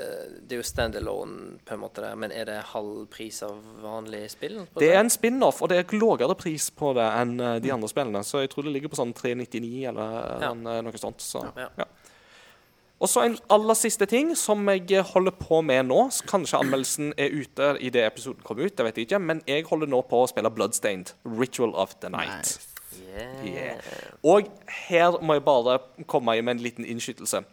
det 0.49 0.57
er 0.57 0.59
jo 0.59 0.67
standalone, 0.67 1.59
på 1.63 1.77
en 1.77 1.83
måte, 1.85 2.03
der, 2.03 2.17
men 2.19 2.33
er 2.35 2.49
det 2.49 2.57
halv 2.73 3.05
pris 3.13 3.39
av 3.47 3.61
vanlig 3.85 4.25
spill? 4.33 4.57
på 4.67 4.83
Det 4.83 4.89
er 4.91 4.99
en 4.99 5.13
spin-off, 5.13 5.61
og 5.63 5.71
det 5.71 5.79
er 5.79 5.95
lavere 5.95 6.35
pris 6.39 6.67
på 6.75 6.91
det 6.99 7.07
enn 7.07 7.37
eh, 7.39 7.59
de 7.63 7.71
andre 7.71 7.91
spillene. 7.91 8.25
Så 8.27 8.43
jeg 8.43 8.51
tror 8.51 8.67
det 8.67 8.75
ligger 8.75 8.91
på 8.91 8.99
sånn 8.99 9.15
399 9.15 9.85
eller 9.93 10.43
Ja. 10.43 10.53
noe 10.59 10.99
sånt. 10.99 11.23
Så, 11.23 11.45
Ja. 11.57 11.69
ja. 11.79 11.87
Og 13.01 13.09
så 13.09 13.23
en 13.25 13.39
aller 13.49 13.75
siste 13.79 14.05
ting 14.07 14.35
som 14.37 14.67
jeg 14.69 15.03
holder 15.15 15.33
på 15.33 15.63
med 15.65 15.87
nå. 15.87 16.01
Kanskje 16.29 16.59
anmeldelsen 16.61 17.15
er 17.17 17.31
ute 17.33 17.77
i 17.81 17.89
det 17.89 18.03
episoden 18.05 18.43
kommer 18.45 18.67
ut, 18.67 18.77
det 18.77 18.85
vet 18.85 18.99
jeg 18.99 19.07
ikke. 19.09 19.21
Men 19.23 19.41
jeg 19.47 19.65
holder 19.71 19.89
nå 19.89 20.03
på 20.03 20.21
å 20.21 20.29
spille 20.29 20.51
Bloodstained. 20.51 21.15
Ritual 21.25 21.73
of 21.75 21.95
the 22.01 22.11
Night. 22.11 22.59
Yeah. 22.99 23.47
Yeah. 23.47 23.81
Og 24.27 24.51
her 24.89 25.21
må 25.23 25.39
jeg 25.39 25.45
bare 25.45 25.79
komme 26.07 26.37
med 26.43 26.57
en 26.57 26.63
liten 26.63 26.85
innskytelse. 26.85 27.45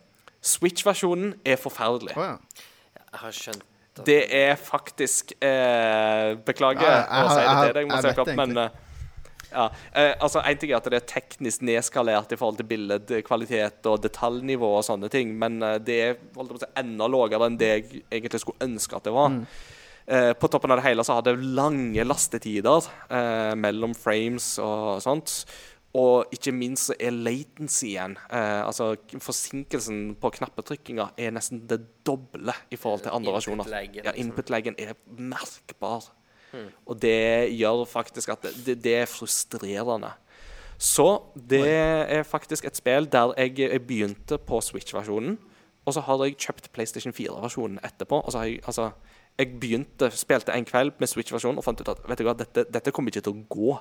Switch-versjonen 0.41 1.33
er 1.45 1.55
forferdelig. 1.61 2.17
Oh, 2.17 2.23
ja. 2.23 2.35
Jeg 2.97 3.19
har 3.21 3.31
skjønt 3.31 3.63
at 3.99 4.05
Det 4.05 4.23
er 4.35 4.55
faktisk 4.55 5.31
eh, 5.41 6.35
Beklager 6.45 6.85
Ja, 6.85 6.97
jeg 7.01 7.23
å 7.23 7.31
si 7.31 7.39
det 7.41 7.55
til 7.63 7.73
deg, 7.77 7.87
jeg 7.87 8.03
jeg, 8.03 8.11
jeg 8.17 8.27
vet 8.27 8.37
men 8.37 8.59
eh, 8.61 8.75
ja. 9.51 9.69
eh, 9.93 10.11
altså, 10.19 10.43
En 10.43 10.59
ting 10.61 10.73
er 10.73 10.77
at 10.79 10.89
det 10.91 10.99
er 10.99 11.07
teknisk 11.09 11.63
nedskalert 11.65 12.35
i 12.35 12.39
forhold 12.39 12.59
til 12.59 12.69
billedkvalitet 12.69 13.89
og 13.89 14.03
detaljnivå 14.03 14.69
og 14.79 14.85
sånne 14.85 15.09
ting, 15.13 15.33
men 15.39 15.61
eh, 15.63 15.79
det 15.81 15.97
er 16.03 16.13
holdt 16.35 16.53
på 16.53 16.59
å 16.59 16.63
si, 16.65 16.69
enda 16.83 17.09
lavere 17.11 17.49
enn 17.49 17.57
det 17.59 17.71
jeg 17.71 18.03
egentlig 18.11 18.43
skulle 18.43 18.69
ønske 18.69 18.99
at 18.99 19.07
det 19.07 19.15
var. 19.15 19.33
Mm. 19.33 19.43
Eh, 20.07 20.33
på 20.39 20.47
toppen 20.47 20.71
av 20.71 20.79
det 20.79 20.87
hele 20.87 21.03
så 21.03 21.17
har 21.17 21.23
det 21.25 21.35
lange 21.35 22.03
lastetider 22.07 22.85
eh, 23.11 23.55
mellom 23.59 23.95
frames 23.97 24.53
og 24.63 25.01
sånt. 25.03 25.41
Og 25.97 26.31
ikke 26.35 26.53
minst 26.55 26.89
så 26.89 26.95
er 26.99 27.15
latencyen, 27.15 28.15
eh, 28.29 28.61
altså 28.61 28.93
forsinkelsen 29.23 30.13
på 30.21 30.31
knappetrykkinga, 30.37 31.09
er 31.17 31.33
nesten 31.35 31.63
det 31.67 31.79
doble 32.07 32.55
i 32.71 32.79
forhold 32.79 33.03
til 33.03 33.15
andre 33.17 33.33
versjoner. 33.35 33.71
Ja, 33.71 33.81
liksom. 33.87 34.21
input-laggen 34.23 34.77
er 34.79 34.95
merkbar. 35.17 36.11
Og 36.87 36.95
det 37.01 37.51
gjør 37.53 37.83
faktisk 37.85 38.31
at 38.33 38.47
det, 38.47 38.53
det, 38.65 38.77
det 38.85 38.95
er 39.01 39.11
frustrerende. 39.11 40.13
Så 40.77 41.07
det 41.35 41.65
er 41.67 42.23
faktisk 42.23 42.65
et 42.65 42.77
spill 42.77 43.09
der 43.11 43.33
jeg, 43.37 43.57
jeg 43.59 43.83
begynte 43.85 44.37
på 44.37 44.61
Switch-versjonen, 44.61 45.35
og 45.87 45.95
så 45.95 46.03
har 46.03 46.23
jeg 46.25 46.37
kjøpt 46.37 46.71
PlayStation 46.75 47.13
4-versjonen 47.15 47.79
etterpå. 47.85 48.19
Og 48.19 48.31
så 48.31 48.41
har 48.41 48.49
jeg, 48.49 48.59
altså, 48.67 48.91
jeg 49.37 49.53
begynte, 49.61 50.09
spilte 50.17 50.53
en 50.55 50.65
kveld 50.65 50.97
med 51.01 51.09
Switch-versjonen 51.11 51.61
og 51.61 51.65
fant 51.65 51.81
ut 51.81 51.89
at 51.93 52.05
vet 52.09 52.21
du 52.21 52.25
hva, 52.27 52.33
dette, 52.37 52.65
dette 52.73 52.93
kommer 52.95 53.13
ikke 53.13 53.25
til 53.27 53.35
å 53.35 53.43
gå 53.53 53.79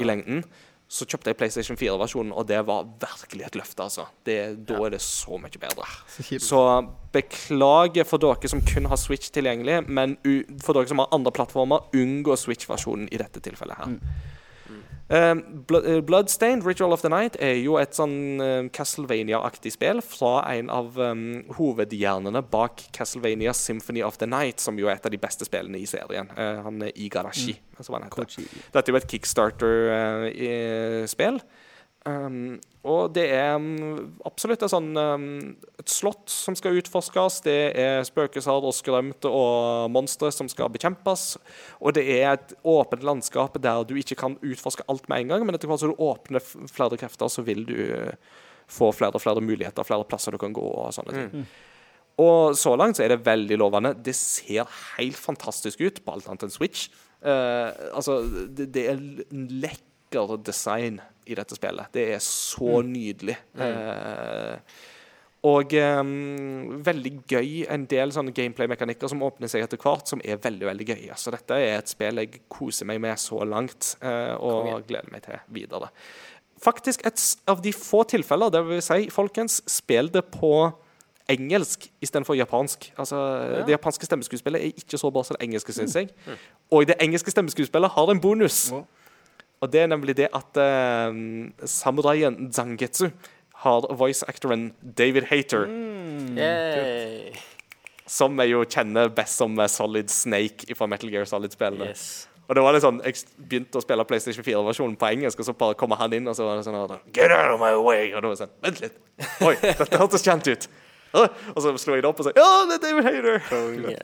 i 0.00 0.06
lengden. 0.08 0.44
Så 0.92 1.06
kjøpte 1.08 1.30
jeg 1.32 1.38
PlayStation 1.40 1.76
4-versjonen, 1.80 2.34
og 2.36 2.44
det 2.50 2.58
var 2.68 2.84
virkelig 3.00 3.46
et 3.46 3.54
løfte. 3.56 3.84
altså. 3.84 4.04
Det, 4.28 4.36
da 4.68 4.80
er 4.84 4.92
det 4.92 5.00
så 5.04 5.38
mye 5.40 5.60
bedre. 5.60 5.86
Så 6.12 6.24
kjipt. 6.28 6.44
Så 6.44 6.60
beklager 7.14 8.04
for 8.08 8.20
dere 8.20 8.50
som 8.52 8.60
kun 8.68 8.90
har 8.92 9.00
Switch 9.00 9.32
tilgjengelig, 9.32 9.78
men 9.88 10.18
for 10.60 10.76
dere 10.76 10.90
som 10.90 11.00
har 11.00 11.08
andre 11.16 11.32
plattformer, 11.32 11.88
unngå 11.96 12.36
Switch-versjonen 12.36 13.08
i 13.08 13.20
dette 13.20 13.40
tilfellet 13.44 13.80
her. 13.80 13.96
Eh, 13.96 14.31
Bloodstained, 15.12 16.64
Ritual 16.64 16.92
of 16.92 17.02
the 17.02 17.08
Night, 17.12 17.36
er 17.36 17.58
jo 17.60 17.76
et 17.76 17.92
sånn 17.96 18.40
eh, 18.40 18.68
Castlevania-aktig 18.72 19.72
spill 19.74 20.00
fra 20.04 20.42
en 20.54 20.70
av 20.72 20.96
um, 20.96 21.44
hovedhjernene 21.58 22.42
bak 22.52 22.82
Castlevania 22.96 23.52
Symphony 23.56 24.02
of 24.06 24.16
the 24.22 24.26
Night, 24.26 24.60
som 24.64 24.78
jo 24.80 24.86
er 24.88 24.94
et 24.96 25.06
av 25.06 25.12
de 25.12 25.18
beste 25.20 25.44
spillene 25.48 25.78
i 25.82 25.86
serien. 25.90 26.28
Uh, 26.32 26.62
han 26.64 26.82
er 26.88 26.92
Igarashi, 26.96 27.54
som 27.78 27.94
han 27.98 28.04
heter. 28.08 28.26
Dette 28.72 28.88
er 28.88 28.92
jo 28.94 29.00
et 29.02 29.10
Kickstarter-spill. 29.12 31.38
Um, 32.02 32.56
og 32.82 33.12
det 33.14 33.28
er 33.30 33.52
um, 33.62 34.08
absolutt 34.26 34.64
et 34.66 34.72
sånn 34.72 34.88
um, 34.98 35.26
et 35.78 35.92
slott 35.92 36.32
som 36.34 36.56
skal 36.58 36.74
utforskes. 36.80 37.36
Det 37.44 37.54
er 37.78 38.02
spøkelser 38.08 38.66
og 38.66 38.74
skrømte 38.74 39.30
og 39.30 39.86
monstre 39.94 40.32
som 40.34 40.48
skal 40.50 40.72
bekjempes. 40.74 41.36
Og 41.78 41.94
det 41.94 42.02
er 42.16 42.32
et 42.32 42.56
åpent 42.66 43.06
landskap 43.06 43.54
der 43.62 43.84
du 43.86 43.94
ikke 44.00 44.18
kan 44.18 44.34
utforske 44.42 44.82
alt 44.90 45.06
med 45.12 45.22
en 45.22 45.30
gang, 45.34 45.44
men 45.46 45.54
etter 45.54 45.70
hvert 45.70 45.84
som 45.84 45.92
du 45.94 46.02
åpner 46.02 46.42
flere 46.42 46.98
krefter, 46.98 47.30
så 47.30 47.46
vil 47.46 47.62
du 47.70 47.76
uh, 47.94 48.10
få 48.66 48.90
flere 48.96 49.14
og 49.14 49.22
flere 49.22 49.44
muligheter, 49.44 49.86
flere 49.86 50.08
plasser 50.08 50.34
du 50.34 50.40
kan 50.42 50.54
gå 50.56 50.64
og 50.64 50.90
sånne 50.96 51.14
ting. 51.14 51.46
Og 52.22 52.58
så 52.58 52.74
langt 52.76 52.98
så 52.98 53.06
er 53.06 53.14
det 53.14 53.22
veldig 53.24 53.56
lovende. 53.62 53.94
Det 54.04 54.12
ser 54.18 54.66
helt 54.98 55.16
fantastisk 55.16 55.80
ut 55.80 56.02
på 56.04 56.12
alt 56.12 56.26
annet 56.26 56.48
enn 56.48 56.52
Switch. 56.52 56.90
Uh, 57.22 57.70
altså, 57.94 58.18
det, 58.50 58.72
det 58.74 58.88
er 58.90 58.98
l- 58.98 59.24
lekker 60.12 60.42
design 60.44 61.00
i 61.26 61.34
dette 61.34 61.56
spillet. 61.56 61.92
Det 61.92 62.14
er 62.14 62.18
så 62.20 62.82
nydelig. 62.82 63.36
Eh, 63.54 64.58
og 65.42 65.72
um, 65.74 66.82
veldig 66.84 67.12
gøy. 67.26 67.64
En 67.70 67.86
del 67.90 68.12
sånne 68.14 68.34
gameplay-mekanikker 68.34 69.10
som 69.10 69.22
åpner 69.22 69.50
seg 69.50 69.64
etter 69.64 69.80
hvert, 69.80 70.06
som 70.06 70.20
er 70.24 70.38
veldig 70.42 70.68
veldig 70.68 70.86
gøy. 70.86 71.08
Så 71.18 71.32
dette 71.34 71.58
er 71.58 71.80
et 71.80 71.90
spill 71.90 72.20
jeg 72.22 72.44
koser 72.52 72.86
meg 72.86 73.00
med 73.02 73.18
så 73.18 73.42
langt, 73.44 73.96
eh, 74.02 74.34
og 74.38 74.86
gleder 74.86 75.10
meg 75.10 75.24
til 75.26 75.40
videre. 75.50 75.90
Faktisk 76.62 77.02
et 77.06 77.18
av 77.50 77.62
de 77.62 77.72
få 77.74 78.04
tilfeller, 78.06 78.52
det 78.54 78.62
vil 78.68 78.82
si, 78.82 79.08
folkens, 79.10 79.58
spill 79.66 80.12
det 80.14 80.28
på 80.30 80.70
engelsk 81.32 81.88
istedenfor 82.02 82.36
japansk. 82.38 82.92
Altså, 82.98 83.18
Det 83.66 83.74
japanske 83.74 84.06
stemmeskuespillet 84.06 84.62
er 84.62 84.78
ikke 84.78 84.98
så 84.98 85.10
bra 85.10 85.24
som 85.26 85.36
det 85.38 85.46
engelske, 85.46 85.74
syns 85.74 85.96
jeg. 85.96 86.10
Og 86.70 86.86
det 86.86 86.98
engelske 87.02 87.30
stemmeskuespillet 87.34 87.90
har 87.90 88.10
en 88.10 88.20
bonus. 88.22 88.68
Å. 88.74 88.84
Og 89.62 89.70
det 89.70 89.84
er 89.84 89.90
nemlig 89.92 90.16
det 90.18 90.26
at 90.34 90.58
uh, 90.58 91.14
samuraien 91.70 92.48
Zangetsu 92.52 93.08
har 93.62 93.86
voice-actoren 93.94 94.72
David 94.82 95.28
Hater, 95.30 95.68
Yay. 96.34 97.30
som 98.10 98.34
jeg 98.42 98.50
jo 98.50 98.64
kjenner 98.66 99.06
best 99.14 99.38
som 99.38 99.54
eh, 99.62 99.70
Solid 99.70 100.10
Snake 100.10 100.74
fra 100.74 100.88
Metal 100.90 101.12
Gear 101.12 101.28
Solid-spillene. 101.30 101.92
Yes. 101.92 102.26
Og 102.50 102.56
det 102.58 102.64
var 102.66 102.74
litt 102.74 102.82
sånn, 102.82 102.98
Jeg 103.06 103.22
begynte 103.38 103.78
å 103.78 103.84
spille 103.84 104.04
PlayStation 104.04 104.44
4-versjonen 104.44 104.96
på 104.98 105.06
engelsk, 105.12 105.38
og 105.40 105.46
så 105.46 105.54
bare 105.56 105.76
kommer 105.78 106.00
han 106.02 106.12
inn, 106.18 106.26
og 106.28 106.34
så 106.36 106.44
var 106.48 106.58
det 106.58 106.66
sånn 106.66 106.98
Get 107.14 107.30
out 107.30 107.54
of 107.54 107.62
my 107.62 107.70
way! 107.78 108.10
Og 108.12 108.18
det 108.24 108.32
var 108.32 108.40
sånn 108.42 108.56
Vent 108.66 108.82
litt. 108.82 108.98
Oi, 109.46 109.54
dette 109.62 110.00
hørtes 110.02 110.26
kjent 110.26 110.50
ut. 110.50 110.66
Og 111.14 111.62
så 111.62 111.72
slo 111.78 111.94
jeg 111.94 112.02
det 112.02 112.10
opp 112.10 112.18
og 112.24 112.26
sa 112.26 112.34
Ja, 112.34 112.50
det 112.66 112.80
er 112.80 112.84
David 112.88 113.06
Hater! 113.06 114.02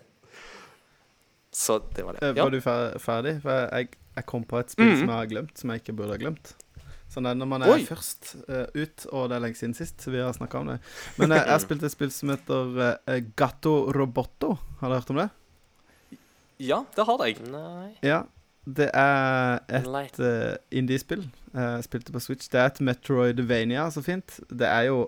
Så 1.59 1.81
det 1.97 2.05
var 2.07 2.15
det. 2.15 2.23
Eh, 2.23 2.35
Ja. 2.37 2.45
Var 2.47 2.55
du 2.55 2.61
ferdig? 3.03 3.35
For 3.43 3.51
jeg, 3.75 3.89
jeg 4.19 4.27
kom 4.31 4.45
på 4.49 4.59
et 4.61 4.73
spill 4.75 4.91
mm. 4.93 4.97
som 5.01 5.13
jeg 5.13 5.19
har 5.23 5.31
glemt, 5.31 5.55
som 5.59 5.71
jeg 5.73 5.83
ikke 5.83 5.95
burde 5.99 6.17
ha 6.17 6.21
glemt. 6.21 6.55
Sånn 7.09 7.25
er 7.25 7.33
det 7.33 7.41
når 7.41 7.49
man 7.49 7.63
er 7.65 7.71
Oi. 7.73 7.83
først 7.89 8.35
uh, 8.51 8.67
ut, 8.77 9.05
og 9.17 9.31
det 9.31 9.39
er 9.39 9.45
lenge 9.47 9.57
siden 9.57 9.75
sist 9.79 10.05
vi 10.11 10.21
har 10.21 10.35
snakka 10.37 10.61
om 10.61 10.73
det. 10.75 10.79
Men 11.17 11.33
jeg, 11.33 11.47
jeg 11.49 11.65
spilte 11.65 11.89
et 11.89 11.95
spill 11.95 12.11
som 12.13 12.33
heter 12.35 12.75
uh, 12.85 13.15
Gatto 13.41 13.77
Roboto. 13.97 14.59
Har 14.83 14.93
du 14.93 14.99
hørt 14.99 15.13
om 15.15 15.23
det? 15.23 15.29
ja, 16.59 16.83
det 16.97 17.05
har 17.07 17.25
jeg. 17.25 17.39
Nei. 17.53 17.93
Ja. 18.03 18.25
Det 18.69 18.91
er 18.93 19.63
et 19.79 20.19
uh, 20.21 20.59
indiespill. 20.77 21.23
Uh, 21.55 21.79
spilte 21.87 22.13
på 22.13 22.21
Switch. 22.21 22.51
Det 22.53 22.61
er 22.61 22.69
et 22.69 22.81
Metroidvania, 22.85 23.87
så 23.95 24.03
fint. 24.05 24.41
Det 24.51 24.69
er 24.69 24.91
jo 24.91 25.07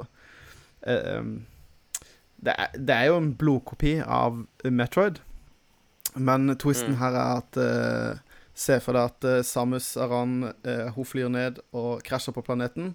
um, 0.87 1.35
det, 2.41 2.55
er, 2.55 2.71
det 2.79 2.95
er 2.97 3.11
jo 3.11 3.19
en 3.21 3.35
blodkopi 3.37 3.99
av 4.01 4.41
Metroid. 4.65 5.21
Men 6.17 6.55
twisten 6.57 6.95
Mm. 6.97 7.01
her 7.03 7.19
er 7.19 7.43
at 7.43 7.61
Se 8.61 8.77
for 8.85 8.97
deg 8.97 9.09
at 9.09 9.29
eh, 9.29 9.43
Samus 9.47 9.95
Aran 10.01 10.51
eh, 10.51 10.91
hun 10.93 11.09
flyr 11.09 11.31
ned 11.33 11.63
og 11.73 12.03
krasjer 12.05 12.37
på 12.37 12.45
planeten. 12.45 12.95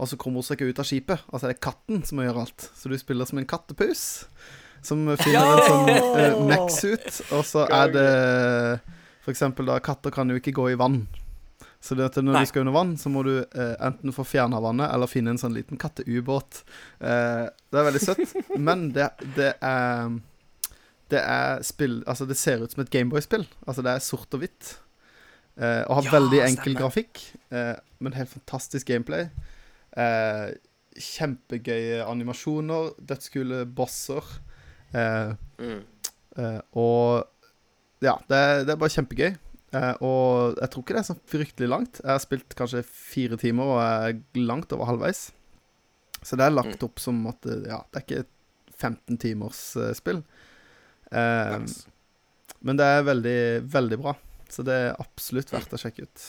Og 0.00 0.08
så 0.10 0.18
kommer 0.18 0.40
hun 0.40 0.46
seg 0.46 0.58
ikke 0.58 0.72
ut 0.72 0.80
av 0.82 0.88
skipet. 0.88 1.26
Altså 1.28 1.50
det 1.50 1.56
er 1.58 1.64
katten 1.68 2.04
som 2.08 2.22
gjør 2.24 2.44
alt. 2.46 2.70
Så 2.74 2.90
du 2.90 2.96
spiller 2.98 3.28
som 3.28 3.38
en 3.38 3.48
kattepus 3.48 4.24
som 4.84 5.04
finner 5.20 5.48
en 5.48 5.68
sånn 5.68 5.90
uh, 5.92 6.40
mech-suit. 6.48 7.20
Og 7.32 7.44
så 7.48 7.62
er 7.72 7.92
det 7.94 8.08
for 9.24 9.32
eksempel 9.32 9.68
da 9.70 9.78
Katter 9.80 10.12
kan 10.12 10.28
jo 10.28 10.36
ikke 10.36 10.52
gå 10.52 10.70
i 10.74 10.78
vann. 10.78 11.06
Så 11.80 11.96
det 11.96 12.06
at 12.06 12.18
når 12.20 12.36
Nei. 12.36 12.42
du 12.44 12.50
skal 12.50 12.64
under 12.64 12.76
vann, 12.76 12.92
så 13.00 13.10
må 13.12 13.22
du 13.24 13.32
eh, 13.40 13.74
enten 13.84 14.12
få 14.12 14.24
fjerna 14.24 14.60
vannet 14.60 14.88
eller 14.92 15.08
finne 15.08 15.34
en 15.34 15.40
sånn 15.40 15.56
liten 15.56 15.80
katteubåt. 15.80 16.62
Eh, 17.00 17.44
det 17.48 17.80
er 17.80 17.88
veldig 17.88 18.02
søtt, 18.04 18.32
men 18.68 18.86
det, 18.96 19.10
det 19.36 19.52
er 19.60 20.14
Det 21.12 21.20
er 21.20 21.60
spill 21.62 21.98
Altså, 22.08 22.24
det 22.24 22.38
ser 22.40 22.64
ut 22.64 22.72
som 22.72 22.80
et 22.84 22.92
Gameboy-spill. 22.92 23.44
Altså, 23.66 23.84
det 23.84 23.92
er 23.92 24.04
sort 24.04 24.32
og 24.36 24.44
hvitt. 24.44 24.78
Eh, 25.56 25.82
og 25.86 25.94
har 26.00 26.02
Ja, 26.08 26.10
veldig 26.18 26.40
enkel 26.48 26.72
stemmer. 26.74 26.80
grafikk, 26.80 27.20
eh, 27.54 27.76
men 28.00 28.12
helt 28.16 28.28
fantastisk 28.32 28.86
gameplay. 28.90 29.28
Eh, 29.96 30.54
kjempegøye 30.98 32.02
animasjoner, 32.06 32.92
dødskule 33.06 33.64
bosser. 33.74 34.24
Eh, 34.94 35.34
Mm. 35.58 35.84
Eh, 36.36 36.60
og 36.74 37.28
ja, 38.02 38.16
det, 38.28 38.66
det 38.66 38.72
er 38.74 38.76
bare 38.80 38.90
kjempegøy. 38.90 39.36
Eh, 39.74 39.94
og 40.02 40.56
jeg 40.60 40.70
tror 40.70 40.82
ikke 40.82 40.94
det 40.94 41.02
er 41.02 41.14
så 41.14 41.16
fryktelig 41.30 41.68
langt. 41.70 42.00
Jeg 42.02 42.10
har 42.10 42.18
spilt 42.22 42.54
kanskje 42.58 42.82
fire 42.84 43.36
timer 43.38 43.64
og 43.64 43.78
er 43.82 44.18
langt 44.42 44.72
over 44.74 44.86
halvveis. 44.90 45.28
Så 46.22 46.36
det 46.36 46.46
er 46.46 46.54
lagt 46.54 46.82
opp 46.82 46.98
som 47.02 47.24
at 47.30 47.38
ja, 47.44 47.78
det 47.92 48.00
er 48.00 48.04
ikke 48.06 48.20
et 48.24 48.30
15 48.78 49.18
timers 49.22 49.76
spill. 49.94 50.22
Nice. 51.12 51.86
Men 52.64 52.76
det 52.80 52.86
er 52.86 53.02
veldig, 53.06 53.38
veldig 53.70 53.98
bra. 54.02 54.14
Så 54.54 54.62
det 54.66 54.74
er 54.86 55.00
absolutt 55.02 55.50
verdt 55.50 55.74
å 55.74 55.80
sjekke 55.80 56.06
ut. 56.06 56.26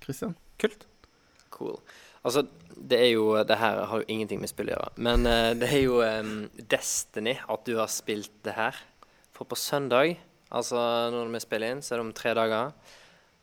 Christian? 0.00 0.32
Kult. 0.60 0.86
Cool. 1.52 1.76
Altså, 2.24 2.44
det 2.76 2.98
er 3.00 3.10
jo 3.14 3.32
Det 3.44 3.56
her 3.56 3.82
har 3.88 4.00
jo 4.02 4.08
ingenting 4.08 4.40
med 4.40 4.50
spill 4.52 4.70
å 4.70 4.76
gjøre. 4.76 4.92
Men 4.96 5.28
uh, 5.28 5.52
det 5.56 5.68
er 5.68 5.84
jo 5.84 6.00
um, 6.00 6.48
Destiny 6.72 7.36
at 7.40 7.66
du 7.68 7.76
har 7.80 7.90
spilt 7.92 8.32
det 8.46 8.56
her. 8.56 8.76
For 9.36 9.48
på 9.48 9.56
søndag, 9.56 10.18
altså 10.52 10.80
når 11.12 11.32
vi 11.32 11.42
spiller 11.44 11.74
inn, 11.74 11.84
så 11.84 11.94
er 11.94 12.00
det 12.00 12.06
om 12.08 12.16
tre 12.16 12.34
dager, 12.36 12.72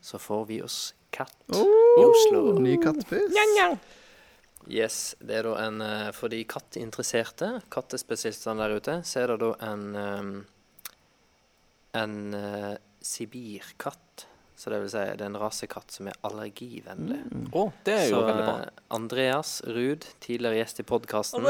så 0.01 0.19
får 0.21 0.43
vi 0.49 0.59
oss 0.65 0.81
katt 1.13 1.37
i 1.49 2.03
Oslo. 2.05 2.57
Ny 2.61 2.75
kattepus. 2.83 3.33
Yes, 4.67 5.15
det 5.23 5.39
er 5.39 5.47
da 5.47 5.53
en 5.63 5.79
eh, 5.79 6.09
For 6.11 6.27
de 6.31 6.41
katteinteresserte, 6.43 7.53
kattespesialistene 7.71 8.65
der 8.65 8.75
ute, 8.75 8.97
så 9.07 9.21
er 9.23 9.31
det 9.31 9.37
da 9.45 9.53
en 9.69 9.85
um, 9.95 10.33
En 11.97 12.17
uh, 12.35 12.75
sibirkatt. 13.01 14.06
Så 14.57 14.71
det 14.73 14.79
vil 14.81 14.89
si 14.89 15.01
det 15.13 15.21
er 15.21 15.27
en 15.27 15.37
rasekatt 15.37 15.91
som 15.93 16.07
er 16.09 16.15
allergivennlig. 16.25 17.19
Å, 17.53 17.65
det 17.85 17.93
er 17.93 18.07
jo 18.09 18.15
Så 18.15 18.21
veldig 18.25 18.45
bra. 18.47 18.55
eh, 18.63 18.79
Andreas 18.97 19.51
Ruud, 19.69 20.07
tidligere 20.23 20.57
gjest 20.63 20.81
i 20.81 20.85
podkasten. 20.89 21.45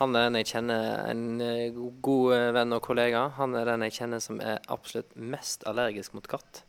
Han 0.00 0.16
er 0.18 0.24
den 0.26 0.40
jeg 0.40 0.48
kjenner, 0.50 0.88
en 1.12 1.22
eh, 1.46 1.78
god 2.02 2.34
eh, 2.34 2.48
venn 2.58 2.74
og 2.74 2.82
kollega. 2.82 3.28
Han 3.38 3.54
er 3.60 3.70
den 3.70 3.86
jeg 3.86 3.94
kjenner 4.00 4.24
som 4.24 4.40
er 4.42 4.58
absolutt 4.74 5.14
mest 5.14 5.62
allergisk 5.70 6.16
mot 6.18 6.26
katt. 6.26 6.64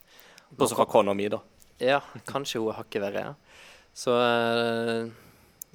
Bortsett 0.54 0.78
fra 0.78 0.86
kona 0.86 1.16
mi, 1.18 1.26
da. 1.34 1.42
Ja, 1.82 2.04
kanskje 2.30 2.62
hun 2.62 2.70
er 2.70 2.78
hakket 2.84 3.02
verre. 3.08 3.24
Ja. 3.32 3.64
Så 3.98 4.14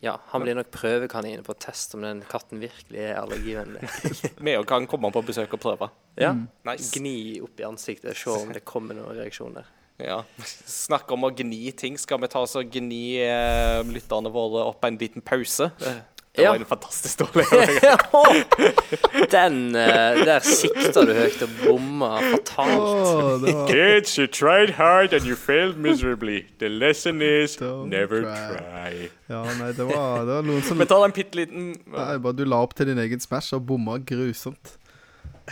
ja, 0.00 0.14
han 0.30 0.42
blir 0.44 0.54
nok 0.54 0.70
prøvekanin 0.70 1.42
på 1.46 1.54
test 1.58 1.94
om 1.98 2.04
den 2.06 2.20
katten 2.30 2.60
virkelig 2.62 3.00
er 3.02 3.16
allergivennlig. 3.18 3.82
Vi 4.46 4.54
òg 4.54 4.66
kan 4.70 4.86
komme 4.90 5.10
på 5.14 5.24
besøk 5.26 5.56
og 5.58 5.62
prøve. 5.62 5.90
Ja. 6.18 6.30
Nice. 6.66 6.92
Gni 6.94 7.40
opp 7.42 7.58
i 7.58 7.66
ansiktet, 7.66 8.14
se 8.18 8.30
om 8.30 8.54
det 8.54 8.62
kommer 8.68 8.94
noen 8.94 9.18
reaksjon 9.18 9.58
der. 9.58 9.66
Ja. 9.98 10.20
Snakk 10.66 11.10
om 11.10 11.24
å 11.26 11.32
gni 11.34 11.72
ting. 11.74 11.96
Skal 11.98 12.20
vi 12.22 12.28
ta 12.30 12.44
oss 12.46 12.54
og 12.58 12.68
gni 12.70 13.18
eh, 13.24 13.80
lytterne 13.90 14.30
våre 14.30 14.62
opp 14.70 14.84
en 14.86 14.98
liten 15.00 15.24
pause? 15.26 15.72
Det, 15.80 15.96
var 16.38 16.44
Ja. 16.44 16.52
en 16.54 16.64
fantastisk 16.70 17.18
dårlig 17.18 17.46
Den 19.34 19.74
uh, 19.74 20.20
Der 20.22 20.38
sikta 20.46 21.02
du 21.02 21.10
høyt 21.16 21.40
og 21.42 21.56
bomma 21.64 22.10
fatalt. 22.22 23.46
Oh, 23.48 23.64
Kids, 23.66 24.14
you 24.18 24.28
tried 24.30 24.70
hard 24.78 25.12
and 25.18 25.26
you 25.26 25.34
failed 25.34 25.76
miserably. 25.78 26.44
The 26.62 26.68
lesson 26.68 27.22
is 27.22 27.56
Don't 27.58 27.88
never 27.90 28.22
try. 28.22 28.54
try. 28.54 29.10
Ja, 29.28 29.42
nei, 29.58 29.72
det 29.76 29.88
var, 29.90 30.22
det 30.28 30.36
var 30.38 30.46
noen 30.46 30.62
som 30.62 30.78
Vi 30.78 30.86
tar 30.88 31.02
en 31.08 31.12
bitte 31.16 31.36
liten 31.42 31.72
Nei, 31.90 32.14
bare 32.22 32.38
Du 32.38 32.44
la 32.46 32.62
opp 32.64 32.72
til 32.78 32.86
din 32.92 33.02
egen 33.02 33.20
Smash 33.20 33.50
og 33.58 33.66
bomma 33.68 33.98
grusomt. 33.98 34.76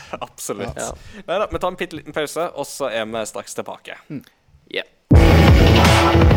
Absolutt. 0.29 0.77
Ja. 0.77 0.93
Nei 1.27 1.39
da, 1.43 1.51
vi 1.53 1.59
tar 1.59 1.75
en 1.75 1.79
bitte 1.81 2.01
liten 2.01 2.17
pause, 2.17 2.51
og 2.55 2.67
så 2.69 2.91
er 2.93 3.07
vi 3.11 3.27
straks 3.29 3.59
tilbake. 3.59 3.99
Mm. 4.09 4.25
Og 5.15 6.36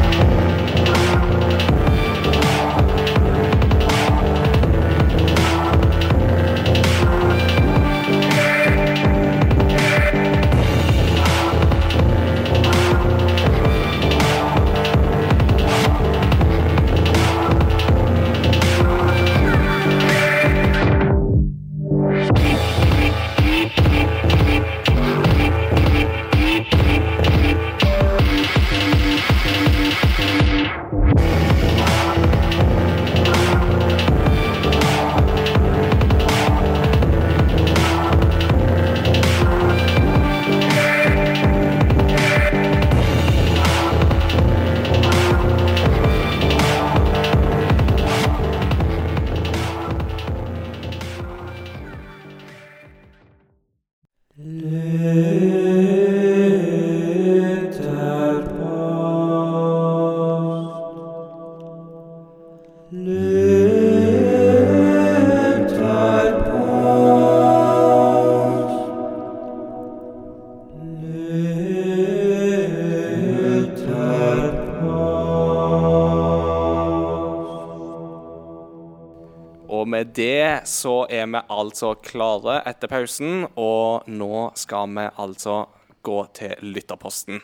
med 80.10 80.15
det 80.15 80.68
så 80.68 81.06
er 81.10 81.27
vi 81.27 81.41
altså 81.49 81.95
klare 82.02 82.61
etter 82.65 82.88
pausen, 82.90 83.45
og 83.56 84.07
nå 84.07 84.52
skal 84.56 84.90
vi 84.90 85.10
altså 85.18 85.68
gå 86.02 86.26
til 86.34 86.56
lytterposten. 86.64 87.41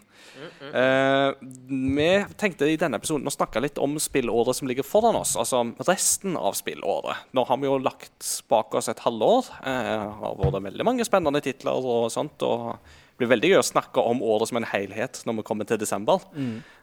Eh, 0.74 1.32
vi 1.70 2.10
tenkte 2.40 2.70
i 2.72 2.78
denne 2.80 2.98
episoden 2.98 3.28
å 3.28 3.34
snakke 3.34 3.62
litt 3.62 3.78
om 3.78 3.98
spillåret 4.00 4.56
som 4.56 4.68
ligger 4.68 4.84
foran 4.88 5.16
oss. 5.20 5.36
Altså 5.36 5.62
resten 5.86 6.38
av 6.38 6.56
spillåret. 6.56 7.28
Nå 7.36 7.44
har 7.46 7.60
vi 7.60 7.68
jo 7.68 7.78
lagt 7.78 8.30
bak 8.50 8.74
oss 8.76 8.90
et 8.90 9.04
halvår. 9.04 9.52
Det 9.66 9.98
har 10.22 10.40
vært 10.40 10.64
veldig 10.70 10.88
mange 10.88 11.08
spennende 11.08 11.44
titler 11.44 11.84
og 11.84 12.08
sånt. 12.14 12.42
og 12.48 12.80
blir 13.20 13.30
veldig 13.32 13.52
gøy 13.54 13.60
å 13.62 13.66
snakke 13.66 14.04
om 14.04 14.22
året 14.26 14.50
som 14.50 14.60
en 14.60 14.68
helhet 14.68 15.22
når 15.28 15.40
vi 15.40 15.46
kommer 15.48 15.68
til 15.70 15.80
desember. 15.80 16.24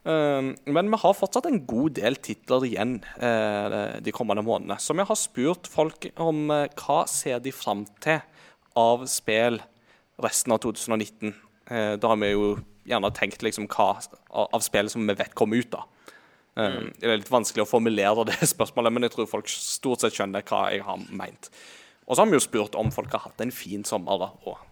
Eh, 0.09 0.51
men 0.77 0.93
vi 0.93 1.01
har 1.03 1.17
fortsatt 1.19 1.49
en 1.51 1.61
god 1.69 1.99
del 1.99 2.17
titler 2.25 2.67
igjen 2.69 2.99
eh, 3.19 3.99
de 4.05 4.15
kommende 4.17 4.45
månedene. 4.47 4.79
Så 4.81 4.97
vi 4.97 5.07
har 5.09 5.19
spurt 5.21 5.69
folk 5.71 6.09
om 6.17 6.47
eh, 6.55 6.69
hva 6.81 7.03
ser 7.11 7.43
de 7.45 7.53
fram 7.55 7.85
til 8.05 8.23
av 8.79 9.05
spill 9.11 9.61
resten 10.23 10.55
av 10.55 10.63
2019. 10.65 11.35
Eh, 11.69 11.95
da 12.01 12.13
har 12.15 12.21
vi 12.23 12.33
jo 12.33 12.55
gjerne 12.89 13.13
tenkt 13.15 13.45
liksom 13.45 13.69
hva 13.71 13.95
av 13.95 14.63
spillet 14.65 14.67
spill 14.67 14.91
som 14.97 15.07
vi 15.07 15.19
vet 15.21 15.37
kommer 15.39 15.61
ut. 15.61 15.71
da. 15.71 15.85
Mm. 16.53 16.91
Det 17.01 17.09
er 17.09 17.21
litt 17.21 17.33
vanskelig 17.33 17.65
å 17.65 17.69
formulere 17.71 18.27
det 18.29 18.41
spørsmålet, 18.55 18.93
men 18.93 19.07
jeg 19.07 19.15
tror 19.15 19.31
folk 19.31 19.53
stort 19.53 20.05
sett 20.05 20.17
skjønner 20.17 20.45
hva 20.49 20.67
jeg 20.73 20.85
har 20.89 21.07
meint. 21.13 21.53
Og 22.09 22.17
så 22.17 22.25
har 22.25 22.33
vi 22.33 22.37
jo 22.37 22.45
spurt 22.45 22.77
om 22.77 22.91
folk 22.93 23.13
har 23.15 23.29
hatt 23.29 23.41
en 23.45 23.55
fin 23.55 23.85
sommer, 23.89 24.19
da, 24.21 24.33
og 24.49 24.72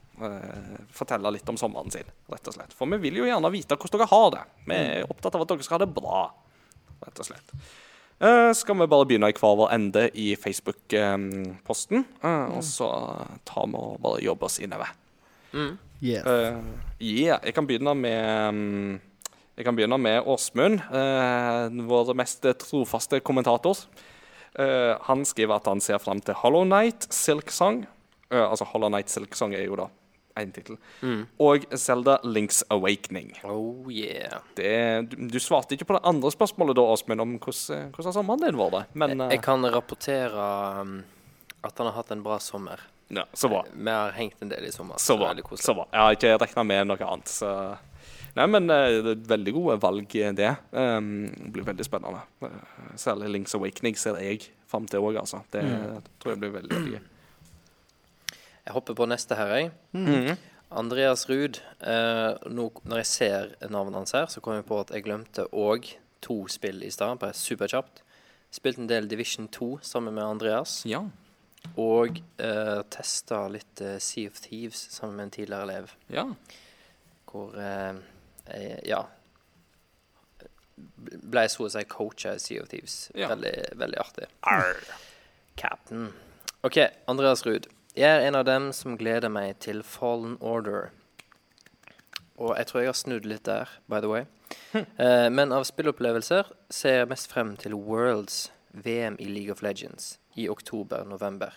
fortelle 0.95 1.33
litt 1.35 1.49
om 1.49 1.59
sommeren 1.61 1.93
sin, 1.93 2.09
rett 2.31 2.49
og 2.51 2.57
slett. 2.57 2.75
For 2.77 2.91
vi 2.93 3.01
vil 3.03 3.21
jo 3.21 3.29
gjerne 3.29 3.53
vite 3.53 3.79
hvordan 3.79 4.03
dere 4.03 4.11
har 4.11 4.27
det. 4.35 4.43
Vi 4.67 4.79
er 4.79 5.11
opptatt 5.11 5.37
av 5.37 5.45
at 5.45 5.53
dere 5.53 5.67
skal 5.67 5.79
ha 5.79 5.85
det 5.85 5.95
bra, 5.97 6.25
rett 7.05 7.23
og 7.23 7.29
slett. 7.29 7.55
Eh, 8.21 8.51
skal 8.57 8.77
vi 8.77 8.89
bare 8.93 9.07
begynne 9.09 9.31
i 9.33 9.37
hver 9.37 9.57
vår 9.57 9.71
ende 9.77 10.07
i 10.21 10.35
Facebook-posten, 10.37 12.05
eh, 12.21 12.57
og 12.57 12.65
så 12.67 12.91
tar 13.49 13.71
vi 13.71 13.81
og 13.81 14.01
bare 14.05 14.21
jobber 14.25 14.51
oss 14.51 14.61
innover. 14.61 14.93
Yes. 16.01 16.25
Uh, 16.25 16.61
ja, 17.03 17.41
jeg 17.43 17.53
kan 17.57 17.67
begynne 17.67 17.93
med 17.99 18.55
mm, 18.55 18.93
Jeg 19.59 19.67
kan 19.67 19.77
begynne 19.77 19.99
med 20.01 20.29
Åsmund, 20.31 20.79
eh, 20.81 21.81
vår 21.91 22.15
mest 22.17 22.47
trofaste 22.63 23.19
kommentator. 23.21 23.77
Eh, 24.59 24.97
han 25.03 25.25
skriver 25.25 25.61
at 25.61 25.69
han 25.71 25.81
ser 25.81 26.01
fram 26.03 26.21
til 26.25 26.35
Hollow 26.35 26.65
Night, 26.67 27.07
Silk 27.15 27.53
Song 27.55 27.85
eh, 28.33 28.43
Altså 28.43 28.67
Hollow 28.73 28.91
Night 28.91 29.11
Silk 29.11 29.37
Song 29.39 29.55
er 29.55 29.63
jo 29.63 29.77
da 29.79 29.87
én 30.39 30.53
tittel. 30.55 30.79
Og 31.43 31.67
Zelda 31.79 32.19
Links 32.25 32.63
Awakening. 32.71 33.33
Oh 33.45 33.91
yeah. 33.93 34.41
Det, 34.57 34.71
du, 35.11 35.17
du 35.33 35.41
svarte 35.43 35.75
ikke 35.77 35.89
på 35.91 35.97
det 35.99 36.05
andre 36.09 36.31
spørsmålet 36.35 36.79
da, 36.79 36.87
Åsmund, 36.95 37.25
om 37.25 37.37
hvordan, 37.39 37.91
hvordan 37.97 38.17
sommeren 38.17 38.45
din 38.45 38.61
vært. 38.61 38.95
Men 38.95 39.17
Jeg, 39.17 39.21
eh, 39.27 39.35
jeg 39.37 39.45
kan 39.45 39.67
rapportere 39.75 40.47
um, 40.81 40.97
at 41.67 41.77
han 41.79 41.91
har 41.91 41.99
hatt 41.99 42.15
en 42.15 42.25
bra 42.25 42.39
sommer. 42.41 42.81
ja, 43.09 43.27
så 43.33 43.49
bra. 43.51 43.65
Vi 43.75 43.91
har 43.91 44.13
hengt 44.17 44.43
en 44.43 44.49
del 44.53 44.65
i 44.69 44.73
sommer. 44.73 44.99
Så 44.99 45.17
bra. 45.19 45.35
så 45.57 45.75
bra. 45.75 45.87
Jeg 45.93 46.01
har 46.01 46.19
ikke 46.19 46.37
regna 46.45 46.65
med 46.65 46.91
noe 46.93 47.07
annet. 47.11 47.29
Så. 47.29 47.53
Nei, 48.37 48.47
men 48.47 48.71
eh, 48.71 49.01
det 49.03 49.17
er 49.17 49.25
veldig 49.35 49.55
gode 49.57 49.79
valg, 49.83 50.17
eh, 50.17 50.33
det. 50.39 50.53
Um, 50.71 51.27
det 51.35 51.53
blir 51.57 51.67
veldig 51.67 51.85
spennende. 51.85 52.23
Særlig 53.01 53.33
Links 53.35 53.55
Awakening 53.59 53.99
ser 53.99 54.21
jeg 54.23 54.47
fram 54.71 54.87
til 54.87 55.03
òg, 55.03 55.19
altså. 55.25 55.43
Det 55.51 55.65
tror 56.23 56.37
jeg 56.37 56.45
blir 56.45 56.55
veldig 56.61 56.77
veldig 56.77 56.95
gøy. 57.01 57.09
Jeg 58.71 58.77
hopper 58.77 58.95
på 58.95 59.07
neste 59.11 59.35
her, 59.35 59.51
jeg. 59.57 59.71
Mhm. 59.99 60.37
Andreas 60.71 61.25
Ruud. 61.27 61.59
Eh, 61.83 62.37
nå, 62.47 62.69
når 62.87 63.01
jeg 63.03 63.07
ser 63.11 63.49
navnet 63.73 63.97
hans 63.99 64.13
her, 64.15 64.29
så 64.31 64.39
kom 64.41 64.55
jeg 64.55 64.67
på 64.69 64.79
at 64.79 64.93
jeg 64.95 65.03
glemte 65.03 65.49
òg 65.51 65.89
to 66.23 66.45
spill 66.53 66.85
i 66.87 66.91
stad, 66.95 67.19
bare 67.19 67.35
superkjapt. 67.35 68.05
Spilt 68.55 68.79
en 68.79 68.87
del 68.87 69.09
Division 69.11 69.49
2 69.51 69.81
sammen 69.83 70.15
med 70.15 70.23
Andreas. 70.23 70.85
Ja. 70.87 71.01
Og 71.77 72.21
eh, 72.39 72.83
testa 72.95 73.43
litt 73.51 73.83
eh, 73.83 73.99
Sea 73.99 74.31
of 74.31 74.39
Thieves 74.45 74.79
sammen 74.95 75.17
med 75.19 75.25
en 75.25 75.35
tidligere 75.41 75.67
elev. 75.67 75.91
ja. 76.09 76.29
Hvor 77.31 77.53
eh, 77.59 77.99
jeg, 78.51 78.79
ja 78.91 79.03
Ble 81.31 81.45
så 81.51 81.67
å 81.67 81.71
si 81.71 81.83
coacha 81.91 82.33
i 82.35 82.41
Sea 82.43 82.63
of 82.63 82.71
Thieves. 82.73 82.95
Ja. 83.19 83.29
Veldig, 83.35 83.53
veldig 83.79 83.99
artig. 84.01 84.27
Arr. 84.49 84.81
Captain. 85.61 86.09
OK, 86.67 86.79
Andreas 87.11 87.45
Ruud. 87.47 87.69
Jeg 87.99 88.07
er 88.07 88.23
en 88.23 88.37
av 88.39 88.45
dem 88.47 88.69
som 88.71 88.95
gleder 88.95 89.33
meg 89.35 89.57
til 89.65 89.81
Fallen 89.83 90.37
Order. 90.39 90.93
Og 92.39 92.53
jeg 92.55 92.69
tror 92.69 92.81
jeg 92.81 92.89
har 92.93 92.99
snudd 93.01 93.27
litt 93.27 93.43
der, 93.49 93.73
by 93.91 93.99
the 94.03 94.11
way. 94.11 94.29
Eh, 95.03 95.27
men 95.31 95.51
av 95.55 95.65
spillopplevelser 95.67 96.47
ser 96.71 97.01
jeg 97.01 97.09
mest 97.11 97.31
frem 97.31 97.57
til 97.59 97.75
Worlds 97.75 98.53
VM 98.71 99.17
i 99.19 99.27
League 99.27 99.51
of 99.51 99.63
Legends 99.63 100.19
i 100.39 100.47
oktober-november. 100.51 101.57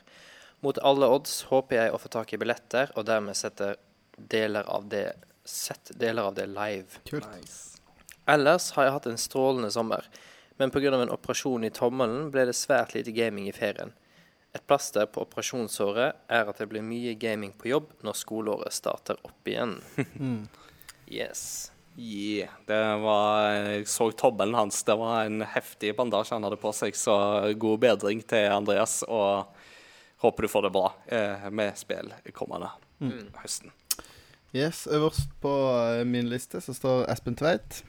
Mot 0.66 0.80
alle 0.82 1.10
odds 1.14 1.36
håper 1.52 1.78
jeg 1.78 1.94
å 1.94 2.00
få 2.02 2.10
tak 2.14 2.34
i 2.34 2.40
billetter, 2.42 2.90
og 2.98 3.06
dermed 3.06 3.38
sette 3.38 3.76
deler 4.18 4.66
av 4.70 4.88
det, 4.90 5.06
sett 5.46 5.94
deler 6.00 6.32
av 6.32 6.38
det 6.38 6.48
live. 6.50 7.02
Kult. 7.10 7.30
Ellers 8.26 8.72
har 8.74 8.88
jeg 8.88 8.96
hatt 8.98 9.10
en 9.12 9.22
strålende 9.22 9.70
sommer, 9.74 10.10
men 10.58 10.74
pga. 10.74 10.94
en 10.98 11.14
operasjon 11.14 11.66
i 11.68 11.74
tommelen 11.74 12.32
ble 12.34 12.48
det 12.50 12.58
svært 12.58 12.98
lite 12.98 13.14
gaming 13.14 13.50
i 13.50 13.54
ferien. 13.54 13.94
Et 14.54 14.62
plaster 14.70 15.08
på 15.10 15.24
operasjonssåret 15.26 16.26
er 16.30 16.50
at 16.50 16.60
det 16.62 16.70
blir 16.70 16.86
mye 16.86 17.16
gaming 17.18 17.56
på 17.58 17.72
jobb 17.72 17.94
når 18.06 18.18
skoleåret 18.20 18.76
starter 18.76 19.20
opp 19.26 19.50
igjen. 19.50 19.80
Yes. 21.14 21.72
Yeah, 22.00 22.50
det 22.66 22.80
var, 23.04 23.52
jeg 23.54 23.88
så 23.92 24.08
tommelen 24.18 24.56
hans. 24.58 24.80
Det 24.88 24.96
var 24.98 25.28
en 25.28 25.44
heftig 25.46 25.92
bandasje 25.98 26.34
han 26.34 26.48
hadde 26.48 26.58
på 26.58 26.72
seg. 26.74 26.96
Så 26.98 27.14
god 27.60 27.84
bedring 27.84 28.24
til 28.26 28.48
Andreas, 28.50 29.02
og 29.06 29.52
håper 30.24 30.48
du 30.48 30.50
får 30.50 30.66
det 30.66 30.74
bra 30.74 30.88
eh, 31.06 31.46
med 31.54 31.78
spill 31.78 32.10
kommende 32.34 32.72
høsten. 33.44 33.70
Yes, 34.56 34.88
Øverst 34.88 35.30
på 35.44 35.52
eh, 35.84 36.06
min 36.06 36.32
liste 36.32 36.62
så 36.62 36.74
står 36.74 37.08
Espen 37.12 37.38
Tveit. 37.38 37.84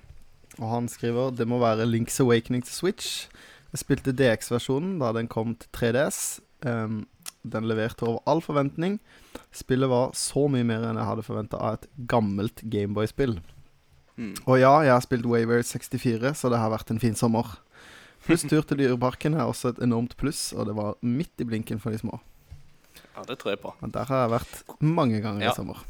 Og 0.59 0.69
han 0.71 0.89
skriver 0.89 1.33
det 1.35 1.49
må 1.49 1.59
være 1.63 1.87
Links 1.89 2.21
Awakening 2.21 2.65
til 2.67 2.75
Switch. 2.75 3.29
Jeg 3.73 3.83
spilte 3.83 4.15
DX-versjonen 4.15 4.99
da 5.01 5.15
den 5.17 5.29
kom 5.31 5.57
til 5.59 5.71
3DS. 5.75 6.41
Um, 6.65 7.07
den 7.45 7.67
leverte 7.69 8.07
over 8.07 8.23
all 8.31 8.41
forventning. 8.41 8.99
Spillet 9.53 9.91
var 9.91 10.15
så 10.17 10.47
mye 10.49 10.65
mer 10.65 10.85
enn 10.89 10.97
jeg 10.97 11.09
hadde 11.11 11.25
forventa 11.27 11.59
av 11.61 11.75
et 11.81 11.89
gammelt 12.09 12.63
Gameboy-spill. 12.73 13.37
Mm. 14.17 14.35
Og 14.47 14.61
ja, 14.63 14.71
jeg 14.87 14.95
har 14.95 15.03
spilt 15.05 15.27
Waver 15.29 15.61
64, 15.67 16.33
så 16.39 16.49
det 16.53 16.61
har 16.63 16.71
vært 16.73 16.93
en 16.95 17.01
fin 17.03 17.17
sommer. 17.19 17.57
Pluss 18.25 18.47
tur 18.51 18.63
til 18.65 18.81
Dyreparken 18.81 19.35
er 19.37 19.45
også 19.51 19.75
et 19.75 19.83
enormt 19.85 20.17
pluss, 20.21 20.53
og 20.57 20.71
det 20.71 20.77
var 20.79 20.95
midt 21.03 21.43
i 21.43 21.49
blinken 21.51 21.83
for 21.83 21.93
de 21.93 21.99
små. 22.01 22.21
Ja, 23.15 23.25
det 23.29 23.37
tror 23.43 23.53
jeg 23.55 23.61
på. 23.63 23.75
Men 23.83 23.93
der 23.95 24.09
har 24.09 24.25
jeg 24.25 24.33
vært 24.39 24.81
mange 24.81 25.21
ganger 25.21 25.45
Ja. 25.45 25.53
i 25.53 25.59
sommer. 25.59 25.83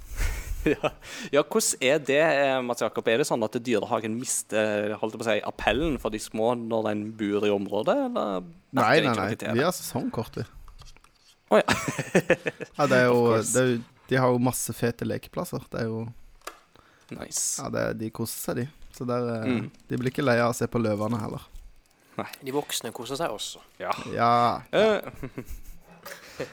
Ja. 0.72 0.90
ja, 1.32 1.42
hvordan 1.42 1.84
er 1.84 1.98
det, 2.08 2.18
eh, 2.24 2.58
Mats 2.64 2.82
Jakob? 2.84 3.08
Er 3.12 3.20
det 3.22 3.26
sånn 3.28 3.44
at 3.46 3.56
Dyrehagen 3.64 4.14
mister 4.18 4.94
holdt 5.00 5.16
på 5.18 5.24
å 5.24 5.28
si, 5.28 5.38
appellen 5.44 5.96
for 6.02 6.14
de 6.14 6.20
små 6.22 6.52
når 6.58 6.90
en 6.92 7.04
bor 7.18 7.46
i 7.46 7.52
området, 7.54 7.96
eller 8.08 8.44
Nei, 8.74 9.00
nei, 9.04 9.14
nei. 9.14 9.54
Vi 9.54 9.62
har 9.62 9.74
sesongkort, 9.76 10.40
vi. 10.40 10.44
oh, 11.54 11.60
ja. 11.60 11.76
Ja, 12.78 12.86
det 12.90 12.98
er 13.04 13.08
jo, 13.10 13.18
det 13.38 13.60
er 13.62 13.68
jo 13.74 13.80
De 14.10 14.16
har 14.20 14.32
jo 14.34 14.40
masse 14.42 14.72
fete 14.76 15.06
lekeplasser. 15.06 15.62
Det 15.72 15.84
er 15.84 15.90
jo 15.92 16.04
Nice. 17.14 17.60
Ja, 17.62 17.68
det, 17.70 17.82
de 18.00 18.08
koser 18.10 18.40
seg, 18.40 18.56
de. 18.62 18.64
Så 18.96 19.04
der, 19.08 19.26
eh, 19.36 19.44
Mm. 19.50 19.66
De 19.90 19.96
blir 20.00 20.10
ikke 20.10 20.24
lei 20.24 20.38
av 20.42 20.50
å 20.54 20.56
se 20.56 20.66
på 20.70 20.80
løvene 20.80 21.18
heller. 21.20 21.44
Nei. 22.18 22.26
De 22.46 22.52
voksne 22.54 22.92
koser 22.94 23.18
seg 23.20 23.32
også. 23.34 23.60
Ja. 23.82 23.92
Ja. 24.14 24.30
Eh, 24.72 25.04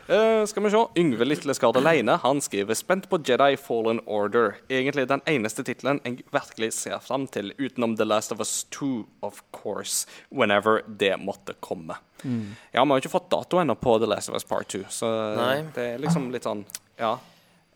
eh, 0.07 0.45
skal 0.45 0.63
vi 0.63 0.71
se. 0.73 0.81
Yngve 0.97 1.25
Litleskard 1.25 1.77
aleine 1.77 2.17
han 2.23 2.41
skriver 2.41 2.73
'Spent 2.75 3.09
på 3.09 3.19
Jedi 3.27 3.55
Fallen 3.57 3.99
Order'. 4.05 4.53
Egentlig 4.69 5.07
den 5.07 5.21
eneste 5.25 5.63
tittelen 5.63 6.01
jeg 6.05 6.23
virkelig 6.31 6.73
ser 6.73 6.99
fram 6.99 7.27
til, 7.27 7.53
utenom 7.59 7.97
The 7.97 8.05
Last 8.05 8.31
of 8.31 8.39
Us 8.39 8.63
2, 8.71 9.07
of 9.21 9.41
course. 9.51 10.07
Whenever 10.31 10.81
det 10.87 11.19
måtte 11.19 11.53
komme. 11.59 11.95
Mm. 12.23 12.55
Ja, 12.73 12.83
Vi 12.83 12.89
har 12.89 12.99
jo 12.99 13.01
ikke 13.07 13.17
fått 13.19 13.31
dato 13.31 13.57
ennå 13.57 13.75
på 13.75 13.97
The 13.97 14.07
Last 14.07 14.29
of 14.29 14.35
Us 14.35 14.43
Part 14.43 14.67
2, 14.67 14.85
så 14.89 15.35
Nei. 15.35 15.61
det 15.75 15.93
er 15.93 15.97
liksom 15.97 16.31
litt 16.31 16.43
sånn 16.43 16.65
Ja. 16.99 17.17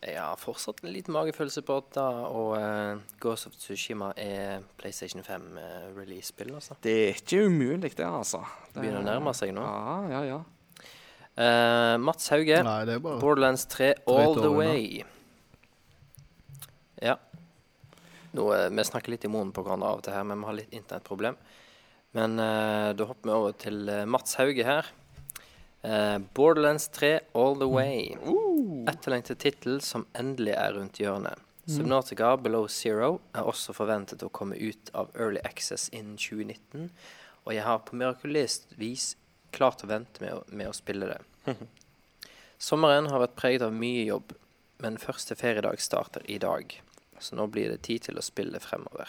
Jeg 0.06 0.20
har 0.20 0.36
fortsatt 0.36 0.84
en 0.84 0.92
liten 0.92 1.14
magefølelse 1.14 1.62
på 1.66 1.76
at 1.80 1.96
og 1.98 2.52
uh, 2.60 2.98
Ghost 3.18 3.48
of 3.48 3.56
Tsushima 3.56 4.12
er 4.16 4.60
PlayStation 4.78 5.22
5-release-spill. 5.24 6.54
altså. 6.54 6.76
Det 6.82 6.92
er 7.08 7.14
ikke 7.16 7.46
umulig, 7.46 7.96
det, 7.96 8.04
altså. 8.06 8.44
Det 8.74 8.82
Begynner 8.82 9.00
å 9.00 9.06
nærme 9.08 9.32
seg 9.34 9.54
nå. 9.56 9.64
Ja, 9.64 9.96
ja, 10.12 10.20
ja. 10.28 10.38
Eh, 11.36 11.98
Mats 12.00 12.30
Hauge, 12.32 12.62
Nei, 12.64 12.80
er 12.88 13.00
Borderlands 13.04 13.66
3 13.68 13.92
all 14.08 14.34
the 14.38 14.48
nå. 14.48 14.54
way. 14.56 15.04
Ja. 17.04 17.18
Nå, 18.32 18.46
eh, 18.54 18.68
vi 18.72 18.84
snakker 18.88 19.12
litt 19.12 19.26
i 19.28 19.28
munnen 19.28 19.52
på 19.52 19.64
hverandre 19.64 19.90
av 19.90 20.00
og 20.00 20.06
til 20.06 20.16
her, 20.16 20.24
men 20.24 20.40
vi 20.40 20.48
har 20.48 20.56
litt 20.62 20.72
internettproblem. 20.72 21.36
Men 22.16 22.38
uh, 22.40 22.94
da 22.96 23.04
hopper 23.04 23.28
vi 23.28 23.34
over 23.34 23.56
til 23.60 23.90
Mats 24.08 24.38
Hauge 24.38 24.64
her. 24.64 24.86
Borderlands 26.34 26.88
3 26.96 27.10
all 27.36 27.58
the 27.60 27.68
way. 27.68 28.16
Etterlengtet 28.88 29.42
tittel 29.44 29.82
som 29.84 30.06
endelig 30.16 30.54
er 30.56 30.72
rundt 30.78 30.96
hjørnet. 30.98 31.42
Subnautica 31.68 32.36
Below 32.40 32.68
Zero 32.70 33.20
er 33.34 33.46
også 33.50 33.74
forventet 33.74 34.22
å 34.22 34.30
komme 34.30 34.56
ut 34.56 34.90
av 34.94 35.12
Early 35.18 35.42
Access 35.44 35.88
innen 35.90 36.16
2019, 36.16 36.88
og 37.44 37.54
jeg 37.54 37.66
har 37.66 37.84
på 37.84 37.98
mirakuløst 37.98 38.72
vis 38.78 39.12
klart 39.56 39.82
å 39.84 39.88
vente 39.90 40.20
med, 40.22 40.34
å- 40.36 40.44
med 40.52 40.68
å 40.70 40.74
spille 40.76 41.08
det. 41.14 41.56
Sommeren 42.58 43.08
har 43.12 43.20
vært 43.24 43.36
preget 43.36 43.62
av 43.66 43.72
mye 43.76 44.04
jobb, 44.08 44.32
men 44.84 44.96
første 45.00 45.36
feriedag 45.36 45.80
starter 45.82 46.24
i 46.30 46.38
dag. 46.42 46.72
Så 47.20 47.36
nå 47.36 47.46
blir 47.52 47.70
det 47.72 47.82
tid 47.86 48.02
til 48.08 48.16
å 48.20 48.24
spille 48.24 48.60
fremover. 48.60 49.08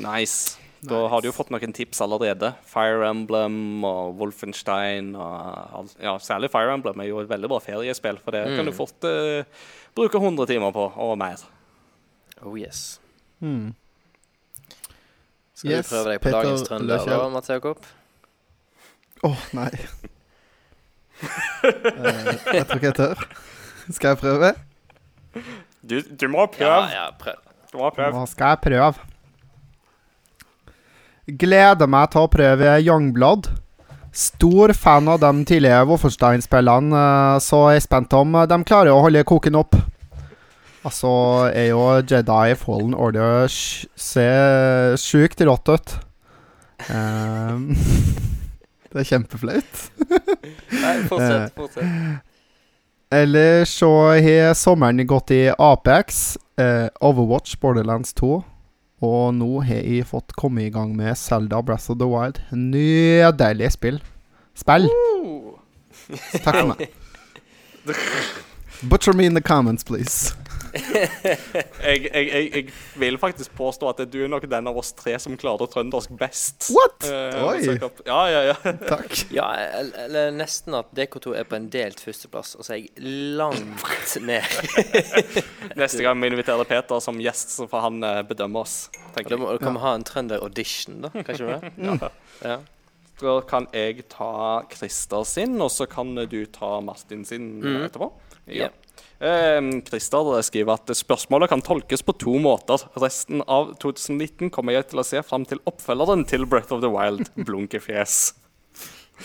Nice. 0.00 0.56
Da 0.86 1.00
har 1.12 1.20
du 1.20 1.26
jo 1.28 1.34
fått 1.36 1.50
noen 1.52 1.74
tips 1.76 1.98
allerede. 2.00 2.52
Fire 2.64 3.02
Emblem 3.10 3.82
og 3.84 4.14
Wolfenstein. 4.20 5.10
Og, 5.18 5.90
ja, 6.00 6.14
særlig 6.22 6.48
Fire 6.54 6.72
Emblem 6.72 7.02
er 7.02 7.10
jo 7.10 7.18
et 7.20 7.28
veldig 7.28 7.50
bra 7.52 7.58
feriespill, 7.60 8.20
for 8.22 8.32
det 8.36 8.44
kan 8.56 8.64
du 8.64 8.72
fort 8.72 9.04
uh, 9.04 9.42
bruke 9.98 10.22
100 10.22 10.46
timer 10.48 10.72
på, 10.72 10.86
og 10.96 11.18
mer. 11.20 11.42
Oh 12.46 12.54
yes. 12.56 12.98
mm. 13.42 13.74
Skal 15.60 15.70
Yes, 15.74 15.88
du 15.90 15.92
prøve 15.92 16.14
deg 16.14 16.20
på 16.22 16.30
Peter 16.30 16.38
dagens 16.46 16.62
trønder 16.64 17.02
da, 17.04 17.18
Mats 17.34 17.50
Jakob? 17.52 17.82
Åh, 19.28 19.42
nei. 19.56 19.70
Eh, 21.60 22.28
jeg 22.56 22.64
tror 22.64 22.78
ikke 22.78 22.86
jeg 22.88 22.94
tør. 22.96 23.18
Skal 23.92 24.08
jeg 24.14 24.18
prøve? 24.22 24.48
Du, 25.84 25.98
du 26.16 26.24
må 26.32 26.46
Ja, 26.56 26.78
ja, 26.88 27.02
prøv. 27.20 27.36
Du 27.68 27.76
må 27.82 27.90
prøve. 27.92 28.14
Nå 28.16 28.22
skal 28.30 28.54
jeg 28.54 28.62
prøve. 28.64 28.94
Gleder 31.42 31.90
meg 31.92 32.08
til 32.14 32.24
å 32.24 32.30
prøve 32.32 32.72
Youngblood. 32.82 33.50
Stor 34.16 34.72
fan 34.74 35.06
av 35.12 35.20
de 35.22 35.44
tidligere 35.46 35.84
Wolfenstein-spillene, 35.86 37.02
Så 37.38 37.46
så 37.52 37.60
jeg 37.74 37.82
er 37.82 37.84
spent 37.84 38.16
om 38.18 38.32
de 38.50 38.58
klarer 38.66 38.90
å 38.96 39.04
holde 39.04 39.22
koken 39.28 39.60
opp. 39.60 39.76
Altså 40.82 41.12
er 41.52 41.68
jo 41.74 41.84
Jedi 42.00 42.54
Fallen 42.56 42.94
Order 42.96 43.44
sj- 43.52 43.86
ser 44.00 44.96
sjukt 44.96 45.44
rått 45.44 45.68
ut. 45.68 45.94
Ehm, 46.88 47.74
det 48.90 49.02
er 49.02 49.08
kjempeflaut. 49.12 49.80
Nei, 50.82 50.94
fortsett. 51.10 51.54
fortsett. 51.56 52.26
Ellers 53.10 53.72
så 53.74 53.90
har 54.22 54.54
sommeren 54.54 55.02
gått 55.06 55.32
i 55.34 55.48
Apex, 55.58 56.38
eh, 56.58 56.86
Overwatch, 57.00 57.56
Borderlands 57.58 58.14
2. 58.14 58.36
Og 59.00 59.34
nå 59.34 59.48
har 59.64 59.80
jeg 59.80 60.06
fått 60.10 60.34
komme 60.38 60.66
i 60.66 60.70
gang 60.70 60.92
med 60.96 61.16
Zelda 61.18 61.62
Breath 61.62 61.90
of 61.90 61.98
the 61.98 62.06
Wild. 62.06 62.42
Nydelig 62.52 63.72
spill. 63.74 63.98
Spill! 64.54 64.86
Uh. 64.90 65.56
takk 66.44 66.60
for 66.60 66.74
meg. 66.74 66.90
Butcher 68.90 69.12
me 69.12 69.26
in 69.26 69.34
the 69.34 69.40
comments, 69.40 69.84
please. 69.84 70.34
Jeg, 71.80 72.02
jeg, 72.12 72.26
jeg, 72.28 72.50
jeg 72.54 72.64
vil 73.00 73.16
faktisk 73.18 73.52
påstå 73.58 73.88
at 73.90 74.00
du 74.12 74.18
er 74.24 74.28
nok 74.30 74.44
den 74.50 74.68
av 74.70 74.76
oss 74.78 74.92
tre 74.96 75.14
som 75.22 75.36
klarer 75.40 75.68
trøndersk 75.72 76.12
best. 76.20 76.68
What? 76.74 77.06
Eh, 77.08 77.38
Oi. 77.46 77.78
Ja, 78.06 78.18
ja, 78.30 78.40
ja. 78.50 78.56
Takk. 78.92 79.14
Ja, 79.34 79.46
eller 80.04 80.30
nesten 80.36 80.76
at 80.78 80.90
DK2 80.96 81.34
er 81.40 81.48
på 81.48 81.56
en 81.58 81.68
delt 81.72 82.02
førsteplass, 82.04 82.54
og 82.58 82.66
så 82.66 82.76
er 82.76 82.82
jeg 82.84 83.12
langt 83.40 84.16
ned. 84.22 84.44
Neste 85.80 86.04
gang 86.04 86.20
vi 86.22 86.30
inviterer 86.32 86.68
Peter 86.68 87.00
som 87.02 87.18
gjest, 87.22 87.54
så 87.56 87.66
får 87.70 87.86
han 87.88 88.02
eh, 88.06 88.20
bedømme 88.28 88.62
oss. 88.64 88.76
Da 89.16 89.24
kan 89.26 89.74
vi 89.74 89.82
ha 89.86 89.94
en 89.96 90.06
trønder-audition, 90.06 91.00
da. 91.06 91.12
Kan 91.14 91.34
ikke 91.34 91.48
vi 91.48 91.72
det? 91.80 92.12
Ja. 92.44 92.58
Da 93.20 93.34
kan 93.44 93.66
jeg 93.76 94.06
ta 94.12 94.30
Christer 94.72 95.26
sin, 95.28 95.58
og 95.60 95.68
så 95.74 95.84
kan 95.90 96.14
du 96.30 96.38
ta 96.52 96.78
Martin 96.84 97.24
sin 97.28 97.50
eh, 97.60 97.66
Mhm. 97.70 97.82
etterpå. 97.88 98.12
Ja. 98.50 98.70
Eh, 98.70 98.79
Christer 99.20 100.30
skriver 100.46 100.78
at 100.78 100.92
spørsmålet 100.96 101.50
kan 101.52 101.60
tolkes 101.60 102.00
på 102.06 102.14
to 102.16 102.38
måter. 102.40 102.80
Resten 102.96 103.44
av 103.44 103.74
2019 103.82 104.48
kommer 104.48 104.78
jeg 104.78 104.88
til 104.88 105.02
å 105.02 105.04
se 105.04 105.20
fram 105.26 105.44
til 105.44 105.60
oppfølgeren 105.68 106.24
til 106.24 106.48
Breath 106.48 106.72
of 106.72 106.80
the 106.80 106.88
Wild, 106.88 107.28
Blunkefjes. 107.36 108.39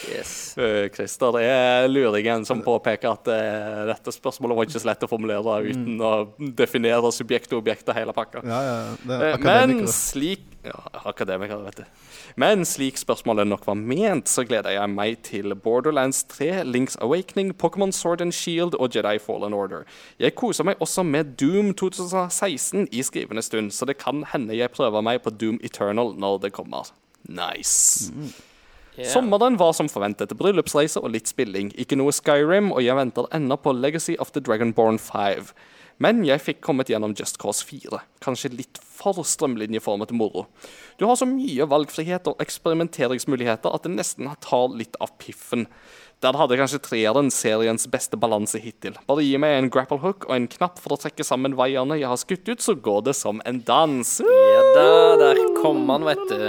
Yes. 0.10 0.34
Eh, 0.66 0.88
Christer, 0.94 1.34
det 1.36 1.42
er 1.52 1.86
luringen 1.92 2.46
som 2.48 2.62
påpeker 2.64 3.10
at 3.12 3.28
eh, 3.28 3.82
dette 3.90 4.14
spørsmålet 4.16 4.56
var 4.56 4.68
ikke 4.70 4.80
så 4.80 4.88
lett 4.88 5.04
å 5.04 5.10
formulere 5.12 5.58
uten 5.68 6.00
å 6.00 6.12
definere 6.56 7.12
subjekt 7.12 7.52
og 7.52 7.60
objekt 7.60 7.90
og 7.92 7.98
hele 7.98 8.14
pakka. 8.16 8.40
Ja, 8.48 8.60
ja. 8.64 8.78
Det 9.04 9.18
er 9.20 9.34
Eh, 9.36 9.44
Men 9.44 9.88
slik 9.92 10.46
Ja, 10.66 10.80
akademikere, 11.06 11.60
vet 11.68 11.84
du. 11.84 11.84
Men 12.42 12.64
slik 12.66 12.98
spørsmålet 12.98 13.46
nok 13.48 13.68
var 13.68 13.76
ment, 13.78 14.26
så 14.32 14.42
gleder 14.48 14.74
jeg 14.74 14.90
meg 14.90 15.20
til 15.28 15.54
Borderlands 15.54 16.24
3, 16.32 16.64
Links 16.66 16.98
Awakening, 17.04 17.52
Pokémon 17.54 17.94
Sword 17.94 18.24
and 18.26 18.34
Shield 18.34 18.74
og 18.80 18.96
Jedi 18.96 19.20
Fallen 19.22 19.54
Order. 19.54 19.84
Jeg 20.18 20.34
koser 20.40 20.66
meg 20.66 20.82
også 20.82 21.04
med 21.06 21.36
Doom 21.38 21.74
2016 21.78 22.88
i 22.92 23.04
skrivende 23.06 23.44
stund, 23.46 23.70
så 23.76 23.86
det 23.86 24.00
kan 24.02 24.24
hende 24.34 24.58
jeg 24.58 24.72
prøver 24.74 25.06
meg 25.06 25.22
på 25.22 25.36
Doom 25.36 25.60
Eternal 25.62 26.16
når 26.18 26.42
det 26.48 26.54
kommer. 26.58 26.90
Nice. 27.30 28.10
Ja. 28.96 29.10
Sommeren 29.12 29.58
var 29.60 29.74
som 29.76 29.90
forventet 29.92 30.36
bryllupsreise 30.40 31.02
og 31.04 31.12
litt 31.16 31.28
spilling. 31.32 31.74
Ikke 31.80 31.98
noe 32.00 32.14
Skyrim, 32.16 32.72
og 32.72 32.84
jeg 32.86 32.96
venter 32.96 33.28
ennå 33.36 33.58
på 33.60 33.76
Legacy 33.76 34.16
of 34.24 34.32
the 34.32 34.44
Dragonborn 34.44 35.00
5. 35.02 35.52
Men 36.04 36.26
jeg 36.28 36.42
fikk 36.44 36.58
kommet 36.64 36.90
gjennom 36.92 37.14
Just 37.16 37.38
Cause 37.40 37.64
4. 37.64 38.02
Kanskje 38.24 38.52
litt 38.52 38.80
for 38.84 39.22
strømlinjeformet 39.24 40.12
moro. 40.16 40.46
Du 41.00 41.06
har 41.08 41.16
så 41.20 41.28
mye 41.28 41.68
valgfrihet 41.72 42.28
og 42.28 42.42
eksperimenteringsmuligheter 42.44 43.72
at 43.72 43.88
det 43.88 43.94
nesten 43.96 44.28
tar 44.44 44.76
litt 44.76 45.00
av 45.04 45.14
piffen. 45.22 45.70
Der 46.24 46.36
hadde 46.40 46.58
kanskje 46.60 46.82
treeren 46.84 47.32
seriens 47.32 47.88
beste 47.92 48.20
balanse 48.20 48.60
hittil. 48.64 48.96
Bare 49.08 49.24
gi 49.24 49.36
meg 49.40 49.56
en 49.56 49.72
grapple 49.72 50.00
hook 50.04 50.28
og 50.28 50.36
en 50.36 50.48
knapp 50.52 50.80
for 50.84 50.96
å 50.96 51.00
trekke 51.00 51.28
sammen 51.28 51.56
vaierne 51.60 52.00
jeg 52.00 52.12
har 52.12 52.20
skutt 52.20 52.48
ut, 52.48 52.64
så 52.64 52.76
går 52.76 53.08
det 53.10 53.16
som 53.20 53.44
en 53.48 53.62
dans. 53.68 54.16
Ja 54.24 54.64
da, 54.76 54.88
der 55.22 55.44
kom 55.62 55.84
han, 55.92 56.08
vet 56.08 56.28
du. 56.32 56.40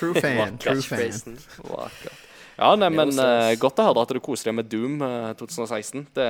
True 0.00 0.16
fan. 0.24 0.56
True 0.62 0.80
fan. 0.82 1.36
Ja, 2.60 2.74
nei, 2.76 2.90
men 2.92 3.12
eh, 3.20 3.54
godt 3.60 3.80
å 3.80 3.86
høre 3.88 4.02
at 4.04 4.12
du 4.12 4.20
koser 4.24 4.50
deg 4.50 4.58
med 4.58 4.68
Doom 4.72 4.98
uh, 5.04 5.30
2016. 5.40 6.08
Det, 6.16 6.26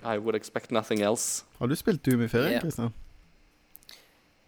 I 0.00 0.16
would 0.16 0.36
expect 0.38 0.72
nothing 0.72 1.02
else. 1.04 1.42
Har 1.58 1.68
du 1.68 1.76
spilt 1.76 2.04
Doom 2.06 2.24
i 2.24 2.28
ferien, 2.32 2.58
Ja. 2.58 2.62
Kristian? 2.64 2.92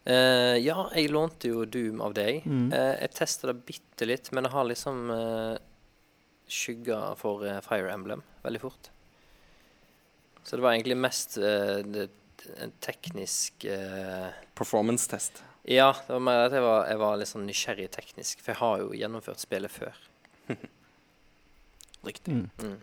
Uh, 0.06 0.54
ja, 0.62 0.84
jeg 0.94 1.10
lånte 1.10 1.50
jo 1.50 1.64
Doom 1.66 2.04
av 2.04 2.14
deg. 2.16 2.44
Mm. 2.46 2.68
Eh, 2.70 2.92
jeg 3.02 3.16
testa 3.18 3.50
det 3.50 3.56
bitte 3.66 4.06
litt, 4.06 4.30
men 4.36 4.46
jeg 4.46 4.54
har 4.54 4.68
liksom 4.70 5.00
uh, 5.10 5.56
skygga 6.46 7.14
for 7.18 7.44
eh, 7.46 7.60
Fire 7.64 7.90
Emblem 7.92 8.22
veldig 8.42 8.60
fort. 8.62 8.90
Så 10.46 10.56
det 10.56 10.62
var 10.62 10.76
egentlig 10.76 10.96
mest 10.96 11.36
eh, 11.38 11.82
det, 11.82 12.08
en 12.62 12.72
teknisk 12.80 13.64
eh, 13.66 14.28
Performance 14.54 15.10
test. 15.10 15.42
Ja, 15.66 15.90
det 16.06 16.12
var 16.12 16.22
mer 16.22 16.44
at 16.46 16.54
jeg 16.54 16.62
var, 16.62 16.84
jeg 16.86 16.98
var 17.00 17.16
litt 17.18 17.30
sånn 17.30 17.46
nysgjerrig 17.48 17.88
teknisk, 17.94 18.42
for 18.42 18.54
jeg 18.54 18.60
har 18.60 18.82
jo 18.84 18.92
gjennomført 18.94 19.42
spillet 19.42 19.72
før. 19.74 19.96
Riktig. 22.06 22.36
Mm. 22.36 22.50
Mm. 22.62 22.76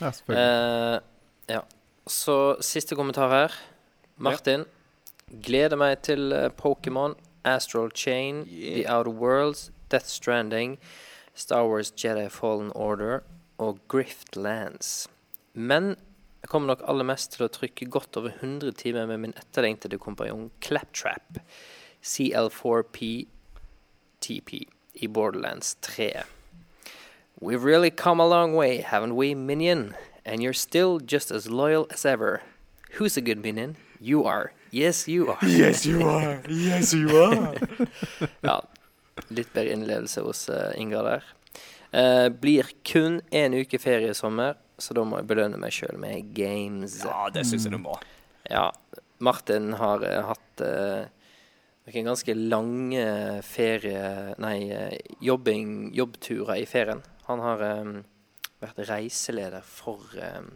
Ja, 0.00 0.10
selvfølgelig. 0.10 0.42
Eh, 0.42 1.54
ja. 1.54 1.62
Så 2.04 2.36
siste 2.60 2.98
kommentar 2.98 3.32
her. 3.32 3.56
Martin. 4.20 4.66
Gleder 5.44 5.80
meg 5.80 6.02
til 6.04 6.34
eh, 6.36 6.50
Pokémon, 6.52 7.16
Astral 7.44 7.90
Chain, 7.96 8.44
Yeah. 8.44 8.74
The 8.76 8.84
Outer 8.92 9.10
Worlds, 9.10 9.70
Death 9.88 10.06
Stranding, 10.06 10.78
Star 11.34 11.64
Wars 11.66 11.90
Jedi 11.96 12.28
Fallen 12.28 12.70
Order 12.74 13.22
og 13.58 13.80
Griftlands. 13.88 15.08
Men 15.54 15.96
jeg 16.42 16.50
kommer 16.52 16.74
nok 16.74 16.84
aller 16.84 17.06
mest 17.08 17.32
til 17.32 17.46
å 17.46 17.52
trykke 17.52 17.88
godt 17.88 18.18
over 18.20 18.34
100 18.36 18.74
timer 18.76 19.08
med 19.08 19.22
min 19.22 19.34
etterlengtede 19.40 19.96
kompanjong 20.02 20.50
Claptrap, 20.60 21.40
CL4P 22.04 23.26
TP, 24.20 24.66
i 25.02 25.06
Borderlands 25.06 25.76
3. 25.80 26.12
We've 27.40 27.64
really 27.64 27.90
come 27.90 28.20
a 28.20 28.26
long 28.26 28.54
way, 28.54 28.78
haven't 28.78 29.16
we, 29.16 29.34
Minion? 29.34 29.94
And 30.24 30.42
you're 30.42 30.52
still 30.52 31.00
just 31.00 31.30
as 31.30 31.48
loyal 31.48 31.86
as 31.90 32.04
ever. 32.04 32.42
Who's 32.92 33.16
a 33.16 33.20
good 33.20 33.42
minion? 33.42 33.76
You 34.00 34.24
are. 34.24 34.52
Yes, 34.70 35.08
you 35.08 35.30
are. 35.30 35.38
Yes, 35.46 35.86
you 35.86 36.06
are. 36.06 36.42
Yes, 36.48 36.92
you 36.92 37.08
are. 37.08 37.56
Ja, 38.42 38.60
litt 39.30 39.52
bedre 39.54 39.72
innlevelse 39.72 40.20
hos 40.26 40.48
uh, 40.48 40.72
Ingar 40.76 41.08
der. 41.08 41.24
Uh, 41.90 42.28
blir 42.28 42.68
kun 42.84 43.20
én 43.30 43.56
uke 43.56 43.78
ferie 43.80 44.10
i 44.12 44.14
sommer, 44.14 44.56
så 44.78 44.94
da 44.94 45.04
må 45.08 45.20
jeg 45.22 45.28
belønne 45.32 45.58
meg 45.60 45.72
sjøl 45.72 45.96
med 45.98 46.34
games. 46.36 47.00
Ja, 47.04 47.28
det 47.32 47.46
syns 47.48 47.64
jeg 47.64 47.74
du 47.74 47.80
må. 47.80 47.96
Ja, 48.50 48.68
Martin 49.24 49.72
har 49.80 50.04
uh, 50.04 50.32
hatt 50.32 50.64
eh, 50.64 51.06
noen 51.84 52.06
ganske 52.08 52.34
lange 52.34 53.04
ferie... 53.44 54.34
Nei, 54.40 54.58
eh, 54.72 54.98
jobbing, 55.24 55.90
jobbturer 55.94 56.62
i 56.62 56.66
ferien. 56.68 57.02
Han 57.28 57.42
har 57.44 57.64
um, 57.80 57.98
vært 58.62 58.80
reiseleder 58.88 59.64
for 59.68 60.00
um, 60.16 60.48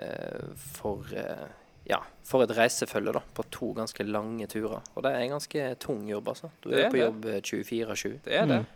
uh, 0.00 0.54
For 0.56 1.04
uh, 1.12 1.44
Ja, 1.84 1.98
for 2.24 2.46
et 2.46 2.54
reisefølge, 2.56 3.12
da. 3.12 3.20
På 3.36 3.44
to 3.52 3.74
ganske 3.76 4.06
lange 4.08 4.46
turer. 4.48 4.80
Og 4.94 5.04
det 5.04 5.12
er 5.12 5.26
en 5.26 5.34
ganske 5.36 5.66
tung 5.84 6.06
jobb, 6.08 6.30
altså. 6.32 6.48
Du 6.64 6.70
er, 6.72 6.86
er 6.86 6.88
på 6.88 6.96
det. 6.96 7.04
jobb 7.04 7.28
eh, 7.28 7.42
24-7. 7.44 8.14
Det 8.24 8.38
er 8.40 8.48
det. 8.48 8.60
Mm. 8.64 8.70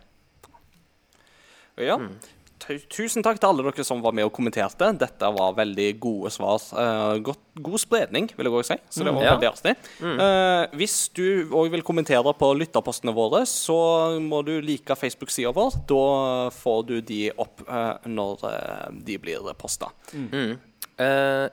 Ja. 1.89 1.95
Tu- 1.97 2.37
Tusen 2.59 3.23
takk 3.23 3.39
til 3.39 3.49
alle 3.49 3.63
dere 3.65 3.85
som 3.87 4.01
var 4.03 4.13
med 4.15 4.27
og 4.27 4.33
kommenterte. 4.35 4.89
Dette 4.99 5.29
var 5.35 5.55
veldig 5.57 5.87
gode 6.03 6.31
svar. 6.35 6.59
Uh, 6.75 7.17
godt, 7.23 7.39
god 7.55 7.79
spredning, 7.81 8.27
vil 8.35 8.49
jeg 8.49 8.53
også 8.59 8.75
si. 8.75 8.77
Så 8.89 9.05
det 9.07 9.13
var 9.15 9.23
Ja. 9.23 9.35
veldig 9.37 9.49
artig. 9.49 9.75
Eh, 10.03 10.77
hvis 10.77 10.97
du 11.15 11.49
òg 11.55 11.71
vil 11.71 11.81
kommentere 11.87 12.33
på 12.37 12.51
lytterpostene 12.59 13.13
våre, 13.15 13.45
så 13.47 14.19
må 14.21 14.43
du 14.45 14.59
like 14.61 14.95
Facebook-sida 14.95 15.53
vår. 15.55 15.79
Da 15.87 16.49
får 16.51 16.85
du 16.87 17.01
de 17.01 17.31
opp 17.37 17.63
uh, 17.67 17.97
når 18.05 18.43
de 19.05 19.17
blir 19.17 19.53
posta. 19.57 19.89
Mm. 20.13 20.59
Eh, 20.99 21.49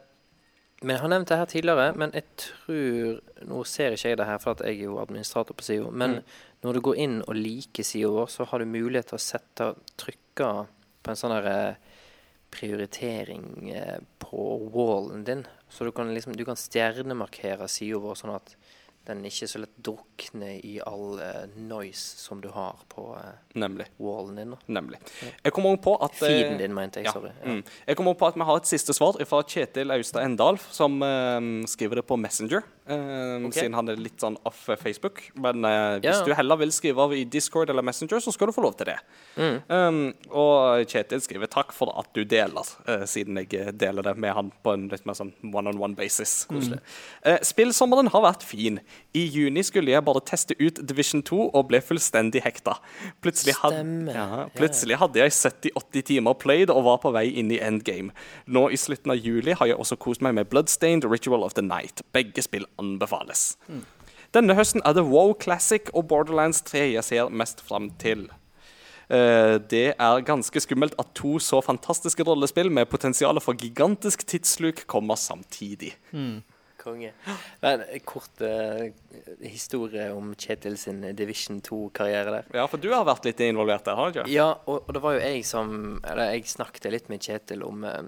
men 0.83 0.99
har 1.01 1.09
nevnt 1.09 1.29
det 1.29 1.39
her 1.39 1.47
tidligere, 1.47 1.97
men 1.97 2.13
jeg 2.13 2.25
tror 2.37 3.21
Nå 3.47 3.65
ser 3.69 3.93
ikke 3.93 4.11
jeg 4.11 4.17
det 4.19 4.27
her, 4.27 4.39
for 4.39 4.57
at 4.57 4.63
jeg 4.65 4.79
er 4.81 4.85
jo 4.89 4.99
administrator 4.99 5.55
på 5.55 5.63
sida. 5.65 5.91
Men 5.93 6.23
når 6.65 6.73
du 6.75 6.81
går 6.81 6.97
inn 6.97 7.19
og 7.29 7.37
liker 7.37 7.85
sida 7.85 8.09
vår, 8.09 8.31
så 8.33 8.47
har 8.49 8.59
du 8.59 8.65
mulighet 8.65 9.11
til 9.13 9.19
å 9.19 9.23
sette 9.23 9.69
trykke 10.01 10.67
på 11.07 11.15
en 11.15 11.19
sånn 11.19 11.37
der 11.39 11.47
eh, 11.53 11.99
prioritering 12.51 13.71
eh, 13.71 14.01
på 14.19 14.47
wallen 14.75 15.23
din. 15.27 15.45
Så 15.71 15.87
du 15.87 15.93
kan 15.95 16.13
liksom 16.15 16.35
Du 16.37 16.45
kan 16.45 16.59
stjernemarkere 16.59 17.69
sida 17.71 18.03
vår, 18.03 18.19
sånn 18.19 18.35
at 18.35 18.57
den 19.07 19.25
ikke 19.29 19.47
så 19.49 19.61
lett 19.63 19.75
drukner 19.87 20.59
i 20.67 20.77
all 20.87 21.19
uh, 21.21 21.45
noise 21.57 22.19
som 22.21 22.41
du 22.43 22.49
har 22.55 22.81
på 22.93 23.05
uh, 23.15 23.35
wallen 24.03 24.37
din. 24.37 24.51
da. 24.55 24.59
Nemlig. 24.67 24.99
Jeg 25.45 25.53
kom 25.55 25.67
også 25.71 25.83
på 25.87 25.95
at 26.05 26.17
uh, 26.17 26.19
Feeden 26.27 26.59
din, 26.61 26.75
mente 26.75 27.01
jeg. 27.01 27.07
Ja. 27.09 27.13
Sorry. 27.17 27.31
Ja. 27.43 27.53
Mm. 27.57 27.63
Jeg 27.87 27.97
kommer 28.01 28.15
på 28.19 28.27
at 28.31 28.35
Vi 28.37 28.47
har 28.49 28.57
et 28.61 28.67
siste 28.71 28.95
svar 28.97 29.19
fra 29.27 29.43
Kjetil 29.47 29.91
Austad 29.95 30.25
Endal, 30.27 30.59
som 30.71 30.99
skriver 31.71 32.01
det 32.01 32.07
på 32.07 32.17
Messenger. 32.21 32.63
eh, 32.87 33.45
Ok. 33.47 33.53
Siden 33.57 33.75
han 33.75 33.89
er 33.89 33.97
litt 33.97 34.19
sånn 34.23 34.37
off 34.47 34.69
Facebook. 34.81 35.23
Men 35.35 35.63
hvis 36.01 36.05
Ja. 36.05 36.25
du 36.25 36.35
heller 36.35 36.57
vil 36.57 36.71
skrive 36.73 37.07
i 37.17 37.25
Discord 37.25 37.71
eller 37.71 37.83
Messenger, 37.83 38.19
så 38.21 38.33
skal 38.33 38.47
du 38.49 38.53
få 38.53 38.63
lov 38.63 38.77
til 38.77 38.87
det. 38.87 38.99
Mm. 39.37 39.63
Um, 39.71 40.15
og 40.31 40.87
Kjetil 40.87 41.21
skriver 41.21 41.47
takk 41.51 41.73
for 41.73 41.93
at 41.99 42.13
du 42.15 42.25
deler, 42.25 42.65
siden 43.07 43.37
jeg 43.43 43.77
deler 43.79 44.03
det 44.03 44.17
med 44.17 44.35
han 44.35 44.53
på 44.65 44.73
en 44.75 44.89
litt 44.89 45.05
mer 45.07 45.15
sånn 45.15 45.33
one-on-one 45.43 45.95
basis. 45.97 46.47
Mm. 46.51 46.79
Spillsommeren 47.43 48.09
har 48.13 48.23
vært 48.23 48.43
fin. 48.47 48.81
I 49.17 49.25
juni 49.33 49.63
skulle 49.65 49.93
jeg 49.95 50.05
bare 50.05 50.21
teste 50.29 50.57
ut 50.61 50.81
Division 50.89 51.23
2 51.25 51.39
og 51.47 51.69
ble 51.71 51.81
fullstendig 51.85 52.43
hekta. 52.45 52.77
Plutselig, 53.25 53.57
had, 53.63 53.79
ja, 54.13 54.47
plutselig 54.57 54.99
hadde 55.01 55.23
jeg 55.23 55.35
70-80 55.35 56.07
timer 56.13 56.37
played 56.41 56.73
og 56.75 56.85
var 56.89 57.01
på 57.05 57.13
vei 57.17 57.27
inn 57.41 57.53
i 57.55 57.61
endgame. 57.63 58.13
Nå 58.47 58.67
i 58.75 58.81
slutten 58.81 59.15
av 59.15 59.21
juli 59.21 59.57
har 59.57 59.73
jeg 59.73 59.81
også 59.81 59.99
kost 60.01 60.25
meg 60.25 60.37
med 60.37 60.51
Bloodstained 60.53 61.09
Ritual 61.09 61.47
of 61.47 61.57
the 61.57 61.65
Night. 61.65 62.05
Begge 62.17 62.45
spill 62.45 62.69
anbefales. 62.83 63.55
Denne 64.37 64.57
høsten 64.59 64.85
er 64.85 64.97
det 64.97 65.07
WoW 65.07 65.37
Classic 65.41 65.89
og 65.95 66.09
Borderlands 66.11 66.61
3 66.67 66.91
jeg 66.97 67.07
ser 67.07 67.33
mest 67.33 67.63
fram 67.65 67.89
til. 68.03 68.27
Eh, 69.07 69.57
det 69.71 69.95
er 69.95 70.25
ganske 70.27 70.61
skummelt 70.61 70.97
at 70.99 71.13
to 71.15 71.37
så 71.43 71.61
fantastiske 71.63 72.27
rollespill 72.27 72.73
med 72.75 72.91
potensial 72.91 73.39
for 73.41 73.55
gigantisk 73.55 74.27
tidsluk 74.27 74.85
kommer 74.91 75.15
samtidig. 75.15 75.95
Konge. 76.81 77.13
Men 77.63 77.83
en 77.83 78.05
kort 78.07 78.43
uh, 78.45 78.87
historie 79.41 80.09
om 80.15 80.35
Kjetil 80.39 80.77
sin 80.81 81.01
Division 81.17 81.61
2-karriere 81.65 82.35
der. 82.39 82.53
Ja, 82.57 82.67
for 82.71 82.83
du 82.83 82.91
har 82.93 83.07
vært 83.09 83.27
litt 83.29 83.43
involvert 83.45 83.87
der, 83.87 83.99
har 83.99 84.13
du 84.13 84.21
ikke? 84.21 84.29
Ja, 84.33 84.51
og, 84.67 84.85
og 84.85 84.95
det 84.97 85.03
var 85.05 85.17
jo 85.17 85.25
jeg 85.25 85.43
som 85.49 85.75
Eller 86.05 86.35
jeg 86.35 86.47
snakket 86.51 86.89
litt 86.95 87.11
med 87.13 87.25
Kjetil 87.25 87.65
om, 87.67 87.85
eh, 87.89 88.07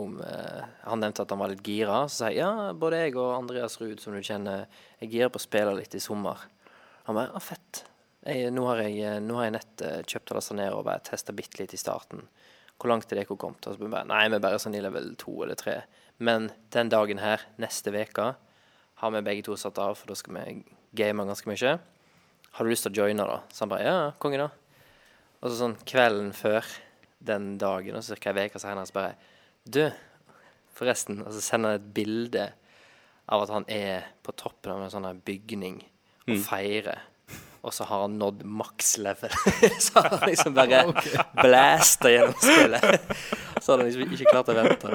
om 0.00 0.18
uh, 0.20 0.62
Han 0.88 1.02
nevnte 1.04 1.24
at 1.24 1.34
han 1.34 1.42
var 1.42 1.54
litt 1.54 1.64
gira. 1.66 2.04
Så 2.08 2.24
sa 2.24 2.30
jeg 2.32 2.42
ja, 2.42 2.72
både 2.76 3.04
jeg 3.04 3.16
og 3.16 3.32
Andreas 3.38 3.78
Ruud, 3.80 3.98
som 4.02 4.16
du 4.16 4.22
kjenner, 4.24 4.68
er 4.98 5.10
gira 5.10 5.30
på 5.32 5.40
å 5.40 5.46
spille 5.46 5.76
litt 5.78 5.96
i 5.96 6.02
sommer. 6.02 6.46
Han 7.08 7.18
bare 7.18 7.32
ja, 7.34 7.44
fett. 7.44 7.84
Jeg, 8.24 8.48
nå, 8.56 8.64
har 8.70 8.80
jeg, 8.86 9.20
nå 9.20 9.36
har 9.38 9.50
jeg 9.50 9.58
nett 9.58 9.84
uh, 9.84 10.00
kjøpt 10.02 10.32
og 10.32 10.40
lasta 10.40 10.58
ned 10.58 10.72
og 10.72 10.86
bare 10.88 11.04
testa 11.04 11.36
bitte 11.36 11.62
litt 11.62 11.76
i 11.76 11.80
starten. 11.80 12.24
Hvor 12.74 12.90
langt 12.90 13.12
er 13.12 13.20
dere 13.20 13.36
kommet? 13.38 13.64
Og 13.68 13.76
så 13.76 13.88
bare, 13.88 14.06
Nei, 14.10 14.24
vi 14.28 14.38
er 14.38 14.42
bare 14.44 14.60
sånn 14.62 14.74
i 14.76 14.82
level 14.82 15.12
to 15.20 15.36
eller 15.44 15.58
tre. 15.58 15.82
Men 16.18 16.50
den 16.74 16.90
dagen 16.92 17.18
her, 17.18 17.42
neste 17.58 17.90
uke, 17.94 18.34
har 19.02 19.10
vi 19.10 19.22
begge 19.26 19.44
to 19.46 19.56
satt 19.58 19.78
av, 19.82 19.96
for 19.98 20.10
da 20.10 20.16
skal 20.18 20.36
vi 20.38 20.62
game 20.94 21.26
ganske 21.26 21.50
mye. 21.50 21.76
Har 22.54 22.64
du 22.64 22.70
lyst 22.70 22.86
til 22.86 22.94
å 22.94 23.02
joine, 23.02 23.26
da? 23.26 23.40
Så 23.50 23.64
han 23.64 23.72
bare 23.72 23.86
ja, 23.86 24.10
konge, 24.22 24.38
da. 24.38 24.50
Og 25.42 25.50
så 25.50 25.58
sånn 25.58 25.78
kvelden 25.88 26.30
før 26.36 26.66
den 27.24 27.54
dagen, 27.58 27.96
og 27.98 28.04
så 28.06 28.16
ca. 28.20 28.32
ei 28.32 28.48
uke 28.48 28.62
senere, 28.62 28.86
så 28.88 28.96
bare 28.96 29.16
Du, 29.64 29.82
forresten. 30.76 31.22
Og 31.24 31.32
så 31.34 31.42
sender 31.42 31.74
han 31.74 31.80
et 31.80 31.90
bilde 31.96 32.46
av 33.32 33.42
at 33.44 33.52
han 33.52 33.66
er 33.72 34.06
på 34.22 34.34
toppen 34.36 34.74
av 34.74 34.84
en 34.84 34.92
sånn 34.92 35.20
bygning 35.24 35.80
og 36.28 36.40
feirer. 36.44 37.02
Og 37.64 37.72
så 37.72 37.86
har 37.88 38.02
han 38.04 38.18
nådd 38.20 38.42
maks 38.44 38.98
level. 39.00 39.32
så 39.86 40.02
har 40.02 40.18
han 40.18 40.28
liksom 40.28 40.56
bare 40.56 40.82
blæsta 41.44 42.12
gjennom 42.12 42.36
spillet. 42.36 43.14
Så 43.64 43.72
hadde 43.72 43.82
han 43.82 43.88
liksom 43.88 44.12
ikke 44.12 44.28
klart 44.28 44.48
å 44.52 44.54
vente. 44.58 44.88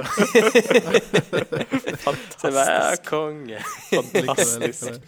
Fantastisk. 2.04 2.36
så 2.38 2.46
jeg 2.46 2.54
bare 2.54 2.76
ja, 2.76 3.00
konge. 3.10 3.60
Det. 3.90 5.00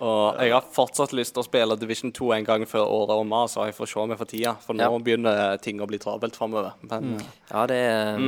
Og 0.00 0.38
jeg 0.40 0.52
har 0.52 0.64
fortsatt 0.74 1.12
lyst 1.12 1.34
til 1.34 1.42
å 1.42 1.46
spille 1.46 1.76
Division 1.78 2.12
2 2.12 2.32
en 2.38 2.44
gang 2.48 2.64
før 2.66 2.86
året 2.88 3.14
om 3.14 3.24
omme, 3.24 3.48
så 3.50 3.66
jeg 3.68 3.74
får 3.76 3.90
se 3.90 4.00
om 4.00 4.10
jeg 4.10 4.18
får 4.20 4.30
tida. 4.30 4.54
For 4.60 4.74
nå 4.74 4.80
Ja. 4.84 4.98
begynner 4.98 5.60
ting 5.62 5.78
å 5.80 5.86
bli 5.86 5.98
travelt 5.98 6.34
framover. 6.36 6.72
Mm. 6.82 7.22
Ja, 7.50 7.66
det 7.66 7.76
er 7.76 8.18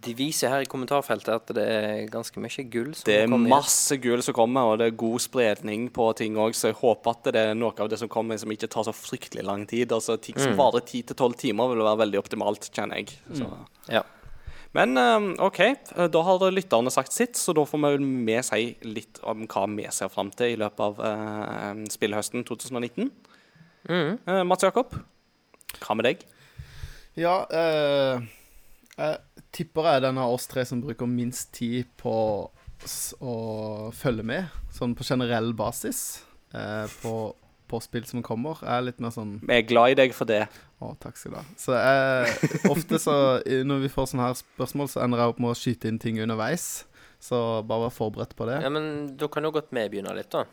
De 0.00 0.14
viser 0.14 0.48
her 0.48 0.60
i 0.60 0.64
kommentarfeltet 0.64 1.28
at 1.34 1.46
det 1.46 1.66
er 1.66 2.06
ganske 2.08 2.36
mye 2.38 2.70
gull 2.70 2.94
som 2.94 3.04
kommer. 3.04 3.04
det 3.04 3.22
er 3.22 3.28
kommer 3.28 3.48
masse 3.48 3.96
gull 4.00 4.22
som 4.22 4.34
kommer, 4.34 4.72
og 4.72 4.78
det 4.78 4.86
er 4.86 4.96
god 4.96 5.20
spredning 5.20 5.90
på 5.90 6.14
ting 6.16 6.34
òg, 6.36 6.52
så 6.54 6.68
jeg 6.72 6.76
håper 6.76 7.10
at 7.10 7.22
det 7.32 7.36
er 7.36 7.54
noe 7.54 7.72
av 7.78 7.88
det 7.88 7.98
som 7.98 8.08
kommer 8.08 8.38
som 8.38 8.50
ikke 8.50 8.68
tar 8.68 8.84
så 8.84 8.92
fryktelig 8.92 9.44
lang 9.44 9.66
tid. 9.66 9.88
Altså 9.88 10.20
Ting 10.20 10.36
som 10.38 10.56
varer 10.56 10.80
10-12 10.80 11.36
timer, 11.36 11.68
vil 11.68 11.84
være 11.84 11.98
veldig 12.06 12.18
optimalt, 12.18 12.70
kjenner 12.72 12.96
jeg. 12.96 13.18
Så. 13.34 13.46
Ja. 13.88 14.02
Men 14.76 15.00
eh, 15.00 15.28
OK, 15.46 15.60
eh, 15.64 16.08
da 16.12 16.22
har 16.26 16.44
lytterne 16.52 16.92
sagt 16.92 17.14
sitt, 17.16 17.38
så 17.40 17.54
da 17.56 17.64
får 17.66 17.80
vi 17.80 17.92
vel 17.94 18.08
vi 18.28 18.40
si 18.44 18.66
litt 18.84 19.22
om 19.24 19.46
hva 19.48 19.64
vi 19.72 19.88
ser 19.94 20.12
fram 20.12 20.32
til 20.36 20.52
i 20.52 20.60
løpet 20.60 20.82
av 20.84 21.00
uh, 21.00 21.86
spillhøsten 21.92 22.44
2019. 22.44 23.08
Mm. 23.88 24.18
Eh, 24.26 24.42
Mats 24.44 24.66
Jakob, 24.66 24.96
hva 25.78 25.96
med 25.96 26.08
deg? 26.08 26.26
Ja, 27.16 27.46
eh, 27.54 28.26
jeg 28.96 29.46
tipper 29.54 29.88
jeg 29.88 30.00
er 30.00 30.06
den 30.08 30.20
av 30.20 30.34
oss 30.34 30.48
tre 30.50 30.66
som 30.66 30.82
bruker 30.82 31.08
minst 31.08 31.54
tid 31.56 31.88
på 32.00 32.16
å 33.24 33.34
følge 33.96 34.24
med, 34.26 34.54
sånn 34.74 34.94
på 34.98 35.06
generell 35.06 35.52
basis, 35.56 36.22
eh, 36.52 36.84
på, 37.00 37.14
på 37.70 37.80
spill 37.84 38.04
som 38.08 38.24
kommer. 38.26 38.58
Jeg 38.60 38.74
er 38.74 38.88
litt 38.90 39.00
mer 39.00 39.14
sånn 39.14 39.38
Vi 39.46 39.54
er 39.56 39.68
glad 39.68 39.94
i 39.94 40.00
deg 40.02 40.16
for 40.16 40.28
det. 40.28 40.44
Å, 40.80 40.90
takk 41.00 41.16
skal 41.16 41.32
du 41.32 41.36
ha. 41.38 41.44
Så 41.56 41.72
jeg, 41.72 42.50
ofte 42.68 42.98
så 43.00 43.14
Når 43.64 43.78
vi 43.86 43.88
får 43.88 44.10
sånne 44.10 44.26
her 44.28 44.34
spørsmål, 44.36 44.90
så 44.92 45.00
ender 45.06 45.22
jeg 45.22 45.32
opp 45.32 45.38
med 45.40 45.54
å 45.54 45.56
skyte 45.56 45.88
inn 45.88 45.98
ting 46.02 46.20
underveis. 46.20 46.84
Så 47.22 47.38
bare 47.64 47.86
vær 47.86 47.94
forberedt 47.96 48.34
på 48.36 48.44
det. 48.50 48.58
ja, 48.62 48.68
men 48.70 49.16
da 49.16 49.28
kan 49.32 49.42
jo 49.48 49.50
godt 49.56 49.70
vi 49.72 49.86
begynne 49.88 50.12
litt, 50.18 50.28
da. 50.30 50.44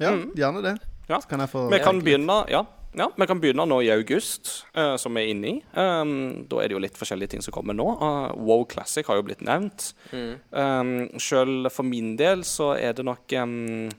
Ja, 0.00 0.14
Mm. 0.14 0.32
gjerne 0.38 0.62
det. 0.64 0.76
Ja. 1.08 1.18
Så 1.20 1.28
kan 1.28 1.40
jeg 1.40 1.50
få 1.52 1.68
Vi 1.70 1.78
kan 1.84 2.00
begynne 2.00 2.38
ja, 2.48 2.62
ja, 2.96 3.10
vi 3.16 3.26
kan 3.28 3.40
begynne 3.40 3.66
nå 3.68 3.82
i 3.84 3.90
august, 3.92 4.64
uh, 4.74 4.96
som 4.96 5.12
vi 5.14 5.20
er 5.26 5.32
inne 5.34 5.50
i. 5.50 5.56
Um, 5.76 6.46
da 6.48 6.62
er 6.62 6.68
det 6.68 6.76
jo 6.76 6.80
litt 6.80 6.96
forskjellige 6.96 7.34
ting 7.34 7.42
som 7.44 7.52
kommer 7.52 7.76
nå. 7.76 7.84
Uh, 8.00 8.32
WoW 8.40 8.64
Classic 8.64 9.04
har 9.06 9.16
jo 9.20 9.26
blitt 9.28 9.42
nevnt. 9.44 9.90
Mm. 10.12 10.32
Um, 10.50 10.94
Sjøl 11.20 11.68
for 11.70 11.84
min 11.84 12.14
del 12.16 12.40
så 12.48 12.72
er 12.80 12.96
det 12.96 13.04
nok 13.04 13.28
um, 13.42 13.90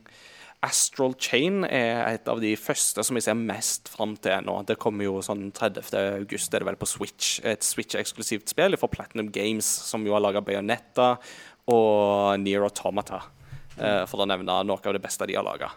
Astral 0.65 1.13
Chain 1.15 1.63
er 1.63 2.01
et 2.09 2.27
av 2.27 2.41
de 2.43 2.51
første 2.59 3.03
som 3.05 3.15
jeg 3.15 3.25
ser 3.29 3.37
mest 3.39 3.87
fram 3.93 4.17
til 4.19 4.43
nå. 4.43 4.57
Det 4.67 4.75
kommer 4.81 5.07
jo 5.07 5.21
sånn 5.23 5.53
30. 5.55 5.87
august, 6.19 6.51
er 6.51 6.63
det 6.63 6.67
vel 6.67 6.79
på 6.79 6.89
Switch. 6.89 7.37
Et 7.47 7.63
Switch-eksklusivt 7.63 8.51
spill 8.51 8.75
fra 8.79 8.91
Platinum 8.91 9.31
Games, 9.31 9.67
som 9.67 10.03
jo 10.07 10.17
har 10.17 10.23
laga 10.23 10.43
Bayonetta 10.43 11.13
og 11.71 12.39
Near 12.43 12.67
Automata, 12.67 13.21
eh, 13.77 14.03
for 14.09 14.19
å 14.19 14.27
nevne 14.27 14.61
noe 14.67 14.79
av 14.83 14.95
det 14.95 15.03
beste 15.03 15.29
de 15.29 15.37
har 15.39 15.47
laga. 15.47 15.71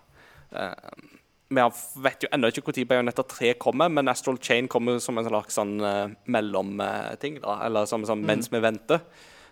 vi 1.53 1.61
har, 1.61 1.73
vet 1.97 2.25
jo 2.25 2.29
ennå 2.33 2.49
ikke 2.49 2.63
når 2.65 2.89
Bayonetta 2.89 3.23
3 3.29 3.55
kommer, 3.61 3.89
men 3.89 4.09
Astral 4.09 4.39
Chain 4.41 4.69
kommer 4.69 4.99
som 4.99 5.19
en 5.19 5.25
slags 5.25 5.55
sånn 5.55 5.81
uh, 5.81 6.09
mellomting, 6.25 7.41
da. 7.41 7.59
Eller 7.67 7.87
som, 7.87 8.07
som 8.09 8.21
mens 8.21 8.49
vi 8.53 8.61
venter. 8.61 9.01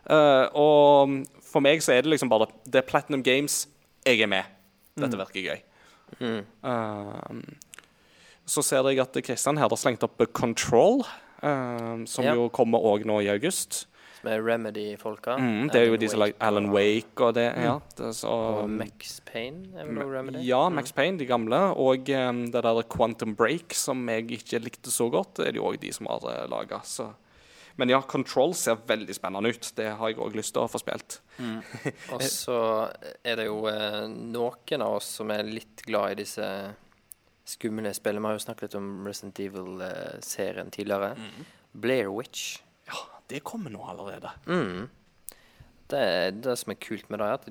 Eh, 0.08 0.46
og 0.56 1.20
for 1.44 1.60
meg 1.64 1.82
så 1.84 1.92
er 1.92 2.02
det 2.02 2.14
liksom 2.14 2.30
bare 2.32 2.48
Det 2.64 2.80
er 2.80 2.88
Platinum 2.88 3.22
Games. 3.22 3.66
Jeg 4.06 4.22
er 4.24 4.30
med. 4.32 4.59
Dette 5.00 5.18
virker 5.20 5.46
gøy. 5.50 5.60
Eh, 6.20 7.42
så 8.50 8.62
ser 8.66 8.88
jeg 8.90 8.98
at 9.02 9.20
Kristian 9.22 9.58
her 9.60 9.68
har 9.70 9.78
slengt 9.78 10.02
opp 10.06 10.18
Control, 10.34 11.04
uh, 11.42 12.02
som 12.06 12.24
Ja. 12.26 12.34
jo 12.34 12.48
kommer 12.50 12.82
òg 12.82 13.04
nå 13.06 13.20
i 13.22 13.28
august. 13.30 13.86
Som 14.20 14.28
er 14.32 14.42
Remedy-folka. 14.42 15.36
Mm, 15.38 15.70
det 15.72 15.80
er 15.80 15.86
jo 15.86 15.94
Alan 15.94 16.00
de 16.02 16.08
som 16.08 16.20
lager 16.20 16.34
Alan 16.44 16.66
Wake 16.74 17.20
og 17.24 17.34
det. 17.38 17.46
Ja, 17.56 17.78
det 17.96 18.10
så, 18.18 18.28
Og 18.28 18.68
Max 18.68 19.20
Payne 19.24 19.70
er 19.78 19.86
vel 19.86 20.04
Remedy? 20.04 20.42
ja, 20.44 20.68
Max 20.68 20.92
Payne, 20.92 21.16
de 21.18 21.24
gamle. 21.24 21.56
Og 21.78 22.10
um, 22.10 22.42
det 22.50 22.62
der 22.62 22.82
Quantum 22.82 23.34
Break, 23.34 23.72
som 23.72 24.06
jeg 24.08 24.26
ikke 24.30 24.58
likte 24.60 24.90
så 24.90 25.08
godt, 25.10 25.38
er 25.38 25.52
det 25.52 25.56
jo 25.56 25.64
òg 25.70 25.80
de 25.80 25.92
som 25.92 26.06
har 26.10 26.20
uh, 26.26 26.46
laga. 26.50 26.82
Men 27.80 27.88
ja, 27.88 28.02
Control 28.04 28.52
ser 28.58 28.76
veldig 28.86 29.14
spennende 29.16 29.54
ut. 29.54 29.70
Det 29.76 29.86
har 29.96 30.10
jeg 30.10 30.20
òg 30.20 30.36
lyst 30.36 30.52
til 30.52 30.66
å 30.66 30.68
få 30.68 30.80
spilt. 30.82 31.20
Og 32.14 32.24
så 32.28 32.58
er 33.24 33.40
det 33.40 33.46
jo 33.48 33.62
eh, 33.70 34.04
noen 34.10 34.84
av 34.84 34.98
oss 34.98 35.08
som 35.20 35.32
er 35.32 35.48
litt 35.48 35.80
glad 35.86 36.12
i 36.12 36.20
disse 36.20 36.46
skumle 37.48 37.92
spillene. 37.96 38.26
Vi 38.26 38.34
har 38.34 38.36
jo 38.36 38.44
snakket 38.44 38.68
litt 38.68 38.78
om 38.78 38.90
Resident 39.08 39.40
Evil-serien 39.46 40.72
tidligere. 40.74 41.14
Blair 41.72 42.12
Witch. 42.12 42.58
Ja, 42.90 43.00
det 43.32 43.40
kommer 43.48 43.72
nå 43.72 43.82
allerede. 43.88 44.34
Mm. 44.46 44.90
Det, 45.90 46.04
det 46.44 46.56
som 46.60 46.74
er 46.74 46.82
kult 46.84 47.08
med 47.08 47.22
det, 47.22 47.26
er 47.30 47.38
at 47.40 47.48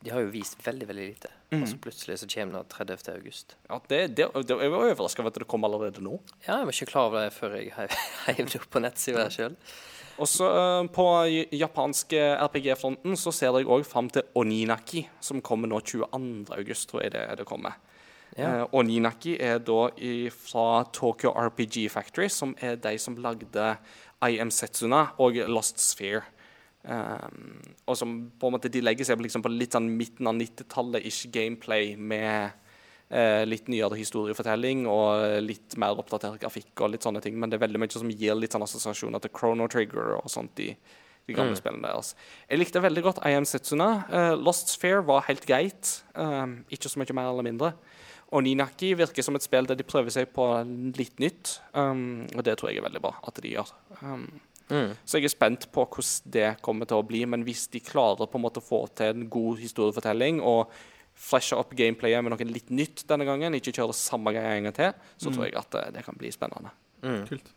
de 0.00 0.12
har 0.12 0.24
jo 0.24 0.32
vist 0.34 0.58
veldig, 0.66 0.88
veldig 0.90 1.06
lite. 1.12 1.30
Og 1.50 1.66
så 1.66 1.78
plutselig 1.82 2.20
så 2.20 2.28
kommer 2.30 2.62
det 2.62 2.68
30. 2.70 3.14
august. 3.16 3.56
Ja, 3.66 3.80
det, 3.90 4.00
det, 4.14 4.28
det, 4.46 4.54
jeg 4.54 4.70
var 4.70 4.84
overraska 4.86 5.22
over 5.22 5.32
at 5.32 5.38
det 5.42 5.48
kom 5.50 5.64
allerede 5.66 6.02
nå. 6.04 6.20
Ja, 6.46 6.60
jeg 6.60 6.68
var 6.68 6.76
ikke 6.76 6.90
klar 6.92 7.08
over 7.08 7.24
det 7.26 7.32
før 7.34 7.56
jeg 7.58 7.72
heiv 8.28 8.44
det 8.44 8.60
opp 8.60 8.68
på 8.70 8.82
nettsida 8.84 9.26
sjøl. 9.34 9.56
Og 10.20 10.28
så 10.28 10.46
uh, 10.46 10.86
På 10.92 11.06
japanske 11.26 12.20
RPG-fronten 12.44 13.16
så 13.18 13.32
ser 13.34 13.56
jeg 13.56 13.66
òg 13.66 13.86
fram 13.88 14.10
til 14.12 14.26
Oninaki, 14.36 15.06
som 15.20 15.40
kommer 15.42 15.70
nå 15.70 15.80
22. 15.80 16.10
august, 16.54 16.90
tror 16.90 17.06
jeg 17.06 17.14
det, 17.16 17.24
det 17.40 17.48
kommer. 17.48 17.78
Ja. 18.36 18.60
Uh, 18.60 18.64
Oninaki 18.82 19.34
er 19.42 19.58
da 19.64 19.88
i, 19.98 20.28
fra 20.30 20.84
Tokyo 20.94 21.32
RPG 21.34 21.88
Factory, 21.90 22.28
som 22.30 22.54
er 22.60 22.78
de 22.78 22.94
som 23.00 23.18
lagde 23.18 23.72
I 24.22 24.38
Am 24.38 24.52
Setsuna 24.54 25.08
og 25.18 25.40
Lost 25.48 25.82
Sphere. 25.82 26.28
Um, 26.80 27.58
og 27.84 27.98
som 27.98 28.14
på 28.40 28.48
en 28.48 28.54
måte 28.56 28.70
de 28.72 28.80
legger 28.80 29.04
seg 29.04 29.18
på, 29.18 29.26
liksom, 29.26 29.44
på 29.44 29.52
litt 29.52 29.76
sånn 29.76 29.90
midten 29.98 30.30
av 30.30 30.38
90-tallet-ish 30.38 31.28
gameplay 31.34 31.92
med 31.98 32.54
uh, 33.12 33.42
litt 33.44 33.68
nyere 33.68 33.98
historiefortelling 33.98 34.86
og 34.88 35.42
litt 35.44 35.76
mer 35.80 36.00
oppdatert 36.00 36.40
grafikk 36.40 36.72
og 36.80 36.94
litt 36.94 37.04
sånne 37.04 37.22
ting. 37.24 37.36
Men 37.36 37.52
det 37.52 37.58
er 37.58 37.66
veldig 37.66 37.82
mye 37.82 37.94
som 37.94 38.10
gir 38.10 38.38
litt 38.38 38.56
sånn 38.56 38.64
assosiasjoner 38.64 39.22
til 39.22 39.34
Chrono 39.36 39.68
Trigger 39.70 40.16
og 40.22 40.32
sånt 40.32 40.64
i 40.64 40.72
de 41.28 41.36
gamle 41.36 41.56
spillene 41.58 41.86
deres. 41.86 42.14
Jeg 42.48 42.58
likte 42.62 42.82
veldig 42.82 43.02
godt 43.06 43.22
I 43.28 43.36
Am 43.38 43.46
Setsuna. 43.46 43.90
Uh, 44.10 44.34
Lost 44.40 44.72
Sphere 44.72 45.04
var 45.06 45.26
helt 45.28 45.46
greit. 45.48 46.00
Um, 46.14 46.62
ikke 46.72 46.90
så 46.90 47.02
mye 47.02 47.16
mer 47.16 47.30
eller 47.30 47.46
mindre. 47.46 47.74
Og 48.30 48.44
Ninaki 48.46 48.92
virker 48.94 49.26
som 49.26 49.34
et 49.34 49.44
spill 49.44 49.66
der 49.66 49.78
de 49.78 49.86
prøver 49.86 50.12
seg 50.14 50.30
på 50.34 50.46
litt 50.96 51.18
nytt. 51.22 51.58
Um, 51.74 52.28
og 52.36 52.44
det 52.46 52.56
tror 52.58 52.70
jeg 52.70 52.80
er 52.80 52.86
veldig 52.86 53.02
bra 53.02 53.16
at 53.26 53.40
de 53.42 53.52
gjør. 53.56 53.72
Um, 54.00 54.28
Mm. 54.70 54.94
så 55.04 55.18
jeg 55.18 55.26
er 55.26 55.34
spent 55.34 55.66
på 55.74 55.84
hvordan 55.84 56.32
det 56.36 56.48
kommer 56.64 56.88
til 56.88 57.00
å 57.00 57.06
bli. 57.06 57.24
Men 57.26 57.44
hvis 57.46 57.66
de 57.72 57.82
klarer 57.84 58.30
på 58.30 58.38
en 58.38 58.46
måte 58.46 58.62
å 58.62 58.66
få 58.66 58.84
til 58.98 59.14
en 59.14 59.28
god 59.32 59.60
historiefortelling 59.62 60.40
og 60.40 60.72
flashe 61.20 61.56
opp 61.58 61.74
gameplayet 61.76 62.24
med 62.24 62.32
noe 62.32 62.48
litt 62.48 62.70
nytt 62.72 63.04
denne 63.10 63.26
gangen, 63.28 63.56
ikke 63.58 63.74
kjøre 63.76 63.96
samme 63.96 64.32
greia 64.34 64.56
en 64.56 64.70
gang 64.70 64.76
til, 64.76 65.10
så 65.20 65.32
tror 65.34 65.48
jeg 65.48 65.58
at 65.60 65.76
eh, 65.76 65.92
det 65.96 66.04
kan 66.06 66.16
bli 66.18 66.32
spennende. 66.32 66.72
Mm. 67.04 67.22
Kult. 67.28 67.54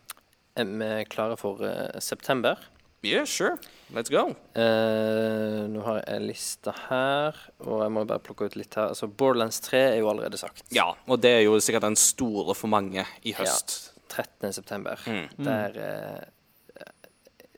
Er 0.54 0.70
vi 0.70 0.90
klare 1.10 1.38
for 1.40 1.64
uh, 1.64 1.98
september? 1.98 2.60
Yeah, 3.04 3.24
sure. 3.26 3.58
Let's 3.92 4.08
go. 4.08 4.30
Uh, 4.56 5.64
nå 5.68 5.82
har 5.84 5.98
jeg 5.98 6.06
en 6.14 6.28
liste 6.28 6.72
her, 6.86 7.40
og 7.64 7.82
jeg 7.82 7.92
må 7.92 8.04
bare 8.08 8.22
plukke 8.24 8.48
ut 8.48 8.56
litt 8.56 8.78
her. 8.78 8.94
Altså, 8.94 9.10
Borderlands 9.10 9.60
3 9.66 9.82
er 9.90 9.98
jo 10.00 10.08
allerede 10.12 10.40
sagt. 10.40 10.64
Ja, 10.72 10.86
og 11.04 11.20
det 11.24 11.34
er 11.40 11.42
jo 11.44 11.58
sikkert 11.60 11.84
den 11.84 11.98
store 12.00 12.56
for 12.56 12.72
mange 12.72 13.04
i 13.26 13.34
høst. 13.36 13.76
13. 14.14 14.54
september. 14.56 15.00
Mm. 15.10 15.26
Der 15.44 15.76
uh, 15.76 16.22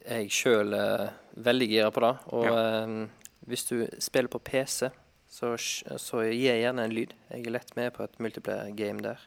jeg 0.06 0.30
sjøl 0.30 0.72
eh, 0.74 1.08
veldig 1.36 1.68
gira 1.68 1.90
på 1.90 2.00
det. 2.04 2.12
Og 2.32 2.46
eh, 2.46 3.08
hvis 3.46 3.64
du 3.68 3.86
spiller 4.02 4.28
på 4.32 4.38
PC, 4.38 4.88
så, 5.28 5.54
så 5.58 6.22
gir 6.30 6.52
jeg 6.54 6.62
gjerne 6.64 6.84
en 6.86 6.94
lyd. 6.94 7.12
Jeg 7.30 7.46
er 7.46 7.50
lett 7.58 7.74
med 7.76 7.92
på 7.96 8.04
et 8.06 8.20
multiplayer 8.22 8.70
game 8.78 9.02
der. 9.04 9.18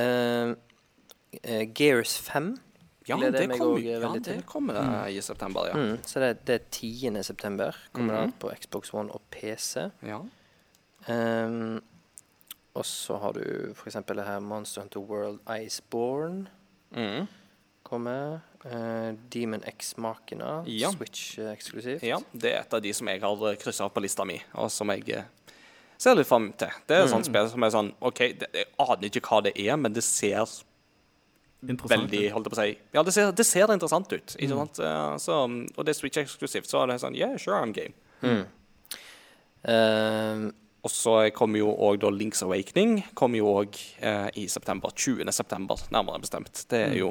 Eh, 0.00 0.54
Gears 1.74 2.18
5 2.18 2.56
Ja, 3.08 3.16
det, 3.16 3.30
det 3.32 3.46
kommer, 3.58 3.78
ja, 3.80 4.10
det 4.22 4.42
kommer 4.46 4.76
eh, 5.06 5.16
i 5.16 5.20
september, 5.24 5.66
ja. 5.70 5.74
Mm, 5.74 5.96
så 6.06 6.20
det, 6.20 6.44
det 6.46 6.54
er 6.60 6.66
10. 6.70 7.22
september. 7.26 7.76
Kommer 7.92 8.20
Mhm. 8.20 8.30
det 8.30 8.38
på 8.38 8.50
Xbox 8.60 8.92
One 8.94 9.10
og 9.12 9.22
PC. 9.30 9.88
ja. 10.06 10.20
Um, 11.08 11.80
og 12.74 12.84
så 12.86 13.16
har 13.18 13.32
du 13.32 13.72
f.eks. 13.74 13.94
det 14.06 14.24
her 14.24 14.38
Monster 14.40 14.82
Hunter 14.82 15.00
World 15.00 15.40
Iceborne 15.64 16.46
Mm. 16.92 17.26
kommer. 17.82 18.40
Eh, 18.64 19.12
Demon 19.32 19.62
X-makene, 19.64 20.64
Ja. 20.68 20.90
Switch 20.92 21.38
eh, 21.38 21.52
eksklusivt. 21.54 22.02
Ja, 22.04 22.18
det 22.32 22.50
er 22.52 22.60
et 22.60 22.74
av 22.76 22.82
de 22.84 22.92
som 22.92 23.08
jeg 23.08 23.22
har 23.22 23.54
kryssa 23.56 23.86
opp 23.86 23.94
på 23.96 24.02
lista 24.04 24.26
mi, 24.28 24.36
og 24.54 24.68
som 24.70 24.90
jeg 24.92 25.06
eh, 25.16 25.54
ser 25.96 26.14
litt 26.18 26.28
fram 26.28 26.50
til. 26.60 26.68
Det 26.86 26.96
er 26.98 27.06
et 27.06 27.12
sånt 27.12 27.24
spill 27.28 27.48
som 27.48 27.64
er 27.64 27.72
sånn 27.72 27.88
OK, 28.04 28.20
det, 28.42 28.50
jeg 28.52 28.68
aner 28.84 29.08
ikke 29.08 29.22
hva 29.24 29.40
det 29.48 29.54
er, 29.56 29.78
men 29.80 29.96
det 29.96 30.04
ser 30.04 30.44
veldig 31.62 32.20
holdt 32.32 32.46
jeg 32.48 32.52
på 32.52 32.56
å 32.56 32.60
si 32.60 32.70
Ja, 32.96 33.02
det 33.04 33.12
ser, 33.16 33.32
det 33.36 33.46
ser 33.48 33.72
interessant 33.72 34.12
ut. 34.12 34.36
Ikke 34.36 34.56
sant? 34.60 34.78
Eh, 34.84 35.16
Så, 35.24 35.40
og 35.76 35.84
det 35.84 35.94
er 35.94 35.98
Switch 35.98 36.20
eksklusivt, 36.20 36.68
så 36.68 36.82
er 36.84 36.92
det 36.92 37.00
sånn 37.00 37.16
Yeah, 37.16 37.36
sure, 37.40 37.56
I'm 37.60 37.72
game. 37.72 37.96
Mm. 38.20 38.44
Uh, 39.64 40.50
Og 40.84 40.88
så 40.92 41.14
kommer 41.36 41.60
jo 41.60 41.72
òg 41.76 42.04
Links 42.16 42.40
Awakening 42.44 43.02
kommer 43.14 43.40
jo 43.42 43.50
òg 43.60 43.76
uh, 44.00 44.28
i 44.36 44.46
september. 44.48 44.92
20. 44.96 45.28
september, 45.32 45.76
nærmere 45.92 46.20
bestemt. 46.22 46.64
Det 46.70 46.80
er 46.86 46.94
jo 46.96 47.10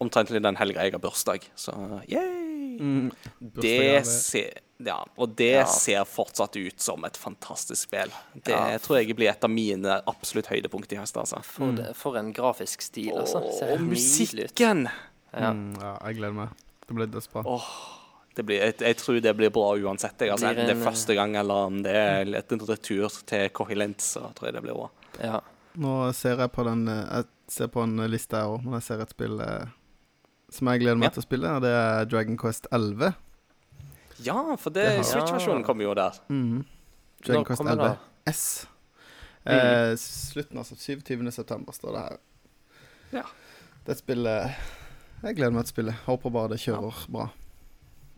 omtrentlig 0.00 0.42
den 0.42 0.56
helga 0.56 0.82
jeg 0.86 0.92
har 0.96 1.02
bursdag, 1.02 1.44
så 1.58 1.74
yay! 2.08 2.78
Mm. 2.80 3.10
Det 3.60 4.06
ser 4.08 4.60
Ja, 4.80 5.02
og 5.20 5.34
det 5.36 5.50
Ja. 5.58 5.64
ser 5.68 6.04
fortsatt 6.08 6.56
ut 6.56 6.80
som 6.80 7.04
et 7.04 7.16
fantastisk 7.20 7.82
spill. 7.90 8.08
Det 8.34 8.48
Ja. 8.54 8.78
tror 8.78 8.96
jeg 9.04 9.14
blir 9.14 9.28
et 9.28 9.44
av 9.44 9.50
mine 9.50 10.00
absolutt 10.08 10.46
høydepunkt 10.48 10.90
i 10.94 10.96
høst, 10.96 11.18
altså. 11.20 11.42
For, 11.44 11.72
det, 11.72 11.94
for 11.94 12.16
en 12.16 12.32
grafisk 12.32 12.80
stil, 12.80 13.12
altså. 13.12 13.42
Ser 13.58 13.72
Og 13.74 13.78
helt 13.78 13.90
nydelig 13.90 13.90
ut. 13.90 13.90
musikken! 13.90 14.88
Ja. 15.34 15.52
Mm, 15.52 15.74
ja, 15.78 15.98
jeg 16.06 16.16
gleder 16.16 16.32
meg. 16.32 16.48
Det 16.88 16.96
blir 16.96 17.06
dødsbra. 17.12 17.60
Det 18.34 18.46
blir, 18.46 18.58
jeg, 18.60 18.78
jeg 18.80 18.96
tror 18.96 19.20
det 19.20 19.36
blir 19.36 19.50
bra 19.50 19.74
uansett. 19.76 20.16
Jeg, 20.18 20.30
altså, 20.30 20.46
Blir 20.48 20.62
enten 20.64 20.66
det 20.78 20.86
er 20.86 20.90
første 20.90 21.14
gang 21.14 21.36
eller 21.36 21.54
om 21.66 21.82
det 21.82 21.94
er 21.94 22.22
en 22.22 22.32
retur 22.66 23.10
til 23.26 23.48
Cohilent, 23.50 23.98
så 24.00 24.32
tror 24.34 24.46
jeg 24.48 24.54
det 24.54 24.62
blir 24.62 24.74
bra. 24.74 24.88
ja. 25.22 25.40
Nå 25.76 26.12
ser 26.14 26.36
jeg 26.38 26.50
på 26.50 26.64
den 26.64 26.88
eh, 26.88 27.04
Jeg 27.20 27.24
ser 27.48 27.68
på 27.68 27.82
en 27.84 27.96
liste 28.10 28.32
her 28.34 28.46
òg, 28.48 28.64
men 28.64 28.72
jeg 28.80 28.82
ser 28.82 29.00
et 29.02 29.10
spill 29.10 29.40
eh, 29.40 29.66
som 30.50 30.68
jeg 30.68 30.80
gleder 30.82 30.98
meg 30.98 31.08
Ja. 31.10 31.14
til 31.16 31.22
å 31.22 31.26
spille, 31.26 31.60
det 31.62 31.70
er 31.70 32.04
Dragon 32.10 32.36
Quest 32.36 32.66
11. 32.72 33.14
Ja, 34.24 34.56
for 34.56 34.70
det, 34.70 34.84
Det 34.98 35.06
Switch-versjonen 35.06 35.64
kommer 35.64 35.84
jo 35.84 35.94
der. 35.94 36.18
Mm. 36.28 36.64
Dragon 37.24 37.44
Quest 37.44 37.62
11 37.62 37.76
da? 37.76 37.96
S. 38.26 38.66
Eh, 39.46 39.94
slutten, 39.96 40.58
altså. 40.58 40.76
27. 40.76 41.30
september 41.32 41.72
står 41.72 41.92
det 41.96 42.02
her. 42.04 42.18
Ja. 43.12 43.22
Det 43.86 43.92
et 43.96 43.98
spill 44.02 44.26
eh, 44.26 44.52
Jeg 45.22 45.36
gleder 45.36 45.52
meg 45.52 45.64
til 45.64 45.72
å 45.72 45.76
spille. 45.76 45.94
Håper 46.06 46.30
bare 46.32 46.48
det 46.52 46.60
kjører 46.60 47.06
bra. 47.08 47.30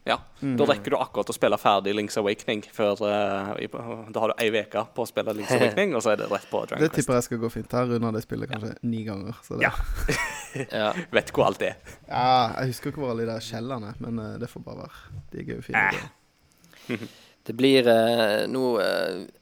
Ja, 0.04 0.16
Mm. 0.42 0.56
Da 0.58 0.64
rekker 0.66 0.90
du 0.90 0.96
akkurat 0.98 1.28
å 1.30 1.34
spille 1.36 1.54
ferdig 1.62 1.92
Links 1.94 2.16
Awakening. 2.18 2.64
Før, 2.74 2.98
uh, 3.06 3.54
i- 3.62 3.68
da 4.12 4.20
har 4.20 4.32
du 4.32 4.34
ei 4.42 4.48
uke 4.50 4.82
på 4.96 5.04
å 5.04 5.06
spille 5.06 5.32
Links 5.36 5.52
Awakening, 5.54 5.94
og 5.94 6.02
så 6.02 6.10
er 6.12 6.16
det 6.16 6.26
rett 6.32 6.48
på 6.50 6.64
Dragon 6.66 6.82
Det 6.82 6.92
tipper 6.96 7.14
jeg 7.14 7.22
skal 7.28 7.38
gå 7.38 7.50
fint. 7.52 7.70
her 7.72 7.86
runder 7.86 8.12
det 8.12 8.22
spillet 8.24 8.50
kanskje 8.50 8.72
ni 8.82 9.04
ganger. 9.04 9.34
Så 9.46 9.58
det, 9.60 9.62
Ja. 9.62 9.70
Ja. 10.72 10.92
Vet 11.12 11.30
hvor 11.32 11.46
alt 11.46 11.62
er. 11.62 11.76
Ja, 12.08 12.52
jeg 12.58 12.72
husker 12.72 12.90
ikke 12.90 13.00
hvor 13.04 13.10
alle 13.14 13.22
de 13.24 13.30
der 13.30 13.40
skjellene 13.40 13.94
men 14.00 14.18
uh, 14.18 14.38
det 14.38 14.50
får 14.50 14.64
bare 14.64 14.82
være. 14.82 15.22
De 15.30 15.38
er 15.38 15.54
jo 15.54 15.62
fine. 15.62 15.84
Eh. 16.90 16.98
det. 17.46 17.56
Blir 17.56 17.86
uh, 17.86 18.46
nå 18.50 18.64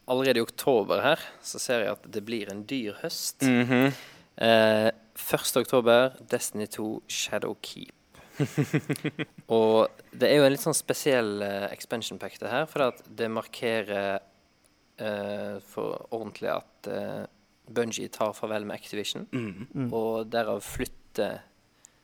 Allerede 0.09 0.39
i 0.41 0.45
oktober 0.45 1.01
her 1.03 1.19
så 1.43 1.59
ser 1.59 1.81
jeg 1.87 1.93
at 1.97 2.07
det 2.13 2.23
blir 2.27 2.51
en 2.53 2.63
dyr 2.69 3.01
høst. 3.03 3.41
Mhm. 3.43 3.93
Eh, 4.41 4.91
1. 5.21 5.57
oktober, 5.61 6.15
Destiny 6.31 6.67
2 6.67 7.03
Shadow 7.09 7.57
Keep. 7.63 7.93
og 9.57 10.03
det 10.13 10.31
er 10.31 10.41
jo 10.41 10.47
en 10.47 10.55
litt 10.55 10.65
sånn 10.65 10.77
spesiell 10.77 11.43
uh, 11.43 11.69
expansion 11.71 12.21
pack, 12.21 12.39
det 12.41 12.51
her. 12.53 12.67
For 12.71 12.89
at 12.91 13.05
det 13.07 13.29
markerer 13.33 14.21
uh, 14.21 15.61
for 15.67 16.09
ordentlig 16.11 16.51
at 16.55 16.91
uh, 16.91 17.23
Bungie 17.71 18.11
tar 18.13 18.35
farvel 18.35 18.67
med 18.67 18.81
Activision. 18.81 19.29
Mhm. 19.31 19.89
Og 19.95 20.27
derav 20.33 20.63
flytter 20.67 21.41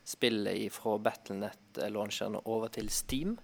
spillet 0.06 0.70
fra 0.72 0.96
Battlenet-launcheren 1.02 2.38
over 2.44 2.70
til 2.70 2.90
Steam. 2.94 3.34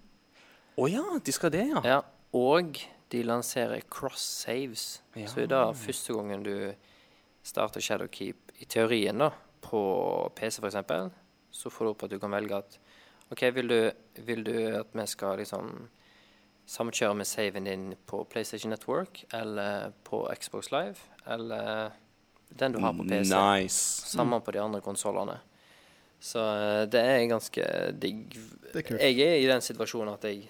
Å 0.78 0.88
ja, 0.88 1.02
de 1.18 1.34
skal 1.34 1.52
det, 1.52 1.66
ja. 1.68 1.82
Ja, 1.84 2.00
og 2.38 2.78
de 3.12 3.22
lanserer 3.26 3.82
cross-saves. 3.90 5.02
Ja. 5.18 5.26
Så 5.28 5.42
i 5.42 5.50
dag, 5.50 5.74
første 5.76 6.14
gangen 6.16 6.46
du 6.46 6.54
starter 7.44 7.82
Shadowkeep, 7.82 8.54
i 8.62 8.68
teorien 8.70 9.18
da, 9.18 9.32
på 9.64 9.82
PC 10.38 10.62
f.eks., 10.62 10.78
så 11.52 11.68
får 11.68 11.84
du 11.84 11.90
opp 11.90 12.06
at 12.06 12.14
du 12.14 12.20
kan 12.22 12.32
velge 12.32 12.62
at 12.62 12.78
OK, 13.32 13.42
vil 13.56 13.68
du, 13.68 13.90
vil 14.26 14.44
du 14.44 14.54
at 14.76 14.92
vi 14.92 15.06
skal 15.08 15.38
liksom 15.40 15.88
samkjøre 16.68 17.16
med 17.16 17.26
saven 17.26 17.64
din 17.64 17.86
på 18.06 18.24
PlayStation 18.30 18.70
Network 18.70 19.24
eller 19.32 19.94
på 20.04 20.26
Xbox 20.36 20.70
Live, 20.72 21.00
eller 21.26 21.90
den 22.48 22.72
du 22.72 22.80
har 22.84 22.92
på 22.92 23.06
PC? 23.08 23.32
Nice. 23.32 24.06
Sammen 24.12 24.40
på 24.40 24.52
de 24.52 24.60
andre 24.60 24.80
konsollene. 24.80 25.38
Så 26.22 26.38
eh, 26.38 26.82
det 26.86 27.00
er 27.00 27.24
ganske 27.26 27.64
digg. 27.98 28.36
Det 28.72 28.84
er. 28.92 29.08
Jeg 29.08 29.26
er 29.26 29.40
i 29.40 29.48
den 29.48 29.64
situasjonen 29.64 30.14
at 30.14 30.28
jeg 30.28 30.44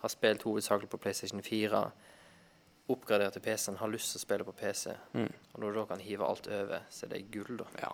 har 0.00 0.08
spilt 0.08 0.46
hovedsakelig 0.46 0.88
på 0.88 0.96
PlayStation 1.02 1.42
4. 1.42 1.82
Oppgradert 2.90 3.36
til 3.36 3.42
PC-en, 3.44 3.76
har 3.82 3.90
lyst 3.90 4.14
til 4.14 4.18
å 4.18 4.22
spille 4.22 4.46
på 4.46 4.54
PC. 4.56 4.94
Mm. 5.12 5.28
Og 5.52 5.60
når 5.60 5.66
du 5.70 5.80
da 5.80 5.84
kan 5.90 6.00
hive 6.00 6.26
alt 6.26 6.48
over, 6.48 6.86
så 6.90 7.06
er 7.06 7.12
det 7.12 7.26
gull, 7.34 7.60
da. 7.60 7.68
Ja. 7.82 7.92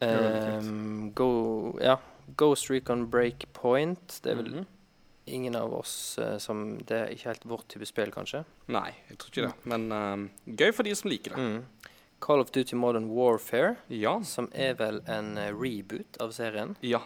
er. 0.00 0.58
Ehm, 0.58 1.12
go, 1.14 1.30
ja. 1.80 1.96
Ghost 2.36 2.70
Recon 2.70 3.06
Breakpoint. 3.10 4.20
Det 4.22 4.32
er 4.32 4.36
vel 4.42 4.50
Mhm. 4.54 4.66
ingen 5.26 5.54
av 5.56 5.72
oss 5.74 6.18
uh, 6.18 6.38
som 6.38 6.78
Det 6.78 6.90
er 6.96 7.10
ikke 7.14 7.28
helt 7.28 7.44
vårt 7.46 7.68
type 7.68 7.86
spill, 7.86 8.10
kanskje. 8.10 8.44
Nei, 8.68 8.90
jeg 9.08 9.18
tror 9.18 9.30
ikke 9.30 9.46
det. 9.46 9.54
Men 9.64 9.92
uh, 9.92 10.28
gøy 10.56 10.72
for 10.74 10.82
de 10.82 10.94
som 10.94 11.10
liker 11.10 11.30
det. 11.36 11.38
Mm. 11.38 11.64
Call 12.20 12.40
of 12.40 12.50
Duty 12.52 12.74
Modern 12.76 13.08
Warfare, 13.08 13.76
Ja. 13.88 14.20
som 14.22 14.50
er 14.52 14.74
vel 14.74 15.00
en 15.08 15.38
eh, 15.38 15.52
reboot 15.52 16.18
av 16.20 16.32
serien. 16.32 16.76
Ja. 16.82 17.00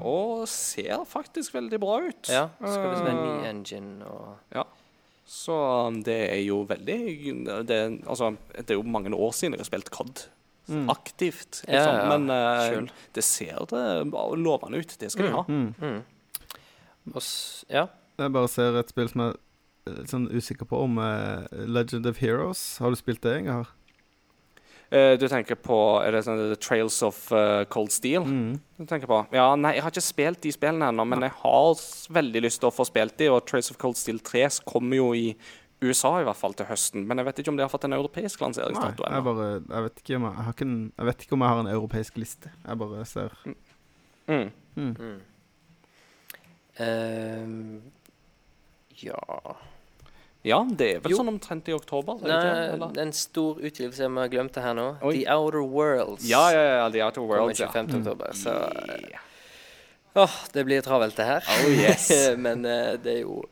Og 0.00 0.46
ser 0.48 1.02
faktisk 1.04 1.52
veldig 1.52 1.80
bra 1.80 1.98
ut. 2.06 2.28
Ja, 2.30 2.46
skal 2.56 2.86
vi 2.90 2.96
se 3.02 3.10
en 3.10 3.18
ny 3.26 3.48
engine 3.50 4.06
og 4.06 4.66
Så 5.26 5.52
um, 5.88 6.02
det 6.02 6.30
er 6.30 6.40
jo 6.46 6.64
veldig 6.64 7.66
det, 7.66 7.80
Altså, 8.06 8.36
det 8.56 8.70
er 8.70 8.74
jo 8.78 8.82
mange 8.82 9.10
år 9.14 9.32
siden 9.32 9.52
jeg 9.54 9.60
har 9.60 9.68
spilt 9.68 9.90
COD 9.90 10.22
Mm. 10.68 10.88
aktivt, 10.90 11.62
liksom. 11.66 11.94
Ja, 11.94 12.02
ja, 12.02 12.18
Men 12.18 12.30
uh, 12.30 12.90
det 13.12 13.24
ser 13.26 13.64
det 13.70 13.82
lovende 14.38 14.78
ut. 14.78 14.96
Det 14.98 15.10
skal 15.10 15.26
vi 15.26 15.32
ha. 15.34 15.44
Mm. 15.48 15.74
mm. 15.78 16.02
Og 17.14 17.22
s 17.22 17.64
Ja. 17.68 17.86
Jeg 18.18 18.32
bare 18.32 18.48
ser 18.48 18.76
et 18.78 18.90
spill 18.92 19.08
som 19.08 19.20
jeg 19.24 19.34
er 19.88 19.94
litt 19.98 20.12
sånn 20.12 20.28
usikker 20.30 20.68
på 20.68 20.84
om 20.84 20.98
uh, 21.02 21.48
Legend 21.50 22.06
of 22.06 22.20
Heroes. 22.22 22.78
Har 22.78 22.92
du 22.92 22.96
spilt 22.96 23.22
det 23.24 23.40
en 23.40 23.48
gang? 23.50 23.64
Eh, 24.92 25.18
du 25.18 25.24
tenker 25.28 25.56
på 25.56 25.76
Er 26.04 26.12
det 26.12 26.20
sånn 26.26 26.40
The 26.50 26.58
Trails 26.60 26.98
of 27.06 27.24
uh, 27.32 27.64
Cold 27.72 27.94
Steel? 27.94 28.26
Mm. 28.28 28.58
Du 28.76 28.84
tenker 28.84 29.08
på 29.08 29.22
Ja, 29.32 29.46
nei, 29.56 29.78
jeg 29.78 29.86
har 29.86 29.94
ikke 29.94 30.04
spilt 30.04 30.42
de 30.44 30.52
spillene 30.52 30.90
ennå, 30.92 31.06
men 31.08 31.24
jeg 31.24 31.32
har 31.38 31.80
veldig 32.12 32.42
lyst 32.44 32.60
til 32.60 32.68
å 32.68 32.74
få 32.76 32.84
spilt 32.84 33.16
de, 33.16 33.30
og 33.32 33.46
Trails 33.48 33.72
of 33.72 33.80
Cold 33.80 33.96
Steel 33.96 34.20
3 34.20 34.44
kommer 34.68 35.00
jo 35.00 35.06
i 35.16 35.30
USA 35.82 36.20
i 36.20 36.24
hvert 36.24 36.36
fall 36.38 36.54
til 36.54 36.66
høsten, 36.66 37.04
men 37.06 37.18
jeg 37.18 37.26
vet 37.26 37.38
ikke 37.42 37.48
om 37.52 37.56
de 37.58 37.62
har 37.66 37.70
fått 37.72 37.84
en 37.88 37.92
europeisk 37.96 38.40
lanseringsdato 38.40 39.02
jeg 39.04 39.12
ennå. 39.12 39.24
bare 39.24 39.48
Jeg 39.76 39.82
vet 39.88 40.00
ikke 40.04 40.16
om 40.16 40.22
jeg, 40.28 40.32
jeg 40.36 40.44
har 40.46 40.52
ikke 40.56 40.68
en, 40.68 40.92
Jeg 40.98 41.06
vet 41.10 41.20
ikke 41.26 41.32
om 41.36 41.40
jeg 41.44 41.48
har 41.48 41.60
en 41.60 41.72
europeisk 41.74 42.16
liste. 42.22 42.50
Jeg 42.66 42.78
bare 42.78 43.04
ser 43.04 43.30
Mm. 44.28 44.50
mm. 44.76 44.96
Mm. 44.98 45.20
Uh, 46.80 47.80
ja 49.02 49.18
Ja, 50.44 50.58
det 50.70 50.88
er 50.96 51.00
vel 51.04 51.12
Jo. 51.12 51.18
sånn 51.20 51.28
omtrent 51.30 51.68
i 51.68 51.74
oktober? 51.76 52.18
er 52.24 52.28
Nei, 52.28 52.38
ikke, 52.38 52.72
eller? 52.74 53.00
en 53.02 53.12
stor 53.12 53.60
utgivelse 53.62 54.08
vi 54.08 54.18
har 54.18 54.28
glemt 54.32 54.52
det 54.56 54.62
her 54.64 54.74
nå. 54.74 54.86
Oi. 55.02 55.12
The 55.20 55.26
Outer 55.36 55.62
Worlds. 55.62 56.24
Ja, 56.26 56.50
ja, 56.50 56.62
ja, 56.80 56.88
The 56.90 57.02
Outer 57.04 57.20
Worlds, 57.22 57.60
ja. 57.60 57.68
25. 57.70 58.00
oktober. 58.00 58.32
Så 58.34 58.50
Yeah. 58.50 59.20
åh, 60.16 60.30
det 60.52 60.64
blir 60.64 60.80
travelt, 60.82 61.14
det 61.16 61.24
her. 61.24 61.44
Oh, 61.46 61.70
yes. 61.70 62.10
Men 62.36 62.64
uh, 62.66 62.96
det 62.98 63.18
er 63.18 63.20
jo 63.22 63.44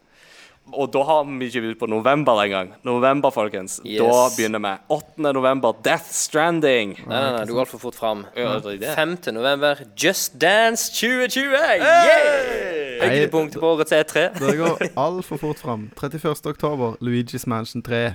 Og 0.73 0.91
da 0.93 1.03
har 1.05 1.25
vi 1.27 1.47
ikke 1.49 1.61
begynt 1.65 1.79
på 1.81 1.89
november 1.91 2.39
engang. 2.43 2.73
November, 2.87 3.31
folkens. 3.35 3.81
Yes. 3.85 4.01
Da 4.03 4.29
begynner 4.37 4.63
vi. 4.65 4.73
8. 4.89 5.33
november, 5.35 5.73
Death 5.85 6.11
Stranding. 6.15 6.95
Nei, 7.07 7.21
nei, 7.21 7.33
nei, 7.37 7.45
du 7.49 7.53
går 7.57 7.65
altfor 7.67 7.83
fort 7.83 7.99
fram. 7.99 8.25
Ja, 8.37 8.57
det 8.63 8.75
er 8.77 8.81
det. 8.85 8.95
5. 8.97 9.17
november, 9.35 9.83
Just 9.97 10.39
Dance 10.41 10.91
2020! 10.93 11.53
Yeah! 11.81 13.05
Høydepunkt 13.05 13.57
på 13.61 13.71
årets 13.75 13.93
E 13.93 14.03
E3. 14.05 14.27
Det 14.41 14.57
går 14.61 14.85
altfor 15.01 15.41
fort 15.41 15.59
fram. 15.63 15.89
31. 15.97 16.47
oktober, 16.55 16.97
Luigi's 17.01 17.47
Mansion 17.49 17.83
3. 17.83 18.15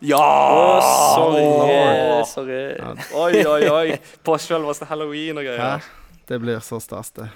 Ja! 0.00 0.18
Oh, 0.18 0.80
sorry. 1.14 1.42
Oh, 1.42 2.24
sorry. 2.26 2.76
Ja. 2.78 2.92
Oi, 3.18 3.44
oi, 3.46 3.70
oi. 3.70 3.96
På 4.24 4.36
selveste 4.38 4.86
halloween 4.86 5.38
og 5.40 5.44
Hæ? 5.44 5.56
greier. 5.56 5.88
Det 6.28 6.38
blir 6.42 6.60
så 6.62 6.78
stas, 6.80 7.10
det. 7.16 7.28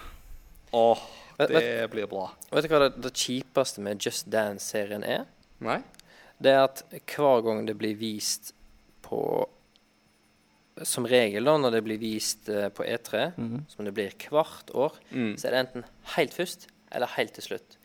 Åh, 0.73 0.99
Vet- 0.99 1.22
det 1.39 1.91
blir 1.91 2.07
bra. 2.07 2.31
Vet 2.53 2.65
du 2.65 2.69
hva 2.69 2.79
det, 2.89 3.01
det 3.03 3.13
kjipeste 3.15 3.81
med 3.81 3.99
Just 4.05 4.29
Dance-serien 4.31 5.05
er? 5.05 5.25
Nei? 5.61 5.81
Det 6.43 6.51
er 6.53 6.65
at 6.65 6.83
hver 7.07 7.43
gang 7.45 7.65
det 7.67 7.77
blir 7.79 7.95
vist 7.97 8.53
på 9.03 9.47
Som 10.89 11.05
regel 11.07 11.45
da, 11.45 11.53
når 11.61 11.75
det 11.77 11.83
blir 11.85 11.99
vist 12.01 12.49
eh, 12.49 12.71
på 12.73 12.83
E3, 12.89 13.35
Mhm. 13.37 13.65
som 13.69 13.85
det 13.85 13.93
blir 13.95 14.11
hvert 14.31 14.71
år, 14.75 14.93
Mm. 15.13 15.37
så 15.37 15.47
er 15.49 15.51
det 15.51 15.61
enten 15.67 15.85
helt 16.17 16.33
først 16.33 16.67
eller 16.91 17.07
helt 17.09 17.35
til 17.35 17.43
slutt. 17.45 17.77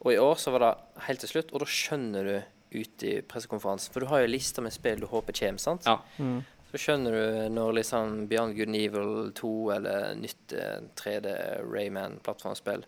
Og 0.00 0.12
i 0.12 0.16
år 0.16 0.34
så 0.36 0.50
var 0.50 0.58
det 0.60 1.02
helt 1.04 1.20
til 1.20 1.28
slutt, 1.28 1.52
og 1.52 1.60
da 1.60 1.66
skjønner 1.66 2.24
du 2.24 2.78
ut 2.80 3.02
i 3.04 3.20
pressekonferansen 3.20 3.92
For 3.92 4.00
du 4.00 4.06
har 4.06 4.20
jo 4.22 4.26
lista 4.32 4.60
med 4.62 4.72
spill 4.72 4.98
du 5.00 5.06
håper 5.06 5.32
kommer, 5.38 5.58
sant? 5.60 5.84
Ja. 5.86 5.98
Mm. 6.18 6.44
Så 6.74 6.78
skjønner 6.82 7.14
du 7.14 7.22
når 7.54 7.76
liksom 7.78 8.24
Beyond 8.26 8.56
Good 8.58 8.66
and 8.72 8.78
Evil 8.80 9.10
2 9.38 9.50
eller 9.76 10.16
nytt 10.18 10.50
eh, 10.58 10.80
3D 10.98 11.26
Rayman-plattformspill 11.62 12.82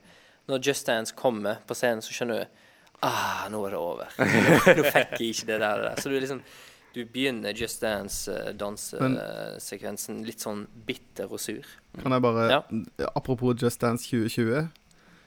Når 0.51 0.59
Just 0.67 0.89
Dance 0.91 1.15
kommer 1.15 1.55
på 1.69 1.75
scenen, 1.79 2.03
så 2.03 2.11
skjønner 2.17 2.37
du 2.43 2.47
Ah, 3.05 3.45
nå 3.53 3.59
er 3.67 3.71
det 3.75 3.79
over. 3.79 4.07
nå 4.19 4.25
fikk 4.89 5.11
jeg 5.21 5.29
ikke 5.29 5.47
det 5.51 5.59
der. 5.61 5.77
Det 5.77 5.85
der. 5.85 5.97
Så 6.01 6.09
du 6.11 6.17
liksom 6.19 6.41
Du 6.97 7.01
begynner 7.05 7.53
Just 7.55 7.83
Dance-dansesekvensen 7.85 10.25
litt 10.27 10.41
sånn 10.43 10.65
bitter 10.89 11.29
og 11.29 11.37
sur. 11.45 11.61
Kan 12.01 12.13
jeg 12.17 12.23
bare 12.25 12.49
Ja. 12.51 12.61
Apropos 13.15 13.55
Just 13.63 13.81
Dance 13.85 14.09
2020. 14.11 14.69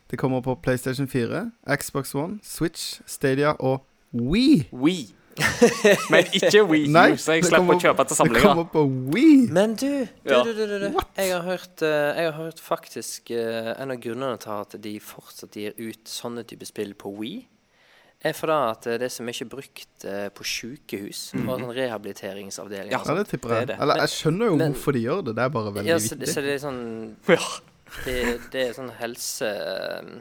Det 0.09 0.17
kommer 0.17 0.41
på 0.41 0.55
PlayStation 0.57 1.05
4, 1.07 1.51
Xbox 1.77 2.15
One, 2.15 2.39
Switch, 2.43 3.01
Stadia 3.05 3.53
og 3.59 3.85
Wii. 4.11 4.69
We. 4.73 5.05
Men 6.13 6.25
ikke 6.35 6.63
Wii 6.69 6.87
U, 6.87 6.91
Nei, 6.95 7.05
så 7.21 7.35
jeg 7.37 7.45
slipper 7.47 7.75
å 7.75 7.79
kjøpe 7.83 8.05
til 8.09 8.31
Det 8.33 8.41
kommer 8.43 8.67
på 8.73 8.83
Wii! 9.13 9.45
Men 9.55 9.75
du, 9.79 9.87
du, 10.25 10.33
du, 10.33 10.51
du, 10.57 10.63
du, 10.65 10.75
du. 10.83 10.87
Jeg, 11.17 11.31
har 11.33 11.45
hørt, 11.47 11.83
eh, 11.85 12.09
jeg 12.19 12.31
har 12.31 12.35
hørt 12.39 12.59
faktisk 12.63 13.31
eh, 13.35 13.71
En 13.79 13.93
av 13.95 14.01
grunnene 14.03 14.37
til 14.41 14.53
at 14.55 14.75
de 14.83 14.93
fortsatt 15.03 15.55
gir 15.59 15.77
ut 15.79 16.09
sånne 16.09 16.43
type 16.49 16.67
spill 16.69 16.93
på 16.99 17.11
Wii, 17.19 17.39
er 18.19 18.33
fordi 18.35 18.55
at 18.73 18.83
det 18.89 18.95
det 18.99 19.07
er 19.07 19.13
så 19.15 19.23
mye 19.23 19.45
brukt 19.47 20.03
eh, 20.09 20.25
på 20.35 20.43
sykehus 20.43 21.21
og 21.39 21.45
sånn 21.53 21.69
rehabiliteringsavdelinger. 21.77 22.91
Ja, 22.91 22.99
og 22.99 23.07
Ja, 23.07 23.13
sånt. 23.13 23.21
det 23.23 23.29
tipper 23.31 23.53
er 23.55 23.61
jeg. 23.63 23.69
det. 23.71 23.77
Eller 23.85 24.01
jeg 24.03 24.11
skjønner 24.17 24.49
jo 24.51 24.57
men- 24.59 24.73
hvorfor 24.75 24.97
de 24.97 25.03
gjør 25.05 25.21
det. 25.29 25.35
Det 25.37 25.43
er 25.45 25.53
bare 25.55 25.71
veldig 25.77 25.93
ja, 25.93 25.99
så, 26.03 26.15
viktig. 26.17 26.33
så 26.33 26.43
det 26.43 26.55
er 26.57 26.59
sånn 26.65 26.83
Ja. 27.31 27.45
Det, 28.05 28.17
det 28.53 28.65
er 28.67 28.73
sånn 28.75 28.91
helse 28.99 29.47
eh, 29.47 30.11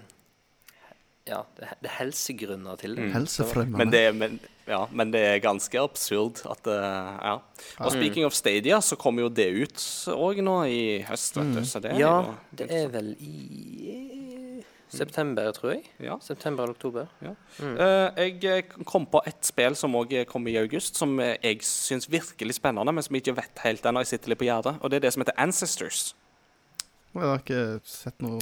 Ja, 1.28 1.42
det, 1.58 1.66
det 1.82 1.90
er 1.90 1.96
helsegrunner 1.98 2.78
til 2.80 2.94
det. 2.96 3.10
Helsefremmende. 3.12 3.76
Men 3.82 3.90
det, 3.92 4.04
men, 4.16 4.38
ja, 4.68 4.82
men 4.92 5.10
det 5.14 5.20
er 5.24 5.38
ganske 5.44 5.80
absurd 5.80 6.42
at 6.48 6.66
eh, 6.68 7.12
Ja. 7.24 7.36
Og 7.80 7.92
speaking 7.94 8.26
of 8.28 8.34
Stadia, 8.36 8.80
så 8.84 8.96
kommer 9.00 9.24
jo 9.26 9.30
det 9.32 9.48
ut 9.64 9.84
òg 10.14 10.42
nå 10.44 10.58
i 10.68 10.80
høst, 11.08 11.36
vet 11.40 11.54
du. 11.56 11.62
Så 11.66 11.80
det 11.82 11.94
er 11.94 12.02
Ja, 12.02 12.14
jo 12.22 12.34
det 12.60 12.68
er 12.70 12.88
vel 12.92 13.14
i 13.18 13.94
eh, 13.94 14.64
september, 14.88 15.50
tror 15.52 15.74
jeg. 15.74 15.82
Ja. 16.00 16.18
September 16.24 16.64
eller 16.64 16.76
oktober. 16.76 17.08
Eh, 17.22 18.20
jeg 18.22 18.44
eh, 18.44 18.62
kom 18.88 19.04
på 19.10 19.20
et 19.28 19.40
spill 19.44 19.76
som 19.76 19.96
òg 19.98 20.14
kom 20.30 20.46
i 20.48 20.56
august, 20.60 20.96
som 21.00 21.18
eh, 21.20 21.34
jeg 21.44 21.60
syns 21.66 22.08
virkelig 22.12 22.56
spennende, 22.60 22.92
men 22.92 23.04
som 23.04 23.16
jeg 23.18 23.26
ikke 23.26 23.36
vet 23.40 23.64
helt 23.66 23.88
ennå. 23.88 24.04
Jeg 24.04 24.14
sitter 24.14 24.32
litt 24.34 24.40
på 24.44 24.48
gjerdet. 24.48 24.76
Og 24.80 24.90
det 24.92 25.00
er 25.00 25.08
det 25.08 25.12
som 25.16 25.24
heter 25.24 25.36
Ancestors. 25.44 26.14
Jeg 27.14 27.24
har 27.24 27.40
ikke 27.42 27.62
sett 27.88 28.20
noe 28.22 28.38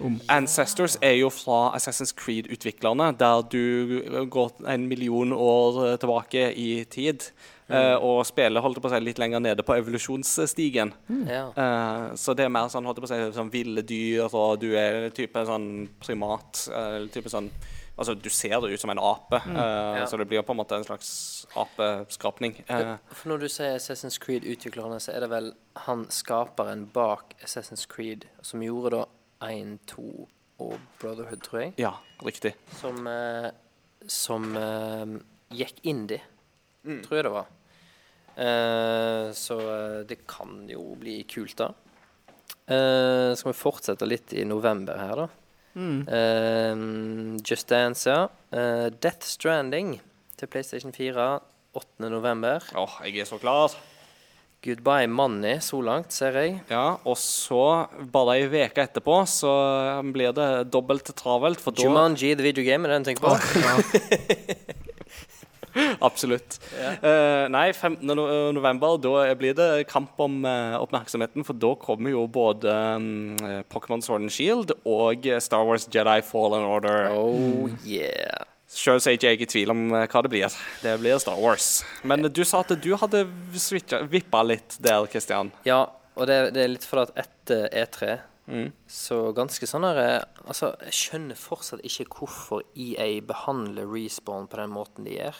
om 0.00 0.20
Ancestors 0.28 0.96
er 1.02 1.14
jo 1.20 1.28
fra 1.30 1.72
Assassin's 1.76 2.14
Creed-utviklerne, 2.18 3.12
der 3.18 3.42
du 3.50 4.26
går 4.30 4.50
en 4.66 4.88
million 4.88 5.32
år 5.32 5.84
eh, 5.86 5.98
tilbake 6.02 6.48
i 6.58 6.84
tid 6.90 7.28
eh, 7.68 7.94
og 7.94 8.26
spiller 8.26 8.60
holdt 8.64 8.82
på 8.82 8.90
å 8.90 8.94
si, 8.94 9.00
litt 9.04 9.20
lenger 9.22 9.44
nede 9.44 9.62
på 9.62 9.76
evolusjonsstigen. 9.78 10.92
Mm. 11.08 11.22
Eh, 11.30 12.08
så 12.20 12.34
det 12.34 12.48
er 12.48 12.52
mer 12.52 12.68
sånn, 12.72 12.84
holdt 12.90 13.00
på 13.04 13.08
å 13.08 13.12
si, 13.12 13.20
sånn 13.36 13.52
ville 13.54 13.86
dyr, 13.86 14.26
og 14.32 14.58
du 14.64 14.72
er 14.76 15.10
type 15.14 15.46
sånn 15.46 15.88
primat. 16.02 16.66
eh, 16.74 17.06
type 17.14 17.30
sånn 17.30 17.50
Altså, 17.94 18.14
du 18.18 18.26
ser 18.28 18.58
det 18.58 18.72
ut 18.74 18.80
som 18.80 18.90
en 18.90 18.98
ape, 18.98 19.36
eh, 19.36 20.00
Ja. 20.00 20.06
så 20.10 20.18
det 20.18 20.26
blir 20.26 20.42
på 20.42 20.50
en 20.50 20.56
måte 20.58 20.74
en 20.74 20.82
slags 20.82 21.46
apeskapning. 21.54 22.64
Uh, 22.68 22.96
For 23.06 23.28
når 23.28 23.38
du 23.38 23.48
sier 23.48 23.76
Assassin's 23.76 24.18
Creed-utviklerne, 24.18 24.98
så 24.98 25.14
er 25.14 25.20
det 25.20 25.30
vel 25.30 25.52
han 25.86 26.02
skaperen 26.10 26.88
bak 26.92 27.36
Assassin's 27.44 27.86
Creed 27.86 28.24
som 28.42 28.60
gjorde 28.60 28.90
da 28.90 29.04
1, 29.52 29.78
2 29.90 30.28
og 30.64 30.74
Brotherhood, 31.00 31.42
tror 31.42 31.60
jeg, 31.64 31.74
ja, 31.82 31.92
riktig. 32.24 32.54
som, 32.78 33.06
eh, 33.10 33.50
som 34.06 34.56
eh, 34.56 35.14
gikk 35.58 35.80
indie, 35.90 36.20
tror 36.84 37.18
jeg 37.18 37.24
det 37.26 37.32
var. 37.34 37.48
Eh, 38.34 39.28
så 39.36 39.58
eh, 39.62 40.00
det 40.10 40.20
kan 40.30 40.64
jo 40.70 40.94
bli 40.98 41.20
kult, 41.30 41.56
da. 41.60 41.70
Eh, 42.66 43.34
skal 43.36 43.52
vi 43.52 43.58
fortsette 43.58 44.06
litt 44.08 44.32
i 44.34 44.44
november 44.48 44.98
her, 44.98 45.24
da? 45.24 45.28
Eh, 45.74 46.74
Just 47.44 47.68
Dance, 47.68 48.06
ja. 48.10 48.28
Death 48.90 49.26
Stranding 49.26 49.96
til 50.38 50.48
PlayStation 50.50 50.92
4 50.94 51.26
8. 51.74 52.06
november. 52.10 52.62
Åh, 52.78 53.00
jeg 53.08 53.18
er 53.24 53.26
så 53.26 53.38
klar. 53.42 53.74
Goodbye 54.64 55.08
Money 55.10 55.58
så 55.60 55.80
langt, 55.84 56.12
ser 56.16 56.36
jeg. 56.40 56.54
Ja, 56.70 56.96
og 57.04 57.18
så, 57.20 57.60
bare 58.12 58.38
ei 58.38 58.46
uke 58.48 58.80
etterpå, 58.86 59.18
så 59.28 59.52
blir 60.14 60.32
det 60.36 60.48
dobbelt 60.72 61.10
travelt, 61.18 61.60
for 61.60 61.76
da 61.76 61.84
Jumanji 61.84 62.32
The 62.34 62.46
Video 62.46 62.64
Game, 62.64 62.88
er 62.88 62.94
det 62.94 62.96
den 62.96 63.04
du 63.04 63.10
tenker 63.12 63.24
på? 63.28 63.34
Absolutt. 66.06 66.60
Eh, 67.02 67.44
nei, 67.50 67.72
15. 67.74 68.06
no- 68.06 68.52
november, 68.54 68.96
da 69.02 69.34
blir 69.34 69.56
det 69.58 69.68
kamp 69.90 70.18
om 70.22 70.44
eh, 70.46 70.76
oppmerksomheten, 70.78 71.44
for 71.46 71.58
da 71.58 71.74
kommer 71.82 72.14
jo 72.14 72.24
både 72.30 72.70
um, 72.96 73.34
Pokémon 73.72 74.02
Sword 74.04 74.22
and 74.22 74.32
Shield 74.34 74.70
og 74.86 75.26
eh, 75.26 75.40
Star 75.42 75.66
Wars 75.66 75.88
Jedi 75.90 76.20
Fallen 76.22 76.62
Order. 76.64 77.10
Oh 77.12 77.68
yeah. 77.84 78.46
Sjøl 78.74 78.98
er 78.98 79.14
ikke 79.16 79.30
jeg 79.32 79.40
i 79.44 79.50
tvil 79.54 79.72
om 79.74 79.82
eh, 79.94 80.06
hva 80.10 80.22
det 80.26 80.30
blir. 80.32 80.54
Det 80.82 80.94
blir 81.00 81.18
Star 81.22 81.38
Wars. 81.40 81.84
Men 82.02 82.26
du 82.26 82.42
sa 82.44 82.64
at 82.64 82.74
du 82.82 82.90
hadde 82.98 83.24
switcha, 83.54 84.02
vippa 84.10 84.42
litt 84.46 84.78
der, 84.82 85.06
Kristian. 85.10 85.52
Ja, 85.68 85.84
og 86.14 86.30
det, 86.30 86.38
det 86.56 86.64
er 86.64 86.72
litt 86.74 86.86
fordi 86.86 87.08
at 87.08 87.26
etter 87.26 87.68
E3 87.70 88.14
Mm. 88.44 88.74
så 88.92 89.30
ganske 89.32 89.64
sånn 89.64 89.86
her 89.88 89.98
eh, 90.02 90.24
Altså, 90.44 90.74
jeg 90.84 90.92
skjønner 90.92 91.38
fortsatt 91.40 91.80
ikke 91.80 92.04
hvorfor 92.12 92.60
EA 92.76 93.22
behandler 93.24 93.88
Respawn 93.88 94.50
på 94.52 94.58
den 94.60 94.74
måten 94.74 95.06
de 95.08 95.14
gjør. 95.16 95.38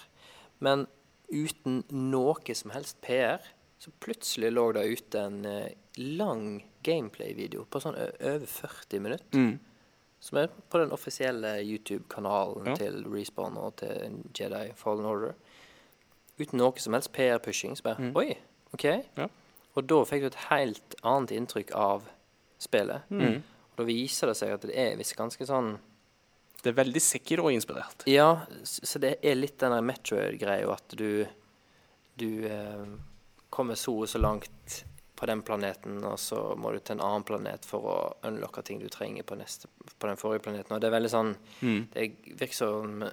Men 0.65 0.87
uten 1.29 1.83
noe 1.93 2.57
som 2.57 2.73
helst 2.73 3.03
PR, 3.05 3.45
så 3.77 3.93
plutselig 4.01 4.55
lå 4.55 4.71
det 4.73 4.87
ute 4.89 5.21
en 5.21 5.45
eh, 5.45 5.75
lang 6.01 6.63
gameplay-video 6.87 7.67
på 7.69 7.83
sånn 7.85 7.99
over 8.01 8.49
40 8.49 9.05
minutter. 9.05 9.37
Mm. 9.37 9.59
Som 10.25 10.39
er 10.41 10.49
på 10.73 10.81
den 10.81 10.93
offisielle 10.95 11.59
YouTube-kanalen 11.61 12.71
Ja. 12.71 12.75
til 12.81 13.03
Respawn 13.13 13.59
og 13.61 13.77
til 13.77 14.23
Jedi 14.39 14.71
Fallen 14.77 15.05
Order. 15.05 15.35
Uten 16.41 16.59
noe 16.59 16.81
som 16.81 16.97
helst 16.97 17.13
PR-pushing. 17.13 17.77
Så 17.77 17.85
bare 17.85 18.09
Oi, 18.17 18.31
OK. 18.73 18.85
Ja. 19.19 19.27
Og 19.77 19.87
da 19.91 19.99
fikk 20.09 20.23
du 20.25 20.27
et 20.31 20.41
helt 20.49 20.95
annet 21.05 21.35
inntrykk 21.35 21.75
av 21.77 22.07
spillet. 22.63 23.03
Mm. 23.11 23.43
Og 23.75 23.77
da 23.83 23.87
viser 23.89 24.31
det 24.31 24.37
seg 24.39 24.55
at 24.55 24.65
det 24.65 24.77
er 24.79 24.97
visst 24.97 25.17
ganske 25.19 25.47
sånn 25.47 25.75
Det 26.65 26.71
er 26.73 26.79
veldig 26.85 27.01
sikkert 27.03 27.43
og 27.45 27.53
inspirert. 27.53 28.07
Ja, 28.09 28.47
så 28.65 28.99
det 29.03 29.19
er 29.23 29.35
litt 29.37 29.59
den 29.61 29.75
der 29.75 29.83
Metroid-greia 29.85 30.73
at 30.73 30.97
du 30.97 31.27
Du 32.17 32.47
eh, 32.47 32.87
kommer 33.51 33.75
så 33.75 33.93
og 34.01 34.09
så 34.09 34.19
langt 34.23 34.85
på 35.17 35.27
den 35.27 35.43
planeten, 35.43 36.01
og 36.05 36.19
så 36.19 36.57
må 36.59 36.73
du 36.73 36.79
til 36.81 36.97
en 36.97 37.05
annen 37.07 37.23
planet 37.25 37.65
for 37.65 37.81
å 37.81 37.99
unlocke 38.27 38.63
ting 38.65 38.81
du 38.81 38.89
trenger 38.89 39.23
på, 39.23 39.37
neste, 39.39 39.69
på 39.99 40.07
den 40.09 40.17
forrige 40.17 40.43
planeten. 40.43 40.73
Og 40.75 40.81
det 40.81 40.89
er 40.91 40.97
veldig 41.01 41.11
sånn 41.13 41.37
Mm. 41.63 41.87
Det 41.93 42.09
virker 42.41 42.55
som 42.55 43.05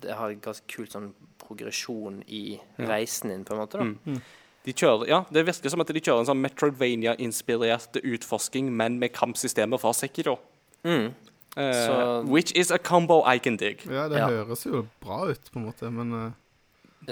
det 0.00 0.14
har 0.16 0.30
en 0.30 0.40
ganske 0.40 0.66
kult 0.68 0.90
sånn 0.92 1.12
progresjon 1.38 2.22
i 2.28 2.58
reisen 2.78 3.30
din, 3.30 3.44
på 3.44 3.54
en 3.54 3.60
måte. 3.60 3.78
da. 3.78 3.84
Mm. 3.84 4.20
De 4.64 4.72
kjører, 4.72 5.06
ja, 5.08 5.24
Det 5.30 5.44
virker 5.46 5.68
som 5.70 5.80
at 5.80 5.86
de 5.92 6.00
kjører 6.00 6.20
en 6.20 6.26
sånn 6.26 6.40
Metrovania-inspirert 6.42 8.00
utforsking, 8.02 8.70
men 8.72 8.98
med 8.98 9.12
kampsystemer 9.12 9.78
fra 9.80 9.92
Sekiro. 9.92 10.38
Mm. 10.84 11.12
Uh, 11.56 12.22
which 12.26 12.50
is 12.56 12.70
a 12.72 12.78
combo 12.78 13.22
I 13.24 13.38
can 13.38 13.56
dig. 13.56 13.84
Ja, 13.86 14.08
det 14.08 14.18
Ja. 14.18 14.26
høres 14.28 14.64
jo 14.66 14.86
bra 15.00 15.28
ut, 15.30 15.50
på 15.52 15.56
en 15.60 15.66
måte, 15.70 15.90
men 15.92 16.12
eh, 16.26 16.32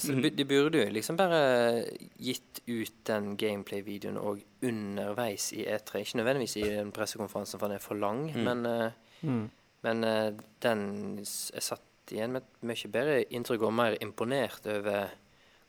Så 0.00 0.14
de 0.36 0.44
burde 0.48 0.78
jo 0.84 0.90
liksom 0.92 1.16
bare 1.16 1.84
gitt 2.18 2.60
ut 2.68 2.92
den 3.04 3.36
gameplay-videoen 3.36 4.16
òg 4.18 4.42
underveis 4.62 5.50
i 5.52 5.64
E3. 5.66 6.00
Ikke 6.00 6.16
nødvendigvis 6.20 6.56
i 6.56 6.62
den 6.68 6.92
pressekonferansen, 6.92 7.58
for 7.60 7.68
den 7.68 7.76
er 7.76 7.82
for 7.84 7.94
lang, 7.94 8.30
men, 8.36 8.66
eh, 8.66 8.90
mm. 9.22 9.50
men 9.82 10.04
eh, 10.04 10.32
den 10.62 10.84
er 11.20 11.60
satt 11.60 11.82
igjen 12.12 12.32
med 12.32 12.42
et 12.42 12.62
mye 12.68 12.92
bedre 12.92 13.18
inntrykk 13.30 13.62
og 13.68 13.72
mer 13.74 13.96
imponert 14.00 14.66
over 14.66 15.12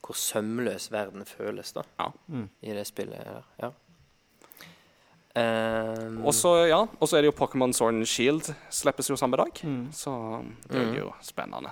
hvor 0.04 0.16
sømløs 0.20 0.90
verden 0.92 1.26
føles 1.26 1.72
da 1.74 1.84
Ja. 2.00 2.10
Mm. 2.28 2.50
i 2.62 2.74
det 2.74 2.88
spillet 2.88 3.24
her. 3.24 3.44
Ja. 3.62 3.70
Um, 5.36 6.20
Og 6.28 6.34
så 6.38 6.52
ja, 6.70 6.84
er 6.86 7.22
det 7.24 7.30
jo 7.32 7.38
Pokémon 7.38 7.74
Sword 7.74 7.96
and 7.96 8.06
Shield 8.06 8.52
slippes 8.70 9.10
jo 9.10 9.16
samme 9.18 9.38
dag. 9.40 9.50
Mm. 9.64 9.88
Så 9.92 10.12
det 10.70 10.84
Mm. 10.88 10.96
jo 10.98 11.14
spennende. 11.22 11.72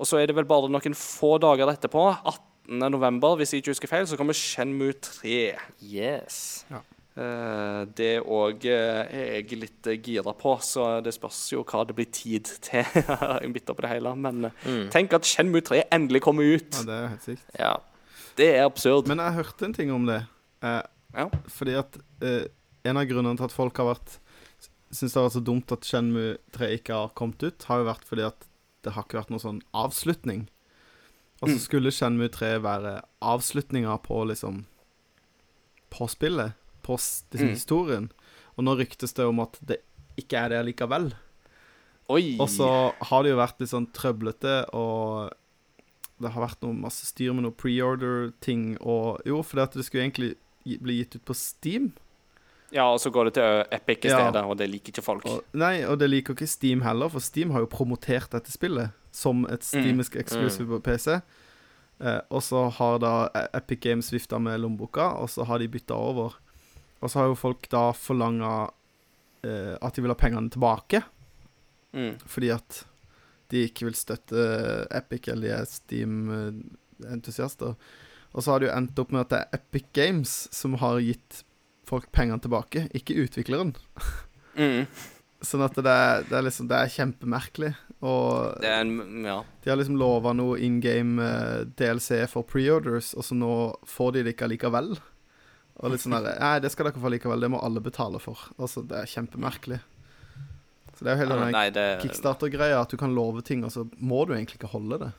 Og 0.00 0.08
så 0.08 0.16
er 0.20 0.30
det 0.30 0.36
vel 0.38 0.48
bare 0.48 0.70
noen 0.72 0.94
få 0.96 1.34
dager 1.42 1.68
etterpå, 1.74 2.06
18. 2.24 2.80
november, 2.92 3.34
hvis 3.36 3.52
jeg 3.52 3.60
ikke 3.62 3.74
husker 3.74 3.90
feil, 3.90 4.06
så 4.08 4.16
kommer 4.16 4.36
Shenmue 4.36 4.94
3. 5.04 5.34
Yes. 5.84 6.64
Eh, 7.20 7.80
det 7.98 8.12
òg 8.22 8.64
er 8.70 9.10
jeg 9.42 9.58
litt 9.60 9.88
uh, 9.90 9.96
gira 9.98 10.32
på, 10.38 10.54
så 10.64 10.86
det 11.04 11.12
spørs 11.16 11.40
jo 11.52 11.64
hva 11.68 11.82
det 11.88 11.96
blir 11.98 12.08
tid 12.14 12.48
til. 12.64 12.86
midt 13.52 13.68
oppi 13.72 13.84
det 13.84 13.90
hele. 13.96 14.14
Men 14.16 14.46
eh, 14.48 14.64
Mm. 14.64 14.86
tenk 14.94 15.12
at 15.18 15.26
Shenmue 15.28 15.60
3 15.66 15.82
endelig 15.92 16.22
kommer 16.24 16.46
ut. 16.56 16.70
ja, 16.80 16.86
det 16.88 16.96
er 17.00 17.08
helt 17.12 17.26
sykt. 17.28 17.44
Ja. 17.58 17.74
Det 18.40 18.48
er 18.56 18.64
absurd. 18.70 19.10
Men 19.10 19.18
jeg 19.20 19.36
hørte 19.40 19.66
en 19.68 19.76
ting 19.76 19.92
om 19.92 20.06
det. 20.08 20.22
Eh, 20.64 20.80
Ja. 21.18 21.26
Fordi 21.50 21.72
at 21.74 21.96
eh, 22.22 22.44
en 22.86 22.96
av 22.96 23.04
grunnene 23.10 23.36
til 23.36 23.48
at 23.50 23.52
folk 23.52 23.76
har 23.82 23.88
vært 23.96 24.18
Syns 24.94 25.12
det 25.12 25.18
har 25.20 25.26
vært 25.28 25.34
så 25.36 25.42
dumt 25.46 25.72
at 25.74 25.84
Shenmue 25.86 26.36
3 26.54 26.68
ikke 26.80 26.94
har 26.96 27.10
kommet 27.18 27.42
ut, 27.46 27.62
har 27.68 27.78
jo 27.82 27.84
vært 27.86 28.06
fordi 28.08 28.24
at 28.26 28.46
det 28.82 28.92
har 28.92 29.04
ikke 29.04 29.18
vært 29.20 29.30
noen 29.30 29.44
sånn 29.44 29.62
avslutning. 29.74 30.48
Og 31.42 31.48
så 31.48 31.54
Mm. 31.56 31.60
skulle 31.60 31.90
Shenmue 31.90 32.28
3 32.28 32.58
være 32.60 33.02
avslutninga 33.22 34.02
på 34.02 34.26
liksom 34.26 34.64
På 35.90 36.06
spillet. 36.08 36.52
På 36.82 36.94
liksom, 36.96 37.48
Mm. 37.48 37.54
historien. 37.54 38.12
Og 38.56 38.64
nå 38.64 38.76
ryktes 38.78 39.12
det 39.14 39.24
om 39.26 39.40
at 39.40 39.58
det 39.64 39.82
ikke 40.16 40.36
er 40.44 40.48
det 40.50 40.76
likevel. 40.76 41.12
Oi! 42.08 42.36
Og 42.38 42.48
så 42.48 42.92
har 43.00 43.22
det 43.22 43.30
jo 43.30 43.36
vært 43.36 43.58
litt 43.60 43.70
sånn 43.70 43.90
trøblete, 43.92 44.72
og 44.74 45.32
det 46.20 46.30
har 46.32 46.46
vært 46.48 46.62
noe 46.62 46.74
masse 46.74 47.06
styr 47.06 47.32
med 47.32 47.42
noe 47.44 47.52
preorder-ting 47.52 48.76
og 48.80 49.20
Jo, 49.24 49.42
fordi 49.42 49.62
at 49.62 49.72
det 49.72 49.84
skulle 49.84 50.10
egentlig 50.10 50.36
bli 50.80 50.98
gitt 51.02 51.16
ut 51.16 51.24
på 51.24 51.34
Steam. 51.34 51.92
Ja, 52.72 52.84
og 52.92 53.00
så 53.02 53.10
går 53.10 53.24
det 53.30 53.34
til 53.34 53.64
Epic 53.74 54.04
i 54.04 54.08
Ja. 54.08 54.30
stedet, 54.30 54.44
og 54.44 54.56
det 54.58 54.68
liker 54.70 54.92
ikke 54.92 55.02
folk. 55.02 55.24
Og, 55.26 55.42
nei, 55.52 55.82
og 55.84 55.98
det 55.98 56.08
liker 56.10 56.34
ikke 56.34 56.46
Steam 56.48 56.80
heller, 56.82 57.08
for 57.10 57.18
Steam 57.20 57.50
har 57.50 57.60
jo 57.60 57.66
promotert 57.66 58.30
dette 58.30 58.50
spillet 58.52 58.90
som 59.12 59.44
et 59.50 59.62
Steamisk 59.66 60.14
eksklusiv 60.16 60.66
på 60.68 60.80
PC. 60.82 61.20
Eh, 62.00 62.20
og 62.30 62.40
så 62.42 62.70
har 62.72 62.98
da 63.02 63.28
Epic 63.52 63.80
Games 63.80 64.10
vifta 64.12 64.38
med 64.40 64.60
lommeboka, 64.60 65.18
og 65.20 65.28
så 65.28 65.44
har 65.44 65.58
de 65.58 65.66
bytta 65.68 65.94
over. 65.94 66.32
Og 67.02 67.10
så 67.10 67.14
har 67.18 67.26
jo 67.26 67.34
folk 67.34 67.68
da 67.68 67.90
forlanga 67.92 68.70
eh, 69.42 69.76
at 69.82 69.94
de 69.94 70.02
vil 70.02 70.10
ha 70.10 70.14
pengene 70.14 70.50
tilbake, 70.50 71.02
Mm. 71.92 72.18
fordi 72.24 72.50
at 72.54 72.84
de 73.50 73.64
ikke 73.66 73.84
vil 73.86 73.94
støtte 73.94 74.86
Epic, 74.94 75.26
eller 75.28 75.48
de 75.48 75.50
er 75.50 75.64
Steam-entusiaster. 75.66 77.74
Og 78.32 78.42
så 78.44 78.52
har 78.52 78.62
det 78.62 78.68
jo 78.68 78.74
endt 78.76 79.00
opp 79.02 79.14
med 79.14 79.24
at 79.24 79.32
det 79.32 79.40
er 79.40 79.58
Epic 79.58 79.88
Games 79.96 80.34
som 80.54 80.76
har 80.78 81.00
gitt 81.02 81.40
folk 81.90 82.10
pengene 82.14 82.40
tilbake, 82.42 82.86
ikke 82.96 83.18
utvikleren. 83.24 83.74
Mm. 84.56 84.86
Sånn 85.50 85.62
at 85.64 85.76
det 85.78 85.88
er, 85.88 86.24
det 86.28 86.34
er 86.36 86.42
liksom 86.44 86.66
Det 86.68 86.76
er 86.76 86.90
kjempemerkelig. 86.92 87.70
Og 88.04 88.60
Det 88.60 88.68
er 88.68 88.82
en 88.82 89.24
Ja. 89.24 89.38
de 89.64 89.70
har 89.70 89.78
liksom 89.80 89.96
lova 90.00 90.32
noe 90.36 90.58
in 90.60 90.80
game 90.80 91.20
eh, 91.20 91.64
DLC 91.76 92.26
for 92.28 92.44
preorders, 92.48 93.14
og 93.14 93.24
så 93.24 93.36
nå 93.36 93.52
får 93.88 94.12
de 94.14 94.22
det 94.24 94.34
ikke 94.34 94.48
allikevel. 94.48 94.94
Og 95.80 95.92
litt 95.92 96.04
sånn 96.04 96.16
der 96.16 96.36
Nei, 96.44 96.58
det 96.60 96.72
skal 96.72 96.88
dere 96.88 97.00
få 97.00 97.12
likevel, 97.12 97.40
det 97.40 97.50
må 97.52 97.60
alle 97.64 97.80
betale 97.84 98.20
for. 98.20 98.40
Altså, 98.58 98.84
det 98.84 99.00
er 99.00 99.08
kjempemerkelig. 99.08 99.80
Så 100.96 101.04
det 101.04 101.12
er 101.12 101.16
jo 101.16 101.22
hele 101.24 101.36
den 101.40 101.72
det 101.72 101.88
kickstarter-greia, 102.02 102.80
at 102.82 102.92
du 102.92 102.98
kan 103.00 103.14
love 103.16 103.40
ting, 103.40 103.64
og 103.64 103.72
så 103.72 103.86
må 103.96 104.26
du 104.28 104.34
egentlig 104.36 104.60
ikke 104.60 104.72
holde 104.74 104.98
det. 105.00 105.12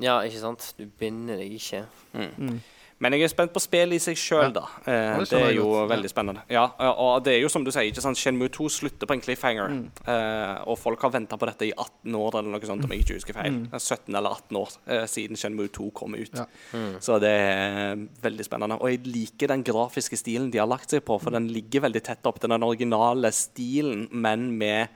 Ja, 0.00 0.22
ikke 0.24 0.40
sant? 0.40 0.70
Du 0.78 0.86
binder 1.00 1.36
deg 1.36 1.52
ikke. 1.58 1.82
Mm. 2.16 2.62
Men 3.02 3.16
jeg 3.16 3.24
er 3.26 3.30
spent 3.32 3.50
på 3.52 3.58
spillet 3.60 3.96
i 3.98 4.02
seg 4.02 4.18
sjøl, 4.20 4.44
Ja. 4.46 4.50
da. 4.54 4.62
Eh, 4.86 5.18
det 5.18 5.28
det 5.32 5.40
er 5.42 5.54
jo 5.56 5.64
godt. 5.72 5.88
veldig 5.90 6.10
spennende. 6.12 6.42
Ja, 6.54 6.68
og 6.92 7.24
det 7.26 7.32
er 7.34 7.40
jo 7.42 7.48
som 7.50 7.64
du 7.66 7.72
sier, 7.74 7.88
ikke 7.90 8.00
sant, 8.04 8.16
Shenmue 8.20 8.48
2 8.54 8.68
slutter 8.70 9.06
på 9.10 9.16
en 9.16 9.20
cliffhanger. 9.24 9.68
Mm. 9.74 9.90
Eh, 10.06 10.62
og 10.70 10.78
folk 10.78 11.02
har 11.02 11.10
venta 11.10 11.36
på 11.36 11.48
dette 11.50 11.66
i 11.66 11.72
18 11.74 12.14
år, 12.14 12.38
eller 12.38 12.50
noe 12.54 12.60
sånt, 12.70 12.84
om 12.86 12.90
jeg 12.94 13.02
ikke 13.02 13.18
husker 13.18 13.34
feil. 13.34 13.50
Mm. 13.56 13.68
Er 13.74 13.82
17 13.82 14.14
eller 14.14 14.30
18 14.30 14.56
år 14.62 14.76
eh, 14.86 15.06
siden 15.10 15.36
Shenmue 15.36 15.68
2 15.68 15.90
kom 15.98 16.14
ut. 16.14 16.30
Ja. 16.38 16.46
Mm. 16.72 17.00
Så 17.00 17.18
det 17.20 17.32
er 17.34 17.96
veldig 18.22 18.44
spennende. 18.46 18.78
Og 18.80 18.88
jeg 18.94 19.02
liker 19.06 19.48
den 19.48 19.64
grafiske 19.66 20.16
stilen 20.16 20.52
de 20.52 20.58
har 20.62 20.70
lagt 20.70 20.90
seg 20.94 21.02
på, 21.04 21.18
for 21.20 21.30
den 21.34 21.48
ligger 21.50 21.82
veldig 21.88 22.02
tett 22.06 22.24
opp 22.30 22.38
til 22.38 22.50
den 22.54 22.62
originale 22.62 23.32
stilen, 23.34 24.06
men 24.12 24.52
med 24.56 24.88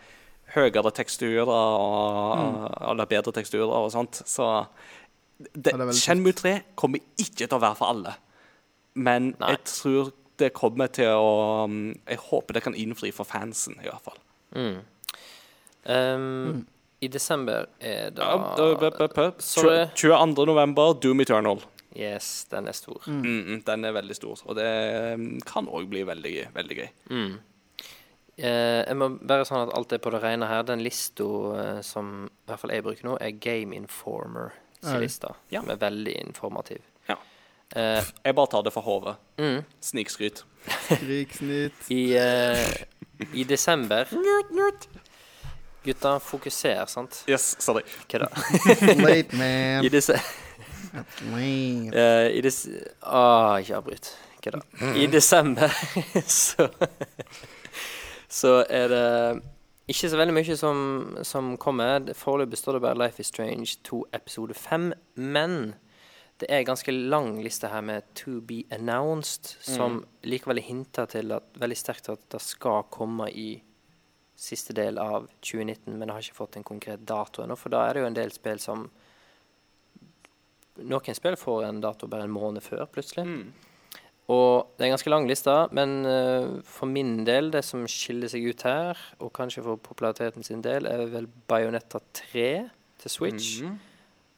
høyere 0.54 0.92
teksturer 0.94 1.48
og, 1.50 2.70
eller 2.90 3.08
bedre 3.10 3.32
teksturer 3.34 3.66
og 3.82 3.90
sånt. 3.92 4.22
Så 4.30 4.46
det, 5.38 5.72
Ja, 5.72 5.78
det 5.78 5.96
Shenmue 5.98 6.32
3 6.36 6.54
kommer 6.78 7.02
ikke 7.20 7.46
til 7.46 7.56
å 7.56 7.62
være 7.62 7.78
for 7.78 7.92
alle. 7.92 8.14
Men 8.96 9.34
Nei. 9.40 9.52
jeg 9.54 9.64
tror 9.68 10.12
det 10.40 10.52
kommer 10.56 10.88
til 10.92 11.12
å 11.12 11.64
um, 11.64 11.94
Jeg 12.06 12.20
håper 12.28 12.56
det 12.56 12.62
kan 12.64 12.76
innfri 12.76 13.12
for 13.12 13.28
fansen, 13.28 13.78
i 13.80 13.88
hvert 13.88 14.04
fall. 14.04 14.18
Mm. 14.56 14.78
Um, 15.86 16.66
I 17.00 17.08
desember 17.12 17.68
er 17.80 18.10
Ja, 18.16 18.36
da-. 18.56 19.32
Sorry. 19.38 19.88
22. 19.94 20.46
november, 20.48 20.94
Doom 21.00 21.20
Eternal. 21.24 21.60
Yes, 21.96 22.44
den 22.50 22.68
er 22.68 22.76
stor. 22.76 23.00
Mm, 23.08 23.22
mm, 23.24 23.60
den 23.64 23.84
er 23.88 23.92
veldig 23.96 24.16
stor, 24.16 24.40
og 24.44 24.56
det 24.58 24.68
um, 25.16 25.38
kan 25.48 25.68
òg 25.68 25.88
bli 25.88 26.02
veldig, 26.04 26.34
veldig 26.56 26.80
gøy. 26.82 26.88
Mm. 27.08 27.36
Eh, 28.36 28.82
jeg 28.84 28.96
må 29.00 29.08
bare 29.24 29.46
sånn 29.48 29.62
at 29.64 29.72
alt 29.78 29.94
er 29.96 30.00
på 30.04 30.12
det 30.12 30.20
rene 30.20 30.48
her. 30.50 30.64
Den 30.68 30.82
lista 30.84 31.24
eh, 31.56 31.80
som 31.86 32.26
i 32.26 32.50
hvert 32.50 32.60
fall 32.60 32.74
jeg 32.74 32.84
bruker 32.84 33.08
nå, 33.08 33.16
er 33.16 33.38
Game 33.40 33.76
Informer 33.76 34.52
sin 34.86 35.00
Ja. 35.50 35.60
Som 35.60 35.70
er 35.70 35.80
veldig 35.82 36.14
informativ. 36.26 36.80
Ja. 37.08 37.16
Eh, 37.76 38.02
Jeg 38.24 38.34
bare 38.34 38.46
tar 38.52 38.62
det 38.62 38.72
for 38.72 38.80
hodet. 38.86 39.16
mm. 39.38 39.64
Snikskryt. 39.82 40.44
Krigsnytt. 40.88 41.90
I, 41.90 42.02
eh, 42.16 42.84
I 43.34 43.44
desember 43.44 44.06
Gutta, 45.86 46.18
fokuser, 46.18 46.86
sant? 46.90 47.20
Yes, 47.30 47.56
sorry. 47.62 47.82
Hva 48.10 48.18
da? 48.24 48.28
Late 48.98 49.36
man. 49.38 49.84
I 49.86 49.88
disse 49.88 50.16
uh, 50.16 51.02
Eh, 51.94 52.32
I 52.38 52.40
des... 52.42 52.56
Ah, 53.02 53.58
ikke 53.60 53.76
avbryt. 53.78 54.08
Hva 54.42 54.56
da? 54.56 54.62
I 54.98 55.06
desember 55.06 55.70
så 56.26 56.66
Så 58.28 58.64
er 58.68 58.88
det 58.88 59.42
ikke 59.86 60.10
så 60.10 60.18
veldig 60.18 60.34
mye 60.34 60.56
som, 60.58 60.78
som 61.22 61.52
kommer. 61.62 62.08
Foreløpig 62.18 62.58
står 62.58 62.76
det 62.76 62.84
bare 62.86 62.98
Life 62.98 63.22
is 63.22 63.30
Strange 63.30 63.76
2 63.86 64.00
episode 64.18 64.54
5. 64.58 64.92
Men 65.14 65.74
det 66.40 66.50
er 66.50 66.60
en 66.60 66.72
ganske 66.72 66.92
lang 66.92 67.36
liste 67.44 67.70
her 67.70 67.84
med 67.86 68.08
To 68.22 68.40
be 68.44 68.64
announced, 68.74 69.54
som 69.62 70.02
likevel 70.26 70.60
hinter 70.60 71.06
til 71.14 71.32
at, 71.32 71.46
veldig 71.56 71.78
sterkt 71.78 72.10
at 72.12 72.26
det 72.34 72.42
skal 72.44 72.82
komme 72.92 73.30
i 73.30 73.62
siste 74.36 74.74
del 74.76 74.98
av 75.00 75.30
2019, 75.40 75.94
men 75.96 76.04
det 76.04 76.12
har 76.12 76.24
ikke 76.26 76.40
fått 76.42 76.58
en 76.58 76.66
konkret 76.66 77.06
dato 77.08 77.40
ennå. 77.42 77.56
For 77.56 77.72
da 77.72 77.86
er 77.86 77.96
det 77.96 78.02
jo 78.02 78.08
en 78.10 78.18
del 78.18 78.34
spill 78.34 78.60
som 78.62 78.88
Noen 80.76 81.16
spill 81.16 81.38
får 81.40 81.62
en 81.64 81.78
dato 81.80 82.04
bare 82.04 82.26
en 82.28 82.34
måned 82.34 82.60
før, 82.60 82.82
plutselig. 82.92 83.22
Mm. 83.24 83.65
Og 84.26 84.72
det 84.74 84.82
er 84.82 84.88
en 84.88 84.96
ganske 84.96 85.10
lang 85.12 85.28
liste, 85.28 85.52
men 85.76 86.00
eh, 86.10 86.56
for 86.66 86.90
min 86.90 87.20
del, 87.26 87.52
det 87.54 87.62
som 87.64 87.84
skiller 87.90 88.30
seg 88.32 88.48
ut 88.50 88.64
her, 88.66 88.98
og 89.22 89.30
kanskje 89.36 89.62
for 89.62 89.78
populariteten 89.78 90.46
sin 90.46 90.64
del, 90.66 90.88
er 90.90 91.04
vel 91.12 91.28
Bayonetta 91.48 92.00
3 92.26 92.48
til 93.02 93.10
Switch. 93.12 93.60
Mhm. 93.62 93.76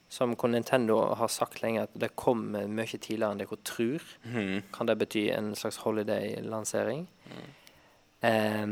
Som 0.09 0.33
hvor 0.33 0.49
Nintendo 0.49 1.13
har 1.13 1.29
sagt 1.29 1.61
lenge 1.61 1.83
at 1.85 1.91
det 1.93 2.15
kommer 2.17 2.65
mye 2.65 2.97
tidligere 2.97 3.29
enn 3.29 3.41
dere 3.43 3.57
tror. 3.61 4.05
Mm. 4.25 4.63
Kan 4.73 4.89
det 4.89 4.95
bety 4.97 5.27
en 5.29 5.51
slags 5.53 5.77
holiday-lansering? 5.83 7.03
Um, 8.23 8.71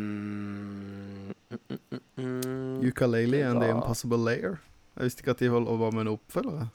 mm, 1.49 1.60
mm, 1.69 1.80
mm, 1.91 1.99
mm. 2.18 2.88
Ukulele 2.88 3.44
and 3.45 3.61
The 3.61 3.69
Impossible 3.69 4.18
Layer. 4.18 4.57
Jeg 4.98 5.03
visste 5.03 5.22
ikke 5.22 5.35
at 5.35 5.39
de 5.39 5.49
holdt 5.53 5.69
over 5.69 5.91
med 5.91 6.07
en 6.07 6.15
oppfølger. 6.15 6.65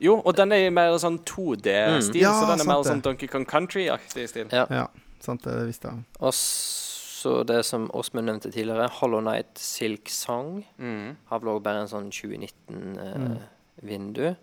Jo, 0.00 0.14
og 0.24 0.32
den 0.36 0.52
er 0.56 0.70
mer 0.72 0.96
sånn 0.98 1.18
2D-stil, 1.28 2.14
Mm. 2.14 2.20
Ja, 2.22 2.32
så 2.40 2.46
den 2.50 2.60
er 2.60 2.64
mer 2.70 2.82
det. 2.82 2.88
sånn 2.92 3.02
Donkey 3.04 3.28
Kong 3.28 3.44
Country-aktig 3.46 4.28
stil. 4.28 4.46
Ja. 4.52 4.64
Ja, 4.70 4.86
sant, 5.20 5.42
det 5.44 5.66
visste 5.68 5.88
jeg. 5.92 6.04
Og 6.20 6.32
så 6.34 7.42
det 7.44 7.64
som 7.68 7.90
Åsmund 7.92 8.24
nevnte 8.30 8.50
tidligere, 8.52 8.88
Hollow 8.90 9.20
Night 9.20 9.58
Silk 9.60 10.08
Song. 10.08 10.64
Mm. 10.78 11.16
Har 11.28 11.38
vel 11.40 11.48
også 11.52 11.62
bare 11.62 11.80
en 11.84 11.88
sånn 11.92 12.08
2019-vindu. 12.10 14.36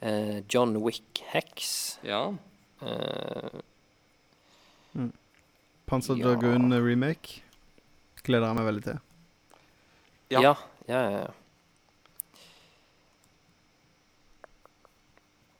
Eh, 0.00 0.42
John 0.48 0.76
Wick 0.84 1.22
Hex. 1.32 1.98
Ja. 2.06 2.28
Eh, 2.82 3.48
Panzer 5.86 6.16
Ja. 6.16 6.24
Dragoon 6.34 6.72
remake. 6.84 7.40
Gleder 8.22 8.46
jeg 8.46 8.54
meg 8.56 8.66
veldig 8.66 8.82
til. 8.84 8.98
Ja. 10.30 10.40
ja. 10.40 10.54
Ja, 10.88 11.10
ja, 11.10 11.26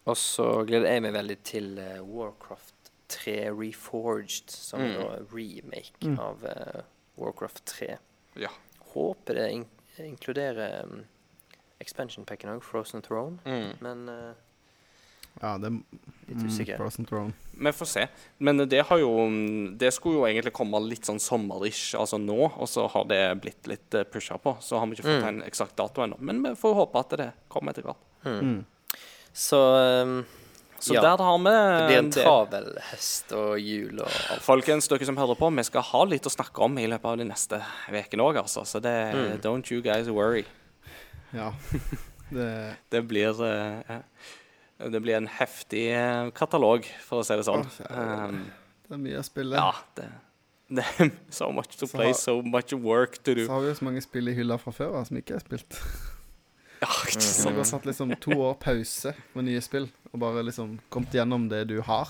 Og 0.09 0.17
så 0.17 0.47
gleder 0.69 0.89
jeg 0.95 1.03
meg 1.05 1.13
veldig 1.17 1.37
til 1.45 1.67
uh, 1.79 2.01
Warcraft 2.09 2.75
3 3.13 3.37
Reforged, 3.57 4.51
som 4.53 4.81
Mm. 4.81 4.91
er 4.97 5.17
en 5.19 5.29
remake 5.33 6.07
Mm. 6.07 6.19
av 6.19 6.43
uh, 6.45 6.83
Warcraft 7.19 7.65
3. 7.67 7.97
Ja. 8.37 8.49
Håper 8.95 9.35
det 9.35 9.51
in 9.53 9.67
inkluderer 9.99 10.85
um, 10.85 11.01
expansion 11.81 12.25
packen 12.25 12.51
òg, 12.53 12.63
Frozen 12.63 13.03
Throne, 13.03 13.39
Mm. 13.45 13.73
men 13.81 14.09
uh, 14.09 14.35
Ja, 15.43 15.57
det 15.59 15.67
er 15.71 16.35
litt 16.35 16.45
usikker. 16.49 16.79
Mm, 16.79 17.33
Vi 17.63 17.71
får 17.73 17.87
se. 17.87 18.07
Men 18.39 18.57
det 18.69 18.81
har 18.87 18.99
jo 18.99 19.11
Det 19.79 19.93
skulle 19.95 20.17
jo 20.19 20.25
egentlig 20.27 20.53
komme 20.53 20.81
litt 20.89 21.05
sånn 21.07 21.21
sommerish, 21.21 21.95
altså 21.95 22.19
nå, 22.19 22.51
og 22.59 22.67
så 22.69 22.89
har 22.91 23.05
det 23.05 23.41
blitt 23.41 23.67
litt 23.67 23.91
pusha 24.11 24.37
på. 24.39 24.57
Så 24.61 24.79
har 24.79 24.87
vi 24.87 24.97
ikke 24.97 25.05
fått 25.07 25.23
Mm. 25.23 25.29
en 25.29 25.43
eksakt 25.43 25.77
dato 25.77 26.03
ennå. 26.03 26.19
Men 26.21 26.43
vi 26.43 26.55
får 26.57 26.75
håpe 26.75 26.99
at 26.99 27.11
det 27.11 27.33
kommer 27.49 27.71
etter 27.73 27.83
hvert. 27.83 27.97
Mm. 28.25 28.65
Så 29.39 29.59
um, 30.03 30.19
Så 30.81 30.95
Ja. 30.95 31.01
der 31.03 31.23
har 31.25 31.39
vi 31.43 31.51
det 31.51 31.87
blir 31.89 31.99
en 31.99 32.11
travel 32.15 32.69
hest 32.93 33.33
og 33.35 33.57
jul 33.59 33.99
og 33.99 34.07
alt. 34.31 34.43
Folkens, 34.47 34.87
dere 34.91 35.07
som 35.09 35.17
hører 35.19 35.35
på, 35.39 35.49
vi 35.57 35.65
skal 35.67 35.83
ha 35.83 36.03
litt 36.07 36.27
å 36.27 36.31
snakke 36.31 36.63
om 36.63 36.77
i 36.79 36.87
løpet 36.87 37.05
av 37.11 37.17
de 37.19 37.27
neste 37.27 37.59
ukene 37.91 38.23
òg, 38.23 38.37
altså. 38.45 38.63
Så 38.67 38.79
det 38.83 38.95
Mm. 39.15 39.41
Don't 39.43 39.71
you 39.75 39.81
guys 39.83 40.07
worry. 40.09 40.45
Ja. 41.35 41.53
Det 42.31 42.77
Det 42.93 43.01
blir 43.09 43.31
uh, 43.41 43.99
Det 44.79 45.01
blir 45.03 45.17
en 45.17 45.27
heftig 45.27 45.87
eh, 45.97 46.31
katalog, 46.31 46.85
for 47.03 47.23
å 47.23 47.25
si 47.27 47.35
det 47.35 47.45
sånn. 47.49 47.65
Um, 47.91 48.45
Det 48.87 48.95
er 48.95 48.99
mye 49.03 49.19
å 49.19 49.25
spille. 49.27 49.57
ja, 49.57 49.73
det, 49.97 50.07
det 50.71 50.85
er 51.01 51.11
so 51.31 51.51
much 51.51 51.75
to 51.79 51.87
Så 51.87 51.97
play, 51.97 52.07
har- 52.13 52.15
so 52.15 52.41
much 52.43 52.73
work 52.73 53.19
to 53.25 53.35
do. 53.35 53.47
Så 53.47 53.51
har 53.57 53.61
vi 53.65 53.69
jo 53.73 53.75
så 53.81 53.85
mange 53.89 54.03
spill 54.05 54.29
i 54.29 54.35
hylla 54.37 54.59
fra 54.63 54.71
før 54.73 55.03
som 55.09 55.17
ikke 55.19 55.35
er 55.35 55.41
spilt. 55.43 55.81
Ja, 56.81 56.89
ikke 57.09 57.21
sant? 57.25 57.55
du 57.57 57.59
har 57.63 57.67
satt 57.67 57.87
liksom 57.89 58.13
to 58.23 58.37
år 58.39 58.55
pause 58.63 59.15
med 59.35 59.49
nye 59.49 59.61
spill, 59.65 59.89
og 60.13 60.21
bare 60.23 60.45
liksom 60.47 60.77
kommet 60.95 61.15
gjennom 61.17 61.49
det 61.51 61.65
du 61.73 61.81
har. 61.83 62.09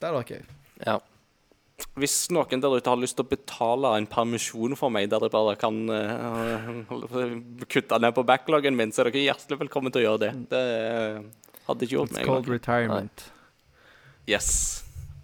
Det 0.00 0.08
er 0.08 0.16
da 0.16 0.22
gøy. 0.24 0.44
Ja. 0.86 0.98
Hvis 1.98 2.14
noen 2.32 2.62
der 2.62 2.76
ute 2.78 2.88
har 2.92 2.96
lyst 3.00 3.16
til 3.18 3.26
å 3.26 3.30
betale 3.32 3.90
en 3.98 4.06
permisjon 4.06 4.76
for 4.78 4.92
meg, 4.94 5.08
der 5.10 5.24
jeg 5.26 5.32
bare 5.34 5.56
kan 5.60 5.80
uh, 5.90 6.70
kutte 7.68 7.98
ned 8.00 8.14
på 8.16 8.24
backloggen 8.28 8.76
min, 8.78 8.92
så 8.94 9.02
er 9.04 9.10
dere 9.10 9.24
hjertelig 9.26 9.58
velkommen 9.66 9.92
til 9.92 10.02
å 10.04 10.06
gjøre 10.06 10.22
det. 10.24 10.30
Det 10.52 10.62
eh, 10.62 11.18
hadde 11.66 11.86
ikke 11.86 11.96
gjort 11.98 12.12
It's 12.12 12.18
meg 12.20 12.28
called 12.30 12.48
noe. 12.48 12.56
retirement. 12.56 13.26
Yes. 14.30 14.50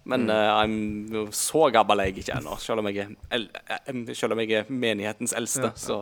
Men 0.09 0.25
Mm. 0.25 0.29
er 0.33 0.49
I'm 0.57 1.31
så 1.31 1.71
gammel 1.71 1.99
er 2.01 2.09
jeg 2.09 2.23
ikke 2.23 2.37
ennå, 2.39 2.57
selv 2.59 2.79
om 2.81 2.87
jeg 2.89 3.07
er, 3.31 3.47
eh, 3.69 4.13
selv 4.17 4.33
om 4.33 4.39
jeg 4.39 4.51
er 4.51 4.65
menighetens 4.69 5.33
eldste. 5.37 5.69
Ja. 5.69 5.75
Så 5.75 5.99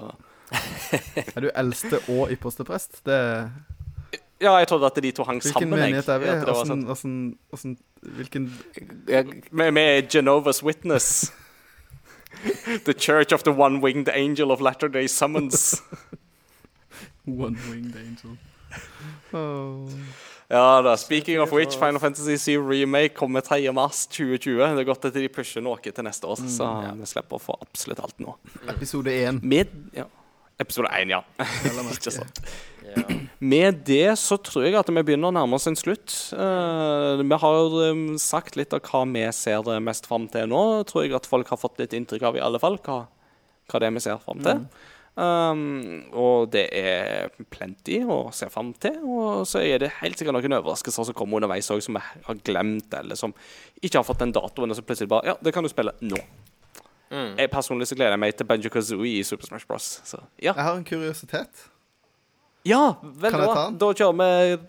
Er 1.36 1.42
du 1.44 1.50
eldste 1.56 2.00
og 2.08 2.32
ypperste 2.32 2.64
prest? 2.64 3.02
Det 3.06 3.18
Ja, 4.42 4.54
jeg 4.56 4.68
trodde 4.68 4.86
at 4.86 5.04
de 5.04 5.12
to 5.12 5.24
hang 5.24 5.42
Hvilken 5.42 5.54
sammen. 5.54 5.70
Hvilken 5.70 5.94
menighet 5.94 6.10
er 6.10 6.18
vi? 6.18 6.26
Hvordan, 6.26 6.84
hvordan, 6.84 7.38
åssen 7.52 7.78
Hvilken 8.02 8.54
Vi 9.52 9.70
vi 9.72 9.80
er 9.82 10.02
Genovas 10.10 10.64
Witness. 10.64 11.34
The 12.86 12.94
Church 12.94 13.34
of 13.34 13.44
the 13.44 13.52
One-Winged 13.52 14.10
Angel 14.10 14.52
of 14.52 14.62
Latter-day 14.62 15.08
Summons. 15.08 15.82
One-winged 17.26 17.96
angel. 17.96 18.38
Oh. 19.34 19.90
Ja 20.50 20.82
da, 20.82 20.98
Speaking 20.98 21.42
of 21.42 21.52
which, 21.52 21.78
Final 21.78 22.00
Fantasy 22.00 22.38
7 22.38 22.62
Remake 22.62 23.16
kommer 23.16 23.42
3. 23.42 23.72
mars 23.72 24.08
2020. 24.08 24.62
Det 24.62 24.80
er 24.80 24.84
godt 24.84 25.06
at 25.06 25.14
de 25.14 25.28
pusher 25.28 25.62
noe 25.62 25.82
til 25.84 26.06
neste 26.08 26.28
år, 26.28 26.40
så 26.48 26.70
vi 26.96 27.10
slipper 27.10 27.36
å 27.36 27.44
få 27.50 27.58
absolutt 27.62 28.00
alt 28.00 28.24
nå. 28.24 28.38
Episode 28.72 29.12
1. 29.12 29.42
Med 29.44 29.74
ja. 29.96 30.08
Episode 30.58 30.90
1, 30.90 31.12
ja. 31.14 31.22
Ikke 31.94 32.14
sant. 32.14 32.42
Ja. 32.88 33.04
Med 33.38 33.84
det 33.86 34.16
så 34.18 34.40
tror 34.42 34.66
jeg 34.66 34.78
at 34.80 34.90
vi 34.90 35.04
begynner 35.06 35.30
å 35.30 35.36
nærme 35.36 35.58
oss 35.60 35.68
en 35.70 35.78
slutt. 35.78 36.14
Uh, 36.34 37.22
vi 37.22 37.40
har 37.44 37.80
um, 37.92 38.06
sagt 38.22 38.58
litt 38.58 38.74
av 38.74 38.82
hva 38.88 39.04
vi 39.12 39.26
ser 39.36 39.70
eh, 39.70 39.84
mest 39.84 40.10
fram 40.10 40.26
til 40.34 40.50
nå. 40.50 40.64
Tror 40.90 41.06
jeg 41.06 41.18
at 41.18 41.30
folk 41.30 41.52
har 41.54 41.62
fått 41.62 41.78
litt 41.84 41.94
inntrykk 41.98 42.26
av, 42.32 42.40
i 42.40 42.46
alle 42.46 42.62
fall, 42.64 42.80
hva, 42.88 43.04
hva 43.70 43.82
det 43.84 43.90
er 43.90 43.98
vi 44.00 44.06
ser 44.08 44.24
fram 44.24 44.42
til. 44.46 44.66
Um, 45.18 46.04
og 46.14 46.52
det 46.54 46.68
er 46.78 47.32
plenty 47.54 48.04
å 48.06 48.28
se 48.34 48.50
fram 48.54 48.74
til. 48.82 48.98
Og 49.06 49.46
så 49.50 49.62
er 49.66 49.82
det 49.84 49.96
helt 50.02 50.18
sikkert 50.18 50.38
noen 50.38 50.60
overraskelser 50.60 51.10
som 51.10 51.18
kommer 51.18 51.42
underveis 51.42 51.70
òg, 51.74 51.86
som 51.86 51.98
vi 51.98 52.04
har 52.30 52.44
glemt, 52.50 52.90
eller 52.98 53.18
som 53.20 53.34
ikke 53.82 54.00
har 54.00 54.08
fått 54.08 54.26
den 54.26 54.34
datoen, 54.34 54.74
og 54.74 54.78
så 54.78 54.86
plutselig 54.86 55.14
bare 55.14 55.34
Ja, 55.34 55.38
det 55.42 55.54
kan 55.54 55.66
du 55.66 55.74
spille 55.74 55.94
nå. 56.02 56.22
Mm. 57.12 57.38
Jeg 57.40 57.50
personlig 57.52 57.88
så 57.88 57.96
gleder 57.96 58.12
jeg 58.18 58.20
meg 58.20 58.36
til 58.38 58.46
Banjo 58.50 58.70
Kazooie 58.70 59.20
i 59.20 59.24
Super 59.24 59.48
Smash 59.48 59.66
Bros. 59.68 60.02
Så 60.06 60.20
ja. 60.44 60.54
Jeg 60.54 60.64
har 60.64 60.76
en 60.76 60.84
kuriositet. 60.84 61.68
Ja, 62.68 62.98
veldig 63.02 63.32
Kan 63.32 63.40
jeg 63.40 63.48
bra. 63.48 63.54
ta 63.56 63.62
den? 63.70 63.76
Da 63.80 63.88
kjører 63.96 64.16
vi 64.18 64.26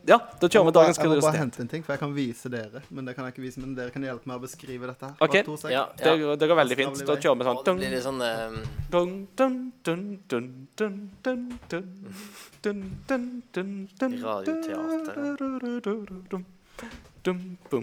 Ja, 0.07 0.19
da 0.39 0.47
kjører 0.47 0.67
vi 0.69 0.71
bare, 0.71 0.85
dagens 0.87 0.99
jeg 1.03 1.09
må 1.11 1.21
bare 1.25 1.41
hente 1.41 1.59
en 1.65 1.69
ting, 1.73 1.83
for 1.83 1.93
jeg 1.97 1.99
kan 1.99 2.13
vise 2.15 2.49
dere. 2.53 2.83
Men 2.95 3.05
det 3.09 3.15
kan 3.17 3.25
jeg 3.27 3.35
ikke 3.35 3.43
vise, 3.43 3.59
men 3.59 3.73
dere 3.75 3.91
kan 3.91 4.05
hjelpe 4.07 4.29
meg 4.31 4.39
å 4.39 4.43
beskrive 4.45 4.87
dette 4.87 5.03
her. 5.09 5.17
okay. 5.19 5.43
Bare 5.43 5.49
to 5.49 5.57
sek. 5.57 5.73
Ja, 5.75 5.87
Det, 5.99 6.13
går- 6.21 6.39
det 6.39 6.49
går 6.49 6.57
veldig 6.61 6.77
fint. 6.79 7.01
Da 7.09 7.17
kjører 7.17 7.39
vi 7.41 7.45
sånn 7.49 7.65
det 7.65 7.75
blir 7.81 7.91
litt 7.97 8.07
sånn 8.07 8.23
eh, 8.23 8.55
dun, 8.95 9.27
dun, 9.35 9.73
dun, 9.83 10.05
dun, 10.29 10.69
dun, 10.77 11.11
dun, 11.25 11.51
dun, 11.67 11.91
dun, 12.63 13.03
dun, 13.09 13.43
dun, 13.53 13.89
dun, 13.99 14.23
Radioteater. 14.23 15.15
dun, 15.39 15.81
dum, 15.83 15.83
bum, 15.83 16.07
bum, 16.07 16.23
bum, 16.31 16.91
OK, 17.27 17.35
nå 17.71 17.81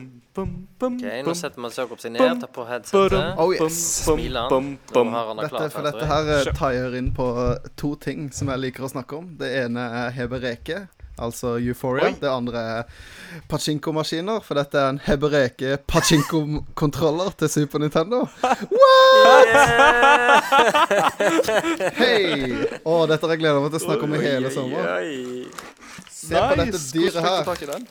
bum, 0.79 1.35
setter 1.35 1.59
man 1.61 1.71
Jakob 1.75 1.99
seg 2.01 2.11
ned, 2.15 2.39
tar 2.41 2.49
på 2.55 2.65
headsetet. 2.69 3.35
Oh, 3.37 3.51
yes. 3.53 3.77
Smiler 4.05 4.49
han. 4.49 4.77
Nå 4.95 5.03
har 5.11 5.27
han 5.29 5.37
det 5.37 5.43
Dette, 5.49 5.57
klart. 5.57 5.73
for 5.75 5.81
dette 5.85 6.05
her 6.09 6.23
eh, 6.39 6.51
taier 6.57 6.95
inn 6.97 7.11
på 7.15 7.27
to 7.79 7.95
ting 8.01 8.29
som 8.33 8.49
jeg 8.53 8.59
liker 8.69 8.83
å 8.87 8.89
snakke 8.91 9.15
om. 9.19 9.25
Det 9.39 9.49
ene 9.65 9.83
er 10.05 10.09
hebereke, 10.17 10.87
altså 11.21 11.55
Euphoria. 11.59 12.09
Oi. 12.09 12.15
Det 12.21 12.31
andre 12.31 12.59
er 12.79 12.83
pachinko-maskiner, 13.51 14.41
for 14.43 14.53
dette 14.59 14.75
er 14.81 14.89
en 14.95 15.01
hebereke 15.05 15.77
pachinko-kontroller 15.87 17.29
til 17.43 17.49
Super 17.59 17.79
Nintendo. 17.83 18.23
Hei! 21.99 22.23
Å, 22.81 22.95
dette 23.09 23.21
har 23.25 23.35
jeg 23.35 23.41
gleda 23.43 23.61
meg 23.61 23.69
til 23.75 23.79
å 23.79 23.85
snakke 23.85 24.03
om 24.07 24.15
i 24.17 24.23
hele 24.23 24.49
sommer. 24.53 24.81
Se 26.09 26.33
på 26.35 26.57
dette 26.63 26.79
dyret 26.95 27.21
her. 27.21 27.39
du 27.43 27.49
tak 27.51 27.61
i 27.63 27.69
den? 27.69 27.87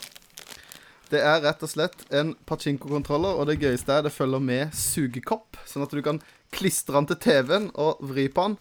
Det 1.15 1.20
er 1.23 1.45
rett 1.45 1.61
og 1.62 1.70
slett 1.70 2.01
en 2.11 2.32
pachinko-kontroller, 2.49 3.36
og 3.39 3.47
det 3.47 3.61
gøyeste 3.62 3.93
er 3.95 4.03
det 4.03 4.11
følger 4.11 4.43
med 4.43 4.73
sugekopp, 4.74 5.61
sånn 5.69 5.85
at 5.85 5.93
du 5.95 6.01
kan 6.03 6.19
klistre 6.55 6.97
den 6.97 7.07
til 7.12 7.20
TV-en 7.23 7.69
og 7.78 8.01
vri 8.03 8.24
på 8.35 8.49
den 8.49 8.57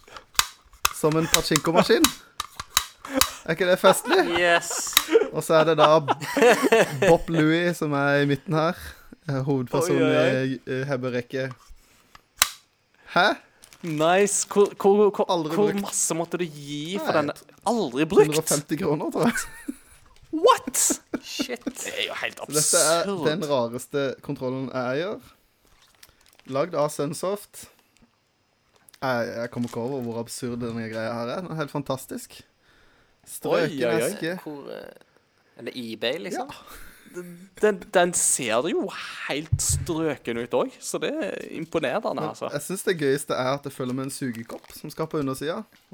som 0.94 1.18
en 1.18 1.26
pachinko-maskin. 1.34 2.06
Er 3.44 3.56
ikke 3.58 3.72
det 3.72 3.80
festlig? 3.82 4.20
Yes! 4.38 4.70
Og 5.34 5.42
så 5.42 5.58
er 5.64 5.72
det 5.72 5.80
da 5.82 5.90
Bob 7.08 7.32
Louie 7.34 7.74
som 7.74 7.96
er 7.98 8.22
i 8.22 8.30
midten 8.30 8.54
her. 8.56 8.78
eh, 9.26 9.42
Hovedpersonen 9.48 10.06
Oi, 10.06 10.14
oi, 10.22 10.58
i 10.62 10.80
Hebberekke. 10.92 11.50
Hæ? 13.18 13.28
Nice. 13.82 14.46
Hvor, 14.48 14.70
hvor, 14.78 15.10
hvor, 15.10 15.50
hvor 15.58 15.74
masse 15.82 16.16
måtte 16.16 16.38
du 16.40 16.46
gi 16.46 17.00
for 17.02 17.18
den? 17.18 17.34
Aldri 17.68 18.06
brukt? 18.06 18.30
150 18.30 18.80
kroner, 18.86 19.10
tror 19.10 19.32
jeg. 19.34 19.80
What?! 20.34 20.80
Shit. 21.22 21.64
Det 21.66 21.92
er 21.94 22.08
jo 22.08 22.16
helt 22.18 22.40
Så 22.42 22.56
dette 22.58 22.82
er 22.90 23.12
den 23.28 23.46
rareste 23.50 24.06
kontrollen 24.26 24.66
jeg 24.74 25.04
eier. 25.04 25.28
Lagd 26.52 26.74
av 26.76 26.90
Sunsoft. 26.92 27.68
Jeg, 29.04 29.28
jeg 29.36 29.52
kommer 29.54 29.70
ikke 29.70 29.84
over 29.84 30.02
hvor 30.04 30.20
absurd 30.24 30.64
denne 30.64 30.88
greia 30.92 31.14
her 31.14 31.36
er. 31.36 31.44
Den 31.46 31.54
er 31.54 31.62
helt 31.62 31.72
fantastisk. 31.76 32.40
Strøken 33.30 34.02
eske. 34.02 34.34
Hvor 34.44 34.68
eh, 34.74 35.60
Er 35.60 35.70
det 35.70 35.76
eBay, 35.80 36.18
liksom? 36.26 36.50
Den, 37.62 37.80
den 37.94 38.14
ser 38.18 38.68
jo 38.70 38.88
helt 39.28 39.62
strøken 39.62 40.40
ut 40.42 40.56
òg, 40.58 40.74
så 40.82 41.00
det 41.02 41.12
er 41.14 41.36
imponerende, 41.54 42.24
altså. 42.32 42.50
Jeg 42.54 42.66
syns 42.66 42.86
det 42.88 42.96
gøyeste 43.00 43.38
er 43.38 43.52
at 43.54 43.68
det 43.68 43.74
følger 43.76 43.98
med 43.98 44.08
en 44.08 44.14
sugekopp 44.14 44.72
som 44.74 44.92
skal 44.94 45.10
på 45.12 45.22
undersida. 45.22 45.62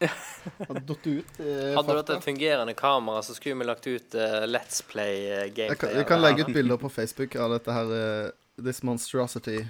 Hadde 0.00 0.82
datt 0.88 1.06
ut 1.06 1.40
i 1.42 1.50
Hadde 1.76 1.86
du 1.92 2.00
hatt 2.00 2.14
et 2.16 2.26
fungerende 2.26 2.74
kamera, 2.78 3.22
så 3.22 3.36
skulle 3.36 3.60
vi 3.60 3.68
lagt 3.68 3.86
ut 3.86 4.16
uh, 4.18 4.42
Let's 4.48 4.82
Play 4.88 5.26
uh, 5.28 5.46
Jeg 5.46 5.78
kan, 5.78 5.94
jeg 5.94 6.08
kan 6.08 6.22
legge 6.24 6.48
ut 6.48 6.54
bilder 6.54 6.80
på 6.80 6.90
Facebook 6.92 7.36
av 7.36 7.54
dette 7.54 7.76
her 7.76 7.92
uh, 7.94 8.32
This 8.60 8.82
Monstrosity. 8.82 9.62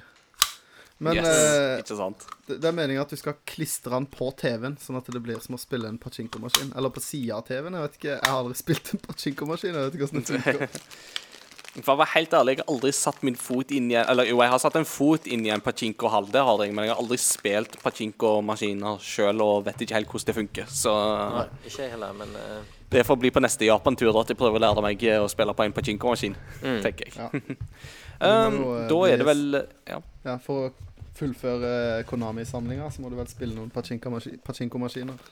Men 1.01 1.17
yes, 1.17 1.29
eh, 1.29 1.79
ikke 1.81 1.97
sant? 1.97 2.27
det, 2.45 2.59
det 2.61 2.69
er 2.69 2.77
meninga 2.77 3.07
at 3.07 3.13
du 3.13 3.17
skal 3.17 3.39
klistre 3.49 3.95
den 3.95 4.05
på 4.13 4.29
TV-en, 4.37 4.77
sånn 4.83 4.99
at 4.99 5.09
det 5.09 5.23
blir 5.25 5.41
som 5.41 5.57
å 5.57 5.61
spille 5.61 5.89
en 5.89 5.97
pachinko-maskin. 6.01 6.75
Eller 6.77 6.93
på 6.93 7.01
sida 7.05 7.39
av 7.39 7.47
TV-en. 7.49 7.79
Jeg 7.79 7.87
vet 7.87 7.99
ikke, 8.01 8.13
jeg 8.13 8.27
har 8.27 8.43
aldri 8.43 8.59
spilt 8.59 8.93
en 8.93 9.03
pachinko-maskin. 9.07 9.79
Jeg 9.79 9.89
vet 9.89 9.97
ikke 9.97 10.11
hvordan 10.11 10.27
det 10.29 10.45
funker. 10.45 10.87
For 11.71 11.95
å 11.95 12.01
være 12.01 12.11
helt 12.17 12.33
ærlig, 12.35 12.53
jeg 12.57 12.65
har 12.65 12.73
aldri 12.73 12.91
satt 12.99 13.21
min 13.23 13.37
fot 13.39 13.71
inn 13.71 13.93
i 13.93 13.95
en 13.95 14.09
Eller 14.11 14.27
jo, 14.27 14.41
jeg 14.43 14.51
har 14.51 14.59
satt 14.59 14.75
en 14.81 14.89
fot 14.89 15.29
inn 15.31 15.45
i 15.47 15.53
en 15.55 15.63
pachinko-hall, 15.63 16.27
det 16.35 16.43
har 16.43 16.65
jeg, 16.65 16.75
men 16.75 16.89
jeg 16.89 16.93
har 16.93 17.03
aldri 17.03 17.19
spilt 17.23 17.77
pachinko-maskiner 17.85 18.99
sjøl 19.07 19.45
og 19.45 19.69
vet 19.69 19.85
ikke 19.87 19.95
helt 20.01 20.11
hvordan 20.11 20.33
det 20.33 20.37
funker. 20.41 20.75
Så 20.83 20.97
Nei, 21.37 21.47
ikke 21.71 21.89
heller, 21.93 22.19
men 22.19 22.35
uh... 22.35 22.75
det 22.91 23.07
får 23.07 23.21
bli 23.23 23.31
på 23.31 23.45
neste 23.47 23.71
Japan-tur 23.71 24.19
at 24.19 24.35
jeg 24.35 24.41
prøver 24.41 24.59
å 24.59 24.65
lære 24.67 24.85
meg 24.85 25.07
å 25.23 25.31
spille 25.31 25.55
på 25.55 25.69
en 25.69 25.79
pachinko-maskin, 25.79 26.37
mm. 26.59 26.79
tenker 26.85 27.09
jeg. 27.09 27.17
Ja. 27.23 27.31
Um, 28.21 28.53
jo, 28.53 28.73
eh, 28.77 28.83
da 28.85 28.97
er 29.09 29.17
det 29.17 29.25
vel 29.25 29.45
Ja. 29.89 29.97
Ja, 30.27 30.35
For 30.45 30.67
å 30.67 30.90
fullføre 31.21 31.73
Konami-samlinga, 32.09 32.91
så 32.91 33.05
må 33.05 33.13
du 33.13 33.19
vel 33.21 33.29
spille 33.31 33.57
noen 33.57 33.71
pachinko-maski- 33.75 34.39
pachinko-maskiner. 34.47 35.31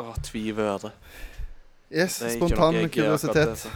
Å, 0.00 0.10
tviøre. 0.24 0.92
Yes, 1.90 2.20
spontan 2.36 2.78
kuriositet. 2.92 3.66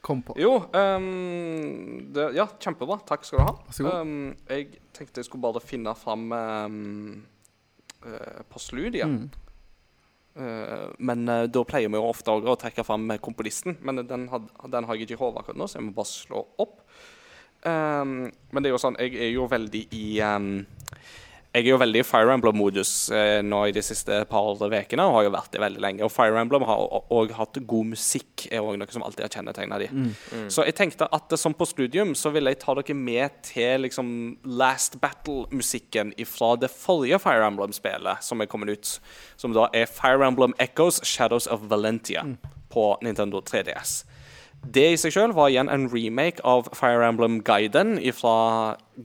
Kom 0.00 0.22
på. 0.24 0.34
Jo, 0.40 0.54
um, 0.72 2.06
det, 2.14 2.30
ja, 2.38 2.46
kjempebra. 2.62 3.00
Takk 3.08 3.26
skal 3.26 3.40
du 3.40 3.44
ha. 3.44 3.52
Vær 3.66 3.76
så 3.76 3.84
god. 3.84 3.98
Ehm, 3.98 4.30
jeg 4.48 4.80
tenkte 4.96 5.20
jeg 5.20 5.28
skulle 5.28 5.44
bare 5.44 5.60
finne 5.60 5.92
fram 5.98 6.30
um, 6.32 6.78
uh, 8.06 8.40
Postludia. 8.48 9.08
Mm. 9.10 9.26
Uh, 10.40 10.86
men 11.04 11.26
uh, 11.28 11.44
da 11.52 11.64
pleier 11.68 11.92
vi 11.92 12.00
jo 12.00 12.06
ofte 12.08 12.32
å 12.32 12.56
trekke 12.62 12.86
fram 12.86 13.12
komponisten. 13.20 13.76
Men 13.84 14.00
den, 14.08 14.30
had, 14.32 14.48
den 14.72 14.88
har 14.88 14.96
jeg 14.96 15.10
ikke 15.10 15.18
i 15.18 15.20
hodet 15.20 15.42
akkurat 15.42 15.60
nå, 15.60 15.68
så 15.68 15.80
jeg 15.80 15.88
må 15.90 15.96
bare 15.98 16.12
slå 16.14 16.46
opp. 16.64 16.80
Ehm, 17.62 18.30
men 18.50 18.62
det 18.62 18.70
er 18.70 18.76
jo 18.76 18.80
sånn, 18.80 18.98
jeg 19.00 19.16
er 19.20 19.34
jo 19.34 19.46
veldig 19.50 19.82
i 19.92 20.04
um, 20.24 20.52
Jeg 21.50 21.64
er 21.64 21.72
jo 21.72 21.80
veldig 21.82 21.98
i 21.98 22.06
Fire 22.06 22.30
Emblem-modus 22.30 22.90
eh, 23.10 23.40
nå 23.42 23.58
i 23.66 23.72
de 23.74 23.82
siste 23.82 24.20
par 24.30 24.52
ukene, 24.54 25.02
og 25.02 25.16
har 25.16 25.24
jo 25.26 25.32
vært 25.34 25.50
det 25.50 25.60
veldig 25.60 25.80
lenge. 25.82 26.04
Og 26.06 26.12
Fire 26.14 26.38
Emblem 26.38 26.62
har 26.68 26.84
òg 27.10 27.32
hatt 27.34 27.58
god 27.66 27.88
musikk, 27.90 28.44
er 28.54 28.62
òg 28.62 28.78
noe 28.78 28.94
som 28.94 29.02
alltid 29.02 29.24
har 29.26 29.32
kjennetegna 29.34 29.80
de. 29.82 29.88
Så 30.46 30.62
jeg 30.68 30.76
tenkte 30.78 31.08
at 31.10 31.34
eh, 31.34 31.40
som 31.40 31.56
på 31.58 31.66
studium 31.66 32.14
så 32.14 32.30
vil 32.30 32.46
jeg 32.46 32.60
ta 32.62 32.76
dere 32.78 32.94
med 32.94 33.42
til 33.50 33.82
liksom 33.82 34.12
Last 34.46 35.00
Battle-musikken 35.02 36.14
fra 36.22 36.54
det 36.54 36.70
forrige 36.70 37.18
Fire 37.18 37.50
Emblem-spelet 37.50 38.22
som 38.22 38.40
er 38.40 38.50
kommet 38.50 38.70
ut. 38.70 38.94
Som 39.36 39.56
da 39.56 39.66
er 39.74 39.90
Fire 39.90 40.22
Emblem 40.28 40.54
Echoes 40.62 41.02
Shadows 41.02 41.50
of 41.50 41.66
Valentia 41.66 42.22
på 42.70 42.86
Nintendo 43.02 43.42
3DS. 43.42 44.04
Det 44.60 44.86
i 44.92 44.98
seg 45.00 45.14
sjøl 45.14 45.32
var 45.36 45.50
igjen 45.50 45.70
en 45.72 45.88
remake 45.92 46.42
av 46.46 46.68
Fire 46.76 47.06
Emblem 47.08 47.40
Guiden 47.46 47.96
fra 48.16 48.34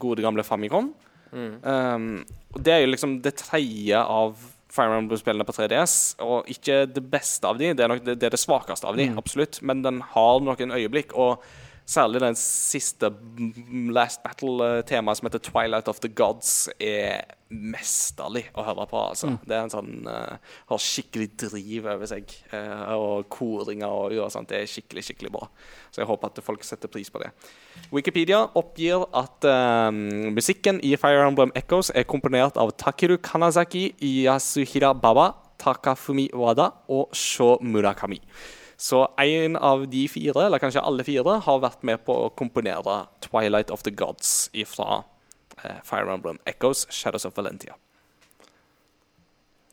gode 0.01 0.25
gamle 0.25 0.43
Famicom. 0.43 0.91
Um, 1.35 2.23
og 2.55 2.59
det 2.63 2.73
er 2.73 2.83
jo 2.83 2.91
liksom 2.91 3.17
det 3.23 3.37
tredje 3.41 3.99
av 3.99 4.35
Fire 4.75 4.97
Emblem-spillene 4.99 5.47
på 5.47 5.55
3DS, 5.55 5.95
og 6.23 6.49
ikke 6.51 6.83
det 6.91 7.03
beste 7.11 7.47
av 7.47 7.59
de. 7.59 7.71
Det 7.75 7.85
er 7.85 7.91
nok 7.91 8.03
det, 8.03 8.17
det, 8.19 8.27
er 8.27 8.35
det 8.35 8.41
svakeste 8.41 8.87
av 8.89 8.99
de, 8.99 9.07
absolutt. 9.19 9.61
Men 9.63 9.83
den 9.85 10.01
har 10.13 10.43
noen 10.43 10.75
øyeblikk, 10.75 11.15
og 11.15 11.43
særlig 11.85 12.21
den 12.23 12.37
siste 12.39 13.11
mm, 13.11 13.91
Last 13.93 14.23
Battle-temaet 14.25 15.19
som 15.19 15.27
heter 15.29 15.43
Twilight 15.45 15.89
of 15.91 16.01
the 16.03 16.09
Gods, 16.09 16.67
er 16.81 17.25
mesterlig 17.53 18.47
å 18.57 18.65
høre 18.65 18.87
på. 18.89 18.99
altså. 19.11 19.35
Det 19.45 19.53
er 19.53 19.67
en 19.67 19.71
sånn 19.71 20.07
uh, 20.09 20.37
Har 20.71 20.81
skikkelig 20.81 21.27
driv 21.45 21.85
over 21.93 22.09
seg. 22.09 22.31
Uh, 22.49 22.95
og 22.97 23.29
koringer 23.31 23.85
og, 23.85 24.15
og 24.17 24.33
sånt. 24.33 24.49
Det 24.49 24.63
er 24.63 24.71
skikkelig, 24.71 25.05
skikkelig 25.05 25.31
bra. 25.37 25.47
Så 25.93 26.01
jeg 26.01 26.09
håper 26.09 26.33
at 26.33 26.41
folk 26.43 26.65
setter 26.65 26.91
pris 26.91 27.11
på 27.13 27.21
det. 27.21 27.29
Wikipedia 27.93 28.41
oppgir 28.57 29.05
at 29.15 29.45
eh, 29.47 29.89
musikken 30.33 30.79
i 30.83 30.95
Fire 30.99 31.23
Emblem 31.27 31.53
Echoes 31.55 31.91
er 31.95 32.07
komponert 32.07 32.57
av 32.59 32.73
Takeru 32.79 33.17
Kanazaki, 33.23 33.89
Yasuhira 34.25 34.93
Baba, 34.97 35.29
Takafumi 35.61 36.29
Wada 36.35 36.71
og 36.91 37.15
Sho 37.15 37.55
Murakami. 37.63 38.19
Så 38.77 39.05
en 39.17 39.55
av 39.55 39.87
de 39.87 40.07
fire, 40.11 40.45
eller 40.45 40.59
kanskje 40.59 40.83
alle 40.83 41.05
fire, 41.07 41.39
har 41.45 41.61
vært 41.63 41.83
med 41.87 42.03
på 42.05 42.15
å 42.25 42.31
komponere 42.35 43.05
'Twilight 43.23 43.71
of 43.71 43.83
the 43.83 43.91
Gods' 43.91 44.49
fra 44.67 45.03
eh, 45.63 45.79
Fire 45.83 46.11
Emblem 46.11 46.39
Echoes, 46.45 46.87
Shadows 46.89 47.25
of 47.25 47.35
Valentia. 47.37 47.75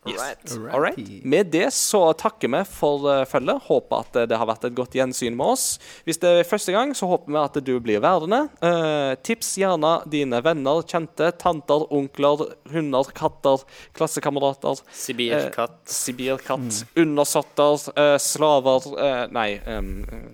Yes. 0.06 0.18
Alright. 0.56 0.98
Right. 0.98 1.24
Med 1.24 1.46
det 1.46 1.68
så 1.74 2.00
takker 2.18 2.50
vi 2.50 2.62
for 2.66 3.04
uh, 3.06 3.24
følget. 3.28 3.62
Håper 3.68 4.02
at 4.02 4.16
eh, 4.18 4.26
det 4.26 4.38
har 4.40 4.48
vært 4.50 4.66
et 4.66 4.74
godt 4.74 4.96
gjensyn 4.98 5.36
med 5.38 5.52
oss. 5.54 5.66
Hvis 6.08 6.18
det 6.22 6.32
er 6.40 6.48
første 6.48 6.74
gang, 6.74 6.90
så 6.98 7.06
håper 7.06 7.30
vi 7.30 7.38
at 7.38 7.58
du 7.62 7.72
blir 7.84 8.02
værende. 8.02 8.40
Eh, 8.66 9.12
tips 9.22 9.54
gjerne 9.62 9.92
dine 10.10 10.42
venner, 10.42 10.82
kjente, 10.90 11.30
tanter, 11.38 11.86
onkler, 11.94 12.48
hunder, 12.74 13.14
katter, 13.14 13.62
klassekamerater. 13.94 14.82
Sibirkatt. 14.90 15.78
Sibirkatt, 15.86 16.82
undersåtter, 16.98 17.86
eh, 17.94 18.18
slaver 18.18 18.90
eh, 18.98 19.24
Nei. 19.30 19.50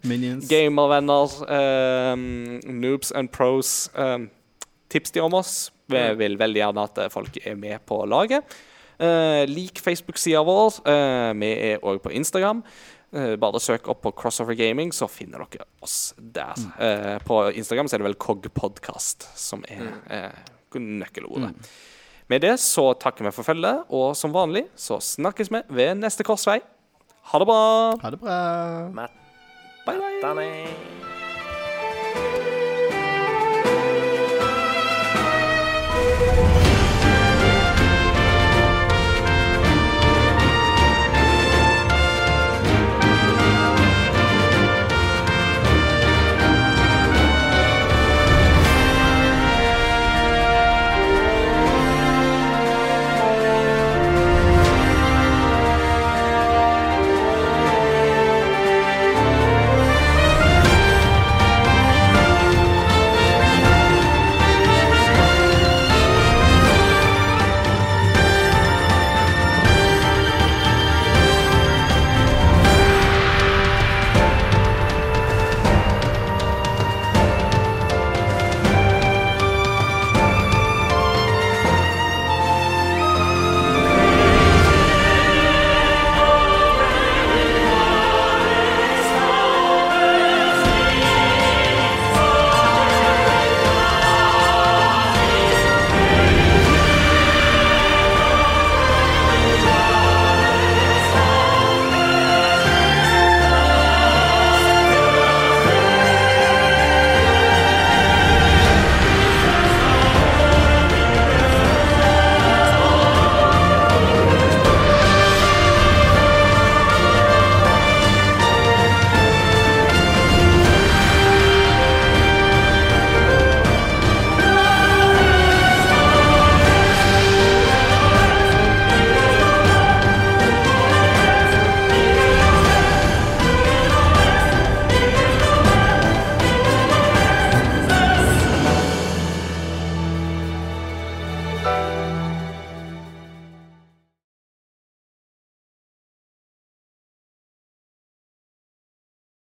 Minions. 0.08 0.48
gamervenner, 0.48 1.36
noobs 2.64 3.12
and 3.12 3.32
pros. 3.32 3.90
tips 4.88 5.10
de 5.12 5.20
om 5.20 5.34
oss. 5.36 5.68
Vi 5.88 6.00
vil 6.20 6.36
veldig 6.40 6.60
gjerne 6.60 6.84
at 6.84 6.98
eh, 7.00 7.12
folk 7.12 7.38
er 7.44 7.56
med 7.56 7.80
på 7.88 8.02
laget. 8.08 8.56
Eh, 8.98 9.44
lik 9.46 9.78
Facebook-sida 9.82 10.42
vår. 10.46 10.80
Eh, 10.90 11.32
vi 11.38 11.50
er 11.72 11.84
òg 11.86 12.00
på 12.02 12.12
Instagram. 12.14 12.62
Eh, 13.14 13.36
bare 13.40 13.60
søk 13.62 13.88
opp 13.88 14.02
på 14.04 14.12
Crossover 14.18 14.54
Gaming, 14.58 14.90
så 14.92 15.08
finner 15.08 15.44
dere 15.46 15.64
oss 15.82 16.14
der. 16.18 16.58
Eh, 16.78 17.18
på 17.24 17.40
Instagram 17.54 17.88
så 17.88 17.96
er 17.96 18.02
det 18.02 18.08
vel 18.10 18.18
Kogpodcast 18.20 19.28
som 19.38 19.64
er 19.68 19.94
eh, 20.10 20.32
nøkkelordet. 20.74 21.54
Med 22.28 22.42
det 22.44 22.58
så 22.60 22.90
takker 23.00 23.24
vi 23.24 23.32
for 23.32 23.46
følget, 23.46 23.86
og 23.88 24.12
som 24.16 24.34
vanlig 24.34 24.66
så 24.76 24.98
snakkes 25.00 25.48
vi 25.54 25.62
ved 25.72 25.94
neste 26.02 26.26
korsvei. 26.28 26.58
Ha 27.32 27.38
det 27.40 27.48
bra! 27.48 27.96
Ha 28.02 28.10
det 28.12 28.20
bra. 28.20 28.36
Matt. 28.92 29.16
Bye, 29.86 29.96
bye. 29.96 30.20
Danny. 30.20 30.66